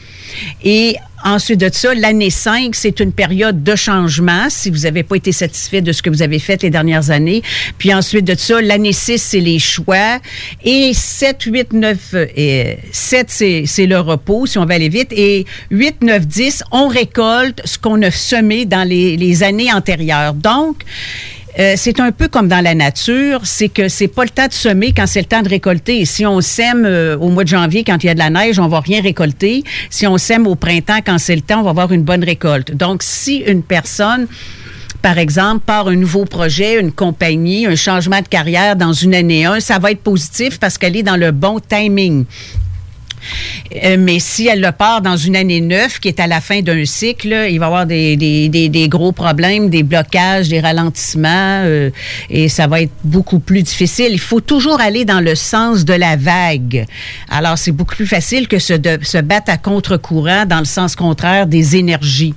Et 0.63 0.95
ensuite 1.27 1.59
de 1.59 1.69
ça, 1.71 1.93
l'année 1.93 2.29
5, 2.29 2.73
c'est 2.73 2.99
une 2.99 3.11
période 3.11 3.63
de 3.63 3.75
changement 3.75 4.47
si 4.49 4.69
vous 4.69 4.79
n'avez 4.79 5.03
pas 5.03 5.15
été 5.15 5.31
satisfait 5.31 5.81
de 5.81 5.91
ce 5.91 6.01
que 6.01 6.09
vous 6.09 6.21
avez 6.21 6.39
fait 6.39 6.61
les 6.63 6.69
dernières 6.69 7.11
années. 7.11 7.43
Puis 7.77 7.93
ensuite 7.93 8.25
de 8.25 8.35
ça, 8.35 8.61
l'année 8.61 8.93
6, 8.93 9.17
c'est 9.21 9.39
les 9.39 9.59
choix. 9.59 10.19
Et 10.63 10.93
7, 10.93 11.43
8, 11.43 11.73
9, 11.73 11.97
euh, 12.13 12.25
et 12.35 12.77
7, 12.91 13.27
c'est 13.29 13.63
c'est 13.65 13.85
le 13.85 13.99
repos, 13.99 14.45
si 14.45 14.57
on 14.57 14.65
va 14.65 14.75
aller 14.75 14.89
vite. 14.89 15.11
Et 15.11 15.45
8, 15.71 16.01
9, 16.01 16.27
10, 16.27 16.63
on 16.71 16.87
récolte 16.87 17.61
ce 17.65 17.77
qu'on 17.77 18.01
a 18.01 18.11
semé 18.11 18.65
dans 18.65 18.87
les, 18.87 19.17
les 19.17 19.43
années 19.43 19.71
antérieures. 19.71 20.33
Donc, 20.33 20.83
euh, 21.59 21.73
c'est 21.75 21.99
un 21.99 22.11
peu 22.11 22.27
comme 22.27 22.47
dans 22.47 22.63
la 22.63 22.75
nature, 22.75 23.41
c'est 23.43 23.69
que 23.69 23.89
c'est 23.89 24.07
pas 24.07 24.23
le 24.23 24.29
temps 24.29 24.47
de 24.47 24.53
semer 24.53 24.93
quand 24.95 25.07
c'est 25.07 25.21
le 25.21 25.25
temps 25.25 25.41
de 25.41 25.49
récolter. 25.49 26.05
Si 26.05 26.25
on 26.25 26.39
sème 26.41 26.85
euh, 26.85 27.17
au 27.17 27.29
mois 27.29 27.43
de 27.43 27.49
janvier 27.49 27.83
quand 27.83 28.03
il 28.03 28.07
y 28.07 28.09
a 28.09 28.13
de 28.13 28.19
la 28.19 28.29
neige, 28.29 28.59
on 28.59 28.67
va 28.67 28.79
rien 28.79 29.01
récolter. 29.01 29.63
Si 29.89 30.05
on 30.05 30.17
sème 30.17 30.45
au 30.45 30.55
printemps 30.55 30.99
quand 31.05 31.17
c'est 31.17 31.35
le 31.35 31.41
temps, 31.41 31.61
on 31.61 31.63
va 31.63 31.71
avoir 31.71 31.91
une 31.91 32.03
bonne 32.03 32.23
récolte. 32.23 32.73
Donc, 32.75 33.01
si 33.03 33.37
une 33.37 33.63
personne 33.63 34.27
par 35.01 35.19
exemple, 35.19 35.61
par 35.65 35.87
un 35.87 35.95
nouveau 35.95 36.25
projet, 36.25 36.79
une 36.79 36.91
compagnie, 36.91 37.65
un 37.65 37.75
changement 37.75 38.19
de 38.21 38.27
carrière 38.27 38.75
dans 38.75 38.93
une 38.93 39.13
année 39.13 39.45
1, 39.45 39.59
ça 39.59 39.79
va 39.79 39.91
être 39.91 40.01
positif 40.01 40.59
parce 40.59 40.77
qu'elle 40.77 40.97
est 40.97 41.03
dans 41.03 41.17
le 41.17 41.31
bon 41.31 41.59
timing. 41.59 42.25
Euh, 43.83 43.97
mais 43.99 44.19
si 44.19 44.47
elle 44.47 44.61
le 44.61 44.71
part 44.71 45.01
dans 45.01 45.17
une 45.17 45.35
année 45.35 45.61
neuve, 45.61 45.99
qui 45.99 46.07
est 46.07 46.19
à 46.19 46.27
la 46.27 46.41
fin 46.41 46.61
d'un 46.61 46.85
cycle, 46.85 47.47
il 47.49 47.59
va 47.59 47.65
y 47.65 47.67
avoir 47.67 47.85
des, 47.85 48.15
des, 48.15 48.49
des, 48.49 48.69
des 48.69 48.87
gros 48.87 49.11
problèmes, 49.11 49.69
des 49.69 49.83
blocages, 49.83 50.49
des 50.49 50.59
ralentissements, 50.59 51.61
euh, 51.65 51.89
et 52.29 52.49
ça 52.49 52.67
va 52.67 52.81
être 52.81 52.91
beaucoup 53.03 53.39
plus 53.39 53.63
difficile. 53.63 54.09
Il 54.11 54.19
faut 54.19 54.41
toujours 54.41 54.79
aller 54.81 55.05
dans 55.05 55.19
le 55.19 55.35
sens 55.35 55.85
de 55.85 55.93
la 55.93 56.15
vague. 56.15 56.85
Alors, 57.29 57.57
c'est 57.57 57.71
beaucoup 57.71 57.95
plus 57.95 58.07
facile 58.07 58.47
que 58.47 58.59
se, 58.59 58.73
de, 58.73 58.99
se 59.01 59.17
battre 59.17 59.51
à 59.51 59.57
contre-courant 59.57 60.45
dans 60.45 60.59
le 60.59 60.65
sens 60.65 60.95
contraire 60.95 61.47
des 61.47 61.75
énergies. 61.75 62.33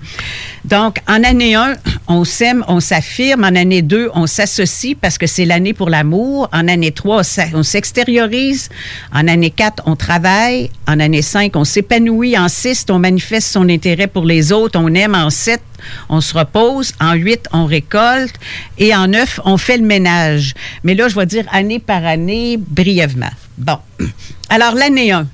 Donc, 0.64 0.98
en 1.08 1.22
année 1.24 1.54
1, 1.54 1.74
On 2.12 2.24
s'aime, 2.24 2.64
on 2.66 2.80
s'affirme. 2.80 3.44
En 3.44 3.54
année 3.54 3.82
2, 3.82 4.10
on 4.14 4.26
s'associe 4.26 4.96
parce 5.00 5.16
que 5.16 5.28
c'est 5.28 5.44
l'année 5.44 5.72
pour 5.72 5.88
l'amour. 5.88 6.48
En 6.52 6.66
année 6.66 6.90
3, 6.90 7.22
on 7.54 7.62
s'extériorise. 7.62 8.68
En 9.14 9.28
année 9.28 9.50
4, 9.50 9.84
on 9.86 9.94
travaille. 9.94 10.70
En 10.90 10.98
année 10.98 11.22
5, 11.22 11.54
on 11.54 11.62
s'épanouit. 11.62 12.36
En 12.36 12.48
6, 12.48 12.86
on 12.90 12.98
manifeste 12.98 13.52
son 13.52 13.68
intérêt 13.68 14.08
pour 14.08 14.24
les 14.24 14.50
autres. 14.50 14.76
On 14.76 14.92
aime. 14.94 15.14
En 15.14 15.30
7, 15.30 15.62
on 16.08 16.20
se 16.20 16.36
repose. 16.36 16.94
En 17.00 17.12
8, 17.12 17.46
on 17.52 17.64
récolte. 17.64 18.34
Et 18.76 18.92
en 18.92 19.06
9, 19.06 19.38
on 19.44 19.56
fait 19.56 19.76
le 19.76 19.84
ménage. 19.84 20.52
Mais 20.82 20.96
là, 20.96 21.06
je 21.06 21.14
vais 21.14 21.26
dire 21.26 21.44
année 21.52 21.78
par 21.78 22.04
année, 22.04 22.56
brièvement. 22.58 23.30
Bon. 23.56 23.78
Alors, 24.48 24.74
l'année 24.74 25.12
1. 25.12 25.28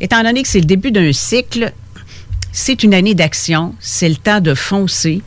Étant 0.00 0.24
donné 0.24 0.42
que 0.42 0.48
c'est 0.48 0.58
le 0.58 0.64
début 0.66 0.90
d'un 0.90 1.12
cycle, 1.12 1.72
c'est 2.50 2.82
une 2.82 2.92
année 2.92 3.14
d'action. 3.14 3.76
C'est 3.78 4.08
le 4.08 4.16
temps 4.16 4.40
de 4.40 4.54
foncer. 4.54 5.22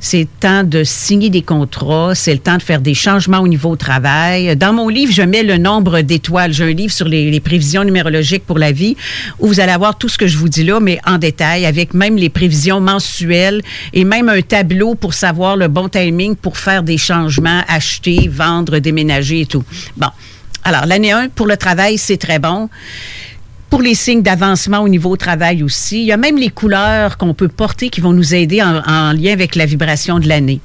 C'est 0.00 0.20
le 0.20 0.26
temps 0.40 0.64
de 0.64 0.84
signer 0.84 1.30
des 1.30 1.42
contrats, 1.42 2.14
c'est 2.14 2.32
le 2.32 2.38
temps 2.38 2.56
de 2.56 2.62
faire 2.62 2.80
des 2.80 2.94
changements 2.94 3.40
au 3.40 3.48
niveau 3.48 3.76
travail. 3.76 4.56
Dans 4.56 4.72
mon 4.72 4.88
livre, 4.88 5.12
je 5.12 5.22
mets 5.22 5.42
le 5.42 5.58
nombre 5.58 6.00
d'étoiles. 6.00 6.52
J'ai 6.52 6.64
un 6.64 6.72
livre 6.72 6.92
sur 6.92 7.08
les, 7.08 7.30
les, 7.30 7.40
prévisions 7.40 7.84
numérologiques 7.84 8.44
pour 8.44 8.58
la 8.58 8.72
vie 8.72 8.96
où 9.38 9.46
vous 9.46 9.60
allez 9.60 9.72
avoir 9.72 9.96
tout 9.96 10.08
ce 10.08 10.18
que 10.18 10.26
je 10.26 10.36
vous 10.36 10.48
dis 10.48 10.64
là, 10.64 10.80
mais 10.80 10.98
en 11.06 11.18
détail, 11.18 11.66
avec 11.66 11.94
même 11.94 12.16
les 12.16 12.28
prévisions 12.28 12.80
mensuelles 12.80 13.62
et 13.92 14.04
même 14.04 14.28
un 14.28 14.42
tableau 14.42 14.94
pour 14.94 15.14
savoir 15.14 15.56
le 15.56 15.68
bon 15.68 15.88
timing 15.88 16.36
pour 16.36 16.58
faire 16.58 16.82
des 16.82 16.98
changements, 16.98 17.62
acheter, 17.68 18.28
vendre, 18.28 18.78
déménager 18.78 19.42
et 19.42 19.46
tout. 19.46 19.64
Bon. 19.96 20.08
Alors, 20.64 20.86
l'année 20.86 21.10
1 21.10 21.30
pour 21.30 21.46
le 21.46 21.56
travail, 21.56 21.98
c'est 21.98 22.18
très 22.18 22.38
bon 22.38 22.68
pour 23.72 23.80
les 23.80 23.94
signes 23.94 24.20
d'avancement 24.20 24.80
au 24.80 24.88
niveau 24.90 25.16
travail 25.16 25.62
aussi. 25.62 26.02
Il 26.02 26.04
y 26.04 26.12
a 26.12 26.18
même 26.18 26.36
les 26.36 26.50
couleurs 26.50 27.16
qu'on 27.16 27.32
peut 27.32 27.48
porter 27.48 27.88
qui 27.88 28.02
vont 28.02 28.12
nous 28.12 28.34
aider 28.34 28.60
en, 28.62 28.82
en 28.86 29.12
lien 29.14 29.32
avec 29.32 29.56
la 29.56 29.64
vibration 29.64 30.18
de 30.18 30.28
l'année. 30.28 30.60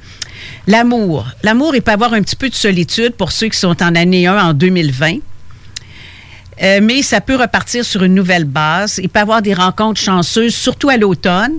L'amour. 0.67 1.25
L'amour, 1.41 1.73
il 1.73 1.81
peut 1.81 1.93
avoir 1.93 2.11
un 2.11 2.21
petit 2.21 2.35
peu 2.35 2.49
de 2.49 2.53
solitude 2.53 3.13
pour 3.13 3.31
ceux 3.31 3.47
qui 3.47 3.57
sont 3.57 3.81
en 3.81 3.95
année 3.95 4.27
1 4.27 4.49
en 4.49 4.53
2020. 4.53 5.19
Euh, 6.61 6.79
mais 6.83 7.01
ça 7.01 7.21
peut 7.21 7.37
repartir 7.37 7.85
sur 7.85 8.03
une 8.03 8.13
nouvelle 8.13 8.43
base. 8.43 8.99
Il 9.01 9.07
peut 9.07 9.21
avoir 9.21 9.41
des 9.41 9.53
rencontres 9.53 10.01
chanceuses, 10.01 10.53
surtout 10.53 10.89
à 10.89 10.97
l'automne. 10.97 11.53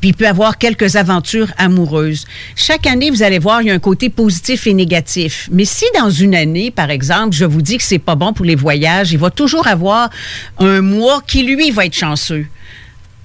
Puis 0.00 0.10
il 0.10 0.14
peut 0.14 0.26
avoir 0.26 0.58
quelques 0.58 0.96
aventures 0.96 1.52
amoureuses. 1.58 2.26
Chaque 2.56 2.86
année, 2.86 3.10
vous 3.10 3.22
allez 3.22 3.38
voir, 3.38 3.62
il 3.62 3.68
y 3.68 3.70
a 3.70 3.74
un 3.74 3.78
côté 3.78 4.08
positif 4.08 4.66
et 4.66 4.74
négatif. 4.74 5.48
Mais 5.52 5.64
si 5.64 5.84
dans 5.98 6.10
une 6.10 6.34
année, 6.34 6.70
par 6.70 6.90
exemple, 6.90 7.34
je 7.34 7.44
vous 7.44 7.62
dis 7.62 7.76
que 7.76 7.84
c'est 7.84 7.98
pas 7.98 8.14
bon 8.14 8.32
pour 8.32 8.44
les 8.44 8.54
voyages, 8.54 9.12
il 9.12 9.18
va 9.18 9.30
toujours 9.30 9.66
avoir 9.66 10.10
un 10.58 10.80
mois 10.80 11.22
qui, 11.26 11.42
lui, 11.42 11.70
va 11.70 11.86
être 11.86 11.94
chanceux. 11.94 12.46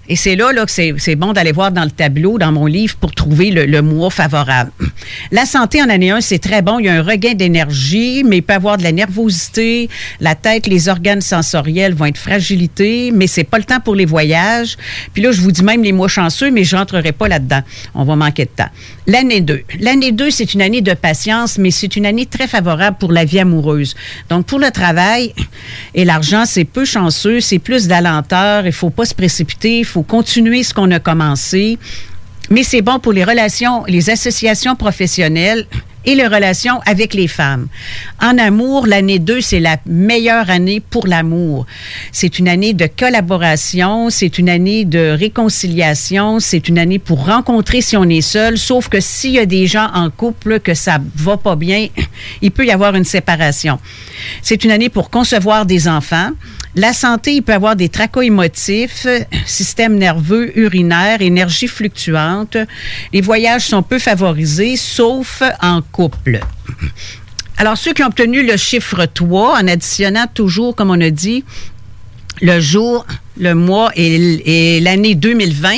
Et 0.07 0.15
c'est 0.15 0.36
là, 0.36 0.52
là 0.52 0.65
que 0.65 0.72
c'est 0.72 1.15
bon 1.15 1.34
d'aller 1.34 1.52
voir 1.52 1.72
dans 1.72 1.84
le 1.84 1.91
tableau, 1.91 2.38
dans 2.38 2.52
mon 2.52 2.65
livre, 2.65 2.95
pour 2.98 3.11
trouver 3.11 3.52
le, 3.52 3.65
le 3.65 3.82
mois 3.82 4.10
favorable. 4.10 4.72
La 5.32 5.45
santé 5.45 5.82
en 5.82 5.90
année 5.90 6.11
1, 6.11 6.22
c'est 6.22 6.40
très 6.40 6.61
bon. 6.61 6.80
Il 6.80 6.86
y 6.86 6.90
a 6.90 6.94
un 6.94 7.02
regain 7.02 7.34
d'énergie, 7.34 8.23
mais 8.23 8.38
il 8.38 8.41
peut 8.41 8.53
avoir 8.53 8.77
de 8.77 8.84
la 8.84 8.91
nervosité. 8.91 9.90
La 10.19 10.36
tête, 10.36 10.68
les 10.68 10.90
organes 10.90 11.22
sensoriels 11.22 11.94
vont 11.94 12.06
être 12.06 12.18
fragilités, 12.18 13.11
mais 13.11 13.27
c'est 13.27 13.44
pas 13.44 13.57
le 13.57 13.64
temps 13.64 13.80
pour 13.80 13.95
les 13.95 14.06
voyages. 14.06 14.77
Puis 15.14 15.23
là, 15.23 15.32
je 15.32 15.41
vous 15.41 15.52
dis 15.52 15.64
même 15.64 15.84
les 15.84 15.91
mois 15.91 16.07
chanceux, 16.07 16.52
mais 16.52 16.64
je 16.64 16.76
rentrerai 16.76 17.11
pas 17.11 17.27
là-dedans. 17.27 17.61
On 17.94 18.03
va 18.03 18.15
manquer 18.15 18.45
de 18.45 18.52
temps. 18.52 18.69
L'année 19.07 19.41
2. 19.41 19.61
L'année 19.80 20.11
2, 20.11 20.32
c'est 20.32 20.53
une 20.53 20.61
année 20.61 20.82
de 20.82 20.94
patience, 20.94 21.57
mais 21.57 21.72
c'est 21.72 21.95
une 21.95 22.06
année 22.06 22.26
très 22.26 22.48
favorable 22.48 22.98
pour 22.99 23.11
la 23.11 23.26
vie 23.26 23.40
amoureuse. 23.40 23.95
Donc, 24.30 24.45
pour 24.45 24.60
le 24.60 24.72
travail 24.72 25.34
et 25.94 26.06
l'argent, 26.06 26.45
c'est 26.45 26.65
peu 26.65 26.86
chanceux, 26.86 27.40
c'est 27.40 27.60
plus 27.60 27.88
d'alenteur. 27.88 28.65
Il 28.65 28.72
faut 28.72 28.90
pas 28.90 29.06
se 29.06 29.14
précipiter. 29.14 29.84
Faut 29.95 30.03
continuer 30.03 30.63
ce 30.63 30.73
qu'on 30.73 30.91
a 30.91 30.99
commencé. 30.99 31.80
Mais 32.49 32.63
c'est 32.63 32.81
bon 32.81 32.99
pour 32.99 33.13
les 33.13 33.23
relations, 33.23 33.85
les 33.85 34.09
associations 34.09 34.76
professionnelles 34.76 35.65
et 36.03 36.15
les 36.15 36.27
relations 36.27 36.81
avec 36.85 37.13
les 37.13 37.30
femmes. 37.30 37.69
En 38.22 38.38
amour, 38.38 38.88
l'année 38.88 39.19
2, 39.19 39.39
c'est 39.39 39.61
la 39.61 39.77
meilleure 39.85 40.49
année 40.49 40.81
pour 40.81 41.07
l'amour. 41.07 41.65
C'est 42.11 42.39
une 42.39 42.49
année 42.49 42.73
de 42.73 42.88
collaboration, 42.88 44.09
c'est 44.09 44.38
une 44.38 44.49
année 44.49 44.84
de 44.84 45.15
réconciliation, 45.17 46.41
c'est 46.41 46.67
une 46.67 46.77
année 46.77 46.99
pour 46.99 47.26
rencontrer 47.26 47.80
si 47.80 47.95
on 47.95 48.03
est 48.03 48.19
seul, 48.19 48.57
sauf 48.57 48.89
que 48.89 48.99
s'il 48.99 49.31
y 49.31 49.39
a 49.39 49.45
des 49.45 49.65
gens 49.65 49.89
en 49.93 50.09
couple 50.09 50.59
que 50.59 50.73
ça 50.73 50.97
va 51.15 51.38
pas 51.38 51.55
bien, 51.55 51.88
il 52.41 52.51
peut 52.51 52.65
y 52.65 52.72
avoir 52.72 52.95
une 52.95 53.05
séparation. 53.05 53.80
C'est 54.41 54.65
une 54.65 54.72
année 54.72 54.89
pour 54.89 55.09
concevoir 55.09 55.65
des 55.65 55.88
enfants. 55.88 56.31
La 56.76 56.91
santé, 56.91 57.35
il 57.35 57.41
peut 57.41 57.53
avoir 57.53 57.77
des 57.77 57.88
tracas 57.88 58.22
émotifs, 58.22 59.07
système 59.45 59.95
nerveux, 59.97 60.57
urinaire, 60.60 61.22
énergie 61.22 61.68
fluctuante. 61.68 62.57
Les 63.14 63.22
voyages 63.22 63.65
sont 63.68 63.81
peu 63.81 63.97
favorisés, 63.97 64.76
sauf 64.76 65.41
en 65.61 65.81
couple. 65.81 66.41
Alors, 67.57 67.77
ceux 67.77 67.93
qui 67.93 68.03
ont 68.03 68.07
obtenu 68.07 68.45
le 68.45 68.57
chiffre 68.57 69.06
3, 69.06 69.61
en 69.61 69.68
additionnant 69.69 70.27
toujours, 70.34 70.76
comme 70.76 70.89
on 70.91 70.99
a 70.99 71.10
dit, 71.10 71.45
le 72.41 72.60
jour, 72.60 73.06
le 73.39 73.53
mois 73.53 73.91
et 73.95 74.81
l'année 74.81 75.15
2020, 75.15 75.77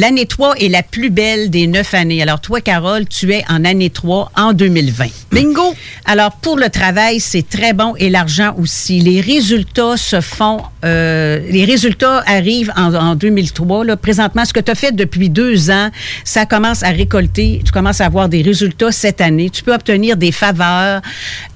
L'année 0.00 0.26
3 0.26 0.54
est 0.60 0.68
la 0.68 0.84
plus 0.84 1.10
belle 1.10 1.50
des 1.50 1.66
neuf 1.66 1.92
années. 1.92 2.22
Alors, 2.22 2.40
toi, 2.40 2.60
Carole, 2.60 3.08
tu 3.08 3.32
es 3.32 3.42
en 3.48 3.64
année 3.64 3.90
3 3.90 4.30
en 4.36 4.52
2020. 4.52 5.06
Bingo! 5.32 5.74
Alors, 6.04 6.36
pour 6.36 6.56
le 6.56 6.68
travail, 6.68 7.18
c'est 7.18 7.42
très 7.42 7.72
bon 7.72 7.96
et 7.96 8.08
l'argent 8.08 8.54
aussi. 8.58 9.00
Les 9.00 9.20
résultats 9.20 9.96
se 9.96 10.20
font, 10.20 10.62
euh, 10.84 11.40
les 11.50 11.64
résultats 11.64 12.22
arrivent 12.28 12.72
en, 12.76 12.94
en 12.94 13.16
2003. 13.16 13.84
Là. 13.84 13.96
Présentement, 13.96 14.44
ce 14.44 14.52
que 14.52 14.60
tu 14.60 14.70
as 14.70 14.76
fait 14.76 14.94
depuis 14.94 15.30
deux 15.30 15.68
ans, 15.68 15.90
ça 16.22 16.46
commence 16.46 16.84
à 16.84 16.90
récolter. 16.90 17.60
Tu 17.64 17.72
commences 17.72 18.00
à 18.00 18.06
avoir 18.06 18.28
des 18.28 18.42
résultats 18.42 18.92
cette 18.92 19.20
année. 19.20 19.50
Tu 19.50 19.64
peux 19.64 19.74
obtenir 19.74 20.16
des 20.16 20.30
faveurs. 20.30 21.02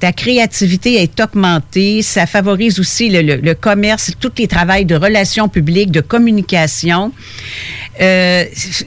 Ta 0.01 0.13
créativité 0.13 1.01
est 1.01 1.21
augmentée. 1.21 2.03
Ça 2.03 2.27
favorise 2.27 2.81
aussi 2.81 3.09
le, 3.09 3.23
le, 3.23 3.37
le 3.37 3.55
commerce, 3.55 4.11
tous 4.19 4.33
les 4.39 4.49
travails 4.49 4.85
de 4.85 4.97
relations 4.97 5.49
publiques, 5.49 5.93
de 5.93 6.01
communication. 6.01 7.13
Euh, 8.01 8.45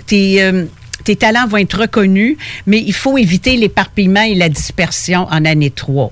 tes, 0.07 0.43
euh, 0.43 0.65
tes 1.03 1.15
talents 1.15 1.47
vont 1.47 1.57
être 1.57 1.79
reconnus, 1.79 2.37
mais 2.65 2.79
il 2.79 2.93
faut 2.93 3.17
éviter 3.17 3.55
l'éparpillement 3.57 4.23
et 4.23 4.35
la 4.35 4.49
dispersion 4.49 5.27
en 5.29 5.45
année 5.45 5.69
3. 5.69 6.11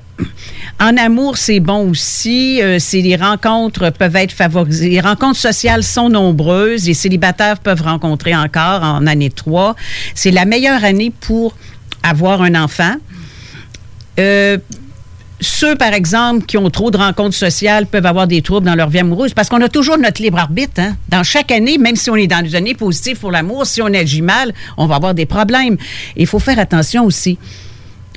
En 0.79 0.97
amour, 0.97 1.37
c'est 1.37 1.59
bon 1.59 1.89
aussi. 1.89 2.61
Euh, 2.61 2.77
les 2.93 3.15
rencontres 3.15 3.89
peuvent 3.91 4.15
être 4.15 4.31
favorisées. 4.31 4.89
Les 4.89 5.01
rencontres 5.01 5.39
sociales 5.39 5.83
sont 5.83 6.09
nombreuses. 6.09 6.85
Les 6.87 6.93
célibataires 6.93 7.59
peuvent 7.59 7.81
rencontrer 7.81 8.35
encore 8.35 8.83
en 8.83 9.07
année 9.07 9.31
3. 9.31 9.75
C'est 10.13 10.31
la 10.31 10.45
meilleure 10.45 10.83
année 10.83 11.11
pour 11.21 11.55
avoir 12.03 12.41
un 12.41 12.55
enfant. 12.55 12.95
Euh, 14.19 14.57
ceux, 15.43 15.75
par 15.75 15.93
exemple, 15.93 16.45
qui 16.45 16.57
ont 16.57 16.69
trop 16.69 16.89
de 16.89 16.97
rencontres 16.97 17.35
sociales 17.35 17.85
peuvent 17.85 18.05
avoir 18.05 18.27
des 18.27 18.41
troubles 18.41 18.65
dans 18.65 18.75
leur 18.75 18.89
vie 18.89 18.99
amoureuse 18.99 19.33
parce 19.33 19.49
qu'on 19.49 19.61
a 19.61 19.69
toujours 19.69 19.97
notre 19.97 20.21
libre 20.21 20.39
arbitre. 20.39 20.79
Hein? 20.79 20.95
Dans 21.09 21.23
chaque 21.23 21.51
année, 21.51 21.77
même 21.77 21.95
si 21.95 22.09
on 22.09 22.15
est 22.15 22.27
dans 22.27 22.43
des 22.43 22.55
années 22.55 22.73
positives 22.73 23.19
pour 23.19 23.31
l'amour, 23.31 23.65
si 23.65 23.81
on 23.81 23.87
agit 23.87 24.21
mal, 24.21 24.53
on 24.77 24.87
va 24.87 24.95
avoir 24.95 25.13
des 25.13 25.25
problèmes. 25.25 25.77
Il 26.15 26.27
faut 26.27 26.39
faire 26.39 26.59
attention 26.59 27.05
aussi 27.05 27.37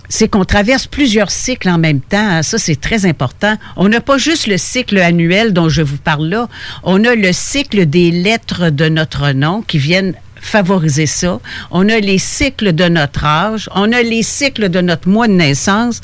c'est 0.08 0.28
qu'on 0.28 0.44
traverse 0.44 0.86
plusieurs 0.86 1.30
cycles 1.32 1.68
en 1.68 1.78
même 1.78 2.00
temps. 2.00 2.42
Ça, 2.42 2.58
c'est 2.58 2.80
très 2.80 3.06
important. 3.06 3.56
On 3.76 3.88
n'a 3.88 4.00
pas 4.00 4.18
juste 4.18 4.46
le 4.46 4.56
cycle 4.56 4.98
annuel 4.98 5.52
dont 5.52 5.68
je 5.68 5.82
vous 5.82 5.96
parle 5.96 6.28
là. 6.28 6.48
On 6.84 7.04
a 7.04 7.14
le 7.14 7.32
cycle 7.32 7.86
des 7.86 8.10
lettres 8.10 8.70
de 8.70 8.88
notre 8.88 9.32
nom 9.32 9.62
qui 9.62 9.78
viennent 9.78 10.14
favoriser 10.40 11.06
ça. 11.06 11.40
On 11.70 11.88
a 11.88 11.98
les 11.98 12.18
cycles 12.18 12.72
de 12.72 12.88
notre 12.88 13.24
âge. 13.24 13.68
On 13.74 13.92
a 13.92 14.02
les 14.02 14.22
cycles 14.22 14.68
de 14.68 14.80
notre 14.80 15.08
mois 15.08 15.26
de 15.26 15.32
naissance 15.32 16.00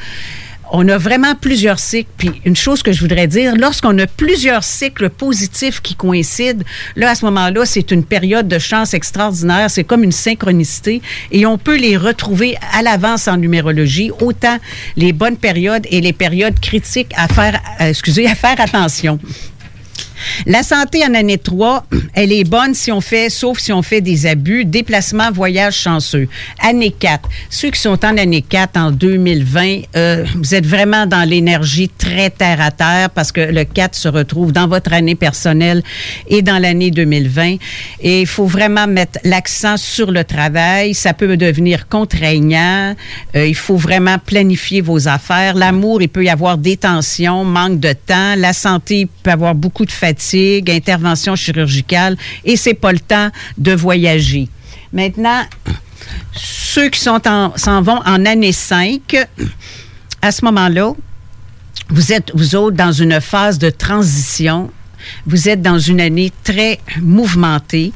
on 0.73 0.89
a 0.89 0.99
vraiment 0.99 1.35
plusieurs 1.35 1.79
cycles. 1.79 2.11
Puis 2.17 2.31
une 2.45 2.57
chose 2.57 2.83
que 2.83 2.93
je 2.93 3.01
voudrais 3.01 3.27
dire, 3.27 3.55
lorsqu'on 3.57 3.97
a 3.99 4.07
plusieurs 4.07 4.65
cycles 4.65 5.11
positifs 5.11 5.81
qui 5.81 5.95
coïncident, 5.95 6.65
là, 6.97 7.11
à 7.11 7.15
ce 7.15 7.25
moment-là, 7.27 7.67
c'est 7.67 7.91
une 7.91 8.05
période 8.05 8.49
de 8.49 8.59
chance 8.59 8.95
extraordinaire. 8.95 9.71
C'est 9.71 9.85
comme 9.85 10.03
une 10.03 10.13
synchronicité. 10.13 11.03
Et 11.31 11.45
on 11.45 11.59
peut 11.59 11.77
les 11.77 11.97
retrouver 11.97 12.57
à 12.73 12.83
l'avance 12.83 13.29
en 13.29 13.37
numérologie, 13.37 14.11
autant 14.21 14.59
les 14.97 15.13
bonnes 15.13 15.37
périodes 15.37 15.87
et 15.91 16.01
les 16.01 16.15
périodes 16.15 16.59
critiques 16.59 17.13
à 17.17 17.29
faire, 17.29 17.61
euh, 17.81 17.91
excusez, 17.91 18.27
à 18.27 18.35
faire 18.35 18.59
attention. 18.59 19.19
La 20.47 20.63
santé 20.63 21.05
en 21.05 21.15
année 21.15 21.39
3, 21.39 21.87
elle 22.15 22.33
est 22.33 22.45
bonne 22.45 22.75
si 22.75 22.93
on 22.93 23.01
fait, 23.01 23.31
sauf 23.31 23.59
si 23.59 23.73
on 23.73 23.83
fait 23.83 24.01
des 24.01 24.27
abus, 24.27 24.65
déplacement, 24.65 25.31
voyage 25.31 25.77
chanceux. 25.77 26.29
Année 26.61 26.91
4, 26.91 27.29
ceux 27.51 27.71
qui 27.71 27.81
sont 27.81 28.05
en 28.05 28.17
année 28.17 28.43
4 28.43 28.77
en 28.77 28.91
2020, 28.91 29.83
euh, 29.97 30.25
vous 30.37 30.55
êtes 30.55 30.67
vraiment 30.67 31.07
dans 31.07 31.29
l'énergie 31.29 31.89
très 31.89 32.31
terre 32.31 32.61
à 32.61 32.71
terre 32.71 33.11
parce 33.11 33.33
que 33.33 33.41
le 33.41 33.65
4 33.65 33.95
se 33.95 34.09
retrouve 34.09 34.53
dans 34.53 34.69
votre 34.69 34.93
année 34.93 35.15
personnelle 35.15 35.83
et 36.29 36.43
dans 36.43 36.59
l'année 36.59 36.91
2020. 36.91 37.57
Et 38.01 38.21
il 38.21 38.27
faut 38.27 38.47
vraiment 38.47 38.87
mettre 38.87 39.19
l'accent 39.25 39.77
sur 39.77 40.11
le 40.11 40.25
travail. 40.25 40.95
Ça 40.95 41.15
peut 41.15 41.37
devenir 41.37 41.89
contraignant. 41.89 42.95
Euh, 43.35 43.47
il 43.47 43.55
faut 43.55 43.77
vraiment 43.77 44.19
planifier 44.19 44.81
vos 44.81 45.09
affaires. 45.09 45.55
L'amour, 45.55 46.03
il 46.03 46.09
peut 46.09 46.25
y 46.25 46.31
avoir 46.31 46.59
des 46.59 46.77
tensions, 46.77 47.45
manque 47.45 47.81
de 47.81 47.93
temps. 47.93 48.35
La 48.37 48.53
santé 48.53 49.09
peut 49.23 49.31
avoir 49.31 49.55
beaucoup 49.55 49.85
de 49.85 49.93
fatigue 49.93 50.12
fatigue, 50.13 50.71
intervention 50.71 51.35
chirurgicale, 51.37 52.17
et 52.45 52.57
c'est 52.57 52.75
pas 52.75 52.93
le 52.93 52.99
temps 53.01 53.31
de 53.57 53.73
voyager. 53.73 54.49
Maintenant, 54.93 55.43
ceux 56.35 56.89
qui 56.91 57.01
sont 57.01 57.21
en- 57.27 57.53
s'en 57.57 57.81
vont 57.83 58.01
en 58.05 58.27
année 58.27 58.53
5, 58.53 59.17
à 60.21 60.31
ce 60.31 60.45
moment-là, 60.45 60.93
vous 61.89 62.13
êtes, 62.13 62.31
vous 62.35 62.55
autres, 62.55 62.77
dans 62.77 62.93
une 62.93 63.21
phase 63.21 63.59
de 63.59 63.71
transition. 63.71 64.71
Vous 65.27 65.49
êtes 65.49 65.63
dans 65.63 65.79
une 65.79 66.01
année 66.01 66.31
très 66.45 66.79
mouvementée 67.01 67.93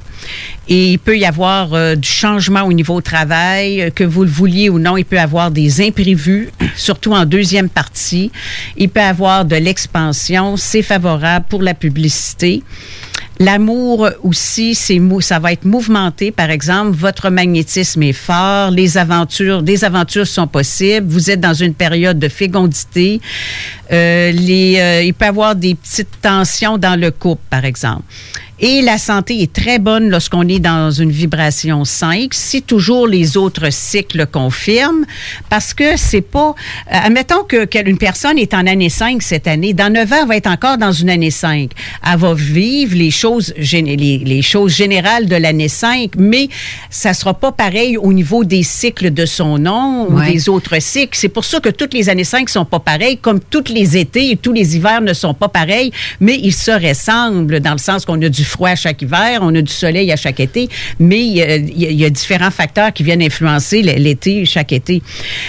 et 0.69 0.93
il 0.93 0.99
peut 0.99 1.17
y 1.17 1.25
avoir 1.25 1.75
euh, 1.75 1.95
du 1.95 2.09
changement 2.09 2.63
au 2.63 2.73
niveau 2.73 3.01
travail, 3.01 3.83
euh, 3.83 3.91
que 3.91 4.03
vous 4.03 4.25
le 4.25 4.31
vouliez 4.31 4.69
ou 4.69 4.79
non. 4.79 4.97
Il 4.97 5.05
peut 5.05 5.17
y 5.17 5.21
avoir 5.21 5.51
des 5.51 5.81
imprévus, 5.81 6.51
surtout 6.77 7.13
en 7.13 7.25
deuxième 7.25 7.69
partie. 7.69 8.33
Il 8.77 8.89
peut 8.89 9.01
y 9.01 9.05
avoir 9.05 9.45
de 9.45 9.57
l'expansion. 9.57 10.57
C'est 10.57 10.83
favorable 10.83 11.47
pour 11.49 11.63
la 11.63 11.75
publicité. 11.75 12.65
L'amour 13.39 14.09
aussi, 14.23 14.75
c'est 14.75 14.99
ça 15.21 15.39
va 15.39 15.53
être 15.53 15.67
mouvementé. 15.67 16.31
Par 16.31 16.51
exemple, 16.51 16.97
votre 16.97 17.29
magnétisme 17.29 18.03
est 18.03 18.15
fort, 18.15 18.71
les 18.71 18.97
aventures, 18.97 19.63
des 19.63 19.85
aventures 19.85 20.27
sont 20.27 20.47
possibles. 20.47 21.07
Vous 21.07 21.31
êtes 21.31 21.41
dans 21.41 21.53
une 21.53 21.75
période 21.75 22.19
de 22.19 22.29
fécondité. 22.29 23.21
Euh, 23.93 24.33
il 24.35 25.13
peut 25.13 25.27
y 25.27 25.29
avoir 25.29 25.55
des 25.55 25.75
petites 25.75 26.21
tensions 26.23 26.79
dans 26.79 26.99
le 26.99 27.11
couple, 27.11 27.43
par 27.51 27.67
exemple. 27.67 28.05
Et 28.59 28.81
la 28.81 28.97
santé 28.97 29.43
est 29.43 29.53
très 29.53 29.79
bonne 29.79 30.09
lorsqu'on 30.09 30.49
est 30.49 30.61
dans 30.61 30.91
une 30.91 31.11
vibration 31.11 31.85
5, 31.85 32.33
si 32.33 32.63
toujours 32.63 33.07
les 33.07 33.37
autres 33.37 33.71
cycles 33.71 34.27
confirment, 34.27 35.05
parce 35.51 35.75
que 35.75 35.99
c'est 35.99 36.23
pas... 36.23 36.55
euh, 36.91 36.99
admettons 37.05 37.45
que 37.45 37.67
qu'une 37.67 37.99
personne 37.99 38.39
est 38.39 38.55
en 38.55 38.67
année 38.67 38.89
5 38.89 39.21
cette 39.21 39.47
année, 39.47 39.75
dans 39.75 39.93
9 39.93 40.11
ans, 40.13 40.17
elle 40.23 40.29
va 40.29 40.37
être 40.37 40.47
encore 40.47 40.79
dans 40.79 40.93
une 40.93 41.11
année 41.11 41.31
5. 41.31 41.71
Elle 42.11 42.19
va 42.19 42.33
vivre 42.33 42.97
les 42.97 43.11
choses, 43.11 43.53
les, 43.59 43.83
les 43.97 44.43
choses 44.43 44.75
générales 44.75 45.27
de 45.27 45.37
l'année 45.37 45.69
5, 45.69 46.13
mais 46.17 46.49
ça 46.89 47.13
sera 47.13 47.35
pas 47.35 47.53
pareil 47.53 47.99
au 47.99 48.15
niveau 48.15 48.43
des 48.43 48.63
cycles 48.63 49.13
de 49.13 49.27
son 49.27 49.59
nom 49.59 50.09
ou 50.11 50.19
des 50.23 50.49
autres 50.49 50.81
cycles. 50.81 51.19
C'est 51.19 51.29
pour 51.29 51.45
ça 51.45 51.61
que 51.61 51.69
toutes 51.69 51.93
les 51.93 52.09
années 52.09 52.25
5 52.25 52.49
sont 52.49 52.65
pas 52.65 52.81
pareilles, 52.81 53.19
comme 53.19 53.41
tous 53.41 53.65
les 53.69 53.99
étés 53.99 54.31
et 54.31 54.37
tous 54.37 54.55
les 54.55 54.77
hivers 54.77 55.03
ne 55.03 55.13
sont 55.13 55.35
pas 55.35 55.49
pareils, 55.49 55.93
mais 56.21 56.39
ils 56.43 56.55
se 56.55 56.71
ressemblent 56.71 57.61
dans 57.61 57.73
le 57.73 57.79
sens 57.79 58.07
qu'on 58.07 58.21
a 58.23 58.31
du 58.31 58.46
froid 58.47 58.71
à 58.71 58.77
chaque 58.77 59.03
hiver, 59.03 59.41
on 59.43 59.55
a 59.55 59.63
du 59.63 59.73
soleil 59.73 60.11
à 60.13 60.17
chaque 60.17 60.41
été, 60.41 60.69
mais 60.99 61.21
il 61.21 61.35
y 61.35 62.05
a, 62.05 62.11
différents 62.11 62.51
facteurs 62.51 62.93
qui 62.93 63.03
viennent 63.03 63.23
influencer 63.23 63.83
l'été, 63.83 64.45
chaque 64.45 64.73
été. 64.73 65.03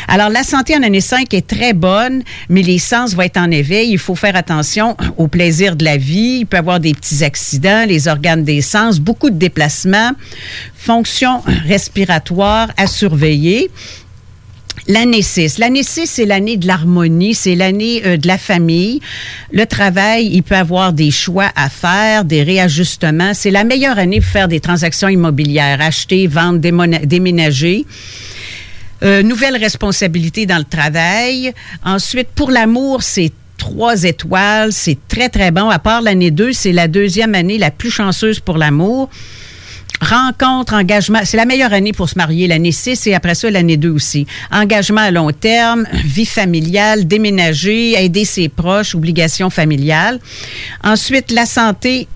Alors, 0.08 0.30
la 0.30 0.44
santé 0.44 0.76
en 0.76 0.84
année 0.84 1.02
5 1.02 1.34
est 1.34 1.48
très 1.48 1.74
bonne, 1.74 2.24
mais 2.50 2.62
les 2.62 2.80
sens 2.80 3.14
vont 3.14 3.22
être 3.22 3.38
en 3.38 3.52
éveil. 3.52 3.92
Il 3.92 4.00
faut 4.00 4.16
faire 4.16 4.36
attention 4.36 4.98
au 5.18 5.28
plaisir 5.28 5.76
de 5.76 5.86
la 5.86 5.98
vie. 5.98 6.40
Il 6.42 6.46
peut 6.46 6.58
y 6.58 6.60
avoir 6.60 6.80
des 6.80 6.94
petits 6.94 7.24
accidents, 7.24 7.86
les 7.88 8.08
organes 8.08 8.44
des 8.44 8.62
sens, 8.62 9.00
beaucoup 9.00 9.30
de 9.30 9.38
déplacements, 9.38 10.12
fonctions 10.76 11.42
respiratoires 11.68 12.70
à 12.78 12.88
surveiller. 12.88 13.70
L'année 14.90 15.22
6. 15.22 15.58
L'année 15.58 15.84
6, 15.84 16.08
c'est 16.08 16.26
l'année 16.26 16.56
de 16.56 16.66
l'harmonie, 16.66 17.34
c'est 17.34 17.56
l'année 17.56 18.02
euh, 18.06 18.16
de 18.16 18.26
la 18.26 18.38
famille. 18.38 19.02
Le 19.52 19.66
travail, 19.66 20.30
il 20.32 20.44
peut 20.44 20.56
avoir 20.56 20.94
des 20.94 21.12
choix 21.12 21.52
à 21.58 21.68
faire, 21.68 22.24
des 22.24 22.42
réajustements. 22.42 23.34
C'est 23.34 23.52
la 23.52 23.66
meilleure 23.66 24.00
année 24.00 24.22
pour 24.22 24.30
faire 24.30 24.48
des 24.48 24.62
transactions 24.62 25.10
immobilières, 25.10 25.82
acheter, 25.82 26.28
vendre, 26.28 26.60
déménager. 26.60 27.86
Euh, 29.04 29.24
nouvelle 29.24 29.58
responsabilité 29.58 30.46
dans 30.46 30.58
le 30.58 30.64
travail. 30.64 31.54
Ensuite, 31.84 32.30
pour 32.30 32.50
l'amour, 32.50 33.04
c'est 33.04 33.34
trois 33.58 34.04
étoiles. 34.06 34.72
C'est 34.72 34.98
très, 35.10 35.28
très 35.28 35.52
bon. 35.52 35.70
À 35.70 35.80
part 35.80 36.02
l'année 36.02 36.32
2, 36.32 36.54
c'est 36.54 36.72
la 36.72 36.88
deuxième 36.88 37.36
année 37.36 37.58
la 37.58 37.72
plus 37.72 37.92
chanceuse 37.92 38.40
pour 38.40 38.58
l'amour. 38.58 39.10
Rencontre, 40.02 40.74
engagement, 40.74 41.20
c'est 41.24 41.38
la 41.38 41.46
meilleure 41.46 41.74
année 41.74 41.92
pour 41.92 42.08
se 42.10 42.18
marier, 42.18 42.48
l'année 42.48 42.72
6 42.72 43.08
et 43.08 43.16
après 43.16 43.36
ça, 43.36 43.50
l'année 43.50 43.78
2 43.78 43.90
aussi. 43.90 44.28
Engagement 44.52 45.02
à 45.02 45.12
long 45.12 45.32
terme, 45.32 45.86
vie 46.06 46.26
familiale, 46.26 47.08
déménager, 47.08 47.94
aider 47.94 48.26
ses 48.26 48.50
proches, 48.50 48.94
obligations 48.96 49.50
familiales. 49.50 50.20
Ensuite, 50.84 51.32
la 51.32 51.46
santé, 51.46 52.08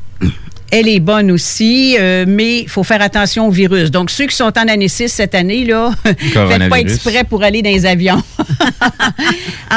elle 0.71 0.87
est 0.87 0.99
bonne 0.99 1.31
aussi, 1.31 1.97
euh, 1.99 2.25
mais 2.27 2.61
il 2.61 2.69
faut 2.69 2.83
faire 2.83 3.01
attention 3.01 3.47
au 3.47 3.51
virus. 3.51 3.91
Donc, 3.91 4.09
ceux 4.09 4.25
qui 4.25 4.35
sont 4.35 4.57
en 4.57 4.67
année 4.67 4.87
6 4.87 5.09
cette 5.09 5.35
année, 5.35 5.65
là, 5.65 5.91
faites 6.03 6.69
pas 6.69 6.79
exprès 6.79 7.23
pour 7.23 7.43
aller 7.43 7.61
dans 7.61 7.69
les 7.69 7.85
avions. 7.85 8.21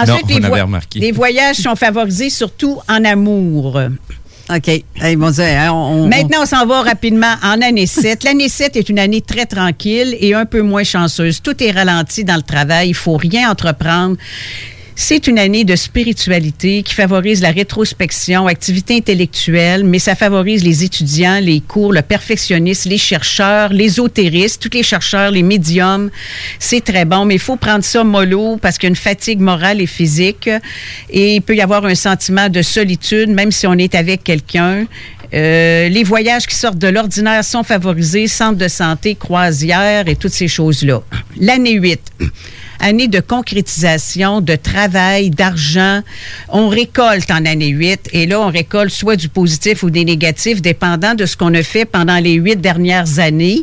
Non, 0.07 0.19
les, 0.29 0.61
remarqué. 0.61 0.99
les 0.99 1.13
voyages 1.13 1.57
sont 1.57 1.77
favorisés 1.77 2.29
surtout 2.29 2.81
en 2.89 3.05
amour. 3.05 3.81
OK. 4.51 4.69
Hey, 4.69 4.85
hein, 5.17 6.07
Maintenant, 6.07 6.43
on 6.43 6.47
s'en 6.47 6.67
va 6.67 6.83
rapidement 6.83 7.35
en 7.43 7.63
année 7.63 7.87
7. 7.87 8.25
L'année 8.25 8.49
7 8.49 8.77
est 8.77 8.89
une 8.89 8.99
année 8.99 9.23
très 9.23 9.47
tranquille 9.47 10.17
et 10.21 10.35
un 10.35 10.45
peu 10.45 10.61
moins 10.61 10.85
chanceuse. 10.85 11.41
Tout 11.41 11.63
est 11.63 11.71
ralenti 11.71 12.25
dans 12.25 12.37
le 12.37 12.43
travail. 12.43 12.91
Il 12.91 12.95
faut 12.95 13.17
rien 13.17 13.51
entreprendre. 13.51 14.17
C'est 14.97 15.27
une 15.27 15.41
année 15.41 15.65
de 15.65 15.75
spiritualité 15.75 16.85
qui 16.85 16.95
favorise 16.95 17.43
la 17.43 17.51
rétrospection, 17.51 18.47
activité 18.47 18.97
intellectuelle, 18.97 19.83
mais 19.83 19.99
ça 19.99 20.15
favorise 20.15 20.63
les 20.63 20.85
étudiants, 20.85 21.41
les 21.41 21.61
cours, 21.61 21.93
le 21.93 22.01
perfectionniste, 22.01 22.85
les 22.85 22.97
chercheurs, 22.99 23.73
les 23.73 23.85
ésotéristes, 23.85 24.63
tous 24.63 24.77
les 24.77 24.85
chercheurs, 24.85 25.33
les 25.33 25.43
médiums. 25.43 26.11
C'est 26.61 26.83
très 26.83 27.05
bon, 27.05 27.25
mais 27.25 27.35
il 27.35 27.41
faut 27.41 27.57
prendre 27.57 27.83
ça 27.83 28.05
mollo 28.05 28.57
parce 28.57 28.79
qu'il 28.79 28.87
y 28.87 28.91
a 28.91 28.91
une 28.91 28.97
fatigue 28.97 29.41
morale 29.41 29.81
et 29.81 29.87
physique 29.87 30.49
et 31.11 31.37
il 31.37 31.43
peut 31.43 31.57
y 31.57 31.61
avoir 31.61 31.85
un 31.85 31.97
sentiment 31.97 32.49
de 32.49 32.63
solitude, 32.63 33.31
même 33.31 33.51
si 33.51 33.67
on 33.67 33.75
est 33.75 33.97
avec 33.97 34.23
quelqu'un. 34.23 34.87
Euh, 35.35 35.89
les 35.89 36.05
voyages 36.05 36.47
qui 36.47 36.55
sortent 36.55 36.79
de 36.79 36.89
l'ordinaire 36.89 37.45
sont 37.45 37.65
favorisés, 37.65 38.29
centre 38.29 38.59
de 38.59 38.69
santé, 38.69 39.17
croisière 39.17 40.09
et 40.09 40.15
toutes 40.15 40.33
ces 40.33 40.49
choses-là. 40.49 41.03
L'année 41.41 41.75
8 41.75 42.01
année 42.81 43.09
de 43.09 43.21
concrétisation, 43.21 44.41
de 44.41 44.57
travail, 44.57 45.31
d'argent. 45.31 46.01
On 46.49 46.69
récolte 46.69 47.31
en 47.31 47.45
année 47.45 47.69
8 47.69 48.11
et 48.13 48.27
là, 48.27 48.41
on 48.41 48.51
récolte 48.51 48.91
soit 48.91 49.17
du 49.17 49.29
positif 49.29 49.83
ou 49.83 49.91
des 49.91 50.05
négatifs, 50.05 50.63
dépendant 50.63 51.15
de 51.15 51.27
ce 51.27 51.37
qu'on 51.37 51.55
a 51.55 51.63
fait 51.63 51.85
pendant 51.85 52.19
les 52.19 52.35
huit 52.35 52.61
dernières 52.61 53.19
années. 53.19 53.63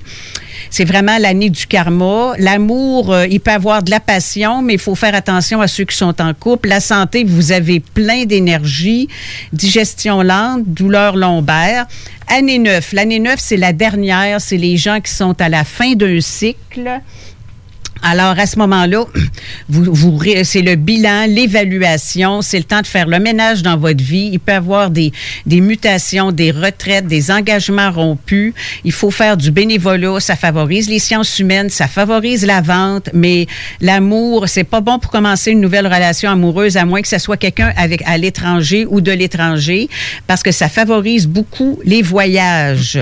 C'est 0.70 0.86
vraiment 0.86 1.18
l'année 1.18 1.50
du 1.50 1.68
karma. 1.68 2.34
L'amour, 2.38 3.14
euh, 3.14 3.28
il 3.28 3.40
peut 3.40 3.52
avoir 3.52 3.84
de 3.84 3.92
la 3.92 4.00
passion, 4.00 4.62
mais 4.62 4.74
il 4.74 4.80
faut 4.80 4.96
faire 4.96 5.16
attention 5.16 5.60
à 5.60 5.68
ceux 5.68 5.84
qui 5.84 5.98
sont 5.98 6.22
en 6.22 6.34
couple. 6.34 6.70
La 6.70 6.80
santé, 6.80 7.24
vous 7.24 7.52
avez 7.52 7.80
plein 7.80 8.26
d'énergie, 8.26 9.08
digestion 9.52 10.22
lente, 10.22 10.64
douleur 10.66 11.18
lombaire. 11.18 11.88
Année 12.28 12.60
9. 12.60 12.94
L'année 12.94 13.20
9, 13.20 13.36
c'est 13.38 13.58
la 13.58 13.74
dernière. 13.74 14.40
C'est 14.40 14.58
les 14.58 14.78
gens 14.78 15.02
qui 15.02 15.12
sont 15.12 15.40
à 15.42 15.50
la 15.50 15.64
fin 15.64 15.94
d'un 15.94 16.22
cycle. 16.22 17.02
Alors, 18.04 18.38
à 18.40 18.46
ce 18.48 18.58
moment-là, 18.58 19.06
vous, 19.70 19.94
vous, 19.94 20.20
c'est 20.44 20.62
le 20.62 20.76
bilan, 20.76 21.26
l'évaluation, 21.28 22.42
c'est 22.42 22.58
le 22.58 22.64
temps 22.64 22.82
de 22.82 22.88
faire 22.88 23.08
le 23.08 23.20
ménage 23.20 23.62
dans 23.62 23.78
votre 23.78 24.04
vie. 24.04 24.30
Il 24.34 24.40
peut 24.40 24.54
y 24.54 24.56
avoir 24.56 24.90
des, 24.90 25.12
des 25.46 25.62
mutations, 25.62 26.32
des 26.32 26.52
retraites, 26.52 27.08
des 27.08 27.30
engagements 27.30 27.92
rompus. 27.92 28.54
Il 28.84 28.92
faut 28.92 29.12
faire 29.12 29.38
du 29.38 29.52
bénévolat. 29.52 30.20
Ça 30.20 30.36
favorise 30.36 30.90
les 30.90 31.00
sciences 31.00 31.38
humaines, 31.40 31.70
ça 31.70 31.88
favorise 31.88 32.46
la 32.46 32.62
vente, 32.62 33.10
mais 33.14 33.46
l'amour, 33.82 34.50
c'est 34.50 34.64
pas 34.64 34.82
bon 34.82 34.98
pour 34.98 35.12
commencer 35.12 35.52
une 35.52 35.62
nouvelle 35.62 35.86
relation 35.86 36.32
amoureuse, 36.32 36.78
à 36.78 36.86
moins 36.86 37.02
que 37.02 37.08
ce 37.08 37.20
soit 37.20 37.38
quelqu'un 37.38 37.72
avec 37.78 38.02
à 38.06 38.18
l'étranger 38.18 38.86
ou 38.90 39.02
de 39.02 39.12
l'étranger, 39.12 39.90
parce 40.28 40.42
que 40.42 40.52
ça 40.52 40.70
favorise 40.70 41.28
beaucoup 41.28 41.80
les 41.86 42.02
voyages. 42.02 43.00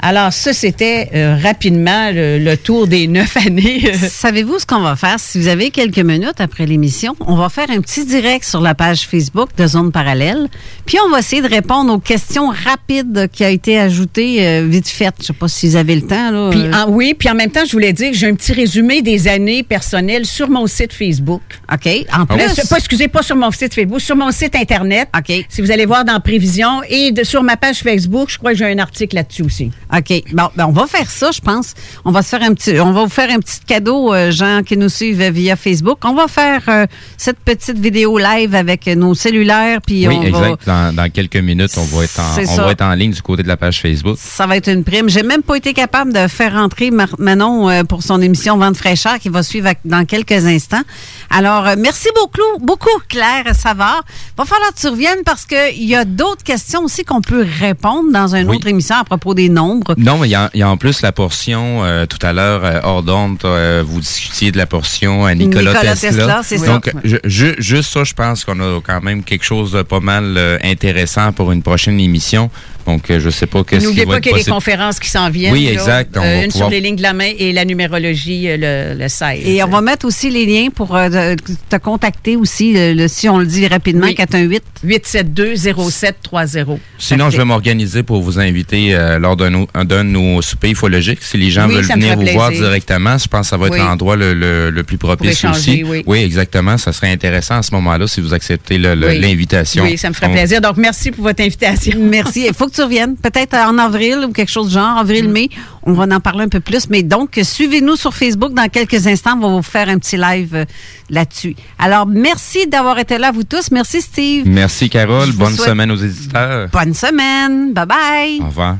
Alors, 0.00 0.32
ça, 0.32 0.52
c'était 0.52 1.10
euh, 1.14 1.36
rapidement 1.42 2.10
le, 2.12 2.38
le 2.38 2.56
tour 2.56 2.86
des 2.86 3.08
neuf 3.08 3.36
années. 3.36 3.92
Savez-vous 4.38 4.60
ce 4.60 4.66
qu'on 4.66 4.82
va 4.82 4.94
faire? 4.94 5.16
Si 5.18 5.36
vous 5.40 5.48
avez 5.48 5.72
quelques 5.72 5.98
minutes 5.98 6.40
après 6.40 6.64
l'émission, 6.64 7.16
on 7.26 7.34
va 7.34 7.48
faire 7.48 7.68
un 7.70 7.80
petit 7.80 8.04
direct 8.04 8.44
sur 8.44 8.60
la 8.60 8.72
page 8.76 9.00
Facebook 9.08 9.48
de 9.56 9.66
Zone 9.66 9.90
Parallèle. 9.90 10.46
Puis 10.86 10.96
on 11.04 11.10
va 11.10 11.18
essayer 11.18 11.42
de 11.42 11.48
répondre 11.48 11.92
aux 11.92 11.98
questions 11.98 12.50
rapides 12.64 13.28
qui 13.32 13.44
ont 13.44 13.48
été 13.48 13.80
ajoutées 13.80 14.46
euh, 14.46 14.64
vite 14.64 14.86
fait. 14.86 15.12
Je 15.20 15.26
sais 15.26 15.32
pas 15.32 15.48
si 15.48 15.66
vous 15.70 15.74
avez 15.74 15.96
le 15.96 16.02
temps. 16.02 16.30
Là, 16.30 16.50
Puis, 16.52 16.60
Euh, 16.60 16.72
en- 16.72 16.88
oui, 16.88 17.14
puis 17.18 17.28
en 17.28 17.34
même 17.34 17.50
temps, 17.50 17.64
je 17.66 17.72
voulais 17.72 17.92
dire 17.92 18.12
que 18.12 18.16
j'ai 18.16 18.28
un 18.28 18.34
petit 18.36 18.52
résumé 18.52 19.02
des 19.02 19.26
années 19.26 19.64
personnelles 19.64 20.24
sur 20.24 20.48
mon 20.48 20.68
site 20.68 20.92
Facebook. 20.92 21.42
OK. 21.74 21.88
En 22.16 22.24
plus. 22.24 22.40
C'est 22.54 22.68
pas, 22.68 22.76
excusez, 22.76 23.08
pas 23.08 23.24
sur 23.24 23.34
mon 23.34 23.50
site 23.50 23.74
Facebook, 23.74 24.00
sur 24.00 24.14
mon 24.14 24.30
site 24.30 24.54
Internet. 24.54 25.08
OK. 25.18 25.32
Si 25.48 25.60
vous 25.62 25.72
allez 25.72 25.84
voir 25.84 26.04
dans 26.04 26.20
Prévision 26.20 26.80
et 26.88 27.10
de, 27.10 27.24
sur 27.24 27.42
ma 27.42 27.56
page 27.56 27.78
Facebook, 27.80 28.28
je 28.30 28.38
crois 28.38 28.52
que 28.52 28.58
j'ai 28.58 28.66
un 28.70 28.78
article 28.78 29.16
là-dessus 29.16 29.42
aussi. 29.42 29.72
OK. 29.92 30.22
Bon, 30.32 30.44
ben, 30.54 30.66
on 30.68 30.72
va 30.72 30.86
faire 30.86 31.10
ça, 31.10 31.32
je 31.32 31.40
pense. 31.40 31.74
On 32.04 32.12
va 32.12 32.22
se 32.22 32.28
faire 32.28 32.42
un 32.44 32.54
petit, 32.54 32.78
on 32.78 32.92
va 32.92 33.02
vous 33.02 33.08
faire 33.10 33.30
un 33.32 33.40
petit 33.40 33.58
cadeau, 33.66 34.14
euh, 34.14 34.27
gens 34.30 34.62
qui 34.64 34.76
nous 34.76 34.88
suivent 34.88 35.22
via 35.30 35.56
Facebook. 35.56 35.98
On 36.04 36.14
va 36.14 36.28
faire 36.28 36.62
euh, 36.68 36.86
cette 37.16 37.38
petite 37.38 37.78
vidéo 37.78 38.18
live 38.18 38.54
avec 38.54 38.86
nos 38.86 39.14
cellulaires, 39.14 39.80
puis 39.86 40.06
oui, 40.08 40.16
on 40.16 40.20
va. 40.20 40.26
exact. 40.28 40.66
Dans, 40.66 40.94
dans 40.94 41.10
quelques 41.10 41.36
minutes, 41.36 41.72
on 41.76 41.84
va, 41.84 42.04
être 42.04 42.20
en, 42.20 42.42
on 42.62 42.64
va 42.66 42.72
être 42.72 42.82
en 42.82 42.94
ligne 42.94 43.12
du 43.12 43.22
côté 43.22 43.42
de 43.42 43.48
la 43.48 43.56
page 43.56 43.80
Facebook. 43.80 44.16
Ça 44.20 44.46
va 44.46 44.56
être 44.56 44.68
une 44.68 44.84
prime. 44.84 45.08
J'ai 45.08 45.22
même 45.22 45.42
pas 45.42 45.56
été 45.56 45.72
capable 45.72 46.12
de 46.12 46.26
faire 46.28 46.52
rentrer 46.54 46.90
Mar- 46.90 47.16
Manon 47.18 47.68
euh, 47.68 47.84
pour 47.84 48.02
son 48.02 48.20
émission 48.22 48.56
Vente 48.58 48.76
fraîcheur 48.76 49.18
qui 49.18 49.28
va 49.28 49.42
suivre 49.42 49.70
dans 49.84 50.04
quelques 50.04 50.46
instants. 50.46 50.82
Alors, 51.30 51.66
euh, 51.66 51.74
merci 51.78 52.08
beaucoup, 52.14 52.58
beaucoup, 52.64 52.88
Claire 53.08 53.54
Savard. 53.54 54.02
Va 54.36 54.44
falloir 54.44 54.70
que 54.74 54.80
tu 54.80 54.88
reviennes 54.88 55.22
parce 55.24 55.44
qu'il 55.44 55.84
y 55.84 55.94
a 55.94 56.04
d'autres 56.04 56.42
questions 56.42 56.84
aussi 56.84 57.04
qu'on 57.04 57.20
peut 57.20 57.46
répondre 57.60 58.10
dans 58.12 58.34
une 58.34 58.48
Oui. 58.48 58.56
autre 58.56 58.66
émission 58.68 58.96
à 58.96 59.04
propos 59.04 59.34
des 59.34 59.48
nombres. 59.48 59.94
Non, 59.98 60.16
mais 60.18 60.28
il 60.28 60.30
y, 60.30 60.34
a- 60.34 60.50
il 60.54 60.60
y 60.60 60.62
a 60.62 60.70
en 60.70 60.76
plus 60.78 61.02
la 61.02 61.12
portion, 61.12 61.84
euh, 61.84 62.06
tout 62.06 62.18
à 62.26 62.32
l'heure, 62.32 62.64
euh, 62.64 62.80
hors 62.82 63.02
d'onde, 63.02 63.38
euh, 63.44 63.84
vous 63.86 64.00
discutiez 64.00 64.52
de 64.52 64.56
la 64.58 64.66
portion 64.66 65.26
à 65.26 65.34
Nicolas, 65.34 65.72
Nicolas 65.74 65.96
Tesla, 65.96 66.40
c'est 66.42 66.58
ça. 66.58 66.66
Donc, 66.66 66.90
je- 67.04 67.16
je- 67.24 67.54
juste 67.58 67.92
ça, 67.92 68.04
je 68.04 68.14
pense 68.14 68.44
qu'on 68.44 68.58
a 68.60 68.80
quand 68.80 69.02
même 69.02 69.22
quelque 69.22 69.44
chose 69.44 69.72
de 69.72 69.82
pas 69.82 70.00
mal 70.00 70.58
intéressant 70.64 71.32
pour 71.32 71.52
une 71.52 71.62
prochaine 71.62 72.00
émission. 72.00 72.50
Donc, 72.88 73.10
euh, 73.10 73.20
je 73.20 73.28
sais 73.30 73.46
pas 73.46 73.62
qu'est-ce 73.64 73.80
qui 73.82 73.86
N'oubliez 73.86 74.06
pas 74.06 74.18
qu'il 74.20 74.30
y 74.32 74.34
a 74.34 74.38
des 74.38 74.40
possible. 74.40 74.54
conférences 74.54 74.98
qui 74.98 75.10
s'en 75.10 75.28
viennent. 75.30 75.52
Oui, 75.52 75.66
là. 75.66 75.72
exact. 75.72 76.16
On 76.16 76.20
Euh, 76.20 76.22
va 76.38 76.44
une 76.44 76.50
pouvoir- 76.50 76.68
sur 76.68 76.70
les 76.70 76.80
lignes 76.80 76.96
de 76.96 77.02
la 77.02 77.12
main 77.12 77.30
et 77.38 77.52
la 77.52 77.64
numérologie 77.66 78.48
euh, 78.48 78.56
le, 78.94 78.98
le 79.02 79.08
16. 79.08 79.40
Et 79.46 79.62
on 79.62 79.68
va 79.68 79.80
mettre 79.82 80.06
aussi 80.06 80.30
les 80.30 80.46
liens 80.46 80.68
pour 80.74 80.96
euh, 80.96 81.08
te- 81.36 81.52
te 81.68 81.76
contacter 81.80 82.36
aussi, 82.36 82.72
le- 82.72 82.94
le- 82.94 83.06
si 83.08 83.28
on 83.28 83.38
le 83.38 83.46
dit 83.46 83.66
rapidement, 83.68 84.06
Oui. 84.06 84.14
418. 84.14 84.62
872-0730. 84.84 86.78
Sinon, 86.98 87.30
je 87.30 87.36
vais 87.36 87.44
m'organiser 87.44 88.02
pour 88.02 88.22
vous 88.22 88.38
inviter 88.38 88.94
euh, 88.94 89.18
lors 89.18 89.36
d'un 89.36 89.50
de 89.50 90.02
nos 90.02 90.42
soupers 90.42 90.70
ufologiques. 90.72 91.18
Si 91.22 91.36
les 91.36 91.50
gens 91.50 91.68
Oui, 91.68 91.74
veulent 91.74 91.84
venir 91.84 92.16
vous 92.16 92.26
voir 92.32 92.50
directement, 92.50 93.18
je 93.18 93.26
pense 93.28 93.42
que 93.42 93.46
ça 93.50 93.56
va 93.56 93.66
être 93.66 93.72
Oui. 93.74 93.78
l'endroit 93.80 94.16
le, 94.16 94.34
le- 94.34 94.70
le 94.70 94.82
plus 94.82 94.98
propice 94.98 95.30
échanger, 95.32 95.84
aussi. 95.84 96.02
oui. 96.06 96.18
exactement. 96.20 96.78
Ça 96.78 96.92
serait 96.92 97.10
intéressant 97.12 97.56
à 97.58 97.62
ce 97.62 97.72
moment-là 97.74 98.06
si 98.06 98.20
vous 98.20 98.34
acceptez 98.34 98.78
le- 98.78 98.94
le- 98.94 99.08
Oui. 99.08 99.18
l'invitation. 99.20 99.84
Oui, 99.84 99.98
ça 99.98 100.08
me 100.08 100.14
ferait 100.14 100.28
On- 100.28 100.32
plaisir. 100.32 100.60
Donc, 100.60 100.76
merci 100.76 101.10
pour 101.10 101.24
votre 101.24 101.42
invitation. 101.42 101.98
Merci. 101.98 102.46
Il 102.48 102.54
faut 102.54 102.66
que 102.66 102.74
tu 102.74 102.77
reviennes. 102.80 103.16
Peut-être 103.16 103.54
en 103.54 103.78
avril 103.78 104.24
ou 104.28 104.32
quelque 104.32 104.50
chose 104.50 104.68
de 104.68 104.72
genre, 104.72 104.98
avril-mai. 104.98 105.48
On 105.84 105.92
va 105.92 106.04
en 106.04 106.20
parler 106.20 106.44
un 106.44 106.48
peu 106.48 106.60
plus. 106.60 106.88
Mais 106.90 107.02
donc, 107.02 107.38
suivez-nous 107.42 107.96
sur 107.96 108.14
Facebook. 108.14 108.52
Dans 108.54 108.68
quelques 108.68 109.06
instants, 109.06 109.34
on 109.36 109.40
va 109.40 109.48
vous 109.48 109.62
faire 109.62 109.88
un 109.88 109.98
petit 109.98 110.16
live 110.16 110.54
euh, 110.54 110.64
là-dessus. 111.10 111.56
Alors, 111.78 112.06
merci 112.06 112.66
d'avoir 112.66 112.98
été 112.98 113.18
là, 113.18 113.30
vous 113.32 113.44
tous. 113.44 113.70
Merci, 113.70 114.00
Steve. 114.02 114.44
Merci, 114.46 114.88
Carole. 114.90 115.32
Bonne 115.32 115.54
souhaite- 115.54 115.68
semaine 115.70 115.90
aux 115.90 115.96
éditeurs. 115.96 116.68
Bonne 116.72 116.94
semaine. 116.94 117.72
Bye-bye. 117.72 118.42
Au 118.42 118.46
revoir. 118.46 118.76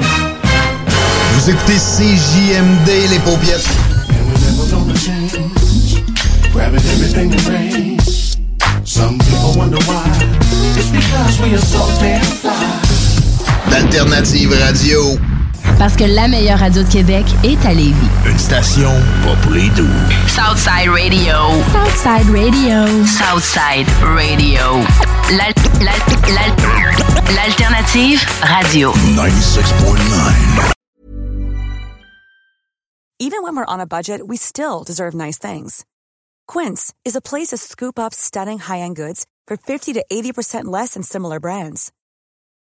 Vous 0.00 1.50
écoutez 1.50 1.76
CJMD, 1.78 3.10
les 3.10 3.18
paupiètes. 3.20 3.68
Grabbing 6.52 6.80
everything 6.80 7.30
that 7.30 7.48
rains. 7.48 8.36
Some 8.84 9.18
people 9.18 9.52
wonder 9.56 9.78
why. 9.86 10.04
It's 10.76 10.90
because 10.90 11.40
we 11.40 11.54
are 11.54 11.58
so 11.58 11.78
damn 11.98 12.20
fly. 12.22 12.91
D'Alternative 13.70 14.52
Radio. 14.52 15.16
Parce 15.78 15.96
que 15.96 16.04
la 16.04 16.28
meilleure 16.28 16.58
radio 16.58 16.82
de 16.82 16.88
Québec 16.90 17.24
est 17.44 17.64
à 17.66 17.72
Lévis. 17.72 17.94
Une 18.26 18.38
station 18.38 18.90
pas 19.24 19.34
pour 19.42 19.52
les 19.52 19.68
doux. 19.70 19.88
Southside 20.28 20.88
Radio. 20.90 21.34
Southside 21.72 22.28
Radio. 22.30 23.06
Southside 23.06 23.86
Radio. 24.02 24.82
L'al- 25.30 25.54
l'al- 25.80 26.34
l'al- 26.34 27.34
L'alternative 27.34 28.20
radio. 28.42 28.92
96.9. 29.16 30.72
Even 33.18 33.42
when 33.44 33.56
we're 33.56 33.64
on 33.68 33.80
a 33.80 33.86
budget, 33.86 34.26
we 34.26 34.36
still 34.36 34.82
deserve 34.84 35.14
nice 35.14 35.38
things. 35.38 35.84
Quince 36.48 36.92
is 37.04 37.14
a 37.16 37.20
place 37.20 37.48
to 37.48 37.56
scoop 37.56 37.98
up 37.98 38.12
stunning 38.12 38.58
high-end 38.58 38.96
goods 38.96 39.24
for 39.46 39.56
50 39.56 39.92
to 39.94 40.04
80% 40.12 40.64
less 40.64 40.94
than 40.94 41.02
similar 41.04 41.38
brands. 41.40 41.92